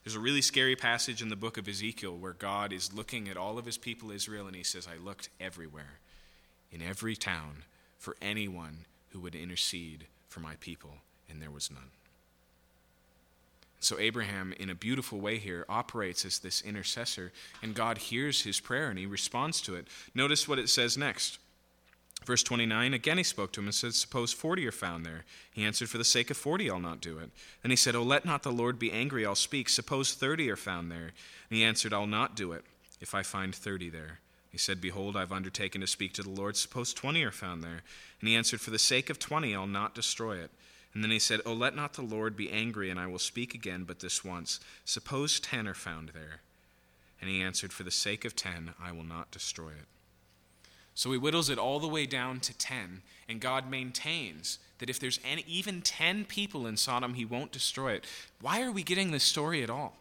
There's 0.04 0.16
a 0.16 0.20
really 0.20 0.42
scary 0.42 0.76
passage 0.76 1.22
in 1.22 1.30
the 1.30 1.36
book 1.36 1.58
of 1.58 1.68
Ezekiel 1.68 2.16
where 2.16 2.34
God 2.34 2.72
is 2.72 2.94
looking 2.94 3.28
at 3.28 3.36
all 3.36 3.58
of 3.58 3.66
his 3.66 3.78
people 3.78 4.12
Israel 4.12 4.48
and 4.48 4.56
he 4.56 4.64
says, 4.64 4.88
I 4.88 5.04
looked 5.04 5.30
everywhere, 5.40 6.00
in 6.72 6.82
every 6.82 7.16
town, 7.16 7.64
for 7.98 8.16
anyone 8.22 8.86
who 9.10 9.20
would 9.20 9.36
intercede 9.36 10.06
for 10.30 10.40
my 10.40 10.56
people, 10.60 10.92
and 11.30 11.42
there 11.42 11.52
was 11.52 11.70
none. 11.72 11.92
So, 13.80 14.00
Abraham, 14.00 14.54
in 14.60 14.70
a 14.70 14.76
beautiful 14.76 15.20
way 15.20 15.38
here, 15.38 15.66
operates 15.70 16.26
as 16.26 16.40
this 16.40 16.62
intercessor, 16.62 17.32
and 17.62 17.76
God 17.76 17.98
hears 17.98 18.42
his 18.42 18.60
prayer 18.60 18.90
and 18.90 18.98
he 18.98 19.06
responds 19.06 19.62
to 19.62 19.76
it. 19.76 19.88
Notice 20.16 20.48
what 20.48 20.60
it 20.60 20.70
says 20.70 20.98
next. 20.98 21.38
Verse 22.26 22.44
29 22.44 22.94
Again 22.94 23.18
he 23.18 23.24
spoke 23.24 23.52
to 23.54 23.62
him 23.62 23.68
and 23.68 23.76
said, 23.76 23.94
Suppose 23.94 24.34
forty 24.34 24.68
are 24.68 24.72
found 24.72 25.06
there. 25.06 25.24
He 25.52 25.64
answered, 25.64 25.90
For 25.90 25.98
the 25.98 26.04
sake 26.04 26.30
of 26.30 26.38
forty, 26.38 26.70
I'll 26.70 26.80
not 26.80 27.02
do 27.02 27.20
it. 27.20 27.30
And 27.64 27.72
he 27.72 27.78
said, 27.78 27.96
Oh, 27.96 28.04
let 28.04 28.26
not 28.26 28.44
the 28.44 28.52
Lord 28.52 28.80
be 28.80 28.92
angry, 28.92 29.26
I'll 29.26 29.36
speak. 29.36 29.70
Suppose 29.70 30.14
thirty 30.14 30.50
are 30.50 30.58
found 30.58 30.92
there. 30.92 31.12
And 31.50 31.58
he 31.58 31.64
answered, 31.64 31.94
I'll 31.94 32.08
not 32.08 32.36
do 32.36 32.52
it, 32.52 32.66
if 33.00 33.16
I 33.16 33.24
find 33.24 33.56
thirty 33.56 33.90
there. 33.90 34.20
He 34.52 34.58
said, 34.58 34.82
Behold, 34.82 35.16
I've 35.16 35.32
undertaken 35.32 35.82
to 35.82 35.88
speak 35.88 36.14
to 36.14 36.24
the 36.24 36.30
Lord. 36.30 36.58
Suppose 36.58 36.94
twenty 36.94 37.24
are 37.24 37.32
found 37.32 37.64
there. 37.64 37.84
And 38.20 38.28
he 38.28 38.36
answered, 38.36 38.60
For 38.60 38.72
the 38.72 38.80
sake 38.80 39.10
of 39.10 39.20
twenty, 39.20 39.56
I'll 39.56 39.68
not 39.68 39.96
destroy 39.96 40.38
it. 40.38 40.52
And 40.94 41.04
then 41.04 41.12
he 41.12 41.20
said, 41.20 41.42
Oh, 41.46 41.54
let 41.54 41.76
not 41.76 41.94
the 41.94 42.02
Lord 42.02 42.36
be 42.36 42.52
angry, 42.52 42.90
and 42.90 43.00
I 43.00 43.08
will 43.08 43.20
speak 43.20 43.54
again, 43.54 43.84
but 43.84 44.00
this 44.00 44.26
once. 44.26 44.60
Suppose 44.84 45.40
ten 45.40 45.68
are 45.68 45.74
found 45.76 46.10
there. 46.10 46.42
And 47.22 47.30
he 47.30 47.42
answered, 47.42 47.72
For 47.72 47.84
the 47.84 47.92
sake 47.92 48.26
of 48.26 48.36
ten, 48.36 48.74
I 48.82 48.92
will 48.92 49.04
not 49.04 49.32
destroy 49.32 49.70
it. 49.70 49.86
So 50.98 51.12
he 51.12 51.18
whittles 51.20 51.52
it 51.52 51.60
all 51.60 51.80
the 51.80 51.88
way 51.88 52.08
down 52.08 52.40
to 52.40 52.58
ten, 52.58 53.04
and 53.30 53.40
God 53.40 53.70
maintains 53.70 54.58
that 54.80 54.90
if 54.90 55.00
there's 55.00 55.20
any, 55.24 55.46
even 55.48 55.84
ten 55.84 56.26
people 56.26 56.66
in 56.66 56.76
Sodom, 56.76 57.14
he 57.14 57.24
won't 57.24 57.52
destroy 57.52 57.92
it. 57.92 58.06
Why 58.42 58.64
are 58.64 58.72
we 58.72 58.82
getting 58.82 59.12
this 59.12 59.24
story 59.24 59.62
at 59.62 59.70
all? 59.70 59.94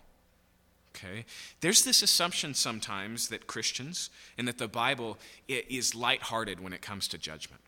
Okay? 0.97 1.27
There's 1.61 1.85
this 1.85 2.01
assumption 2.01 2.55
sometimes 2.55 3.29
that 3.29 3.47
Christians 3.47 4.09
and 4.39 4.49
that 4.49 4.57
the 4.57 4.69
Bible 4.69 5.19
is 5.49 5.95
lighthearted 5.95 6.61
when 6.61 6.73
it 6.73 6.81
comes 6.81 7.09
to 7.09 7.19
judgment. 7.19 7.61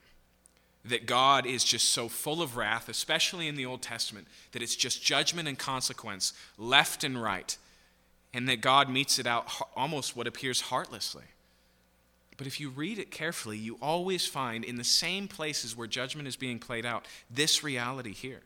That 0.83 1.05
God 1.05 1.45
is 1.45 1.65
just 1.65 1.91
so 1.91 2.09
full 2.09 2.41
of 2.41 2.57
wrath, 2.57 2.89
especially 2.89 3.47
in 3.47 3.57
the 3.57 3.67
Old 3.67 3.83
Testament, 3.83 4.27
that 4.53 4.63
it's 4.63 4.75
just 4.75 5.05
judgment 5.05 5.47
and 5.47 5.59
consequence, 5.59 6.33
left 6.57 7.05
and 7.05 7.23
right, 7.23 7.59
and 8.33 8.49
that 8.49 8.63
God 8.63 8.89
metes 8.89 9.19
it 9.19 9.27
out 9.27 9.53
almost 9.77 10.17
what 10.17 10.27
appears 10.27 10.63
heartlessly. 10.63 11.25
But 12.39 12.47
if 12.47 12.61
you 12.61 12.71
read 12.71 12.99
it 12.99 13.11
carefully, 13.11 13.59
you 13.59 13.77
always 13.83 14.25
find 14.27 14.65
in 14.65 14.77
the 14.77 14.85
same 14.85 15.29
places 15.29 15.77
where 15.77 15.89
judgment 15.89 16.29
is 16.29 16.37
being 16.37 16.59
played 16.59 16.87
out 16.87 17.05
this 17.29 17.63
reality 17.63 18.15
here. 18.15 18.41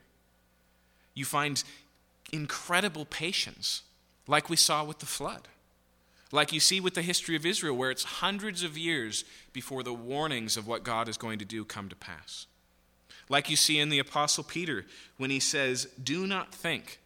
You 1.14 1.26
find 1.26 1.62
incredible 2.32 3.04
patience 3.04 3.82
like 4.26 4.48
we 4.48 4.56
saw 4.56 4.82
with 4.82 4.98
the 4.98 5.06
flood. 5.06 5.46
Like 6.32 6.54
you 6.54 6.60
see 6.60 6.80
with 6.80 6.94
the 6.94 7.02
history 7.02 7.36
of 7.36 7.44
Israel, 7.44 7.76
where 7.76 7.90
it's 7.90 8.04
hundreds 8.04 8.62
of 8.62 8.78
years 8.78 9.24
before 9.52 9.82
the 9.82 9.92
warnings 9.92 10.56
of 10.56 10.66
what 10.66 10.82
God 10.82 11.06
is 11.06 11.18
going 11.18 11.38
to 11.40 11.44
do 11.44 11.62
come 11.62 11.90
to 11.90 11.96
pass. 11.96 12.46
Like 13.28 13.50
you 13.50 13.56
see 13.56 13.78
in 13.78 13.90
the 13.90 13.98
Apostle 13.98 14.42
Peter, 14.42 14.86
when 15.18 15.28
he 15.28 15.40
says, 15.40 15.86
Do 16.02 16.26
not 16.26 16.54
think 16.54 16.98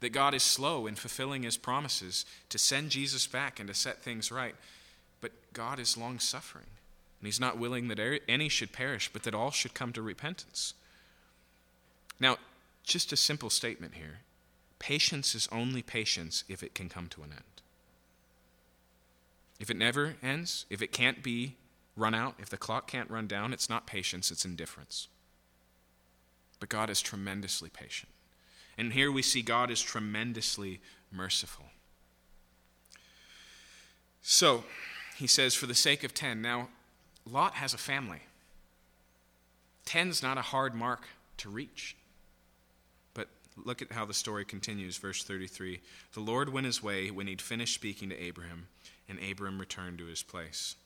that 0.00 0.10
God 0.10 0.34
is 0.34 0.42
slow 0.42 0.86
in 0.86 0.96
fulfilling 0.96 1.44
his 1.44 1.56
promises 1.56 2.26
to 2.50 2.58
send 2.58 2.90
Jesus 2.90 3.26
back 3.26 3.58
and 3.58 3.68
to 3.68 3.74
set 3.74 4.02
things 4.02 4.30
right, 4.30 4.54
but 5.20 5.32
God 5.52 5.78
is 5.78 5.96
long 5.96 6.18
suffering. 6.18 6.66
And 7.20 7.26
he's 7.26 7.40
not 7.40 7.58
willing 7.58 7.88
that 7.88 7.98
er, 7.98 8.18
any 8.28 8.48
should 8.48 8.72
perish, 8.72 9.10
but 9.12 9.22
that 9.22 9.34
all 9.34 9.50
should 9.50 9.74
come 9.74 9.92
to 9.92 10.02
repentance. 10.02 10.74
Now, 12.20 12.36
just 12.82 13.12
a 13.12 13.16
simple 13.16 13.50
statement 13.50 13.94
here 13.94 14.20
Patience 14.78 15.34
is 15.34 15.48
only 15.50 15.82
patience 15.82 16.44
if 16.46 16.62
it 16.62 16.74
can 16.74 16.90
come 16.90 17.08
to 17.08 17.22
an 17.22 17.30
end. 17.32 17.62
If 19.58 19.70
it 19.70 19.78
never 19.78 20.16
ends, 20.22 20.66
if 20.68 20.82
it 20.82 20.92
can't 20.92 21.22
be 21.22 21.56
run 21.96 22.14
out, 22.14 22.34
if 22.38 22.50
the 22.50 22.58
clock 22.58 22.86
can't 22.86 23.10
run 23.10 23.26
down, 23.26 23.54
it's 23.54 23.70
not 23.70 23.86
patience, 23.86 24.30
it's 24.30 24.44
indifference. 24.44 25.08
But 26.60 26.68
God 26.68 26.90
is 26.90 27.00
tremendously 27.00 27.70
patient. 27.70 28.12
And 28.76 28.92
here 28.92 29.10
we 29.10 29.22
see 29.22 29.40
God 29.42 29.70
is 29.70 29.80
tremendously 29.80 30.80
merciful. 31.10 31.66
So, 34.20 34.64
he 35.16 35.26
says, 35.26 35.54
for 35.54 35.66
the 35.66 35.74
sake 35.74 36.04
of 36.04 36.14
10. 36.14 36.42
Now, 36.42 36.68
Lot 37.30 37.54
has 37.54 37.72
a 37.72 37.78
family. 37.78 38.20
Ten's 39.84 40.22
not 40.22 40.38
a 40.38 40.42
hard 40.42 40.74
mark 40.74 41.02
to 41.38 41.48
reach. 41.48 41.96
But 43.14 43.28
look 43.64 43.82
at 43.82 43.92
how 43.92 44.04
the 44.04 44.14
story 44.14 44.44
continues, 44.44 44.96
verse 44.96 45.22
33. 45.22 45.80
The 46.12 46.20
Lord 46.20 46.52
went 46.52 46.66
his 46.66 46.82
way 46.82 47.10
when 47.10 47.26
he'd 47.26 47.42
finished 47.42 47.74
speaking 47.74 48.08
to 48.10 48.22
Abraham, 48.22 48.66
and 49.08 49.18
Abram 49.18 49.58
returned 49.58 49.98
to 49.98 50.06
his 50.06 50.22
place. 50.22 50.76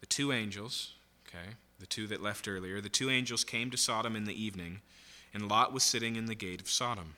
The 0.00 0.06
two 0.06 0.32
angels, 0.32 0.92
okay, 1.28 1.54
the 1.80 1.86
two 1.86 2.06
that 2.08 2.22
left 2.22 2.48
earlier, 2.48 2.80
the 2.80 2.88
two 2.88 3.10
angels 3.10 3.44
came 3.44 3.70
to 3.70 3.76
Sodom 3.76 4.14
in 4.14 4.24
the 4.24 4.42
evening, 4.42 4.80
and 5.34 5.48
Lot 5.48 5.72
was 5.72 5.82
sitting 5.82 6.16
in 6.16 6.26
the 6.26 6.34
gate 6.34 6.60
of 6.60 6.68
Sodom. 6.68 7.14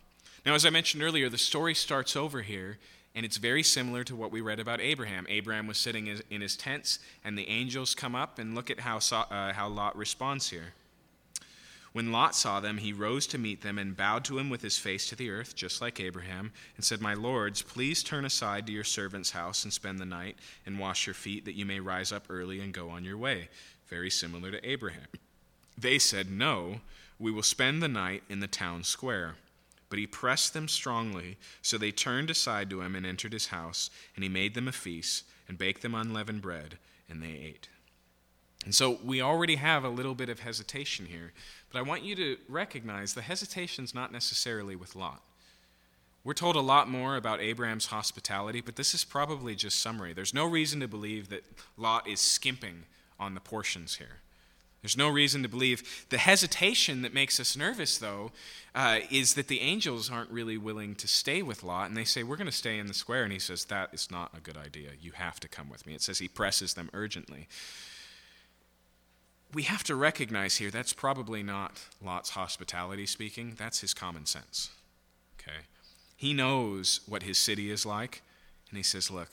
Now, 0.47 0.55
as 0.55 0.65
I 0.65 0.71
mentioned 0.71 1.03
earlier, 1.03 1.29
the 1.29 1.39
story 1.39 1.75
starts 1.75 2.17
over 2.17 2.43
here, 2.43 2.79
and 3.19 3.25
it's 3.25 3.37
very 3.37 3.65
similar 3.65 4.05
to 4.05 4.15
what 4.15 4.31
we 4.31 4.41
read 4.41 4.61
about 4.61 4.81
Abraham. 4.81 5.27
Abraham 5.29 5.67
was 5.67 5.77
sitting 5.77 6.07
in 6.31 6.41
his 6.41 6.57
tents, 6.57 7.01
and 7.25 7.37
the 7.37 7.49
angels 7.49 7.93
come 7.93 8.15
up, 8.15 8.39
and 8.39 8.55
look 8.55 8.71
at 8.71 8.79
how, 8.79 8.99
uh, 8.99 9.53
how 9.53 9.67
Lot 9.67 9.97
responds 9.97 10.51
here. 10.51 10.73
When 11.93 12.13
Lot 12.13 12.37
saw 12.37 12.61
them, 12.61 12.79
he 12.79 12.93
rose 12.93 13.27
to 13.27 13.37
meet 13.37 13.63
them 13.63 13.77
and 13.77 13.97
bowed 13.97 14.25
to 14.27 14.39
him 14.39 14.51
with 14.51 14.63
his 14.63 14.79
face 14.79 15.09
to 15.09 15.17
the 15.17 15.31
earth, 15.31 15.57
just 15.57 15.81
like 15.81 15.99
Abraham, 15.99 16.53
and 16.77 16.85
said, 16.85 17.01
My 17.01 17.15
lords, 17.15 17.61
please 17.61 18.05
turn 18.05 18.25
aside 18.25 18.69
to 18.69 18.73
your 18.73 18.85
servant's 18.85 19.33
house 19.33 19.65
and 19.65 19.73
spend 19.73 19.99
the 19.99 20.07
night 20.07 20.37
and 20.65 20.79
wash 20.79 21.09
your 21.09 21.15
feet, 21.15 21.45
that 21.45 21.57
you 21.57 21.67
may 21.67 21.81
rise 21.81 22.13
up 22.13 22.27
early 22.31 22.61
and 22.61 22.73
go 22.73 22.89
on 22.89 23.05
your 23.05 23.19
way. 23.19 23.49
Very 23.89 24.11
similar 24.11 24.53
to 24.53 24.65
Abraham. 24.65 25.09
They 25.77 25.99
said, 25.99 26.31
No, 26.31 26.83
we 27.19 27.33
will 27.33 27.43
spend 27.43 27.83
the 27.83 27.89
night 27.89 28.23
in 28.29 28.39
the 28.39 28.47
town 28.47 28.85
square. 28.85 29.35
But 29.91 29.99
he 29.99 30.07
pressed 30.07 30.53
them 30.53 30.69
strongly, 30.69 31.39
so 31.63 31.79
they 31.79 31.91
turned 31.91 32.31
aside 32.31 32.69
to 32.71 32.83
him 32.83 32.95
and 32.95 33.07
entered 33.07 33.33
his 33.33 33.47
house, 33.47 33.91
and 34.15 34.23
he 34.23 34.29
made 34.29 34.55
them 34.55 34.69
a 34.69 34.73
feast 34.73 35.25
and 35.49 35.57
baked 35.57 35.83
them 35.83 35.95
unleavened 35.95 36.43
bread, 36.43 36.79
and 37.09 37.23
they 37.23 37.33
ate. 37.33 37.69
And 38.65 38.75
so 38.75 38.99
we 39.03 39.23
already 39.23 39.57
have 39.57 39.85
a 39.85 39.89
little 39.89 40.15
bit 40.15 40.29
of 40.29 40.41
hesitation 40.41 41.07
here, 41.07 41.33
but 41.73 41.79
I 41.79 41.83
want 41.83 42.03
you 42.03 42.15
to 42.17 42.37
recognize 42.49 43.15
the 43.15 43.23
hesitation's 43.23 43.95
not 43.95 44.13
necessarily 44.13 44.77
with 44.77 44.95
Lot. 44.95 45.23
We're 46.25 46.35
told 46.35 46.57
a 46.57 46.61
lot 46.61 46.91
more 46.91 47.17
about 47.17 47.41
Abraham's 47.41 47.87
hospitality, 47.87 48.61
but 48.61 48.77
this 48.77 48.93
is 48.93 49.05
probably 49.05 49.55
just 49.55 49.79
summary. 49.79 50.13
There's 50.13 50.35
no 50.35 50.45
reason 50.45 50.81
to 50.81 50.89
believe 50.89 51.31
that 51.31 51.45
Lot 51.79 52.07
is 52.07 52.21
skimping 52.21 52.85
on 53.19 53.35
the 53.35 53.41
portions 53.41 53.97
here. 53.97 54.19
There's 54.83 54.97
no 54.97 55.09
reason 55.09 55.43
to 55.43 55.49
believe. 55.49 56.07
The 56.09 56.19
hesitation 56.19 57.03
that 57.03 57.13
makes 57.13 57.41
us 57.41 57.57
nervous, 57.57 57.99
though, 57.99 58.31
uh, 58.75 59.01
is 59.11 59.35
that 59.35 59.49
the 59.49 59.61
angels 59.61 60.11
aren't 60.11 60.31
really 60.31 60.57
willing 60.57 60.95
to 60.97 61.09
stay 61.09 61.43
with 61.43 61.65
Lot, 61.65 61.89
and 61.89 61.97
they 61.97 62.05
say, 62.05 62.23
We're 62.23 62.37
going 62.37 62.47
to 62.47 62.53
stay 62.53 62.79
in 62.79 62.87
the 62.87 62.95
square. 62.95 63.25
And 63.25 63.33
he 63.33 63.41
says, 63.41 63.65
That 63.65 63.91
is 63.93 64.11
not 64.11 64.37
a 64.37 64.41
good 64.41 64.57
idea. 64.57 64.91
You 65.01 65.13
have 65.13 65.41
to 65.41 65.49
come 65.49 65.69
with 65.69 65.85
me. 65.85 65.95
It 65.95 66.03
says 66.03 66.21
he 66.21 66.29
presses 66.29 66.75
them 66.75 66.91
urgently. 66.93 67.49
We 69.53 69.63
have 69.65 69.83
to 69.85 69.97
recognize 69.97 70.59
here 70.59 70.71
that's 70.71 70.93
probably 70.93 71.43
not 71.43 71.81
Lot's 72.05 72.31
hospitality 72.31 73.07
speaking, 73.07 73.55
that's 73.57 73.81
his 73.81 73.95
common 73.95 74.27
sense. 74.27 74.71
Okay? 75.41 75.65
He 76.17 76.35
knows 76.35 77.01
what 77.07 77.23
his 77.23 77.39
city 77.39 77.71
is 77.71 77.87
like, 77.87 78.23
and 78.71 78.77
he 78.77 78.85
says, 78.85 79.11
Look, 79.11 79.31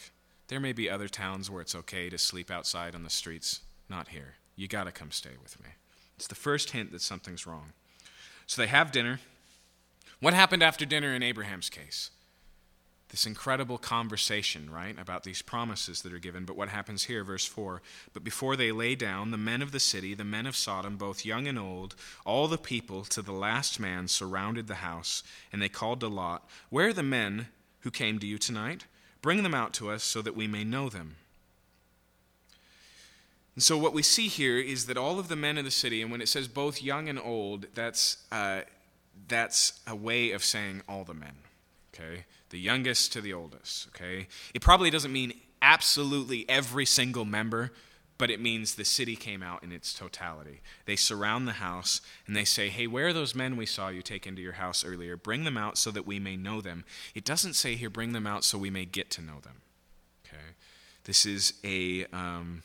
there 0.48 0.60
may 0.60 0.74
be 0.74 0.90
other 0.90 1.08
towns 1.08 1.52
where 1.52 1.62
it's 1.62 1.76
okay 1.76 2.10
to 2.10 2.18
sleep 2.18 2.50
outside 2.50 2.96
on 2.96 3.04
the 3.04 3.10
streets, 3.12 3.62
not 3.90 4.08
here. 4.08 4.36
You 4.56 4.68
got 4.68 4.86
to 4.86 4.92
come 4.92 5.12
stay 5.12 5.32
with 5.42 5.62
me. 5.62 5.70
It's 6.16 6.28
the 6.28 6.36
first 6.36 6.72
hint 6.72 6.92
that 6.92 7.02
something's 7.02 7.46
wrong. 7.46 7.74
So 8.48 8.62
they 8.62 8.68
have 8.68 8.92
dinner. 8.92 9.20
What 10.20 10.34
happened 10.34 10.64
after 10.64 10.86
dinner 10.86 11.14
in 11.14 11.24
Abraham's 11.24 11.70
case? 11.70 12.12
This 13.10 13.26
incredible 13.26 13.78
conversation, 13.78 14.70
right, 14.70 15.00
about 15.00 15.24
these 15.24 15.42
promises 15.42 16.02
that 16.02 16.14
are 16.14 16.20
given. 16.20 16.44
But 16.44 16.58
what 16.58 16.70
happens 16.70 17.04
here, 17.04 17.24
verse 17.24 17.46
4 17.46 17.82
But 18.14 18.24
before 18.24 18.56
they 18.56 18.72
lay 18.72 18.96
down, 18.96 19.32
the 19.32 19.38
men 19.38 19.62
of 19.62 19.72
the 19.72 19.80
city, 19.80 20.14
the 20.14 20.24
men 20.24 20.48
of 20.48 20.56
Sodom, 20.56 20.98
both 20.98 21.26
young 21.26 21.48
and 21.48 21.60
old, 21.60 21.96
all 22.26 22.48
the 22.48 22.58
people 22.58 23.04
to 23.06 23.22
the 23.22 23.32
last 23.32 23.80
man 23.80 24.08
surrounded 24.08 24.68
the 24.68 24.76
house, 24.76 25.22
and 25.54 25.62
they 25.62 25.70
called 25.70 26.00
to 26.00 26.08
Lot, 26.08 26.50
Where 26.70 26.90
are 26.90 26.94
the 26.94 27.04
men 27.04 27.48
who 27.82 27.92
came 27.92 28.20
to 28.20 28.28
you 28.28 28.38
tonight? 28.38 28.86
Bring 29.22 29.44
them 29.44 29.54
out 29.54 29.74
to 29.74 29.92
us 29.92 30.04
so 30.04 30.22
that 30.22 30.36
we 30.36 30.48
may 30.48 30.64
know 30.64 30.90
them. 30.90 31.16
And 33.56 33.64
so, 33.64 33.78
what 33.78 33.94
we 33.94 34.02
see 34.02 34.28
here 34.28 34.60
is 34.60 34.86
that 34.88 34.98
all 34.98 35.18
of 35.18 35.30
the 35.30 35.36
men 35.36 35.58
of 35.58 35.64
the 35.64 35.72
city, 35.72 36.02
and 36.02 36.12
when 36.12 36.22
it 36.22 36.28
says 36.28 36.48
both 36.48 36.84
young 36.84 37.08
and 37.08 37.18
old, 37.18 37.68
that's, 37.74 38.18
uh, 38.32 38.62
that's 39.28 39.80
a 39.88 39.96
way 39.96 40.32
of 40.32 40.44
saying 40.44 40.82
all 40.90 41.06
the 41.06 41.14
men, 41.14 41.36
okay? 41.94 42.26
The 42.50 42.60
youngest 42.60 43.14
to 43.14 43.22
the 43.22 43.34
oldest, 43.34 43.88
okay? 43.90 44.28
It 44.54 44.62
probably 44.62 44.90
doesn't 44.90 45.12
mean 45.12 45.34
absolutely 45.62 46.48
every 46.50 46.86
single 46.86 47.24
member, 47.24 47.72
but 48.18 48.30
it 48.30 48.42
means 48.42 48.76
the 48.76 48.86
city 48.86 49.16
came 49.16 49.42
out 49.42 49.64
in 49.64 49.72
its 49.72 49.94
totality. 49.94 50.62
They 50.86 50.98
surround 50.98 51.48
the 51.48 51.54
house 51.54 52.02
and 52.28 52.36
they 52.36 52.46
say, 52.46 52.70
Hey, 52.70 52.88
where 52.88 53.08
are 53.08 53.14
those 53.14 53.36
men 53.36 53.58
we 53.58 53.66
saw 53.66 53.90
you 53.90 54.02
take 54.02 54.28
into 54.28 54.42
your 54.42 54.54
house 54.54 54.86
earlier? 54.86 55.18
Bring 55.18 55.44
them 55.44 55.58
out 55.58 55.78
so 55.78 55.92
that 55.92 56.06
we 56.06 56.20
may 56.20 56.38
know 56.38 56.62
them. 56.62 56.86
It 57.14 57.26
doesn't 57.26 57.56
say 57.56 57.76
here, 57.76 57.90
bring 57.90 58.14
them 58.14 58.28
out 58.28 58.44
so 58.44 58.58
we 58.58 58.70
may 58.70 58.86
get 58.86 59.10
to 59.12 59.22
know 59.22 59.40
them, 59.42 59.62
okay? 60.26 60.56
This 61.06 61.26
is 61.26 61.54
a. 61.64 62.06
Um, 62.08 62.64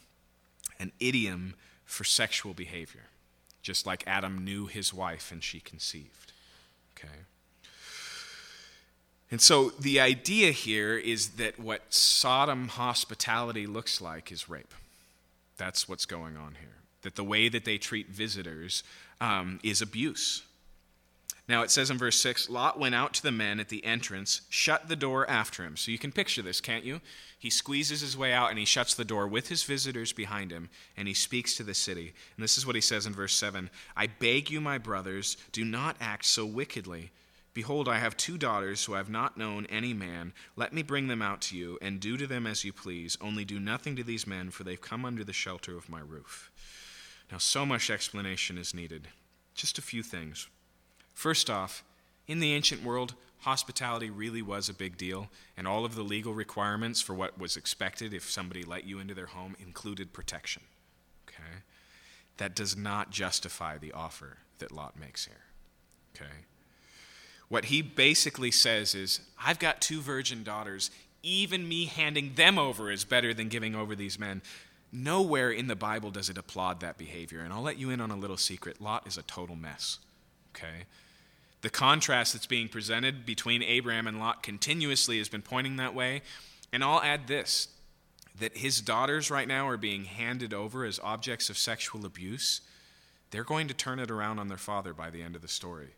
an 0.81 0.91
idiom 0.99 1.55
for 1.85 2.03
sexual 2.03 2.55
behavior, 2.55 3.09
just 3.63 3.87
like 3.87 4.03
Adam 4.07 4.45
knew 4.45 4.67
his 4.67 4.93
wife 4.93 5.31
and 5.31 5.45
she 5.45 5.61
conceived. 5.61 6.33
Okay? 6.97 7.15
And 9.31 9.41
so 9.41 9.71
the 9.71 10.01
idea 10.01 10.51
here 10.51 10.99
is 10.99 11.31
that 11.31 11.61
what 11.61 11.83
Sodom 11.93 12.69
hospitality 12.69 13.67
looks 13.67 14.01
like 14.01 14.33
is 14.33 14.49
rape. 14.49 14.75
That's 15.57 15.89
what's 15.89 16.07
going 16.07 16.37
on 16.37 16.57
here. 16.59 16.69
That 17.03 17.17
the 17.17 17.25
way 17.25 17.49
that 17.49 17.65
they 17.65 17.79
treat 17.79 18.09
visitors 18.09 18.83
um, 19.21 19.61
is 19.63 19.81
abuse. 19.81 20.43
Now 21.51 21.63
it 21.63 21.71
says 21.73 21.91
in 21.91 21.99
verse 21.99 22.21
6 22.21 22.49
Lot 22.49 22.79
went 22.79 22.95
out 22.95 23.13
to 23.15 23.23
the 23.25 23.33
men 23.33 23.59
at 23.59 23.71
the 23.71 23.85
entrance, 23.85 24.43
shut 24.51 24.87
the 24.87 24.95
door 24.95 25.29
after 25.29 25.65
him. 25.65 25.77
So 25.77 25.91
you 25.91 25.99
can 25.99 26.13
picture 26.13 26.43
this, 26.43 26.61
can't 26.61 26.85
you? 26.85 27.01
He 27.41 27.51
squeezes 27.51 28.03
his 28.03 28.17
way 28.17 28.33
out 28.33 28.51
and 28.51 28.59
he 28.59 28.65
shuts 28.65 28.95
the 28.95 29.05
door 29.05 29.27
with 29.27 29.49
his 29.49 29.65
visitors 29.65 30.13
behind 30.13 30.53
him, 30.53 30.71
and 30.97 31.09
he 31.09 31.15
speaks 31.15 31.57
to 31.57 31.65
the 31.65 31.75
city. 31.75 32.13
And 32.37 32.45
this 32.45 32.57
is 32.57 32.65
what 32.65 32.77
he 32.77 32.81
says 32.81 33.05
in 33.05 33.15
verse 33.15 33.35
7 33.35 33.69
I 33.97 34.07
beg 34.07 34.49
you, 34.49 34.61
my 34.61 34.79
brothers, 34.79 35.37
do 35.51 35.65
not 35.65 35.97
act 36.01 36.25
so 36.25 36.47
wickedly. 36.47 37.11
Behold, 37.53 37.89
I 37.89 37.99
have 37.99 38.17
two 38.17 38.39
daughters 38.39 38.85
who 38.85 38.93
have 38.93 39.11
not 39.11 39.37
known 39.37 39.67
any 39.67 39.93
man. 39.93 40.33
Let 40.55 40.73
me 40.73 40.85
bring 40.85 41.09
them 41.09 41.21
out 41.21 41.41
to 41.43 41.57
you, 41.57 41.81
and 41.83 41.99
do 41.99 42.17
to 42.17 42.29
them 42.29 42.47
as 42.47 42.63
you 42.63 42.73
please. 42.73 43.19
Only 43.21 43.45
do 43.45 43.59
nothing 43.59 43.97
to 43.97 44.05
these 44.05 44.25
men, 44.25 44.51
for 44.51 44.63
they've 44.63 44.81
come 44.81 45.05
under 45.05 45.25
the 45.25 45.33
shelter 45.33 45.77
of 45.77 45.89
my 45.89 45.99
roof. 45.99 46.53
Now, 47.33 47.39
so 47.39 47.67
much 47.67 47.91
explanation 47.91 48.57
is 48.57 48.73
needed. 48.73 49.09
Just 49.57 49.79
a 49.79 49.83
few 49.83 50.05
things. 50.05 50.47
First 51.15 51.51
off, 51.51 51.85
in 52.27 52.41
the 52.41 52.53
ancient 52.53 52.83
world, 52.83 53.15
hospitality 53.41 54.11
really 54.11 54.43
was 54.43 54.69
a 54.69 54.75
big 54.75 54.97
deal, 54.97 55.29
and 55.57 55.67
all 55.67 55.85
of 55.85 55.95
the 55.95 56.03
legal 56.03 56.35
requirements 56.35 57.01
for 57.01 57.15
what 57.15 57.39
was 57.39 57.57
expected 57.57 58.13
if 58.13 58.31
somebody 58.31 58.63
let 58.63 58.85
you 58.85 58.99
into 58.99 59.15
their 59.15 59.27
home 59.27 59.57
included 59.59 60.13
protection. 60.13 60.63
Okay? 61.29 61.63
That 62.37 62.55
does 62.55 62.77
not 62.77 63.11
justify 63.11 63.79
the 63.79 63.93
offer 63.93 64.39
that 64.59 64.73
Lot 64.73 64.99
makes 64.99 65.27
here. 65.27 65.45
Okay? 66.15 66.47
What 67.49 67.67
he 67.67 67.83
basically 67.83 68.51
says 68.51 68.95
is, 68.95 69.21
I've 69.43 69.59
got 69.59 69.81
two 69.81 70.01
virgin 70.01 70.45
daughters. 70.45 70.91
Even 71.23 71.69
me 71.69 71.87
handing 71.87 72.35
them 72.35 72.59
over 72.59 72.91
is 72.91 73.05
better 73.05 73.35
than 73.35 73.49
giving 73.49 73.75
over 73.75 73.97
these 73.97 74.19
men. 74.19 74.41
Nowhere 74.93 75.51
in 75.51 75.67
the 75.67 75.77
Bible 75.77 76.11
does 76.11 76.31
it 76.31 76.39
applaud 76.39 76.81
that 76.81 76.97
behavior. 76.97 77.41
And 77.41 77.53
I'll 77.53 77.63
let 77.63 77.79
you 77.79 77.91
in 77.91 78.01
on 78.01 78.11
a 78.11 78.17
little 78.17 78.37
secret 78.37 78.81
Lot 78.81 79.07
is 79.07 79.19
a 79.19 79.23
total 79.23 79.57
mess. 79.57 79.99
Okay? 80.55 80.85
The 81.63 81.71
contrast 81.71 82.33
that's 82.33 82.47
being 82.47 82.69
presented 82.69 83.27
between 83.27 83.63
Abraham 83.63 84.07
and 84.07 84.19
Lot 84.19 84.43
continuously 84.43 85.19
has 85.19 85.29
been 85.29 85.43
pointing 85.43 85.77
that 85.77 85.95
way. 85.95 86.23
And 86.73 86.83
I'll 86.83 87.03
add 87.03 87.27
this 87.27 87.69
that 88.39 88.57
his 88.57 88.81
daughters 88.81 89.31
right 89.31 89.49
now 89.49 89.69
are 89.69 89.77
being 89.77 90.05
handed 90.05 90.55
over 90.55 90.85
as 90.85 90.99
objects 91.03 91.51
of 91.51 91.59
sexual 91.59 92.07
abuse. 92.07 92.63
They're 93.31 93.45
going 93.45 93.69
to 93.69 93.75
turn 93.75 93.99
it 93.99 94.11
around 94.11 94.39
on 94.39 94.49
their 94.49 94.57
father 94.57 94.95
by 94.95 95.11
the 95.11 95.23
end 95.23 95.37
of 95.37 95.43
the 95.43 95.49
story. 95.49 95.91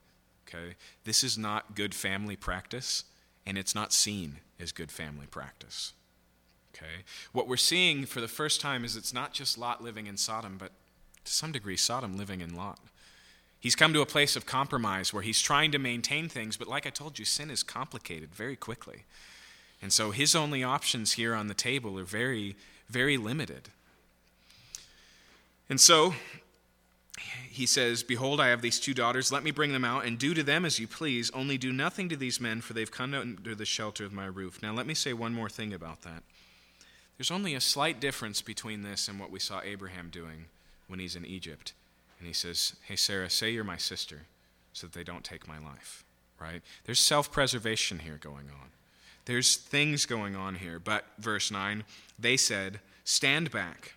Okay? 0.49 0.75
This 1.05 1.23
is 1.23 1.39
not 1.39 1.77
good 1.77 1.95
family 1.95 2.35
practice, 2.35 3.05
and 3.47 3.57
it's 3.57 3.75
not 3.75 3.93
seen 3.93 4.39
as 4.59 4.73
good 4.73 4.91
family 4.91 5.27
practice. 5.27 5.93
Okay? 6.75 7.05
What 7.33 7.47
we're 7.47 7.57
seeing 7.57 8.07
for 8.07 8.21
the 8.21 8.29
first 8.29 8.61
time 8.61 8.85
is 8.85 8.97
it's 8.97 9.15
not 9.15 9.33
just 9.33 9.57
Lot 9.57 9.83
living 9.83 10.07
in 10.07 10.17
Sodom, 10.17 10.57
but 10.59 10.73
to 11.25 11.33
some 11.33 11.53
degree, 11.53 11.77
Sodom 11.77 12.17
living 12.17 12.41
in 12.41 12.57
Lot. 12.57 12.81
He's 13.63 13.77
come 13.77 13.93
to 13.93 14.01
a 14.01 14.07
place 14.07 14.35
of 14.35 14.45
compromise 14.45 15.15
where 15.15 15.23
he's 15.23 15.41
trying 15.41 15.71
to 15.71 15.79
maintain 15.79 16.29
things, 16.29 16.57
but 16.57 16.67
like 16.67 16.85
I 16.85 16.91
told 16.91 17.21
you, 17.21 17.25
sin 17.25 17.49
is 17.49 17.63
complicated 17.63 18.35
very 18.35 18.57
quickly. 18.57 19.05
And 19.81 19.93
so 19.93 20.11
his 20.11 20.35
only 20.35 20.65
options 20.65 21.13
here 21.13 21.33
on 21.33 21.47
the 21.47 21.55
table 21.55 21.97
are 21.97 22.05
very, 22.05 22.57
very 22.89 23.17
limited. 23.17 23.69
And 25.71 25.81
so 25.81 26.15
he 27.51 27.65
says, 27.65 28.03
Behold, 28.03 28.41
I 28.41 28.49
have 28.49 28.63
these 28.63 28.81
two 28.81 28.95
daughters. 28.95 29.31
Let 29.31 29.45
me 29.45 29.53
bring 29.53 29.71
them 29.71 29.85
out, 29.85 30.07
and 30.07 30.19
do 30.19 30.35
to 30.35 30.43
them 30.43 30.65
as 30.65 30.81
you 30.81 30.89
please. 30.89 31.31
Only 31.31 31.57
do 31.57 31.73
nothing 31.73 32.09
to 32.09 32.17
these 32.17 32.41
men, 32.41 32.63
for 32.63 32.73
they've 32.73 32.91
come 32.91 33.15
under 33.15 33.55
the 33.55 33.65
shelter 33.65 34.05
of 34.05 34.13
my 34.13 34.27
roof. 34.27 34.61
Now, 34.61 34.73
let 34.73 34.89
me 34.89 34.95
say 34.95 35.13
one 35.13 35.35
more 35.35 35.49
thing 35.49 35.73
about 35.73 36.03
that. 36.03 36.25
There's 37.17 37.31
only 37.31 37.55
a 37.55 37.61
slight 37.61 38.01
difference 38.01 38.43
between 38.43 38.83
this 38.83 39.07
and 39.07 39.21
what 39.21 39.31
we 39.31 39.39
saw 39.39 39.61
Abraham 39.63 40.09
doing 40.11 40.47
when 40.89 40.99
he's 40.99 41.15
in 41.15 41.25
Egypt 41.25 41.75
and 42.23 42.29
he 42.29 42.33
says, 42.33 42.77
Hey, 42.85 42.95
Sarah, 42.95 43.29
say 43.29 43.51
you're 43.51 43.65
my 43.65 43.77
sister 43.77 44.21
so 44.73 44.87
that 44.87 44.93
they 44.93 45.03
don't 45.03 45.25
take 45.25 45.49
my 45.49 45.59
life, 45.59 46.05
right? 46.41 46.63
There's 46.85 47.01
self 47.01 47.33
preservation 47.33 47.99
here 47.99 48.17
going 48.21 48.47
on. 48.49 48.69
There's 49.25 49.57
things 49.57 50.07
going 50.07 50.37
on 50.37 50.55
here. 50.55 50.79
But, 50.79 51.05
verse 51.19 51.51
9, 51.51 51.83
they 52.17 52.37
said, 52.37 52.79
Stand 53.03 53.51
back. 53.51 53.95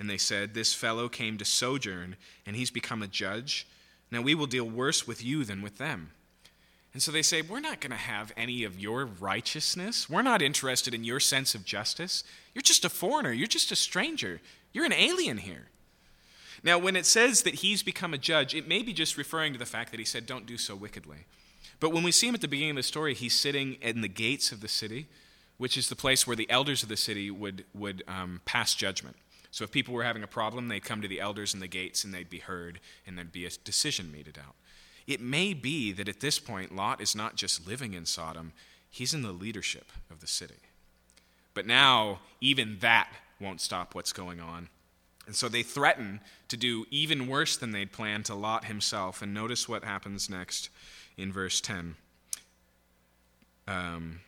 And 0.00 0.10
they 0.10 0.16
said, 0.16 0.52
This 0.52 0.74
fellow 0.74 1.08
came 1.08 1.38
to 1.38 1.44
sojourn, 1.44 2.16
and 2.44 2.56
he's 2.56 2.72
become 2.72 3.04
a 3.04 3.06
judge. 3.06 3.68
Now 4.10 4.22
we 4.22 4.34
will 4.34 4.46
deal 4.46 4.68
worse 4.68 5.06
with 5.06 5.24
you 5.24 5.44
than 5.44 5.62
with 5.62 5.78
them. 5.78 6.10
And 6.92 7.00
so 7.00 7.12
they 7.12 7.22
say, 7.22 7.40
We're 7.40 7.60
not 7.60 7.80
going 7.80 7.92
to 7.92 7.96
have 7.96 8.32
any 8.36 8.64
of 8.64 8.80
your 8.80 9.04
righteousness. 9.04 10.10
We're 10.10 10.22
not 10.22 10.42
interested 10.42 10.92
in 10.92 11.04
your 11.04 11.20
sense 11.20 11.54
of 11.54 11.64
justice. 11.64 12.24
You're 12.52 12.62
just 12.62 12.84
a 12.84 12.90
foreigner. 12.90 13.30
You're 13.30 13.46
just 13.46 13.70
a 13.70 13.76
stranger. 13.76 14.40
You're 14.72 14.86
an 14.86 14.92
alien 14.92 15.38
here. 15.38 15.68
Now, 16.62 16.78
when 16.78 16.96
it 16.96 17.06
says 17.06 17.42
that 17.42 17.56
he's 17.56 17.82
become 17.82 18.14
a 18.14 18.18
judge, 18.18 18.54
it 18.54 18.68
may 18.68 18.82
be 18.82 18.92
just 18.92 19.16
referring 19.16 19.52
to 19.52 19.58
the 19.58 19.66
fact 19.66 19.90
that 19.90 20.00
he 20.00 20.06
said, 20.06 20.26
Don't 20.26 20.46
do 20.46 20.58
so 20.58 20.74
wickedly. 20.74 21.26
But 21.80 21.92
when 21.92 22.02
we 22.02 22.12
see 22.12 22.28
him 22.28 22.34
at 22.34 22.40
the 22.40 22.48
beginning 22.48 22.70
of 22.70 22.76
the 22.76 22.82
story, 22.82 23.14
he's 23.14 23.38
sitting 23.38 23.74
in 23.82 24.00
the 24.00 24.08
gates 24.08 24.52
of 24.52 24.60
the 24.60 24.68
city, 24.68 25.06
which 25.58 25.76
is 25.76 25.88
the 25.88 25.96
place 25.96 26.26
where 26.26 26.36
the 26.36 26.50
elders 26.50 26.82
of 26.82 26.88
the 26.88 26.96
city 26.96 27.30
would, 27.30 27.64
would 27.74 28.02
um, 28.08 28.40
pass 28.44 28.74
judgment. 28.74 29.16
So 29.50 29.64
if 29.64 29.70
people 29.70 29.94
were 29.94 30.04
having 30.04 30.22
a 30.22 30.28
problem, 30.28 30.68
they'd 30.68 30.84
come 30.84 31.02
to 31.02 31.08
the 31.08 31.20
elders 31.20 31.54
in 31.54 31.60
the 31.60 31.66
gates 31.66 32.04
and 32.04 32.12
they'd 32.12 32.30
be 32.30 32.40
heard, 32.40 32.80
and 33.06 33.16
there'd 33.16 33.32
be 33.32 33.46
a 33.46 33.50
decision 33.64 34.12
meted 34.12 34.38
out. 34.38 34.54
It 35.06 35.20
may 35.20 35.54
be 35.54 35.92
that 35.92 36.08
at 36.08 36.20
this 36.20 36.38
point, 36.38 36.74
Lot 36.74 37.00
is 37.00 37.14
not 37.14 37.36
just 37.36 37.66
living 37.66 37.94
in 37.94 38.06
Sodom, 38.06 38.52
he's 38.90 39.14
in 39.14 39.22
the 39.22 39.32
leadership 39.32 39.92
of 40.10 40.20
the 40.20 40.26
city. 40.26 40.56
But 41.54 41.66
now, 41.66 42.20
even 42.40 42.78
that 42.80 43.08
won't 43.40 43.60
stop 43.60 43.94
what's 43.94 44.12
going 44.12 44.40
on. 44.40 44.68
And 45.26 45.34
so 45.34 45.48
they 45.48 45.62
threaten 45.62 46.20
to 46.48 46.56
do 46.56 46.86
even 46.90 47.26
worse 47.26 47.56
than 47.56 47.72
they'd 47.72 47.92
planned 47.92 48.24
to 48.26 48.34
Lot 48.34 48.66
himself. 48.66 49.22
And 49.22 49.34
notice 49.34 49.68
what 49.68 49.84
happens 49.84 50.30
next 50.30 50.70
in 51.16 51.32
verse 51.32 51.60
10. 51.60 51.96
Um, 53.68 54.20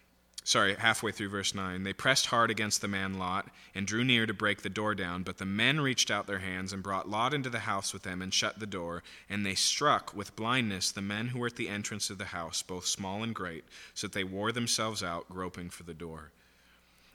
sorry, 0.43 0.74
halfway 0.74 1.12
through 1.12 1.28
verse 1.28 1.55
9. 1.55 1.85
They 1.85 1.93
pressed 1.93 2.27
hard 2.27 2.51
against 2.51 2.81
the 2.81 2.89
man 2.89 3.19
Lot 3.19 3.49
and 3.74 3.86
drew 3.86 4.03
near 4.03 4.27
to 4.27 4.35
break 4.35 4.62
the 4.62 4.69
door 4.69 4.95
down, 4.95 5.23
but 5.23 5.39
the 5.39 5.45
men 5.45 5.81
reached 5.81 6.11
out 6.11 6.27
their 6.27 6.39
hands 6.39 6.73
and 6.73 6.82
brought 6.82 7.09
Lot 7.09 7.35
into 7.35 7.51
the 7.51 7.61
house 7.61 7.93
with 7.93 8.03
them 8.03 8.20
and 8.20 8.35
shut 8.35 8.59
the 8.59 8.66
door. 8.66 9.03
And 9.28 9.45
they 9.47 9.55
struck 9.55 10.15
with 10.15 10.35
blindness 10.35 10.90
the 10.90 11.03
men 11.03 11.28
who 11.28 11.39
were 11.39 11.49
at 11.49 11.57
the 11.57 11.69
entrance 11.69 12.11
of 12.11 12.19
the 12.19 12.27
house, 12.27 12.62
both 12.62 12.86
small 12.86 13.23
and 13.23 13.35
great, 13.35 13.65
so 13.95 14.07
that 14.07 14.15
they 14.15 14.24
wore 14.24 14.51
themselves 14.51 15.03
out, 15.03 15.28
groping 15.28 15.70
for 15.70 15.85
the 15.85 15.95
door. 15.95 16.32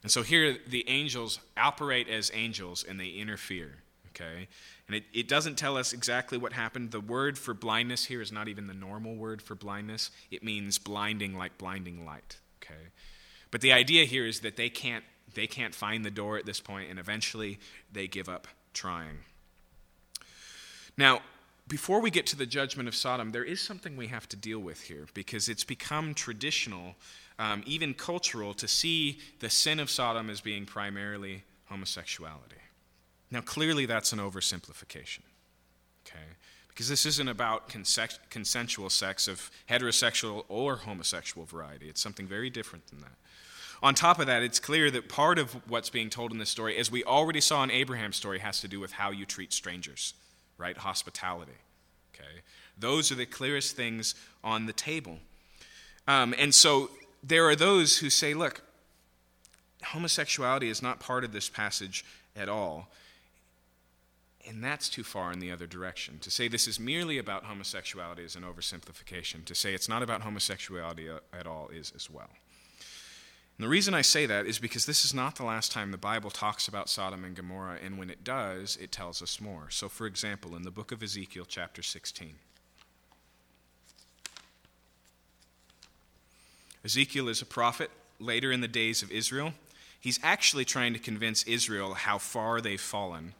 And 0.03 0.11
so 0.11 0.21
here 0.21 0.57
the 0.67 0.87
angels 0.87 1.39
operate 1.57 2.07
as 2.09 2.29
angels 2.33 2.83
and 2.83 2.99
they 2.99 3.09
interfere. 3.09 3.82
Okay? 4.15 4.47
And 4.87 4.95
it, 4.95 5.03
it 5.13 5.27
doesn't 5.27 5.57
tell 5.57 5.77
us 5.77 5.93
exactly 5.93 6.37
what 6.37 6.53
happened. 6.53 6.91
The 6.91 6.99
word 6.99 7.37
for 7.37 7.53
blindness 7.53 8.05
here 8.05 8.21
is 8.21 8.31
not 8.31 8.47
even 8.47 8.67
the 8.67 8.73
normal 8.73 9.15
word 9.15 9.41
for 9.41 9.55
blindness, 9.55 10.11
it 10.31 10.43
means 10.43 10.77
blinding 10.77 11.37
like 11.37 11.57
blinding 11.57 12.05
light. 12.05 12.37
Okay? 12.63 12.89
But 13.51 13.61
the 13.61 13.73
idea 13.73 14.05
here 14.05 14.25
is 14.25 14.41
that 14.41 14.55
they 14.55 14.69
can't, 14.69 15.03
they 15.33 15.47
can't 15.47 15.75
find 15.75 16.05
the 16.05 16.11
door 16.11 16.37
at 16.37 16.45
this 16.45 16.59
point, 16.59 16.89
and 16.89 16.99
eventually 16.99 17.59
they 17.91 18.07
give 18.07 18.29
up 18.29 18.47
trying. 18.73 19.19
Now, 20.97 21.21
before 21.67 22.01
we 22.01 22.11
get 22.11 22.27
to 22.27 22.35
the 22.35 22.45
judgment 22.45 22.89
of 22.89 22.95
Sodom, 22.95 23.31
there 23.31 23.43
is 23.43 23.61
something 23.61 23.95
we 23.95 24.07
have 24.07 24.27
to 24.29 24.35
deal 24.35 24.59
with 24.59 24.81
here 24.81 25.07
because 25.13 25.47
it's 25.47 25.63
become 25.63 26.13
traditional 26.13 26.95
um, 27.39 27.63
even 27.65 27.93
cultural, 27.93 28.53
to 28.55 28.67
see 28.67 29.19
the 29.39 29.49
sin 29.49 29.79
of 29.79 29.89
Sodom 29.89 30.29
as 30.29 30.41
being 30.41 30.65
primarily 30.65 31.43
homosexuality. 31.65 32.55
Now, 33.33 33.41
clearly, 33.41 33.87
that's 33.87 34.13
an 34.13 34.19
oversimplification, 34.19 35.21
okay? 36.05 36.23
Because 36.69 36.87
this 36.87 37.03
isn't 37.07 37.27
about 37.27 37.67
conse- 37.67 38.19
consensual 38.29 38.91
sex 38.91 39.27
of 39.27 39.49
heterosexual 39.67 40.45
or 40.49 40.75
homosexual 40.75 41.43
variety. 41.47 41.89
It's 41.89 41.99
something 41.99 42.27
very 42.27 42.51
different 42.51 42.85
than 42.87 42.99
that. 43.01 43.13
On 43.81 43.95
top 43.95 44.19
of 44.19 44.27
that, 44.27 44.43
it's 44.43 44.59
clear 44.59 44.91
that 44.91 45.09
part 45.09 45.39
of 45.39 45.53
what's 45.67 45.89
being 45.89 46.11
told 46.11 46.31
in 46.31 46.37
this 46.37 46.51
story, 46.51 46.77
as 46.77 46.91
we 46.91 47.03
already 47.03 47.41
saw 47.41 47.63
in 47.63 47.71
Abraham's 47.71 48.17
story, 48.17 48.37
has 48.37 48.61
to 48.61 48.67
do 48.67 48.79
with 48.79 48.91
how 48.91 49.09
you 49.09 49.25
treat 49.25 49.51
strangers, 49.51 50.13
right? 50.59 50.77
Hospitality. 50.77 51.57
Okay? 52.13 52.41
Those 52.77 53.11
are 53.11 53.15
the 53.15 53.25
clearest 53.25 53.75
things 53.75 54.13
on 54.43 54.67
the 54.67 54.73
table. 54.73 55.17
Um, 56.07 56.35
and 56.37 56.53
so 56.53 56.91
there 57.23 57.47
are 57.49 57.55
those 57.55 57.97
who 57.97 58.11
say, 58.11 58.35
look, 58.35 58.61
homosexuality 59.81 60.69
is 60.69 60.83
not 60.83 60.99
part 60.99 61.23
of 61.23 61.33
this 61.33 61.49
passage 61.49 62.05
at 62.35 62.47
all. 62.47 62.89
And 64.47 64.63
that's 64.63 64.89
too 64.89 65.03
far 65.03 65.31
in 65.31 65.39
the 65.39 65.51
other 65.51 65.67
direction. 65.67 66.19
To 66.19 66.29
say 66.29 66.47
this 66.47 66.67
is 66.67 66.79
merely 66.79 67.17
about 67.17 67.45
homosexuality 67.45 68.23
is 68.23 68.35
an 68.35 68.43
oversimplification. 68.43 69.45
To 69.45 69.55
say 69.55 69.73
it's 69.73 69.87
not 69.87 70.03
about 70.03 70.21
homosexuality 70.21 71.09
uh, 71.09 71.19
at 71.31 71.47
all 71.47 71.69
is 71.69 71.93
as 71.95 72.09
well. 72.09 72.29
And 73.57 73.65
the 73.65 73.69
reason 73.69 73.93
I 73.93 74.01
say 74.01 74.25
that 74.25 74.45
is 74.45 74.59
because 74.59 74.85
this 74.85 75.05
is 75.05 75.13
not 75.13 75.35
the 75.35 75.45
last 75.45 75.71
time 75.71 75.91
the 75.91 75.97
Bible 75.97 76.31
talks 76.31 76.67
about 76.67 76.89
Sodom 76.89 77.23
and 77.23 77.35
Gomorrah, 77.35 77.77
and 77.83 77.97
when 77.97 78.09
it 78.09 78.23
does, 78.23 78.77
it 78.81 78.91
tells 78.91 79.21
us 79.21 79.39
more. 79.39 79.69
So, 79.69 79.87
for 79.87 80.07
example, 80.07 80.55
in 80.55 80.63
the 80.63 80.71
book 80.71 80.91
of 80.91 81.03
Ezekiel, 81.03 81.45
chapter 81.47 81.83
16. 81.83 82.35
Ezekiel 86.83 87.29
is 87.29 87.41
a 87.41 87.45
prophet 87.45 87.91
later 88.19 88.51
in 88.51 88.61
the 88.61 88.67
days 88.67 89.03
of 89.03 89.11
Israel. 89.11 89.53
He's 89.99 90.19
actually 90.21 90.65
trying 90.65 90.91
to 90.93 90.99
convince 90.99 91.43
Israel 91.43 91.93
how 91.93 92.17
far 92.17 92.59
they've 92.59 92.81
fallen. 92.81 93.33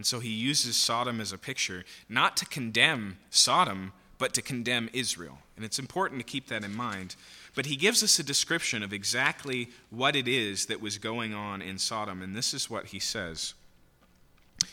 And 0.00 0.06
so 0.06 0.18
he 0.18 0.30
uses 0.30 0.78
Sodom 0.78 1.20
as 1.20 1.30
a 1.30 1.36
picture, 1.36 1.84
not 2.08 2.34
to 2.38 2.46
condemn 2.46 3.18
Sodom, 3.28 3.92
but 4.16 4.32
to 4.32 4.40
condemn 4.40 4.88
Israel. 4.94 5.40
And 5.56 5.62
it's 5.62 5.78
important 5.78 6.20
to 6.20 6.24
keep 6.24 6.48
that 6.48 6.64
in 6.64 6.74
mind. 6.74 7.16
But 7.54 7.66
he 7.66 7.76
gives 7.76 8.02
us 8.02 8.18
a 8.18 8.22
description 8.22 8.82
of 8.82 8.94
exactly 8.94 9.68
what 9.90 10.16
it 10.16 10.26
is 10.26 10.64
that 10.66 10.80
was 10.80 10.96
going 10.96 11.34
on 11.34 11.60
in 11.60 11.76
Sodom. 11.76 12.22
And 12.22 12.34
this 12.34 12.54
is 12.54 12.70
what 12.70 12.86
he 12.86 12.98
says 12.98 13.52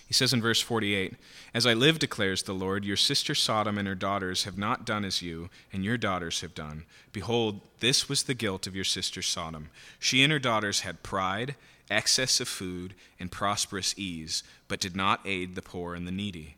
he 0.08 0.14
says 0.14 0.34
in 0.34 0.42
verse 0.42 0.62
48 0.62 1.16
As 1.54 1.66
I 1.66 1.74
live, 1.74 2.00
declares 2.00 2.44
the 2.44 2.54
Lord, 2.54 2.86
your 2.86 2.98
sister 2.98 3.36
Sodom 3.36 3.78
and 3.78 3.88
her 3.88 3.96
daughters 3.96 4.44
have 4.44 4.58
not 4.58 4.86
done 4.86 5.06
as 5.06 5.22
you, 5.22 5.50
and 5.72 5.84
your 5.84 5.98
daughters 5.98 6.42
have 6.42 6.56
done. 6.56 6.86
Behold, 7.12 7.62
this 7.80 8.10
was 8.10 8.24
the 8.24 8.34
guilt 8.34 8.68
of 8.68 8.76
your 8.76 8.86
sister 8.86 9.22
Sodom. 9.22 9.70
She 10.00 10.24
and 10.24 10.32
her 10.32 10.40
daughters 10.40 10.82
had 10.82 11.04
pride, 11.04 11.56
excess 11.90 12.40
of 12.40 12.48
food, 12.48 12.94
and 13.20 13.32
prosperous 13.32 13.94
ease, 13.98 14.44
but 14.68 14.80
did 14.80 14.96
not 14.96 15.22
aid 15.26 15.56
the 15.56 15.62
poor 15.62 15.96
and 15.96 16.08
the 16.08 16.12
needy. 16.12 16.58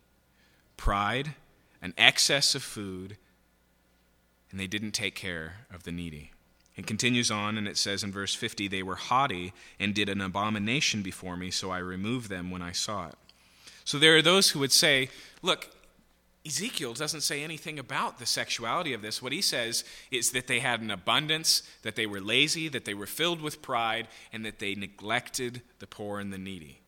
Pride, 0.78 1.34
an 1.82 1.94
excess 1.98 2.56
of 2.56 2.64
food, 2.64 3.18
and 4.52 4.60
they 4.60 4.68
didn't 4.68 4.92
take 4.92 5.16
care 5.16 5.66
of 5.74 5.84
the 5.84 5.92
needy. 5.92 6.32
It 6.76 6.88
continues 6.88 7.30
on, 7.30 7.58
and 7.58 7.68
it 7.68 7.78
says 7.78 8.04
in 8.04 8.12
verse 8.12 8.34
50 8.34 8.68
They 8.68 8.84
were 8.84 8.96
haughty 8.96 9.54
and 9.80 9.94
did 9.94 10.10
an 10.10 10.22
abomination 10.22 11.02
before 11.02 11.36
me, 11.36 11.52
so 11.52 11.72
I 11.72 11.80
removed 11.80 12.30
them 12.30 12.52
when 12.52 12.62
I 12.62 12.72
saw 12.72 13.08
it. 13.08 13.16
So 13.84 14.00
there 14.00 14.16
are 14.16 14.22
those 14.22 14.52
who 14.52 14.60
would 14.60 14.72
say, 14.72 15.10
look, 15.42 15.70
Ezekiel 16.46 16.94
doesn't 16.94 17.22
say 17.22 17.44
anything 17.44 17.78
about 17.78 18.18
the 18.18 18.26
sexuality 18.26 18.94
of 18.94 19.02
this. 19.02 19.22
What 19.22 19.34
he 19.34 19.42
says 19.42 19.84
is 20.10 20.32
that 20.32 20.48
they 20.48 20.60
had 20.60 20.82
an 20.82 20.90
abundance, 20.90 21.64
that 21.84 21.96
they 21.96 22.06
were 22.06 22.22
lazy, 22.22 22.70
that 22.70 22.86
they 22.86 22.94
were 22.94 23.06
filled 23.06 23.42
with 23.42 23.62
pride, 23.62 24.08
and 24.32 24.46
that 24.46 24.60
they 24.60 24.74
neglected 24.74 25.62
the 25.80 25.88
poor 25.88 26.20
and 26.20 26.32
the 26.32 26.38
needy. 26.38 26.80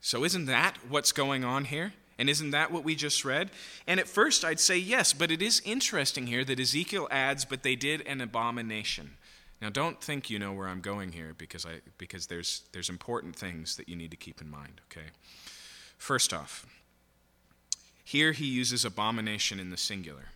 So, 0.00 0.24
isn't 0.24 0.46
that 0.46 0.78
what's 0.88 1.12
going 1.12 1.44
on 1.44 1.66
here? 1.66 1.92
And 2.18 2.30
isn't 2.30 2.50
that 2.52 2.70
what 2.70 2.84
we 2.84 2.94
just 2.94 3.24
read? 3.24 3.50
And 3.86 3.98
at 3.98 4.06
first 4.06 4.44
I'd 4.44 4.60
say 4.60 4.76
yes, 4.76 5.12
but 5.12 5.30
it 5.30 5.42
is 5.42 5.60
interesting 5.64 6.26
here 6.26 6.44
that 6.44 6.60
Ezekiel 6.60 7.08
adds, 7.10 7.44
but 7.44 7.62
they 7.62 7.74
did 7.74 8.06
an 8.06 8.20
abomination. 8.20 9.16
Now 9.60 9.70
don't 9.70 10.00
think 10.00 10.28
you 10.28 10.38
know 10.38 10.52
where 10.52 10.68
I'm 10.68 10.80
going 10.80 11.12
here 11.12 11.34
because 11.36 11.64
I 11.64 11.80
because 11.98 12.26
there's 12.26 12.62
there's 12.72 12.90
important 12.90 13.36
things 13.36 13.76
that 13.76 13.88
you 13.88 13.96
need 13.96 14.10
to 14.10 14.16
keep 14.16 14.40
in 14.40 14.50
mind, 14.50 14.80
okay? 14.90 15.08
First 15.98 16.34
off, 16.34 16.66
here 18.04 18.32
he 18.32 18.46
uses 18.46 18.84
abomination 18.84 19.60
in 19.60 19.70
the 19.70 19.76
singular. 19.76 20.26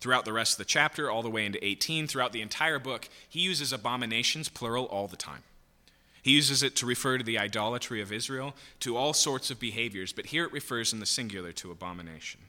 Throughout 0.00 0.24
the 0.24 0.32
rest 0.32 0.54
of 0.54 0.58
the 0.58 0.64
chapter, 0.64 1.10
all 1.10 1.22
the 1.22 1.30
way 1.30 1.44
into 1.44 1.64
18, 1.64 2.06
throughout 2.06 2.32
the 2.32 2.40
entire 2.40 2.78
book, 2.78 3.08
he 3.28 3.40
uses 3.40 3.72
abominations, 3.72 4.48
plural, 4.48 4.84
all 4.86 5.08
the 5.08 5.16
time. 5.16 5.42
He 6.22 6.32
uses 6.32 6.62
it 6.62 6.76
to 6.76 6.86
refer 6.86 7.18
to 7.18 7.24
the 7.24 7.38
idolatry 7.38 8.00
of 8.00 8.12
Israel, 8.12 8.54
to 8.80 8.96
all 8.96 9.12
sorts 9.12 9.50
of 9.50 9.58
behaviors, 9.58 10.12
but 10.12 10.26
here 10.26 10.44
it 10.44 10.52
refers 10.52 10.92
in 10.92 11.00
the 11.00 11.06
singular 11.06 11.52
to 11.52 11.70
abomination. 11.70 12.40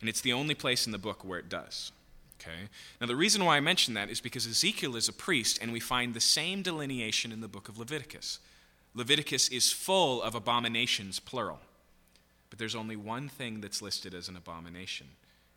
And 0.00 0.08
it's 0.08 0.20
the 0.20 0.32
only 0.32 0.54
place 0.54 0.86
in 0.86 0.92
the 0.92 0.98
book 0.98 1.24
where 1.24 1.38
it 1.38 1.48
does. 1.48 1.92
Okay? 2.40 2.68
Now, 3.00 3.06
the 3.06 3.16
reason 3.16 3.44
why 3.44 3.58
I 3.58 3.60
mention 3.60 3.92
that 3.94 4.08
is 4.08 4.20
because 4.20 4.46
Ezekiel 4.46 4.96
is 4.96 5.08
a 5.08 5.12
priest, 5.12 5.58
and 5.60 5.72
we 5.72 5.80
find 5.80 6.14
the 6.14 6.20
same 6.20 6.62
delineation 6.62 7.32
in 7.32 7.42
the 7.42 7.48
book 7.48 7.68
of 7.68 7.78
Leviticus. 7.78 8.38
Leviticus 8.94 9.48
is 9.48 9.72
full 9.72 10.22
of 10.22 10.34
abominations, 10.34 11.20
plural. 11.20 11.60
There's 12.60 12.74
only 12.74 12.94
one 12.94 13.30
thing 13.30 13.62
that's 13.62 13.80
listed 13.80 14.12
as 14.12 14.28
an 14.28 14.36
abomination, 14.36 15.06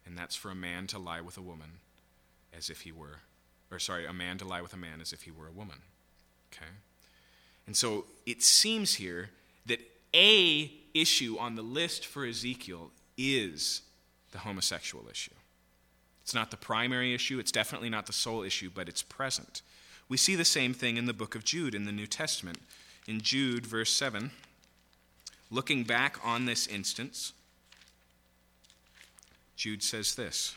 and 0.06 0.18
that's 0.18 0.38
for 0.38 0.50
a 0.50 0.56
man 0.56 0.88
to 0.88 0.98
lie 0.98 1.20
with 1.20 1.38
a 1.38 1.42
woman 1.42 1.80
as 2.58 2.70
if 2.70 2.82
he 2.82 2.94
were, 2.94 3.20
or 3.70 3.78
sorry, 3.78 4.06
a 4.06 4.14
man 4.14 4.38
to 4.38 4.46
lie 4.46 4.62
with 4.62 4.74
a 4.74 4.78
man 4.78 5.02
as 5.02 5.12
if 5.12 5.24
he 5.24 5.30
were 5.30 5.46
a 5.46 5.52
woman. 5.52 5.80
Okay? 6.54 6.72
And 7.68 7.76
so 7.76 8.06
it 8.26 8.42
seems 8.42 8.94
here 8.96 9.32
that 9.66 9.82
a 10.16 10.72
issue 10.94 11.36
on 11.38 11.56
the 11.56 11.62
list 11.62 12.06
for 12.06 12.26
Ezekiel 12.26 12.92
is 13.18 13.82
the 14.32 14.38
homosexual 14.38 15.10
issue. 15.12 15.36
It's 16.22 16.34
not 16.34 16.52
the 16.52 16.58
primary 16.58 17.14
issue, 17.14 17.38
it's 17.38 17.52
definitely 17.52 17.90
not 17.90 18.06
the 18.06 18.14
sole 18.14 18.44
issue, 18.44 18.70
but 18.74 18.88
it's 18.88 19.04
present. 19.04 19.62
We 20.08 20.16
see 20.16 20.36
the 20.38 20.46
same 20.46 20.74
thing 20.74 20.96
in 20.96 21.06
the 21.06 21.14
book 21.14 21.36
of 21.36 21.44
Jude 21.44 21.76
in 21.76 21.84
the 21.84 21.92
New 21.92 22.08
Testament. 22.08 22.60
In 23.10 23.20
Jude, 23.20 23.66
verse 23.66 23.92
7, 23.92 24.32
Looking 25.54 25.84
back 25.84 26.18
on 26.24 26.46
this 26.46 26.66
instance, 26.66 27.32
Jude 29.56 29.84
says 29.84 30.16
this. 30.16 30.56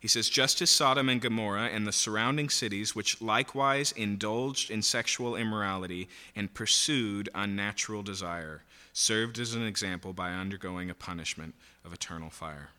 He 0.00 0.08
says, 0.08 0.28
Just 0.28 0.60
as 0.60 0.68
Sodom 0.68 1.08
and 1.08 1.20
Gomorrah 1.20 1.68
and 1.72 1.86
the 1.86 1.92
surrounding 1.92 2.48
cities, 2.48 2.96
which 2.96 3.22
likewise 3.22 3.92
indulged 3.92 4.72
in 4.72 4.82
sexual 4.82 5.36
immorality 5.36 6.08
and 6.34 6.52
pursued 6.52 7.28
unnatural 7.32 8.02
desire, 8.02 8.62
served 8.92 9.38
as 9.38 9.54
an 9.54 9.64
example 9.64 10.12
by 10.12 10.32
undergoing 10.32 10.90
a 10.90 10.94
punishment 10.94 11.54
of 11.84 11.92
eternal 11.92 12.28
fire. 12.28 12.70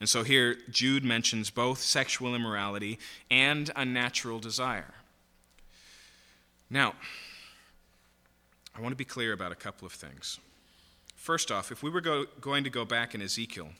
And 0.00 0.08
so 0.08 0.24
here, 0.24 0.56
Jude 0.70 1.04
mentions 1.04 1.50
both 1.50 1.78
sexual 1.78 2.34
immorality 2.34 2.98
and 3.30 3.70
unnatural 3.76 4.40
desire. 4.40 4.94
Now, 6.68 6.94
I 8.78 8.80
want 8.80 8.92
to 8.92 8.96
be 8.96 9.04
clear 9.04 9.32
about 9.32 9.50
a 9.50 9.56
couple 9.56 9.86
of 9.86 9.92
things. 9.92 10.38
First 11.16 11.50
off, 11.50 11.72
if 11.72 11.82
we 11.82 11.90
were 11.90 12.00
go, 12.00 12.26
going 12.40 12.62
to 12.62 12.70
go 12.70 12.84
back 12.84 13.12
in 13.12 13.20
Ezekiel, 13.20 13.70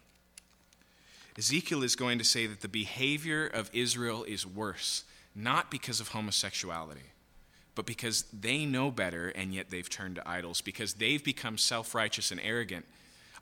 Ezekiel 1.39 1.85
is 1.85 1.95
going 1.95 2.19
to 2.19 2.25
say 2.25 2.49
that 2.49 2.63
the 2.63 2.69
behavior 2.69 3.47
of 3.47 3.71
Israel 3.73 4.25
is 4.25 4.45
worse, 4.45 5.05
not 5.37 5.71
because 5.71 6.01
of 6.01 6.09
homosexuality, 6.09 7.13
but 7.77 7.87
because 7.87 8.25
they 8.33 8.67
know 8.67 8.91
better 8.91 9.29
and 9.29 9.55
yet 9.55 9.71
they've 9.71 9.89
turned 9.89 10.17
to 10.17 10.29
idols, 10.29 10.61
because 10.61 10.95
they've 10.95 11.23
become 11.23 11.59
self 11.59 11.95
righteous 11.95 12.33
and 12.33 12.41
arrogant. 12.43 12.85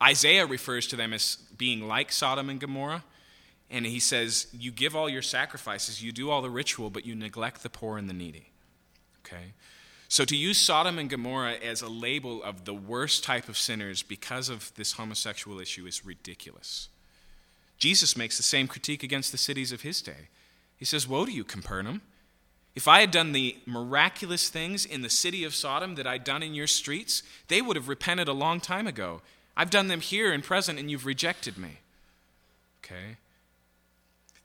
Isaiah 0.03 0.45
refers 0.45 0.87
to 0.89 0.97
them 0.97 1.15
as 1.15 1.37
being 1.57 1.89
like 1.89 2.13
Sodom 2.13 2.51
and 2.51 2.61
Gomorrah, 2.61 3.03
and 3.71 3.87
he 3.87 3.99
says, 3.99 4.49
You 4.53 4.73
give 4.73 4.95
all 4.95 5.09
your 5.09 5.23
sacrifices, 5.23 6.03
you 6.03 6.13
do 6.13 6.29
all 6.29 6.43
the 6.43 6.51
ritual, 6.51 6.91
but 6.91 7.07
you 7.07 7.15
neglect 7.15 7.63
the 7.63 7.71
poor 7.71 7.97
and 7.97 8.11
the 8.11 8.15
needy. 8.15 8.51
Okay? 9.25 9.55
So, 10.09 10.25
to 10.25 10.37
use 10.37 10.59
Sodom 10.59 10.99
and 10.99 11.11
Gomorrah 11.11 11.55
as 11.55 11.83
a 11.83 11.89
label 11.89 12.43
of 12.43 12.65
the 12.65 12.75
worst 12.75 13.25
type 13.25 13.49
of 13.49 13.59
sinners 13.59 14.03
because 14.03 14.49
of 14.49 14.73
this 14.77 14.93
homosexual 14.93 15.59
issue 15.59 15.87
is 15.87 16.07
ridiculous. 16.07 16.89
Jesus 17.79 18.17
makes 18.17 18.37
the 18.37 18.43
same 18.43 18.69
critique 18.69 19.03
against 19.03 19.33
the 19.33 19.39
cities 19.39 19.73
of 19.73 19.83
his 19.83 20.01
day. 20.01 20.29
He 20.77 20.85
says, 20.85 21.09
Woe 21.09 21.27
to 21.27 21.33
you, 21.33 21.45
Capernaum! 21.45 22.03
If 22.77 22.87
I 22.87 23.01
had 23.01 23.11
done 23.11 23.33
the 23.33 23.57
miraculous 23.65 24.49
things 24.49 24.85
in 24.85 25.01
the 25.01 25.09
city 25.09 25.45
of 25.45 25.55
Sodom 25.55 25.95
that 25.95 26.07
I'd 26.07 26.25
done 26.25 26.43
in 26.43 26.55
your 26.55 26.67
streets, 26.67 27.23
they 27.49 27.63
would 27.63 27.75
have 27.75 27.89
repented 27.89 28.29
a 28.29 28.35
long 28.35 28.61
time 28.61 28.87
ago. 28.87 29.23
I've 29.57 29.71
done 29.71 29.89
them 29.89 30.03
here 30.03 30.31
and 30.31 30.45
present, 30.45 30.79
and 30.79 30.91
you've 30.91 31.07
rejected 31.07 31.57
me. 31.57 31.79
Okay? 32.85 33.17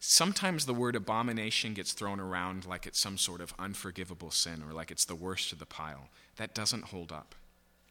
Sometimes 0.03 0.65
the 0.65 0.73
word 0.73 0.95
abomination 0.95 1.76
gets 1.76 1.94
thrown 1.94 2.19
around 2.19 2.65
like 2.65 2.88
it's 2.88 2.99
some 2.99 3.19
sort 3.19 3.40
of 3.40 3.53
unforgivable 3.60 4.32
sin 4.32 4.64
or 4.68 4.73
like 4.73 4.90
it's 4.90 5.06
the 5.06 5.14
worst 5.14 5.53
of 5.53 5.60
the 5.60 5.65
pile. 5.68 6.10
That 6.38 6.56
doesn't 6.56 6.86
hold 6.86 7.11
up. 7.11 7.36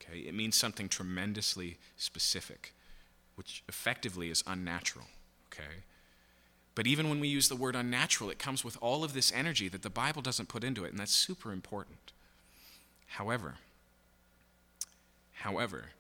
Okay? 0.03 0.19
It 0.19 0.35
means 0.35 0.57
something 0.57 0.89
tremendously 0.89 1.78
specific, 1.97 2.74
which 3.37 3.62
effectively 3.69 4.28
is 4.28 4.43
unnatural. 4.45 5.07
Okay? 5.53 5.85
But 6.74 6.89
even 6.89 7.09
when 7.09 7.20
we 7.20 7.28
use 7.28 7.49
the 7.49 7.55
word 7.55 7.77
unnatural, 7.77 8.28
it 8.28 8.41
comes 8.41 8.65
with 8.65 8.77
all 8.81 9.05
of 9.05 9.12
this 9.12 9.32
energy 9.32 9.69
that 9.69 9.82
the 9.82 9.89
Bible 9.89 10.20
doesn't 10.20 10.49
put 10.49 10.65
into 10.65 10.85
it, 10.85 10.91
and 10.91 10.99
that's 10.99 11.15
super 11.15 11.53
important. 11.53 12.11
However, 13.07 13.55
however, 15.35 15.91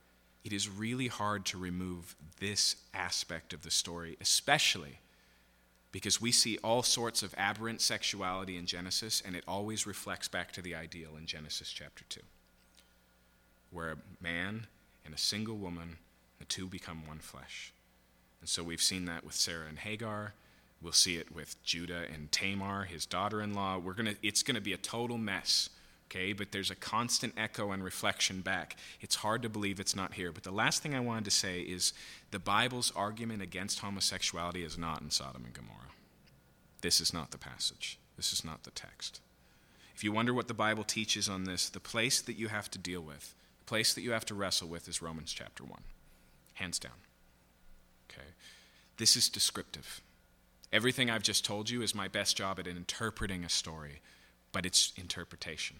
it 0.42 0.52
is 0.52 0.68
really 0.68 1.06
hard 1.06 1.44
to 1.46 1.58
remove 1.58 2.16
this 2.40 2.74
aspect 2.94 3.52
of 3.52 3.62
the 3.62 3.70
story, 3.70 4.16
especially 4.20 4.98
because 5.92 6.20
we 6.20 6.30
see 6.30 6.58
all 6.62 6.82
sorts 6.82 7.22
of 7.22 7.34
aberrant 7.36 7.80
sexuality 7.80 8.56
in 8.56 8.66
Genesis, 8.66 9.22
and 9.24 9.34
it 9.34 9.44
always 9.48 9.86
reflects 9.86 10.28
back 10.28 10.52
to 10.52 10.62
the 10.62 10.74
ideal 10.74 11.10
in 11.18 11.26
Genesis 11.26 11.70
chapter 11.70 12.04
2, 12.08 12.20
where 13.70 13.92
a 13.92 13.96
man 14.22 14.66
and 15.04 15.14
a 15.14 15.18
single 15.18 15.56
woman, 15.56 15.98
the 16.38 16.44
two 16.44 16.66
become 16.66 17.06
one 17.06 17.18
flesh. 17.18 17.72
And 18.40 18.48
so 18.48 18.62
we've 18.62 18.82
seen 18.82 19.04
that 19.06 19.24
with 19.24 19.34
Sarah 19.34 19.66
and 19.68 19.78
Hagar. 19.78 20.34
We'll 20.80 20.92
see 20.92 21.16
it 21.16 21.34
with 21.34 21.62
Judah 21.62 22.04
and 22.12 22.32
Tamar, 22.32 22.84
his 22.84 23.04
daughter 23.04 23.42
in 23.42 23.52
law. 23.52 23.78
We're 23.78 23.92
gonna, 23.92 24.14
it's 24.22 24.42
going 24.42 24.54
to 24.54 24.60
be 24.60 24.72
a 24.72 24.78
total 24.78 25.18
mess, 25.18 25.68
okay? 26.10 26.32
But 26.32 26.52
there's 26.52 26.70
a 26.70 26.76
constant 26.76 27.34
echo 27.36 27.72
and 27.72 27.82
reflection 27.84 28.40
back. 28.40 28.76
It's 29.00 29.16
hard 29.16 29.42
to 29.42 29.48
believe 29.48 29.78
it's 29.78 29.96
not 29.96 30.14
here. 30.14 30.32
But 30.32 30.42
the 30.42 30.50
last 30.50 30.82
thing 30.82 30.94
I 30.94 31.00
wanted 31.00 31.24
to 31.26 31.30
say 31.30 31.60
is 31.60 31.92
the 32.30 32.38
Bible's 32.38 32.92
argument 32.96 33.42
against 33.42 33.80
homosexuality 33.80 34.64
is 34.64 34.76
not 34.76 35.00
in 35.00 35.10
Sodom 35.10 35.44
and 35.44 35.54
Gomorrah. 35.54 35.76
This 36.80 37.00
is 37.00 37.12
not 37.12 37.30
the 37.30 37.38
passage, 37.38 37.98
this 38.16 38.32
is 38.32 38.44
not 38.44 38.64
the 38.64 38.70
text. 38.70 39.20
If 39.94 40.04
you 40.04 40.12
wonder 40.12 40.32
what 40.32 40.48
the 40.48 40.54
Bible 40.54 40.84
teaches 40.84 41.28
on 41.28 41.44
this, 41.44 41.68
the 41.68 41.78
place 41.78 42.22
that 42.22 42.38
you 42.38 42.48
have 42.48 42.70
to 42.70 42.78
deal 42.78 43.02
with, 43.02 43.34
the 43.58 43.66
place 43.66 43.92
that 43.92 44.00
you 44.00 44.12
have 44.12 44.24
to 44.26 44.34
wrestle 44.34 44.68
with 44.68 44.88
is 44.88 45.02
Romans 45.02 45.32
chapter 45.32 45.62
1. 45.62 45.78
Hands 46.54 46.78
down. 46.78 46.92
Okay? 48.10 48.28
This 48.96 49.14
is 49.14 49.28
descriptive. 49.28 50.00
Everything 50.72 51.10
I've 51.10 51.22
just 51.22 51.44
told 51.44 51.68
you 51.68 51.82
is 51.82 51.94
my 51.94 52.08
best 52.08 52.36
job 52.36 52.58
at 52.58 52.66
interpreting 52.66 53.44
a 53.44 53.50
story, 53.50 54.00
but 54.52 54.64
it's 54.64 54.92
interpretation. 54.96 55.76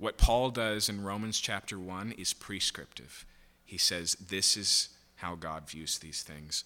What 0.00 0.16
Paul 0.16 0.48
does 0.48 0.88
in 0.88 1.04
Romans 1.04 1.38
chapter 1.38 1.78
1 1.78 2.12
is 2.12 2.32
prescriptive. 2.32 3.26
He 3.66 3.76
says, 3.76 4.14
This 4.14 4.56
is 4.56 4.88
how 5.16 5.34
God 5.34 5.68
views 5.68 5.98
these 5.98 6.22
things, 6.22 6.64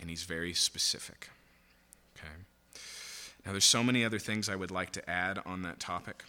and 0.00 0.10
he's 0.10 0.24
very 0.24 0.52
specific. 0.52 1.30
Okay? 2.18 2.34
Now, 3.44 3.52
there's 3.52 3.64
so 3.64 3.84
many 3.84 4.04
other 4.04 4.18
things 4.18 4.48
I 4.48 4.56
would 4.56 4.72
like 4.72 4.90
to 4.92 5.08
add 5.08 5.38
on 5.46 5.62
that 5.62 5.78
topic 5.78 6.24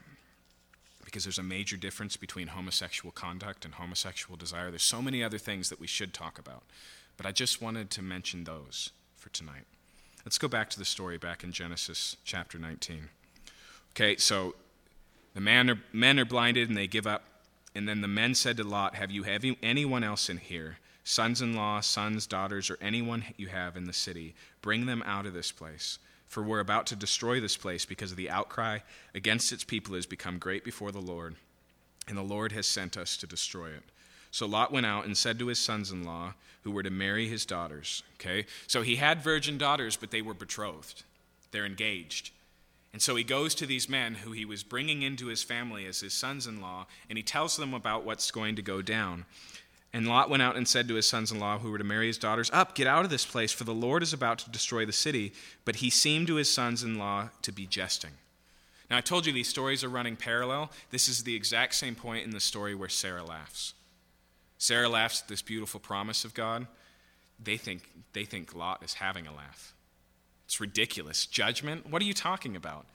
because 1.03 1.23
there's 1.23 1.39
a 1.39 1.43
major 1.43 1.76
difference 1.76 2.15
between 2.15 2.49
homosexual 2.49 3.11
conduct 3.11 3.65
and 3.65 3.73
homosexual 3.73 4.38
desire. 4.38 4.69
There's 4.69 4.84
so 4.84 5.01
many 5.01 5.23
other 5.23 5.39
things 5.39 5.69
that 5.69 5.80
we 5.80 5.88
should 5.88 6.14
talk 6.14 6.38
about, 6.38 6.61
but 7.18 7.26
I 7.26 7.31
just 7.31 7.64
wanted 7.64 7.89
to 7.89 8.03
mention 8.03 8.43
those 8.43 8.91
for 9.15 9.30
tonight. 9.30 9.64
Let's 10.23 10.38
go 10.38 10.47
back 10.47 10.69
to 10.69 10.77
the 10.77 10.85
story 10.85 11.18
back 11.18 11.43
in 11.43 11.51
Genesis 11.51 12.15
chapter 12.23 12.59
19. 12.59 13.09
Okay, 13.95 14.18
so 14.18 14.53
the 15.38 15.41
men 15.41 15.69
are, 15.69 15.80
men 15.93 16.19
are 16.19 16.26
blinded 16.26 16.68
and 16.68 16.76
they 16.76 16.88
give 16.88 17.05
up. 17.05 17.23
And 17.76 17.88
then 17.88 18.01
the 18.01 18.07
men 18.07 18.34
said 18.34 18.57
to 18.57 18.64
Lot, 18.64 18.95
Have 18.95 19.11
you 19.11 19.22
have 19.23 19.45
anyone 19.61 20.03
else 20.03 20.30
in 20.30 20.38
here? 20.38 20.80
Sons 21.03 21.41
in 21.41 21.55
law, 21.55 21.80
sons, 21.80 22.26
daughters, 22.26 22.72
or 22.72 22.77
anyone 22.81 23.23
you 23.38 23.47
have 23.47 23.77
in 23.77 23.85
the 23.85 23.93
city? 23.93 24.34
Bring 24.61 24.88
them 24.88 25.03
out 25.05 25.26
of 25.27 25.34
this 25.34 25.51
place 25.51 25.99
for 26.27 26.43
we're 26.43 26.59
about 26.59 26.85
to 26.88 26.95
destroy 26.95 27.39
this 27.39 27.57
place 27.57 27.85
because 27.85 28.11
of 28.11 28.18
the 28.18 28.30
outcry 28.30 28.80
against 29.15 29.51
its 29.51 29.64
people 29.64 29.95
has 29.95 30.05
become 30.05 30.38
great 30.38 30.64
before 30.64 30.91
the 30.91 30.99
Lord, 30.99 31.35
and 32.07 32.18
the 32.18 32.22
Lord 32.22 32.51
has 32.51 32.68
sent 32.68 32.97
us 32.97 33.15
to 33.18 33.27
destroy 33.27 33.69
it. 33.69 33.84
So 34.31 34.45
Lot 34.45 34.72
went 34.72 34.85
out 34.85 35.05
and 35.05 35.18
said 35.18 35.39
to 35.39 35.47
his 35.47 35.59
sons 35.59 35.91
in 35.91 36.03
law, 36.03 36.34
who 36.64 36.72
were 36.72 36.84
to 36.84 36.89
marry 36.89 37.30
his 37.30 37.45
daughters. 37.45 38.03
Okay? 38.15 38.45
So 38.68 38.81
he 38.81 38.97
had 38.97 39.22
virgin 39.22 39.57
daughters, 39.57 39.95
but 39.95 40.11
they 40.11 40.22
were 40.22 40.34
betrothed, 40.34 41.03
they're 41.51 41.65
engaged. 41.65 42.31
And 42.93 43.01
so 43.01 43.15
he 43.15 43.23
goes 43.23 43.53
to 43.55 43.65
these 43.65 43.89
men 43.89 44.15
who 44.15 44.31
he 44.31 44.45
was 44.45 44.64
bringing 44.64 45.01
into 45.01 45.27
his 45.27 45.43
family 45.43 45.85
as 45.85 45.99
his 45.99 46.14
sons 46.14 46.47
in 46.47 46.61
law, 46.61 46.88
and 47.09 47.18
he 47.18 47.23
tells 47.23 47.57
them 47.57 47.73
about 47.73 48.05
what's 48.05 48.31
going 48.31 48.55
to 48.55 48.61
go 48.61 48.81
down. 48.81 49.26
And 49.93 50.07
Lot 50.07 50.30
went 50.30 50.43
out 50.43 50.55
and 50.57 50.68
said 50.68 50.88
to 50.88 50.95
his 50.95 51.07
sons 51.07 51.31
in 51.31 51.39
law, 51.39 51.59
who 51.59 51.72
were 51.72 51.77
to 51.77 51.84
marry 51.84 52.07
his 52.07 52.18
daughters, 52.18 52.51
Up, 52.51 52.76
get 52.76 52.88
out 52.88 53.05
of 53.05 53.09
this 53.09 53.26
place, 53.26 53.51
for 53.51 53.64
the 53.64 53.73
Lord 53.73 54.03
is 54.03 54.14
about 54.14 54.39
to 54.39 54.49
destroy 54.49 54.85
the 54.85 54.91
city. 54.91 55.34
But 55.65 55.77
he 55.77 55.89
seemed 55.89 56.27
to 56.27 56.35
his 56.35 56.51
sons 56.51 56.84
in 56.84 56.97
law 56.97 57.30
to 57.41 57.51
be 57.51 57.65
jesting. 57.65 58.11
Now, 58.89 58.97
I 58.97 59.01
told 59.01 59.26
you 59.26 59.34
these 59.34 59.49
stories 59.49 59.84
are 59.84 59.89
running 59.89 60.15
parallel. 60.15 60.72
This 60.91 61.07
is 61.07 61.23
the 61.23 61.35
exact 61.35 61.76
same 61.76 61.95
point 61.95 62.26
in 62.26 62.31
the 62.31 62.39
story 62.39 62.73
where 62.73 62.89
Sarah 62.89 63.23
laughs. 63.23 63.73
Sarah 64.57 64.89
laughs 64.89 65.22
at 65.22 65.27
this 65.27 65.41
beautiful 65.41 65.80
promise 65.80 66.26
of 66.26 66.34
God. 66.34 66.68
They 67.41 67.57
think, 67.57 67.89
they 68.14 68.26
think 68.26 68.55
Lot 68.55 68.84
is 68.84 68.95
having 68.95 69.27
a 69.27 69.35
laugh. 69.35 69.73
It's 70.48 70.61
ridiculous. 70.61 71.26
Judgment? 71.26 71.90
What 71.91 72.02
are 72.02 72.06
you 72.06 72.14
talking 72.14 72.56
about? 72.56 72.86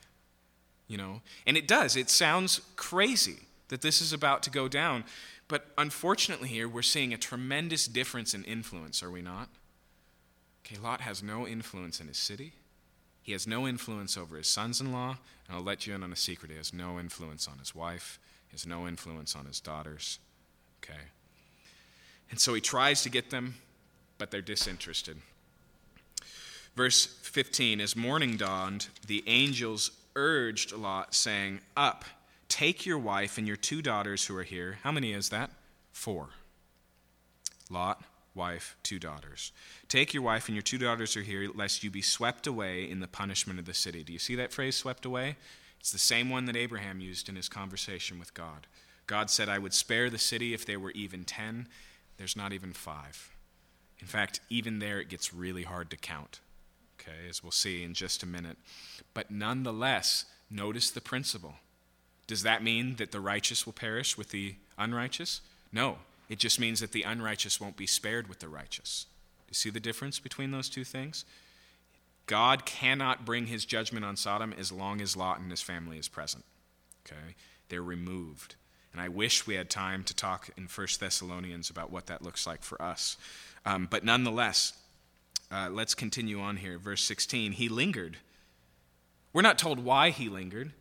You 0.88 0.96
know? 0.96 1.20
And 1.46 1.56
it 1.56 1.68
does. 1.68 1.96
It 1.96 2.08
sounds 2.08 2.62
crazy 2.76 3.40
that 3.68 3.82
this 3.82 4.00
is 4.00 4.14
about 4.14 4.42
to 4.44 4.50
go 4.50 4.68
down. 4.68 5.04
But 5.48 5.66
unfortunately, 5.76 6.48
here 6.48 6.66
we're 6.66 6.80
seeing 6.80 7.12
a 7.12 7.18
tremendous 7.18 7.86
difference 7.86 8.32
in 8.32 8.42
influence, 8.44 9.02
are 9.02 9.10
we 9.10 9.20
not? 9.20 9.50
Okay, 10.64 10.80
Lot 10.82 11.02
has 11.02 11.22
no 11.22 11.46
influence 11.46 12.00
in 12.00 12.08
his 12.08 12.16
city. 12.16 12.54
He 13.20 13.32
has 13.32 13.46
no 13.46 13.68
influence 13.68 14.16
over 14.16 14.38
his 14.38 14.46
sons 14.46 14.80
in 14.80 14.90
law. 14.90 15.18
And 15.46 15.56
I'll 15.56 15.62
let 15.62 15.86
you 15.86 15.94
in 15.94 16.02
on 16.02 16.12
a 16.12 16.16
secret. 16.16 16.50
He 16.50 16.56
has 16.56 16.72
no 16.72 16.98
influence 16.98 17.46
on 17.46 17.58
his 17.58 17.74
wife, 17.74 18.18
he 18.48 18.54
has 18.54 18.66
no 18.66 18.88
influence 18.88 19.36
on 19.36 19.44
his 19.44 19.60
daughters. 19.60 20.18
Okay? 20.82 21.00
And 22.30 22.40
so 22.40 22.54
he 22.54 22.62
tries 22.62 23.02
to 23.02 23.10
get 23.10 23.28
them, 23.28 23.56
but 24.16 24.30
they're 24.30 24.40
disinterested. 24.40 25.18
Verse 26.74 27.06
15 27.06 27.80
As 27.80 27.96
morning 27.96 28.36
dawned, 28.36 28.88
the 29.06 29.22
angels 29.26 29.90
urged 30.16 30.72
Lot, 30.72 31.14
saying, 31.14 31.60
Up 31.76 32.04
Take 32.52 32.84
your 32.84 32.98
wife 32.98 33.38
and 33.38 33.46
your 33.46 33.56
two 33.56 33.80
daughters 33.80 34.26
who 34.26 34.36
are 34.36 34.42
here. 34.42 34.78
How 34.82 34.92
many 34.92 35.14
is 35.14 35.30
that? 35.30 35.50
Four. 35.90 36.28
Lot, 37.70 38.04
wife, 38.34 38.76
two 38.82 38.98
daughters. 38.98 39.52
Take 39.88 40.12
your 40.12 40.22
wife 40.22 40.48
and 40.48 40.54
your 40.54 40.62
two 40.62 40.76
daughters 40.76 41.16
are 41.16 41.22
here, 41.22 41.50
lest 41.54 41.82
you 41.82 41.90
be 41.90 42.02
swept 42.02 42.46
away 42.46 42.88
in 42.88 43.00
the 43.00 43.08
punishment 43.08 43.58
of 43.58 43.64
the 43.64 43.72
city. 43.72 44.04
Do 44.04 44.12
you 44.12 44.18
see 44.18 44.34
that 44.34 44.52
phrase, 44.52 44.76
swept 44.76 45.06
away? 45.06 45.36
It's 45.80 45.92
the 45.92 45.98
same 45.98 46.28
one 46.28 46.44
that 46.44 46.54
Abraham 46.54 47.00
used 47.00 47.30
in 47.30 47.36
his 47.36 47.48
conversation 47.48 48.18
with 48.18 48.34
God. 48.34 48.66
God 49.06 49.30
said, 49.30 49.48
I 49.48 49.58
would 49.58 49.72
spare 49.72 50.10
the 50.10 50.18
city 50.18 50.52
if 50.52 50.66
there 50.66 50.78
were 50.78 50.92
even 50.92 51.24
ten. 51.24 51.68
There's 52.18 52.36
not 52.36 52.52
even 52.52 52.74
five. 52.74 53.30
In 53.98 54.06
fact, 54.06 54.40
even 54.50 54.78
there 54.78 55.00
it 55.00 55.08
gets 55.08 55.32
really 55.32 55.62
hard 55.62 55.88
to 55.88 55.96
count, 55.96 56.40
okay, 57.00 57.28
as 57.28 57.42
we'll 57.42 57.50
see 57.50 57.82
in 57.82 57.94
just 57.94 58.22
a 58.22 58.26
minute. 58.26 58.56
But 59.14 59.30
nonetheless, 59.30 60.24
notice 60.50 60.90
the 60.90 61.00
principle. 61.00 61.54
Does 62.26 62.42
that 62.42 62.62
mean 62.62 62.96
that 62.96 63.12
the 63.12 63.20
righteous 63.20 63.66
will 63.66 63.72
perish 63.72 64.16
with 64.16 64.30
the 64.30 64.54
unrighteous? 64.78 65.40
No. 65.72 65.98
it 66.28 66.38
just 66.38 66.60
means 66.60 66.80
that 66.80 66.92
the 66.92 67.02
unrighteous 67.02 67.60
won't 67.60 67.76
be 67.76 67.86
spared 67.86 68.28
with 68.28 68.38
the 68.38 68.48
righteous. 68.48 69.06
You 69.48 69.54
see 69.54 69.70
the 69.70 69.80
difference 69.80 70.18
between 70.18 70.50
those 70.50 70.68
two 70.68 70.84
things? 70.84 71.24
God 72.26 72.64
cannot 72.64 73.26
bring 73.26 73.46
his 73.46 73.64
judgment 73.64 74.04
on 74.04 74.16
Sodom 74.16 74.54
as 74.56 74.72
long 74.72 75.00
as 75.00 75.16
Lot 75.16 75.40
and 75.40 75.50
his 75.50 75.60
family 75.60 75.98
is 75.98 76.08
present. 76.08 76.44
Okay? 77.06 77.34
They're 77.68 77.82
removed. 77.82 78.54
And 78.92 79.00
I 79.00 79.08
wish 79.08 79.46
we 79.46 79.54
had 79.54 79.68
time 79.68 80.04
to 80.04 80.14
talk 80.14 80.50
in 80.56 80.64
1 80.64 80.86
Thessalonians 81.00 81.70
about 81.70 81.90
what 81.90 82.06
that 82.06 82.22
looks 82.22 82.46
like 82.46 82.62
for 82.62 82.80
us. 82.80 83.16
Um, 83.64 83.88
but 83.90 84.04
nonetheless, 84.04 84.74
uh, 85.52 85.68
let's 85.70 85.94
continue 85.94 86.40
on 86.40 86.56
here. 86.56 86.78
Verse 86.78 87.02
16 87.04 87.52
He 87.52 87.68
lingered. 87.68 88.16
We're 89.32 89.42
not 89.42 89.58
told 89.58 89.78
why 89.78 90.10
he 90.10 90.28
lingered. 90.28 90.72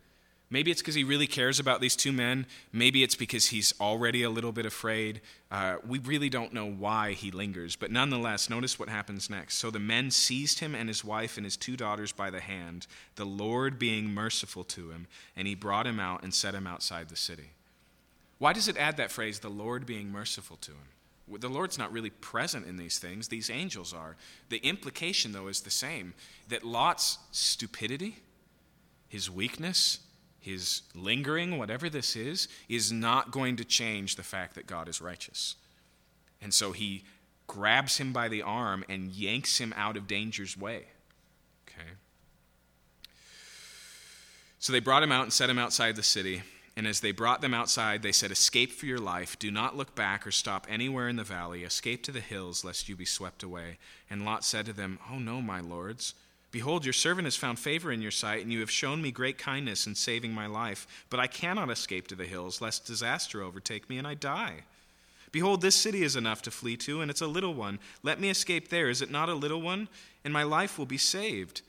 Maybe 0.50 0.70
it's 0.70 0.82
because 0.82 0.96
he 0.96 1.06
really 1.06 1.28
cares 1.28 1.62
about 1.62 1.80
these 1.80 1.96
two 1.96 2.12
men. 2.12 2.46
Maybe 2.74 3.04
it's 3.04 3.16
because 3.16 3.48
he's 3.48 3.74
already 3.80 4.22
a 4.22 4.30
little 4.30 4.52
bit 4.52 4.66
afraid. 4.66 5.22
Uh, 5.50 5.78
we 5.88 5.98
really 6.00 6.30
don't 6.30 6.52
know 6.52 6.70
why 6.70 7.14
he 7.14 7.32
lingers. 7.32 7.78
But 7.78 7.90
nonetheless, 7.90 8.50
notice 8.50 8.78
what 8.78 8.90
happens 8.90 9.30
next. 9.30 9.56
So 9.56 9.72
the 9.72 9.80
men 9.80 10.12
seized 10.12 10.60
him 10.60 10.76
and 10.76 10.90
his 10.90 11.06
wife 11.06 11.38
and 11.38 11.46
his 11.46 11.56
two 11.56 11.78
daughters 11.78 12.12
by 12.12 12.30
the 12.30 12.42
hand, 12.42 12.86
the 13.16 13.26
Lord 13.26 13.80
being 13.80 14.14
merciful 14.14 14.66
to 14.66 14.92
him, 14.92 15.08
and 15.38 15.48
he 15.48 15.56
brought 15.56 15.88
him 15.88 16.02
out 16.02 16.22
and 16.22 16.34
set 16.34 16.54
him 16.54 16.68
outside 16.68 17.08
the 17.08 17.16
city. 17.16 17.52
Why 18.38 18.52
does 18.52 18.68
it 18.68 18.76
add 18.76 18.98
that 18.98 19.12
phrase, 19.12 19.40
the 19.40 19.50
Lord 19.50 19.86
being 19.86 20.12
merciful 20.12 20.58
to 20.58 20.72
him? 20.72 20.90
The 21.40 21.50
Lord's 21.50 21.78
not 21.78 21.92
really 21.92 22.10
present 22.10 22.68
in 22.68 22.78
these 22.78 23.00
things, 23.00 23.28
these 23.28 23.50
angels 23.50 23.94
are. 23.94 24.16
The 24.50 24.58
implication, 24.58 25.32
though, 25.32 25.48
is 25.48 25.62
the 25.62 25.70
same 25.70 26.14
that 26.50 26.64
Lot's 26.64 27.20
stupidity, 27.32 28.18
his 29.08 29.30
weakness, 29.30 30.00
his 30.40 30.82
lingering, 30.96 31.58
whatever 31.58 31.90
this 31.90 32.16
is, 32.16 32.48
is 32.68 32.92
not 32.92 33.32
going 33.32 33.56
to 33.58 33.64
change 33.64 34.16
the 34.16 34.24
fact 34.24 34.56
that 34.56 34.66
God 34.66 34.90
is 34.90 35.00
righteous. 35.00 35.56
And 36.42 36.54
so 36.54 36.72
he 36.72 37.04
grabs 37.48 37.98
him 37.98 38.12
by 38.12 38.28
the 38.28 38.42
arm 38.42 38.84
and 38.90 39.12
yanks 39.12 39.60
him 39.60 39.74
out 39.78 39.98
of 39.98 40.08
danger's 40.08 40.58
way. 40.58 40.86
Okay? 41.68 41.90
So 44.58 44.74
they 44.74 44.80
brought 44.80 45.04
him 45.04 45.12
out 45.12 45.24
and 45.24 45.34
set 45.34 45.50
him 45.50 45.60
outside 45.60 45.96
the 45.96 46.04
city. 46.04 46.42
And 46.78 46.88
as 46.88 47.02
they 47.02 47.12
brought 47.12 47.42
them 47.42 47.54
outside, 47.54 48.02
they 48.02 48.14
said, 48.14 48.32
Escape 48.32 48.72
for 48.72 48.86
your 48.86 49.00
life. 49.00 49.38
Do 49.38 49.52
not 49.52 49.76
look 49.76 49.94
back 49.94 50.26
or 50.26 50.32
stop 50.32 50.66
anywhere 50.70 51.10
in 51.10 51.18
the 51.18 51.24
valley. 51.24 51.64
Escape 51.64 52.04
to 52.04 52.12
the 52.12 52.22
hills, 52.22 52.64
lest 52.64 52.88
you 52.88 52.96
be 52.96 53.06
swept 53.06 53.44
away. 53.44 53.78
And 54.10 54.24
Lot 54.24 54.46
said 54.46 54.66
to 54.68 54.74
them, 54.74 54.98
Oh, 55.12 55.20
no, 55.20 55.42
my 55.42 55.60
lords. 55.60 56.14
Behold, 56.52 56.86
your 56.86 56.94
servant 56.94 57.26
has 57.26 57.36
found 57.38 57.60
favor 57.60 57.92
in 57.92 58.02
your 58.02 58.12
sight, 58.12 58.42
and 58.42 58.52
you 58.52 58.60
have 58.60 58.72
shown 58.72 59.02
me 59.02 59.12
great 59.12 59.38
kindness 59.38 59.88
in 59.88 59.96
saving 59.96 60.34
my 60.34 60.48
life. 60.48 61.06
But 61.10 61.20
I 61.20 61.28
cannot 61.28 61.70
escape 61.70 62.08
to 62.08 62.16
the 62.16 62.26
hills, 62.26 62.62
lest 62.62 62.86
disaster 62.86 63.42
overtake 63.42 63.90
me 63.90 63.98
and 63.98 64.08
I 64.08 64.16
die. 64.16 64.64
Behold, 65.32 65.62
this 65.62 65.76
city 65.76 66.04
is 66.04 66.18
enough 66.18 66.42
to 66.42 66.52
flee 66.52 66.76
to, 66.78 67.00
and 67.00 67.10
it's 67.10 67.22
a 67.22 67.28
little 67.28 67.54
one. 67.54 67.80
Let 68.04 68.20
me 68.20 68.30
escape 68.30 68.68
there. 68.68 68.90
Is 68.90 69.02
it 69.02 69.10
not 69.10 69.30
a 69.30 69.34
little 69.34 69.62
one? 69.62 69.88
And 70.26 70.34
my 70.34 70.44
life 70.44 70.78
will 70.78 70.86
be 70.86 70.98
saved. 70.98 71.62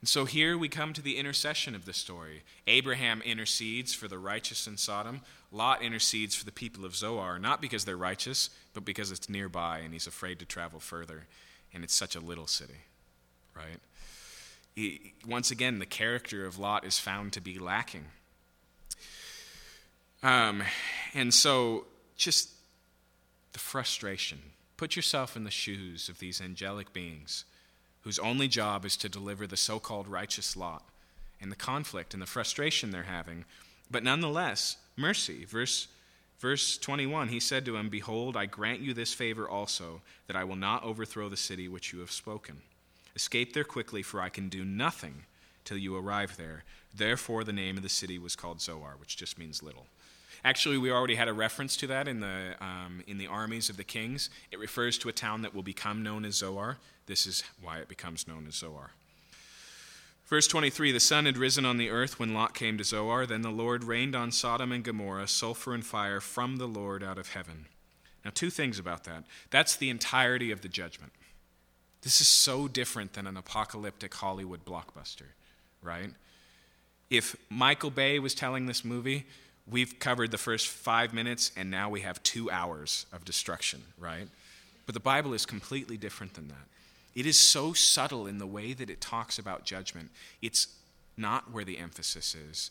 And 0.00 0.08
so 0.08 0.24
here 0.24 0.56
we 0.56 0.68
come 0.68 0.92
to 0.92 1.02
the 1.02 1.16
intercession 1.16 1.74
of 1.74 1.84
the 1.84 1.92
story. 1.92 2.42
Abraham 2.66 3.20
intercedes 3.22 3.94
for 3.94 4.06
the 4.06 4.18
righteous 4.18 4.66
in 4.66 4.76
Sodom. 4.76 5.22
Lot 5.50 5.82
intercedes 5.82 6.34
for 6.36 6.44
the 6.44 6.52
people 6.52 6.84
of 6.84 6.94
Zoar, 6.94 7.38
not 7.38 7.60
because 7.60 7.84
they're 7.84 7.96
righteous, 7.96 8.50
but 8.74 8.84
because 8.84 9.10
it's 9.10 9.28
nearby 9.28 9.78
and 9.78 9.92
he's 9.92 10.06
afraid 10.06 10.38
to 10.38 10.44
travel 10.44 10.78
further. 10.78 11.26
And 11.74 11.82
it's 11.82 11.94
such 11.94 12.14
a 12.14 12.20
little 12.20 12.46
city, 12.46 12.84
right? 13.56 13.80
he, 14.78 15.14
once 15.26 15.50
again, 15.50 15.80
the 15.80 15.86
character 15.86 16.46
of 16.46 16.58
Lot 16.58 16.84
is 16.84 17.00
found 17.00 17.32
to 17.32 17.40
be 17.40 17.58
lacking. 17.58 18.04
Um, 20.22 20.62
and 21.14 21.34
so, 21.34 21.86
just 22.16 22.50
the 23.52 23.58
frustration. 23.58 24.38
Put 24.76 24.94
yourself 24.94 25.36
in 25.36 25.42
the 25.42 25.50
shoes 25.50 26.08
of 26.08 26.20
these 26.20 26.40
angelic 26.40 26.92
beings 26.92 27.44
whose 28.02 28.18
only 28.18 28.48
job 28.48 28.84
is 28.84 28.96
to 28.98 29.08
deliver 29.08 29.46
the 29.46 29.56
so 29.56 29.78
called 29.78 30.08
righteous 30.08 30.56
Lot 30.56 30.82
and 31.40 31.52
the 31.52 31.56
conflict 31.56 32.14
and 32.14 32.22
the 32.22 32.26
frustration 32.26 32.90
they're 32.90 33.04
having. 33.04 33.44
But 33.90 34.02
nonetheless, 34.02 34.76
mercy. 34.96 35.44
Verse, 35.44 35.88
verse 36.38 36.78
21 36.78 37.28
He 37.28 37.40
said 37.40 37.64
to 37.64 37.76
him, 37.76 37.88
Behold, 37.88 38.36
I 38.36 38.46
grant 38.46 38.80
you 38.80 38.94
this 38.94 39.14
favor 39.14 39.48
also, 39.48 40.00
that 40.26 40.36
I 40.36 40.44
will 40.44 40.56
not 40.56 40.84
overthrow 40.84 41.28
the 41.28 41.36
city 41.36 41.68
which 41.68 41.92
you 41.92 42.00
have 42.00 42.10
spoken. 42.10 42.62
Escape 43.14 43.52
there 43.52 43.64
quickly, 43.64 44.02
for 44.02 44.20
I 44.20 44.28
can 44.28 44.48
do 44.48 44.64
nothing 44.64 45.24
till 45.64 45.78
you 45.78 45.96
arrive 45.96 46.36
there. 46.36 46.64
Therefore, 46.94 47.44
the 47.44 47.52
name 47.52 47.76
of 47.76 47.82
the 47.82 47.88
city 47.88 48.18
was 48.18 48.36
called 48.36 48.60
Zoar, 48.60 48.94
which 48.98 49.16
just 49.16 49.38
means 49.38 49.62
little. 49.62 49.86
Actually, 50.48 50.78
we 50.78 50.90
already 50.90 51.14
had 51.14 51.28
a 51.28 51.32
reference 51.34 51.76
to 51.76 51.86
that 51.86 52.08
in 52.08 52.20
the, 52.20 52.54
um, 52.62 53.02
in 53.06 53.18
the 53.18 53.26
armies 53.26 53.68
of 53.68 53.76
the 53.76 53.84
kings. 53.84 54.30
It 54.50 54.58
refers 54.58 54.96
to 54.96 55.10
a 55.10 55.12
town 55.12 55.42
that 55.42 55.54
will 55.54 55.62
become 55.62 56.02
known 56.02 56.24
as 56.24 56.36
Zoar. 56.36 56.78
This 57.04 57.26
is 57.26 57.44
why 57.60 57.80
it 57.80 57.88
becomes 57.88 58.26
known 58.26 58.46
as 58.48 58.54
Zoar. 58.54 58.92
Verse 60.26 60.46
23 60.46 60.90
The 60.90 61.00
sun 61.00 61.26
had 61.26 61.36
risen 61.36 61.66
on 61.66 61.76
the 61.76 61.90
earth 61.90 62.18
when 62.18 62.32
Lot 62.32 62.54
came 62.54 62.78
to 62.78 62.84
Zoar. 62.84 63.26
Then 63.26 63.42
the 63.42 63.50
Lord 63.50 63.84
rained 63.84 64.16
on 64.16 64.32
Sodom 64.32 64.72
and 64.72 64.82
Gomorrah 64.82 65.28
sulfur 65.28 65.74
and 65.74 65.84
fire 65.84 66.18
from 66.18 66.56
the 66.56 66.66
Lord 66.66 67.04
out 67.04 67.18
of 67.18 67.32
heaven. 67.32 67.66
Now, 68.24 68.30
two 68.32 68.48
things 68.48 68.78
about 68.78 69.04
that. 69.04 69.24
That's 69.50 69.76
the 69.76 69.90
entirety 69.90 70.50
of 70.50 70.62
the 70.62 70.68
judgment. 70.68 71.12
This 72.00 72.22
is 72.22 72.26
so 72.26 72.68
different 72.68 73.12
than 73.12 73.26
an 73.26 73.36
apocalyptic 73.36 74.14
Hollywood 74.14 74.64
blockbuster, 74.64 75.26
right? 75.82 76.08
If 77.10 77.36
Michael 77.50 77.90
Bay 77.90 78.18
was 78.18 78.34
telling 78.34 78.64
this 78.64 78.82
movie, 78.82 79.26
we've 79.70 79.98
covered 79.98 80.30
the 80.30 80.38
first 80.38 80.68
five 80.68 81.12
minutes 81.12 81.52
and 81.56 81.70
now 81.70 81.90
we 81.90 82.00
have 82.00 82.22
two 82.22 82.50
hours 82.50 83.06
of 83.12 83.24
destruction, 83.24 83.82
right? 83.98 84.28
But 84.86 84.94
the 84.94 85.00
Bible 85.00 85.34
is 85.34 85.44
completely 85.44 85.96
different 85.96 86.34
than 86.34 86.48
that. 86.48 86.66
It 87.14 87.26
is 87.26 87.38
so 87.38 87.72
subtle 87.72 88.26
in 88.26 88.38
the 88.38 88.46
way 88.46 88.72
that 88.72 88.90
it 88.90 89.00
talks 89.00 89.38
about 89.38 89.64
judgment. 89.64 90.10
It's 90.40 90.68
not 91.16 91.52
where 91.52 91.64
the 91.64 91.78
emphasis 91.78 92.34
is. 92.34 92.70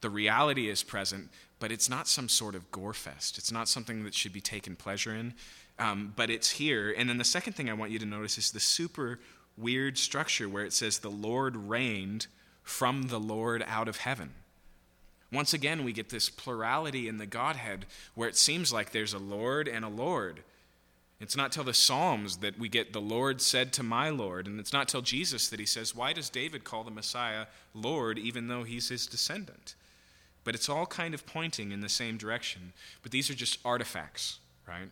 The 0.00 0.10
reality 0.10 0.68
is 0.68 0.82
present, 0.82 1.30
but 1.60 1.70
it's 1.70 1.88
not 1.88 2.08
some 2.08 2.28
sort 2.28 2.54
of 2.54 2.70
gore 2.70 2.94
fest. 2.94 3.38
It's 3.38 3.52
not 3.52 3.68
something 3.68 4.04
that 4.04 4.14
should 4.14 4.32
be 4.32 4.40
taken 4.40 4.76
pleasure 4.76 5.14
in. 5.14 5.34
Um, 5.78 6.12
but 6.16 6.30
it's 6.30 6.50
here. 6.50 6.94
And 6.96 7.08
then 7.08 7.18
the 7.18 7.24
second 7.24 7.54
thing 7.54 7.68
I 7.68 7.74
want 7.74 7.90
you 7.90 7.98
to 7.98 8.06
notice 8.06 8.38
is 8.38 8.50
the 8.50 8.60
super 8.60 9.18
weird 9.56 9.98
structure 9.98 10.48
where 10.48 10.64
it 10.64 10.72
says, 10.72 10.98
The 10.98 11.10
Lord 11.10 11.56
rained 11.56 12.26
from 12.62 13.08
the 13.08 13.20
Lord 13.20 13.64
out 13.66 13.88
of 13.88 13.98
heaven. 13.98 14.30
Once 15.34 15.52
again, 15.52 15.84
we 15.84 15.92
get 15.92 16.10
this 16.10 16.30
plurality 16.30 17.08
in 17.08 17.18
the 17.18 17.26
Godhead 17.26 17.86
where 18.14 18.28
it 18.28 18.36
seems 18.36 18.72
like 18.72 18.92
there's 18.92 19.12
a 19.12 19.18
Lord 19.18 19.66
and 19.66 19.84
a 19.84 19.88
Lord. 19.88 20.44
It's 21.20 21.36
not 21.36 21.52
till 21.52 21.64
the 21.64 21.74
Psalms 21.74 22.38
that 22.38 22.58
we 22.58 22.68
get 22.68 22.92
the 22.92 23.00
Lord 23.00 23.40
said 23.40 23.72
to 23.74 23.82
my 23.82 24.10
Lord, 24.10 24.46
and 24.46 24.60
it's 24.60 24.72
not 24.72 24.88
till 24.88 25.02
Jesus 25.02 25.48
that 25.48 25.60
he 25.60 25.66
says, 25.66 25.94
Why 25.94 26.12
does 26.12 26.30
David 26.30 26.64
call 26.64 26.84
the 26.84 26.90
Messiah 26.90 27.46
Lord 27.74 28.18
even 28.18 28.48
though 28.48 28.62
he's 28.62 28.88
his 28.88 29.06
descendant? 29.06 29.74
But 30.44 30.54
it's 30.54 30.68
all 30.68 30.86
kind 30.86 31.14
of 31.14 31.26
pointing 31.26 31.72
in 31.72 31.80
the 31.80 31.88
same 31.88 32.16
direction. 32.16 32.72
But 33.02 33.10
these 33.10 33.30
are 33.30 33.34
just 33.34 33.58
artifacts, 33.64 34.38
right? 34.68 34.90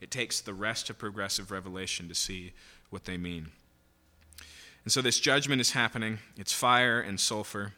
It 0.00 0.10
takes 0.10 0.40
the 0.40 0.54
rest 0.54 0.88
of 0.88 0.98
progressive 0.98 1.50
revelation 1.50 2.08
to 2.08 2.14
see 2.14 2.52
what 2.90 3.04
they 3.04 3.16
mean. 3.16 3.48
And 4.84 4.92
so 4.92 5.02
this 5.02 5.20
judgment 5.20 5.60
is 5.60 5.72
happening. 5.72 6.18
It's 6.36 6.52
fire 6.52 7.00
and 7.00 7.18
sulfur. 7.18 7.72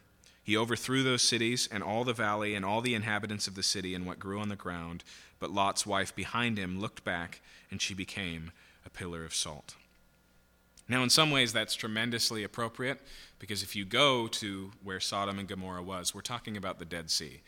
He 0.45 0.57
overthrew 0.57 1.03
those 1.03 1.23
cities 1.23 1.69
and 1.73 1.83
all 1.83 2.05
the 2.05 2.13
valley 2.13 2.55
and 2.55 2.65
all 2.65 2.83
the 2.83 2.95
inhabitants 2.95 3.49
of 3.49 3.55
the 3.55 3.63
city 3.63 3.95
and 3.95 4.07
what 4.07 4.19
grew 4.19 4.39
on 4.39 4.51
the 4.51 4.57
ground. 4.57 5.03
But 5.41 5.51
Lot's 5.51 5.87
wife 5.87 6.15
behind 6.15 6.59
him 6.59 6.81
looked 6.81 7.03
back, 7.03 7.41
and 7.71 7.81
she 7.81 7.95
became 7.95 8.53
a 8.85 8.91
pillar 8.91 9.25
of 9.25 9.35
salt. 9.35 9.75
Now, 10.87 11.03
in 11.03 11.09
some 11.09 11.31
ways, 11.31 11.53
that's 11.53 11.75
tremendously 11.75 12.45
appropriate 12.45 13.01
because 13.39 13.63
if 13.63 13.75
you 13.75 13.87
go 13.87 14.29
to 14.29 14.73
where 14.83 15.01
Sodom 15.01 15.39
and 15.39 15.49
Gomorrah 15.49 15.83
was, 15.83 16.15
we're 16.15 16.21
talking 16.21 16.59
about 16.59 16.79
the 16.79 16.85
Dead 16.85 17.11
Sea. 17.11 17.41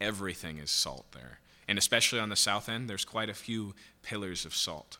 Everything 0.00 0.58
is 0.58 0.72
salt 0.72 1.06
there. 1.12 1.38
And 1.68 1.78
especially 1.78 2.18
on 2.18 2.30
the 2.30 2.36
south 2.36 2.68
end, 2.68 2.90
there's 2.90 3.04
quite 3.04 3.28
a 3.28 3.34
few 3.34 3.74
pillars 4.02 4.44
of 4.44 4.56
salt. 4.56 4.98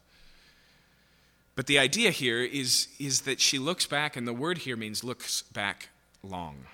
But 1.57 1.67
the 1.67 1.81
idea 1.81 2.11
here 2.11 2.43
is, 2.43 2.87
is 3.01 3.23
that 3.23 3.41
she 3.41 3.59
looks 3.59 3.87
back, 3.87 4.17
and 4.17 4.27
the 4.27 4.33
word 4.33 4.59
here 4.59 4.77
means 4.77 5.03
looks 5.03 5.43
back 5.43 5.89
long, 6.23 6.67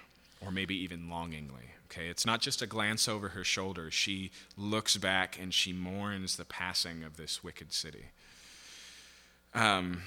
or 0.44 0.50
maybe 0.50 0.74
even 0.74 1.08
longingly. 1.08 1.72
Okay, 1.86 2.08
it's 2.08 2.26
not 2.26 2.40
just 2.40 2.62
a 2.62 2.66
glance 2.66 3.08
over 3.08 3.28
her 3.28 3.44
shoulder. 3.44 3.90
She 3.90 4.30
looks 4.56 4.96
back 4.96 5.38
and 5.40 5.54
she 5.54 5.72
mourns 5.72 6.36
the 6.36 6.44
passing 6.44 7.04
of 7.04 7.16
this 7.16 7.44
wicked 7.44 7.72
city. 7.72 8.06
Um, 9.54 10.02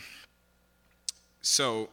so, 1.42 1.90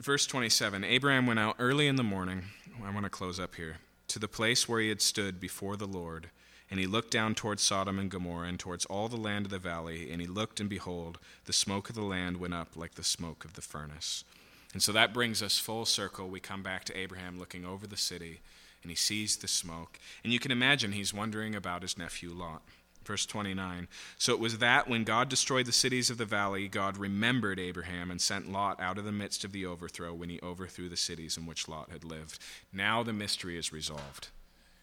verse 0.00 0.26
27 0.26 0.82
Abraham 0.82 1.26
went 1.26 1.38
out 1.38 1.56
early 1.58 1.86
in 1.86 1.96
the 1.96 2.02
morning. 2.02 2.44
I 2.84 2.90
want 2.90 3.04
to 3.04 3.10
close 3.10 3.38
up 3.38 3.54
here 3.54 3.76
to 4.08 4.18
the 4.18 4.28
place 4.28 4.68
where 4.68 4.80
he 4.80 4.88
had 4.88 5.02
stood 5.02 5.38
before 5.38 5.76
the 5.76 5.86
Lord 5.86 6.30
and 6.72 6.80
he 6.80 6.86
looked 6.86 7.10
down 7.10 7.34
towards 7.34 7.62
Sodom 7.62 7.98
and 7.98 8.10
Gomorrah 8.10 8.48
and 8.48 8.58
towards 8.58 8.86
all 8.86 9.06
the 9.06 9.18
land 9.18 9.44
of 9.44 9.50
the 9.50 9.58
valley, 9.58 10.10
and 10.10 10.22
he 10.22 10.26
looked, 10.26 10.58
and 10.58 10.70
behold, 10.70 11.18
the 11.44 11.52
smoke 11.52 11.90
of 11.90 11.94
the 11.94 12.00
land 12.00 12.38
went 12.38 12.54
up 12.54 12.78
like 12.78 12.94
the 12.94 13.04
smoke 13.04 13.44
of 13.44 13.52
the 13.52 13.60
furnace. 13.60 14.24
And 14.72 14.82
so 14.82 14.92
that 14.92 15.12
brings 15.12 15.42
us 15.42 15.58
full 15.58 15.84
circle. 15.84 16.28
We 16.28 16.40
come 16.40 16.62
back 16.62 16.84
to 16.84 16.96
Abraham 16.96 17.38
looking 17.38 17.64
over 17.64 17.86
the 17.86 17.96
city, 17.96 18.40
and 18.82 18.90
he 18.90 18.96
sees 18.96 19.36
the 19.36 19.48
smoke. 19.48 19.98
And 20.24 20.32
you 20.32 20.38
can 20.38 20.50
imagine 20.50 20.92
he's 20.92 21.12
wondering 21.12 21.54
about 21.54 21.82
his 21.82 21.98
nephew 21.98 22.30
Lot. 22.30 22.62
Verse 23.04 23.26
29. 23.26 23.88
So 24.16 24.32
it 24.32 24.38
was 24.38 24.58
that 24.58 24.88
when 24.88 25.02
God 25.04 25.28
destroyed 25.28 25.66
the 25.66 25.72
cities 25.72 26.08
of 26.08 26.18
the 26.18 26.24
valley, 26.24 26.68
God 26.68 26.96
remembered 26.96 27.58
Abraham 27.58 28.10
and 28.10 28.20
sent 28.20 28.50
Lot 28.50 28.80
out 28.80 28.96
of 28.96 29.04
the 29.04 29.12
midst 29.12 29.44
of 29.44 29.52
the 29.52 29.66
overthrow 29.66 30.14
when 30.14 30.28
he 30.28 30.38
overthrew 30.40 30.88
the 30.88 30.96
cities 30.96 31.36
in 31.36 31.44
which 31.44 31.68
Lot 31.68 31.90
had 31.90 32.04
lived. 32.04 32.38
Now 32.72 33.02
the 33.02 33.12
mystery 33.12 33.58
is 33.58 33.72
resolved. 33.72 34.28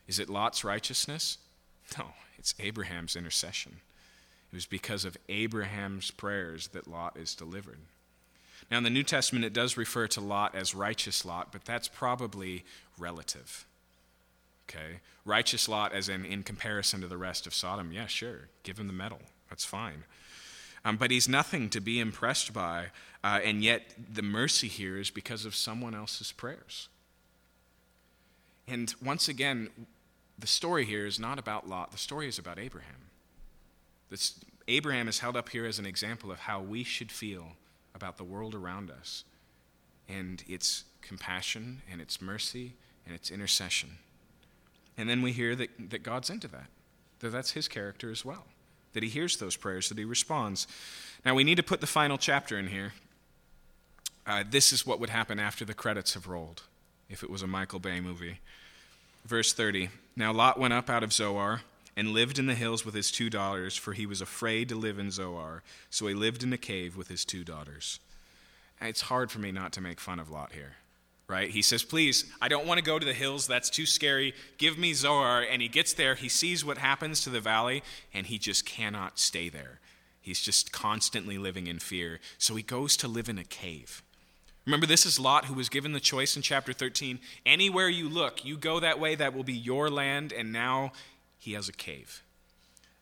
Is 0.06 0.20
it 0.20 0.30
Lot's 0.30 0.64
righteousness? 0.64 1.38
No, 1.98 2.08
it's 2.38 2.54
Abraham's 2.60 3.16
intercession. 3.16 3.78
It 4.52 4.56
was 4.56 4.66
because 4.66 5.06
of 5.06 5.18
Abraham's 5.30 6.12
prayers 6.12 6.68
that 6.70 6.88
Lot 6.88 7.16
is 7.18 7.36
delivered. 7.36 7.80
Now, 8.70 8.78
in 8.78 8.84
the 8.84 8.90
New 8.90 9.04
Testament, 9.04 9.46
it 9.46 9.54
does 9.54 9.78
refer 9.78 10.08
to 10.08 10.22
Lot 10.22 10.54
as 10.54 10.76
righteous 10.76 11.26
Lot, 11.26 11.52
but 11.52 11.66
that's 11.66 11.88
probably 11.88 12.64
relative. 12.98 13.66
Okay? 14.70 15.00
Righteous 15.26 15.68
Lot, 15.68 15.94
as 15.94 16.08
in 16.08 16.24
in 16.24 16.44
comparison 16.44 17.02
to 17.02 17.08
the 17.08 17.18
rest 17.18 17.48
of 17.48 17.54
Sodom, 17.54 17.92
yeah, 17.92 18.06
sure, 18.06 18.50
give 18.64 18.78
him 18.78 18.88
the 18.88 18.94
medal. 18.94 19.20
That's 19.50 19.66
fine. 19.66 20.04
Um, 20.86 20.98
but 20.98 21.12
he's 21.12 21.28
nothing 21.28 21.70
to 21.72 21.82
be 21.82 22.00
impressed 22.00 22.54
by, 22.54 22.88
uh, 23.24 23.40
and 23.44 23.64
yet 23.64 23.94
the 24.14 24.22
mercy 24.22 24.68
here 24.68 24.98
is 24.98 25.10
because 25.10 25.46
of 25.46 25.56
someone 25.56 25.94
else's 25.94 26.32
prayers. 26.32 26.88
And 28.68 28.94
once 29.04 29.28
again, 29.28 29.70
the 30.38 30.48
story 30.48 30.86
here 30.86 31.06
is 31.06 31.20
not 31.20 31.40
about 31.40 31.68
Lot, 31.68 31.92
the 31.92 31.98
story 31.98 32.28
is 32.28 32.38
about 32.38 32.60
Abraham. 32.60 33.10
This, 34.10 34.36
Abraham 34.68 35.08
is 35.08 35.20
held 35.20 35.36
up 35.36 35.50
here 35.50 35.66
as 35.66 35.80
an 35.80 35.86
example 35.86 36.32
of 36.32 36.40
how 36.40 36.62
we 36.62 36.84
should 36.84 37.12
feel 37.12 37.54
about 38.00 38.18
the 38.18 38.24
world 38.24 38.56
around 38.56 38.90
us 38.90 39.26
and 40.08 40.42
its 40.48 40.86
compassion 41.02 41.82
and 41.92 42.00
its 42.00 42.22
mercy 42.22 42.74
and 43.06 43.14
its 43.14 43.30
intercession. 43.30 43.98
And 44.98 45.10
then 45.10 45.22
we 45.22 45.34
hear 45.34 45.54
that, 45.56 45.70
that 45.90 46.02
God's 46.02 46.30
into 46.30 46.48
that, 46.48 46.68
that 47.20 47.30
that's 47.30 47.52
his 47.52 47.68
character 47.68 48.10
as 48.10 48.24
well, 48.24 48.46
that 48.94 49.04
he 49.04 49.10
hears 49.10 49.36
those 49.36 49.58
prayers, 49.58 49.90
that 49.90 49.98
he 49.98 50.06
responds. 50.06 50.66
Now, 51.26 51.36
we 51.36 51.44
need 51.44 51.56
to 51.56 51.64
put 51.64 51.82
the 51.82 51.88
final 51.88 52.18
chapter 52.18 52.58
in 52.58 52.68
here. 52.68 52.94
Uh, 54.26 54.46
this 54.50 54.72
is 54.72 54.86
what 54.86 55.02
would 55.02 55.10
happen 55.10 55.40
after 55.40 55.66
the 55.66 55.74
credits 55.74 56.14
have 56.14 56.28
rolled, 56.28 56.64
if 57.10 57.22
it 57.22 57.30
was 57.30 57.42
a 57.42 57.48
Michael 57.48 57.80
Bay 57.80 58.00
movie. 58.00 58.40
Verse 59.26 59.52
30 59.52 59.90
Now 60.16 60.32
Lot 60.32 60.58
went 60.58 60.74
up 60.74 60.90
out 60.90 61.04
of 61.04 61.12
Zoar 61.12 61.62
and 62.00 62.14
lived 62.14 62.40
in 62.40 62.46
the 62.46 62.56
hills 62.56 62.86
with 62.86 62.96
his 62.96 63.12
two 63.12 63.30
daughters, 63.30 63.76
for 63.76 63.92
he 63.92 64.06
was 64.06 64.22
afraid 64.22 64.70
to 64.70 64.76
live 64.76 64.98
in 64.98 65.12
Zoar. 65.12 65.64
So 65.90 66.08
he 66.08 66.14
lived 66.14 66.44
in 66.44 66.54
a 66.54 66.58
cave 66.58 66.96
with 66.96 67.10
his 67.10 67.26
two 67.26 67.44
daughters. 67.44 68.00
It's 68.80 69.02
hard 69.02 69.32
for 69.32 69.40
me 69.40 69.52
not 69.52 69.74
to 69.74 69.82
make 69.82 70.00
fun 70.00 70.20
of 70.20 70.30
Lot 70.30 70.54
here 70.54 70.78
right? 71.28 71.52
He 71.52 71.62
says, 71.62 71.84
Please, 71.84 72.26
I 72.42 72.48
don't 72.48 72.66
want 72.66 72.80
to 72.80 72.84
go 72.84 72.98
to 72.98 73.06
the 73.06 73.14
hills. 73.14 73.46
That's 73.46 73.70
too 73.70 73.86
scary. 73.86 74.34
Give 74.58 74.80
me 74.80 74.94
Zoar. 74.94 75.42
And 75.42 75.62
he 75.62 75.68
gets 75.68 75.94
there. 75.94 76.16
He 76.16 76.28
sees 76.28 76.66
what 76.66 76.80
happens 76.80 77.24
to 77.24 77.30
the 77.30 77.40
valley, 77.40 77.84
and 78.14 78.26
he 78.26 78.40
just 78.40 78.66
cannot 78.66 79.20
stay 79.20 79.48
there. 79.48 79.80
He's 80.20 80.42
just 80.42 80.72
constantly 80.72 81.38
living 81.38 81.68
in 81.68 81.78
fear. 81.78 82.20
So 82.40 82.56
he 82.56 82.64
goes 82.64 82.98
to 82.98 83.08
live 83.08 83.30
in 83.30 83.38
a 83.38 83.44
cave. 83.44 84.02
Remember, 84.66 84.86
this 84.86 85.06
is 85.06 85.20
Lot 85.20 85.46
who 85.46 85.54
was 85.54 85.70
given 85.70 85.94
the 85.94 86.00
choice 86.00 86.36
in 86.36 86.42
chapter 86.42 86.74
13. 86.74 87.20
Anywhere 87.46 87.90
you 87.90 88.10
look, 88.10 88.44
you 88.44 88.58
go 88.58 88.80
that 88.80 89.00
way, 89.00 89.16
that 89.16 89.34
will 89.34 89.44
be 89.44 89.54
your 89.54 89.90
land. 89.90 90.34
And 90.34 90.52
now 90.52 90.92
he 91.40 91.54
has 91.54 91.68
a 91.68 91.74
cave. 91.74 92.22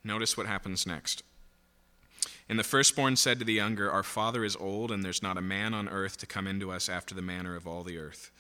Notice 0.04 0.38
what 0.38 0.48
happens 0.48 0.88
next. 0.88 1.24
And 2.48 2.58
the 2.58 2.64
firstborn 2.64 3.18
said 3.18 3.40
to 3.40 3.46
the 3.46 3.54
younger, 3.54 3.92
Our 3.92 4.04
father 4.04 4.46
is 4.46 4.56
old, 4.56 4.92
and 4.92 5.04
there's 5.04 5.22
not 5.24 5.38
a 5.38 5.42
man 5.42 5.74
on 5.74 5.90
earth 5.90 6.18
to 6.20 6.26
come 6.26 6.48
into 6.48 6.72
us 6.72 6.88
after 6.88 7.14
the 7.14 7.22
manner 7.22 7.56
of 7.56 7.68
all 7.68 7.84
the 7.84 7.98
earth. 7.98 8.32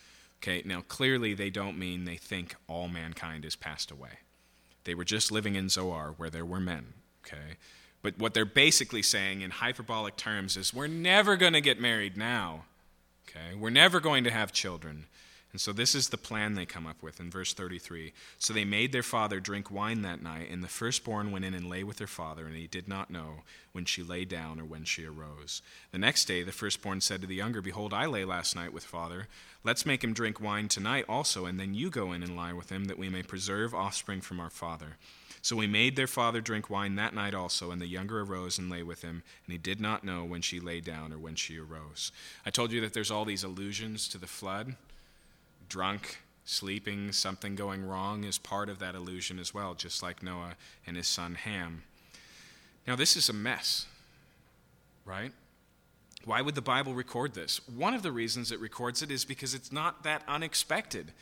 Okay, 0.42 0.62
now 0.66 0.82
clearly 0.88 1.34
they 1.34 1.50
don't 1.50 1.78
mean 1.78 2.06
they 2.06 2.16
think 2.16 2.56
all 2.68 2.88
mankind 2.88 3.44
is 3.44 3.56
passed 3.56 3.92
away. 3.92 4.20
They 4.84 4.96
were 4.96 5.04
just 5.04 5.32
living 5.32 5.56
in 5.56 5.68
Zoar 5.68 6.14
where 6.16 6.30
there 6.30 6.46
were 6.46 6.62
men. 6.62 6.94
Okay? 7.26 7.58
But 8.02 8.18
what 8.18 8.34
they're 8.34 8.46
basically 8.46 9.02
saying 9.02 9.42
in 9.42 9.52
hyperbolic 9.52 10.16
terms 10.16 10.56
is 10.56 10.74
we're 10.74 10.88
never 10.88 11.36
going 11.36 11.54
to 11.54 11.62
get 11.62 11.82
married 11.82 12.16
now. 12.16 12.64
Okay? 13.28 13.56
We're 13.56 13.70
never 13.70 14.00
going 14.00 14.24
to 14.24 14.32
have 14.32 14.54
children. 14.54 15.08
And 15.54 15.62
so 15.62 15.72
this 15.72 15.96
is 15.96 16.10
the 16.10 16.18
plan 16.18 16.54
they 16.54 16.66
come 16.66 16.86
up 16.86 17.02
with 17.02 17.20
in 17.20 17.32
verse 17.32 17.54
33. 17.54 18.14
So 18.38 18.54
they 18.54 18.66
made 18.66 18.92
their 18.92 19.04
father 19.04 19.40
drink 19.40 19.72
wine 19.72 20.02
that 20.02 20.22
night, 20.22 20.50
and 20.52 20.62
the 20.62 20.68
firstborn 20.68 21.32
went 21.32 21.46
in 21.46 21.54
and 21.54 21.70
lay 21.70 21.84
with 21.84 21.98
their 21.98 22.08
father, 22.08 22.46
and 22.46 22.56
he 22.56 22.68
did 22.68 22.88
not 22.88 23.10
know 23.10 23.44
when 23.72 23.86
she 23.86 24.04
lay 24.04 24.26
down 24.26 24.60
or 24.60 24.66
when 24.66 24.84
she 24.84 25.06
arose. 25.06 25.62
The 25.92 25.98
next 25.98 26.26
day 26.26 26.44
the 26.44 26.52
firstborn 26.52 27.00
said 27.00 27.22
to 27.22 27.28
the 27.28 27.36
younger, 27.36 27.62
Behold, 27.62 27.94
I 27.94 28.08
lay 28.08 28.26
last 28.26 28.56
night 28.56 28.74
with 28.74 28.84
father. 28.84 29.28
Let's 29.64 29.86
make 29.86 30.04
him 30.04 30.14
drink 30.14 30.42
wine 30.42 30.68
tonight 30.68 31.06
also, 31.08 31.46
and 31.46 31.60
then 31.60 31.74
you 31.74 31.90
go 31.90 32.12
in 32.12 32.24
and 32.24 32.36
lie 32.36 32.54
with 32.54 32.70
him, 32.70 32.86
that 32.86 33.00
we 33.00 33.10
may 33.10 33.24
preserve 33.24 33.74
offspring 33.74 34.22
from 34.22 34.40
our 34.40 34.50
father. 34.50 34.98
So 35.42 35.56
we 35.56 35.68
made 35.68 35.96
their 35.96 36.08
father 36.08 36.42
drink 36.42 36.70
wine 36.70 36.96
that 36.96 37.16
night 37.16 37.34
also, 37.34 37.72
and 37.72 37.82
the 37.82 37.88
younger 37.88 38.22
arose 38.22 38.58
and 38.58 38.70
lay 38.70 38.84
with 38.84 39.02
him, 39.02 39.24
and 39.46 39.52
he 39.54 39.58
did 39.58 39.80
not 39.80 40.04
know 40.04 40.26
when 40.26 40.42
she 40.42 40.60
lay 40.60 40.82
down 40.82 41.14
or 41.14 41.18
when 41.18 41.36
she 41.36 41.58
arose. 41.58 42.12
I 42.46 42.50
told 42.50 42.74
you 42.74 42.82
that 42.82 42.94
there's 42.94 43.12
all 43.12 43.24
these 43.24 43.44
allusions 43.44 44.08
to 44.10 44.18
the 44.18 44.28
flood 44.28 44.76
drunk, 45.70 46.20
sleeping, 46.46 47.12
something 47.12 47.56
going 47.56 47.86
wrong 47.86 48.24
is 48.24 48.38
part 48.38 48.70
of 48.70 48.80
that 48.80 48.96
illusion 48.96 49.40
as 49.40 49.54
well, 49.54 49.74
just 49.74 50.02
like 50.02 50.24
Noah 50.24 50.56
and 50.86 50.96
his 50.96 51.08
son 51.08 51.36
Ham. 51.36 51.84
Now, 52.88 52.96
this 52.96 53.18
is 53.18 53.28
a 53.28 53.34
mess, 53.34 53.86
right? 55.06 55.34
Why 56.24 56.42
would 56.42 56.56
the 56.56 56.62
Bible 56.62 56.94
record 56.94 57.34
this? 57.34 57.62
One 57.68 57.94
of 57.94 58.02
the 58.02 58.12
reasons 58.12 58.52
it 58.52 58.60
records 58.60 59.02
it 59.02 59.12
is 59.12 59.26
because 59.26 59.54
it's 59.54 59.72
not 59.72 60.04
that 60.04 60.24
unexpected. 60.28 61.14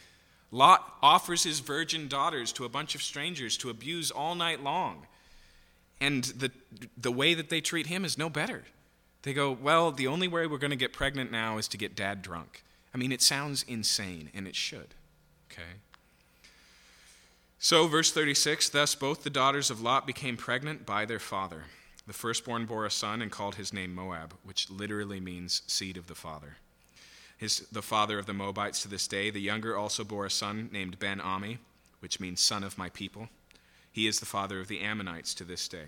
Lot 0.52 0.96
offers 1.02 1.44
his 1.44 1.60
virgin 1.60 2.08
daughters 2.08 2.52
to 2.54 2.66
a 2.66 2.70
bunch 2.70 2.96
of 2.96 3.02
strangers 3.02 3.58
to 3.58 3.70
abuse 3.70 4.12
all 4.12 4.36
night 4.36 4.64
long. 4.64 5.08
And 6.00 6.24
the, 6.24 6.52
the 6.98 7.12
way 7.12 7.34
that 7.34 7.50
they 7.50 7.62
treat 7.62 7.88
him 7.88 8.06
is 8.06 8.18
no 8.18 8.30
better. 8.30 8.64
They 9.24 9.34
go, 9.34 9.52
Well, 9.52 9.92
the 9.92 10.08
only 10.08 10.28
way 10.28 10.46
we're 10.46 10.58
going 10.58 10.72
to 10.72 10.78
get 10.78 10.94
pregnant 10.94 11.32
now 11.32 11.58
is 11.58 11.68
to 11.70 11.78
get 11.78 11.96
dad 11.96 12.22
drunk. 12.22 12.64
I 12.96 12.98
mean, 12.98 13.12
it 13.12 13.22
sounds 13.22 13.66
insane, 13.68 14.30
and 14.34 14.48
it 14.48 14.56
should. 14.56 14.94
Okay? 15.52 15.82
So, 17.60 17.90
verse 17.90 18.10
36 18.10 18.70
Thus 18.70 18.96
both 18.96 19.24
the 19.24 19.30
daughters 19.30 19.70
of 19.70 19.82
Lot 19.82 20.08
became 20.08 20.38
pregnant 20.38 20.86
by 20.86 21.04
their 21.04 21.20
father. 21.20 21.64
The 22.08 22.14
firstborn 22.14 22.66
bore 22.66 22.86
a 22.86 22.90
son 22.92 23.22
and 23.22 23.30
called 23.30 23.56
his 23.56 23.74
name 23.74 23.94
Moab, 23.94 24.36
which 24.46 24.70
literally 24.70 25.20
means 25.20 25.62
seed 25.68 25.98
of 25.98 26.08
the 26.08 26.16
father. 26.16 26.56
His, 27.38 27.68
the 27.70 27.82
father 27.82 28.18
of 28.18 28.28
the 28.28 28.34
Moabites 28.34 28.82
to 28.84 28.88
this 28.88 29.10
day. 29.10 29.30
The 29.30 29.42
younger 29.42 29.76
also 29.76 30.06
bore 30.06 30.26
a 30.26 30.32
son 30.32 30.70
named 30.72 30.98
Ben 30.98 31.20
Ami, 31.20 31.58
which 32.00 32.22
means 32.22 32.40
son 32.40 32.64
of 32.64 32.78
my 32.78 32.88
people. 32.88 33.28
He 33.92 34.08
is 34.08 34.22
the 34.22 34.26
father 34.26 34.62
of 34.62 34.70
the 34.70 34.80
Ammonites 34.80 35.34
to 35.34 35.44
this 35.44 35.68
day. 35.68 35.88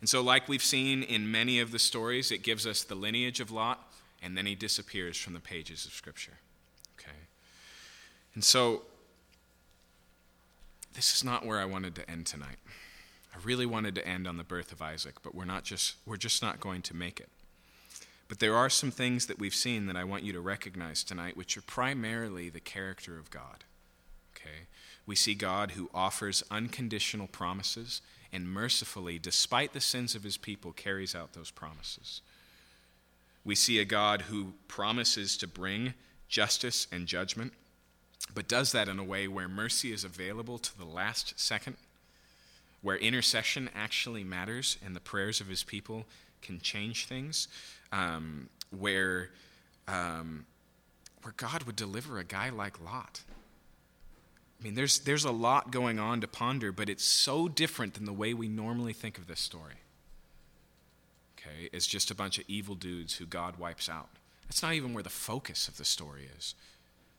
And 0.00 0.08
so, 0.08 0.20
like 0.20 0.48
we've 0.48 0.64
seen 0.64 1.04
in 1.04 1.30
many 1.30 1.60
of 1.60 1.70
the 1.70 1.78
stories, 1.78 2.32
it 2.32 2.42
gives 2.42 2.66
us 2.66 2.82
the 2.82 2.96
lineage 2.96 3.38
of 3.38 3.52
Lot, 3.52 3.91
and 4.22 4.36
then 4.36 4.46
he 4.46 4.54
disappears 4.54 5.16
from 5.16 5.34
the 5.34 5.40
pages 5.40 5.84
of 5.84 5.92
Scripture. 5.92 6.38
Okay? 6.98 7.16
And 8.34 8.44
so, 8.44 8.82
this 10.94 11.14
is 11.14 11.24
not 11.24 11.44
where 11.44 11.58
I 11.58 11.64
wanted 11.64 11.94
to 11.96 12.10
end 12.10 12.26
tonight. 12.26 12.58
I 13.34 13.38
really 13.42 13.66
wanted 13.66 13.94
to 13.94 14.06
end 14.06 14.28
on 14.28 14.36
the 14.36 14.44
birth 14.44 14.72
of 14.72 14.82
Isaac, 14.82 15.16
but 15.22 15.34
we're 15.34 15.44
not 15.44 15.64
just 15.64 15.96
we're 16.06 16.16
just 16.16 16.42
not 16.42 16.60
going 16.60 16.82
to 16.82 16.96
make 16.96 17.18
it. 17.18 17.30
But 18.28 18.38
there 18.38 18.56
are 18.56 18.70
some 18.70 18.90
things 18.90 19.26
that 19.26 19.38
we've 19.38 19.54
seen 19.54 19.86
that 19.86 19.96
I 19.96 20.04
want 20.04 20.22
you 20.22 20.32
to 20.32 20.40
recognize 20.40 21.04
tonight, 21.04 21.36
which 21.36 21.56
are 21.56 21.62
primarily 21.62 22.48
the 22.48 22.60
character 22.60 23.18
of 23.18 23.30
God. 23.30 23.64
Okay? 24.34 24.66
We 25.06 25.16
see 25.16 25.34
God 25.34 25.72
who 25.72 25.90
offers 25.92 26.42
unconditional 26.50 27.26
promises 27.26 28.00
and 28.32 28.48
mercifully, 28.48 29.18
despite 29.18 29.74
the 29.74 29.80
sins 29.80 30.14
of 30.14 30.22
his 30.22 30.38
people, 30.38 30.72
carries 30.72 31.14
out 31.14 31.34
those 31.34 31.50
promises. 31.50 32.22
We 33.44 33.54
see 33.54 33.78
a 33.78 33.84
God 33.84 34.22
who 34.22 34.54
promises 34.68 35.36
to 35.38 35.46
bring 35.46 35.94
justice 36.28 36.86
and 36.92 37.06
judgment, 37.06 37.52
but 38.34 38.48
does 38.48 38.72
that 38.72 38.88
in 38.88 38.98
a 38.98 39.04
way 39.04 39.26
where 39.28 39.48
mercy 39.48 39.92
is 39.92 40.04
available 40.04 40.58
to 40.58 40.78
the 40.78 40.84
last 40.84 41.38
second, 41.38 41.76
where 42.80 42.96
intercession 42.96 43.68
actually 43.74 44.24
matters 44.24 44.78
and 44.84 44.94
the 44.94 45.00
prayers 45.00 45.40
of 45.40 45.48
his 45.48 45.62
people 45.62 46.06
can 46.40 46.60
change 46.60 47.06
things, 47.06 47.48
um, 47.92 48.48
where, 48.70 49.30
um, 49.88 50.46
where 51.22 51.34
God 51.36 51.64
would 51.64 51.76
deliver 51.76 52.18
a 52.18 52.24
guy 52.24 52.50
like 52.50 52.82
Lot. 52.82 53.22
I 54.60 54.64
mean, 54.64 54.74
there's, 54.74 55.00
there's 55.00 55.24
a 55.24 55.32
lot 55.32 55.72
going 55.72 55.98
on 55.98 56.20
to 56.20 56.28
ponder, 56.28 56.70
but 56.70 56.88
it's 56.88 57.04
so 57.04 57.48
different 57.48 57.94
than 57.94 58.04
the 58.04 58.12
way 58.12 58.32
we 58.32 58.48
normally 58.48 58.92
think 58.92 59.18
of 59.18 59.26
this 59.26 59.40
story 59.40 59.81
okay, 61.42 61.68
is 61.72 61.86
just 61.86 62.10
a 62.10 62.14
bunch 62.14 62.38
of 62.38 62.44
evil 62.48 62.74
dudes 62.74 63.14
who 63.14 63.26
God 63.26 63.56
wipes 63.56 63.88
out. 63.88 64.08
That's 64.46 64.62
not 64.62 64.74
even 64.74 64.94
where 64.94 65.02
the 65.02 65.10
focus 65.10 65.68
of 65.68 65.76
the 65.76 65.84
story 65.84 66.28
is. 66.36 66.54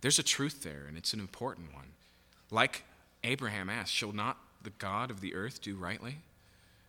There's 0.01 0.19
a 0.19 0.23
truth 0.23 0.63
there, 0.63 0.85
and 0.87 0.97
it's 0.97 1.13
an 1.13 1.19
important 1.19 1.73
one. 1.73 1.93
Like 2.51 2.83
Abraham 3.23 3.69
asked, 3.69 3.93
Shall 3.93 4.11
not 4.11 4.37
the 4.61 4.71
God 4.71 5.09
of 5.09 5.21
the 5.21 5.33
earth 5.33 5.61
do 5.61 5.75
rightly? 5.75 6.17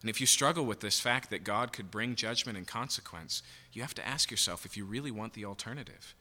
And 0.01 0.11
if 0.11 0.21
you 0.21 0.27
struggle 0.27 0.67
with 0.67 0.81
this 0.81 1.01
fact 1.01 1.31
that 1.31 1.45
God 1.45 1.73
could 1.73 1.91
bring 1.91 2.15
judgment 2.15 2.59
and 2.59 2.67
consequence, 2.67 3.43
you 3.73 3.81
have 3.81 3.95
to 3.95 4.07
ask 4.07 4.31
yourself 4.31 4.67
if 4.67 4.77
you 4.77 4.85
really 4.85 5.11
want 5.11 5.33
the 5.33 5.47
alternative. 5.47 6.15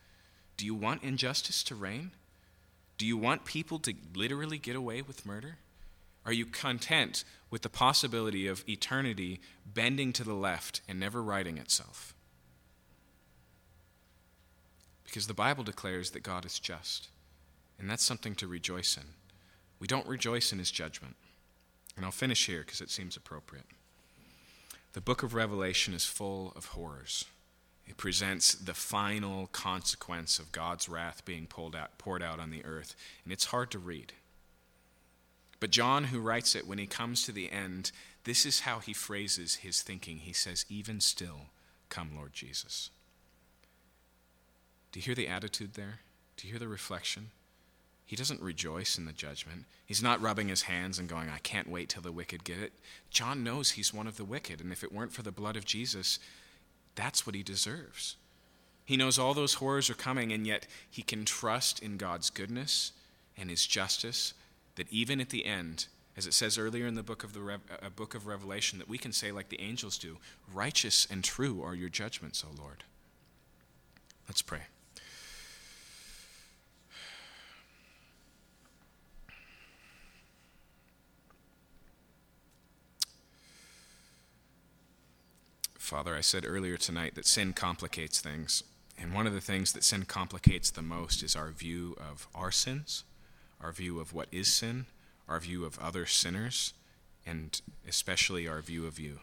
Do 0.55 0.65
you 0.65 0.73
want 0.73 1.03
injustice 1.03 1.63
to 1.63 1.75
reign? 1.75 2.11
Do 2.97 3.05
you 3.05 3.17
want 3.17 3.43
people 3.43 3.79
to 3.79 3.93
literally 4.15 4.57
get 4.57 4.77
away 4.77 5.01
with 5.01 5.25
murder? 5.25 5.57
Are 6.25 6.33
you 6.33 6.45
content 6.45 7.23
with 7.49 7.61
the 7.61 7.69
possibility 7.69 8.47
of 8.47 8.67
eternity 8.67 9.41
bending 9.65 10.13
to 10.13 10.23
the 10.23 10.33
left 10.33 10.81
and 10.87 10.99
never 10.99 11.21
righting 11.21 11.57
itself? 11.57 12.15
Because 15.03 15.27
the 15.27 15.33
Bible 15.33 15.63
declares 15.63 16.11
that 16.11 16.23
God 16.23 16.45
is 16.45 16.59
just, 16.59 17.09
and 17.77 17.89
that's 17.89 18.03
something 18.03 18.35
to 18.35 18.47
rejoice 18.47 18.97
in. 18.97 19.03
We 19.79 19.87
don't 19.87 20.07
rejoice 20.07 20.51
in 20.51 20.59
his 20.59 20.71
judgment. 20.71 21.15
And 21.95 22.05
I'll 22.05 22.11
finish 22.11 22.47
here 22.47 22.61
because 22.61 22.81
it 22.81 22.89
seems 22.89 23.15
appropriate. 23.15 23.65
The 24.93 25.01
book 25.01 25.23
of 25.23 25.33
Revelation 25.33 25.93
is 25.93 26.05
full 26.05 26.53
of 26.55 26.67
horrors. 26.67 27.25
It 27.85 27.97
presents 27.97 28.55
the 28.55 28.73
final 28.73 29.47
consequence 29.47 30.39
of 30.39 30.51
God's 30.51 30.87
wrath 30.87 31.25
being 31.25 31.47
out, 31.75 31.97
poured 31.97 32.23
out 32.23 32.39
on 32.39 32.49
the 32.49 32.63
earth, 32.63 32.95
and 33.23 33.33
it's 33.33 33.45
hard 33.45 33.71
to 33.71 33.79
read. 33.79 34.13
But 35.63 35.71
John, 35.71 36.03
who 36.03 36.19
writes 36.19 36.55
it, 36.55 36.67
when 36.67 36.77
he 36.77 36.85
comes 36.85 37.23
to 37.23 37.31
the 37.31 37.49
end, 37.49 37.93
this 38.25 38.45
is 38.45 38.59
how 38.59 38.79
he 38.79 38.91
phrases 38.91 39.55
his 39.55 39.81
thinking. 39.81 40.17
He 40.17 40.33
says, 40.33 40.65
Even 40.67 40.99
still, 40.99 41.51
come, 41.87 42.09
Lord 42.13 42.33
Jesus. 42.33 42.89
Do 44.91 44.99
you 44.99 45.05
hear 45.05 45.15
the 45.15 45.29
attitude 45.29 45.75
there? 45.75 46.01
Do 46.35 46.45
you 46.45 46.51
hear 46.51 46.59
the 46.59 46.67
reflection? 46.67 47.31
He 48.05 48.17
doesn't 48.17 48.41
rejoice 48.41 48.97
in 48.97 49.05
the 49.05 49.13
judgment. 49.13 49.63
He's 49.85 50.03
not 50.03 50.21
rubbing 50.21 50.49
his 50.49 50.63
hands 50.63 50.99
and 50.99 51.07
going, 51.07 51.29
I 51.29 51.37
can't 51.37 51.69
wait 51.69 51.87
till 51.87 52.01
the 52.01 52.11
wicked 52.11 52.43
get 52.43 52.59
it. 52.59 52.73
John 53.09 53.41
knows 53.41 53.71
he's 53.71 53.93
one 53.93 54.07
of 54.07 54.17
the 54.17 54.25
wicked, 54.25 54.59
and 54.59 54.69
if 54.73 54.83
it 54.83 54.91
weren't 54.91 55.13
for 55.13 55.23
the 55.23 55.31
blood 55.31 55.55
of 55.55 55.63
Jesus, 55.63 56.19
that's 56.95 57.25
what 57.25 57.35
he 57.35 57.41
deserves. 57.41 58.17
He 58.83 58.97
knows 58.97 59.17
all 59.17 59.33
those 59.33 59.53
horrors 59.53 59.89
are 59.89 59.93
coming, 59.93 60.33
and 60.33 60.45
yet 60.45 60.67
he 60.91 61.03
can 61.03 61.23
trust 61.23 61.81
in 61.81 61.95
God's 61.95 62.29
goodness 62.29 62.91
and 63.37 63.49
his 63.49 63.65
justice 63.65 64.33
that 64.75 64.91
even 64.91 65.21
at 65.21 65.29
the 65.29 65.45
end, 65.45 65.87
as 66.15 66.25
it 66.25 66.33
says 66.33 66.57
earlier 66.57 66.87
in 66.87 66.95
the 66.95 67.03
book 67.03 67.23
of, 67.23 67.33
the 67.33 67.41
Re- 67.41 67.55
uh, 67.81 67.89
book 67.89 68.15
of 68.15 68.27
Revelation, 68.27 68.79
that 68.79 68.89
we 68.89 68.97
can 68.97 69.11
say, 69.11 69.31
like 69.31 69.49
the 69.49 69.61
angels 69.61 69.97
do, 69.97 70.17
righteous 70.53 71.07
and 71.09 71.23
true 71.23 71.61
are 71.63 71.75
your 71.75 71.89
judgments, 71.89 72.43
O 72.47 72.53
Lord. 72.59 72.83
Let's 74.27 74.41
pray. 74.41 74.61
Father, 85.77 86.15
I 86.15 86.21
said 86.21 86.45
earlier 86.47 86.77
tonight 86.77 87.13
that 87.15 87.27
sin 87.27 87.53
complicates 87.53 88.19
things. 88.19 88.63
And 88.97 89.13
one 89.13 89.27
of 89.27 89.33
the 89.33 89.41
things 89.41 89.73
that 89.73 89.83
sin 89.83 90.05
complicates 90.05 90.71
the 90.71 90.81
most 90.81 91.21
is 91.21 91.35
our 91.35 91.51
view 91.51 91.95
of 91.99 92.27
our 92.33 92.51
sins 92.51 93.03
our 93.63 93.71
view 93.71 93.99
of 93.99 94.13
what 94.13 94.27
is 94.31 94.53
sin, 94.53 94.85
our 95.27 95.39
view 95.39 95.63
of 95.65 95.79
other 95.79 96.05
sinners, 96.05 96.73
and 97.25 97.61
especially 97.87 98.47
our 98.47 98.61
view 98.61 98.85
of 98.85 98.99
you. 98.99 99.19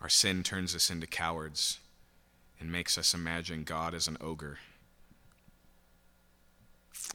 Our 0.00 0.08
sin 0.08 0.42
turns 0.42 0.74
us 0.74 0.90
into 0.90 1.06
cowards 1.06 1.78
and 2.60 2.70
makes 2.70 2.98
us 2.98 3.14
imagine 3.14 3.62
God 3.62 3.94
as 3.94 4.08
an 4.08 4.16
ogre. 4.20 4.58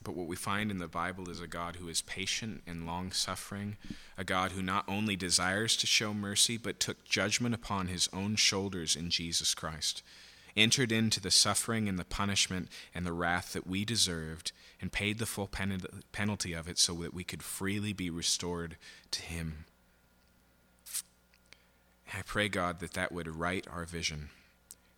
But 0.04 0.16
what 0.16 0.28
we 0.28 0.36
find 0.36 0.72
in 0.72 0.80
the 0.80 0.88
Bible 0.88 1.30
is 1.30 1.42
a 1.42 1.48
God 1.48 1.78
who 1.78 1.88
is 1.88 2.02
patient 2.02 2.62
and 2.66 2.88
long 2.88 3.12
suffering, 3.12 3.78
a 4.18 4.24
God 4.24 4.52
who 4.52 4.62
not 4.62 4.86
only 4.88 5.16
desires 5.16 5.76
to 5.78 5.88
show 5.88 6.14
mercy, 6.14 6.58
but 6.58 6.80
took 6.80 7.04
judgment 7.06 7.54
upon 7.54 7.88
his 7.88 8.10
own 8.14 8.36
shoulders 8.36 8.96
in 8.96 9.10
Jesus 9.10 9.54
Christ, 9.54 10.02
entered 10.56 10.92
into 10.92 11.20
the 11.20 11.32
suffering 11.32 11.88
and 11.88 12.00
the 12.00 12.06
punishment 12.06 12.70
and 12.96 13.06
the 13.06 13.14
wrath 13.14 13.54
that 13.54 13.68
we 13.68 13.86
deserved, 13.86 14.52
and 14.84 14.92
paid 14.92 15.18
the 15.18 15.26
full 15.26 15.48
pen- 15.48 15.82
penalty 16.12 16.52
of 16.52 16.68
it 16.68 16.78
so 16.78 16.94
that 16.96 17.14
we 17.14 17.24
could 17.24 17.42
freely 17.42 17.94
be 17.94 18.10
restored 18.10 18.76
to 19.12 19.22
Him. 19.22 19.64
I 22.14 22.22
pray, 22.26 22.50
God, 22.50 22.82
that 22.82 22.92
that 22.92 23.14
would 23.14 23.34
right 23.34 23.66
our 23.72 23.86
vision. 23.86 24.28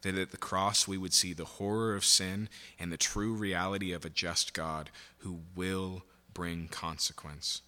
That 0.02 0.16
at 0.16 0.32
the 0.32 0.38
cross 0.38 0.88
we 0.88 0.98
would 0.98 1.14
see 1.14 1.34
the 1.34 1.46
horror 1.46 1.94
of 1.94 2.04
sin 2.04 2.50
and 2.80 2.92
the 2.92 2.98
true 2.98 3.34
reality 3.34 3.92
of 3.92 4.06
a 4.06 4.10
just 4.10 4.56
God 4.56 4.90
who 5.20 5.42
will 5.56 6.02
bring 6.34 6.68
consequence. 6.68 7.62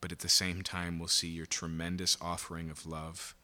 But 0.00 0.12
at 0.12 0.20
the 0.20 0.30
same 0.30 0.62
time, 0.62 0.98
we'll 0.98 1.08
see 1.08 1.28
your 1.28 1.44
tremendous 1.44 2.16
offering 2.22 2.70
of 2.70 2.86
love. 2.86 3.34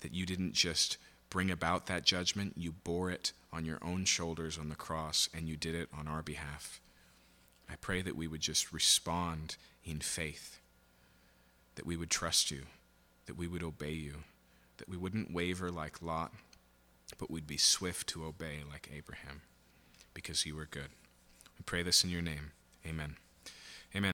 That 0.00 0.12
you 0.12 0.26
didn't 0.26 0.54
just 0.54 0.98
bring 1.30 1.52
about 1.52 1.86
that 1.86 2.04
judgment, 2.04 2.54
you 2.56 2.72
bore 2.72 3.12
it 3.12 3.32
on 3.56 3.64
your 3.64 3.78
own 3.82 4.04
shoulders 4.04 4.58
on 4.58 4.68
the 4.68 4.76
cross, 4.76 5.30
and 5.32 5.48
you 5.48 5.56
did 5.56 5.74
it 5.74 5.88
on 5.96 6.06
our 6.06 6.22
behalf. 6.22 6.80
I 7.70 7.74
pray 7.80 8.02
that 8.02 8.14
we 8.14 8.28
would 8.28 8.42
just 8.42 8.70
respond 8.70 9.56
in 9.82 10.00
faith, 10.00 10.60
that 11.74 11.86
we 11.86 11.96
would 11.96 12.10
trust 12.10 12.50
you, 12.50 12.64
that 13.24 13.38
we 13.38 13.48
would 13.48 13.62
obey 13.62 13.92
you, 13.92 14.24
that 14.76 14.88
we 14.88 14.96
wouldn't 14.96 15.32
waver 15.32 15.70
like 15.70 16.02
Lot, 16.02 16.32
but 17.18 17.30
we'd 17.30 17.46
be 17.46 17.56
swift 17.56 18.06
to 18.08 18.26
obey 18.26 18.58
like 18.70 18.90
Abraham, 18.94 19.40
because 20.12 20.44
you 20.44 20.54
were 20.54 20.68
good. 20.70 20.90
We 21.58 21.62
pray 21.64 21.82
this 21.82 22.04
in 22.04 22.10
your 22.10 22.22
name. 22.22 22.52
Amen. 22.86 23.16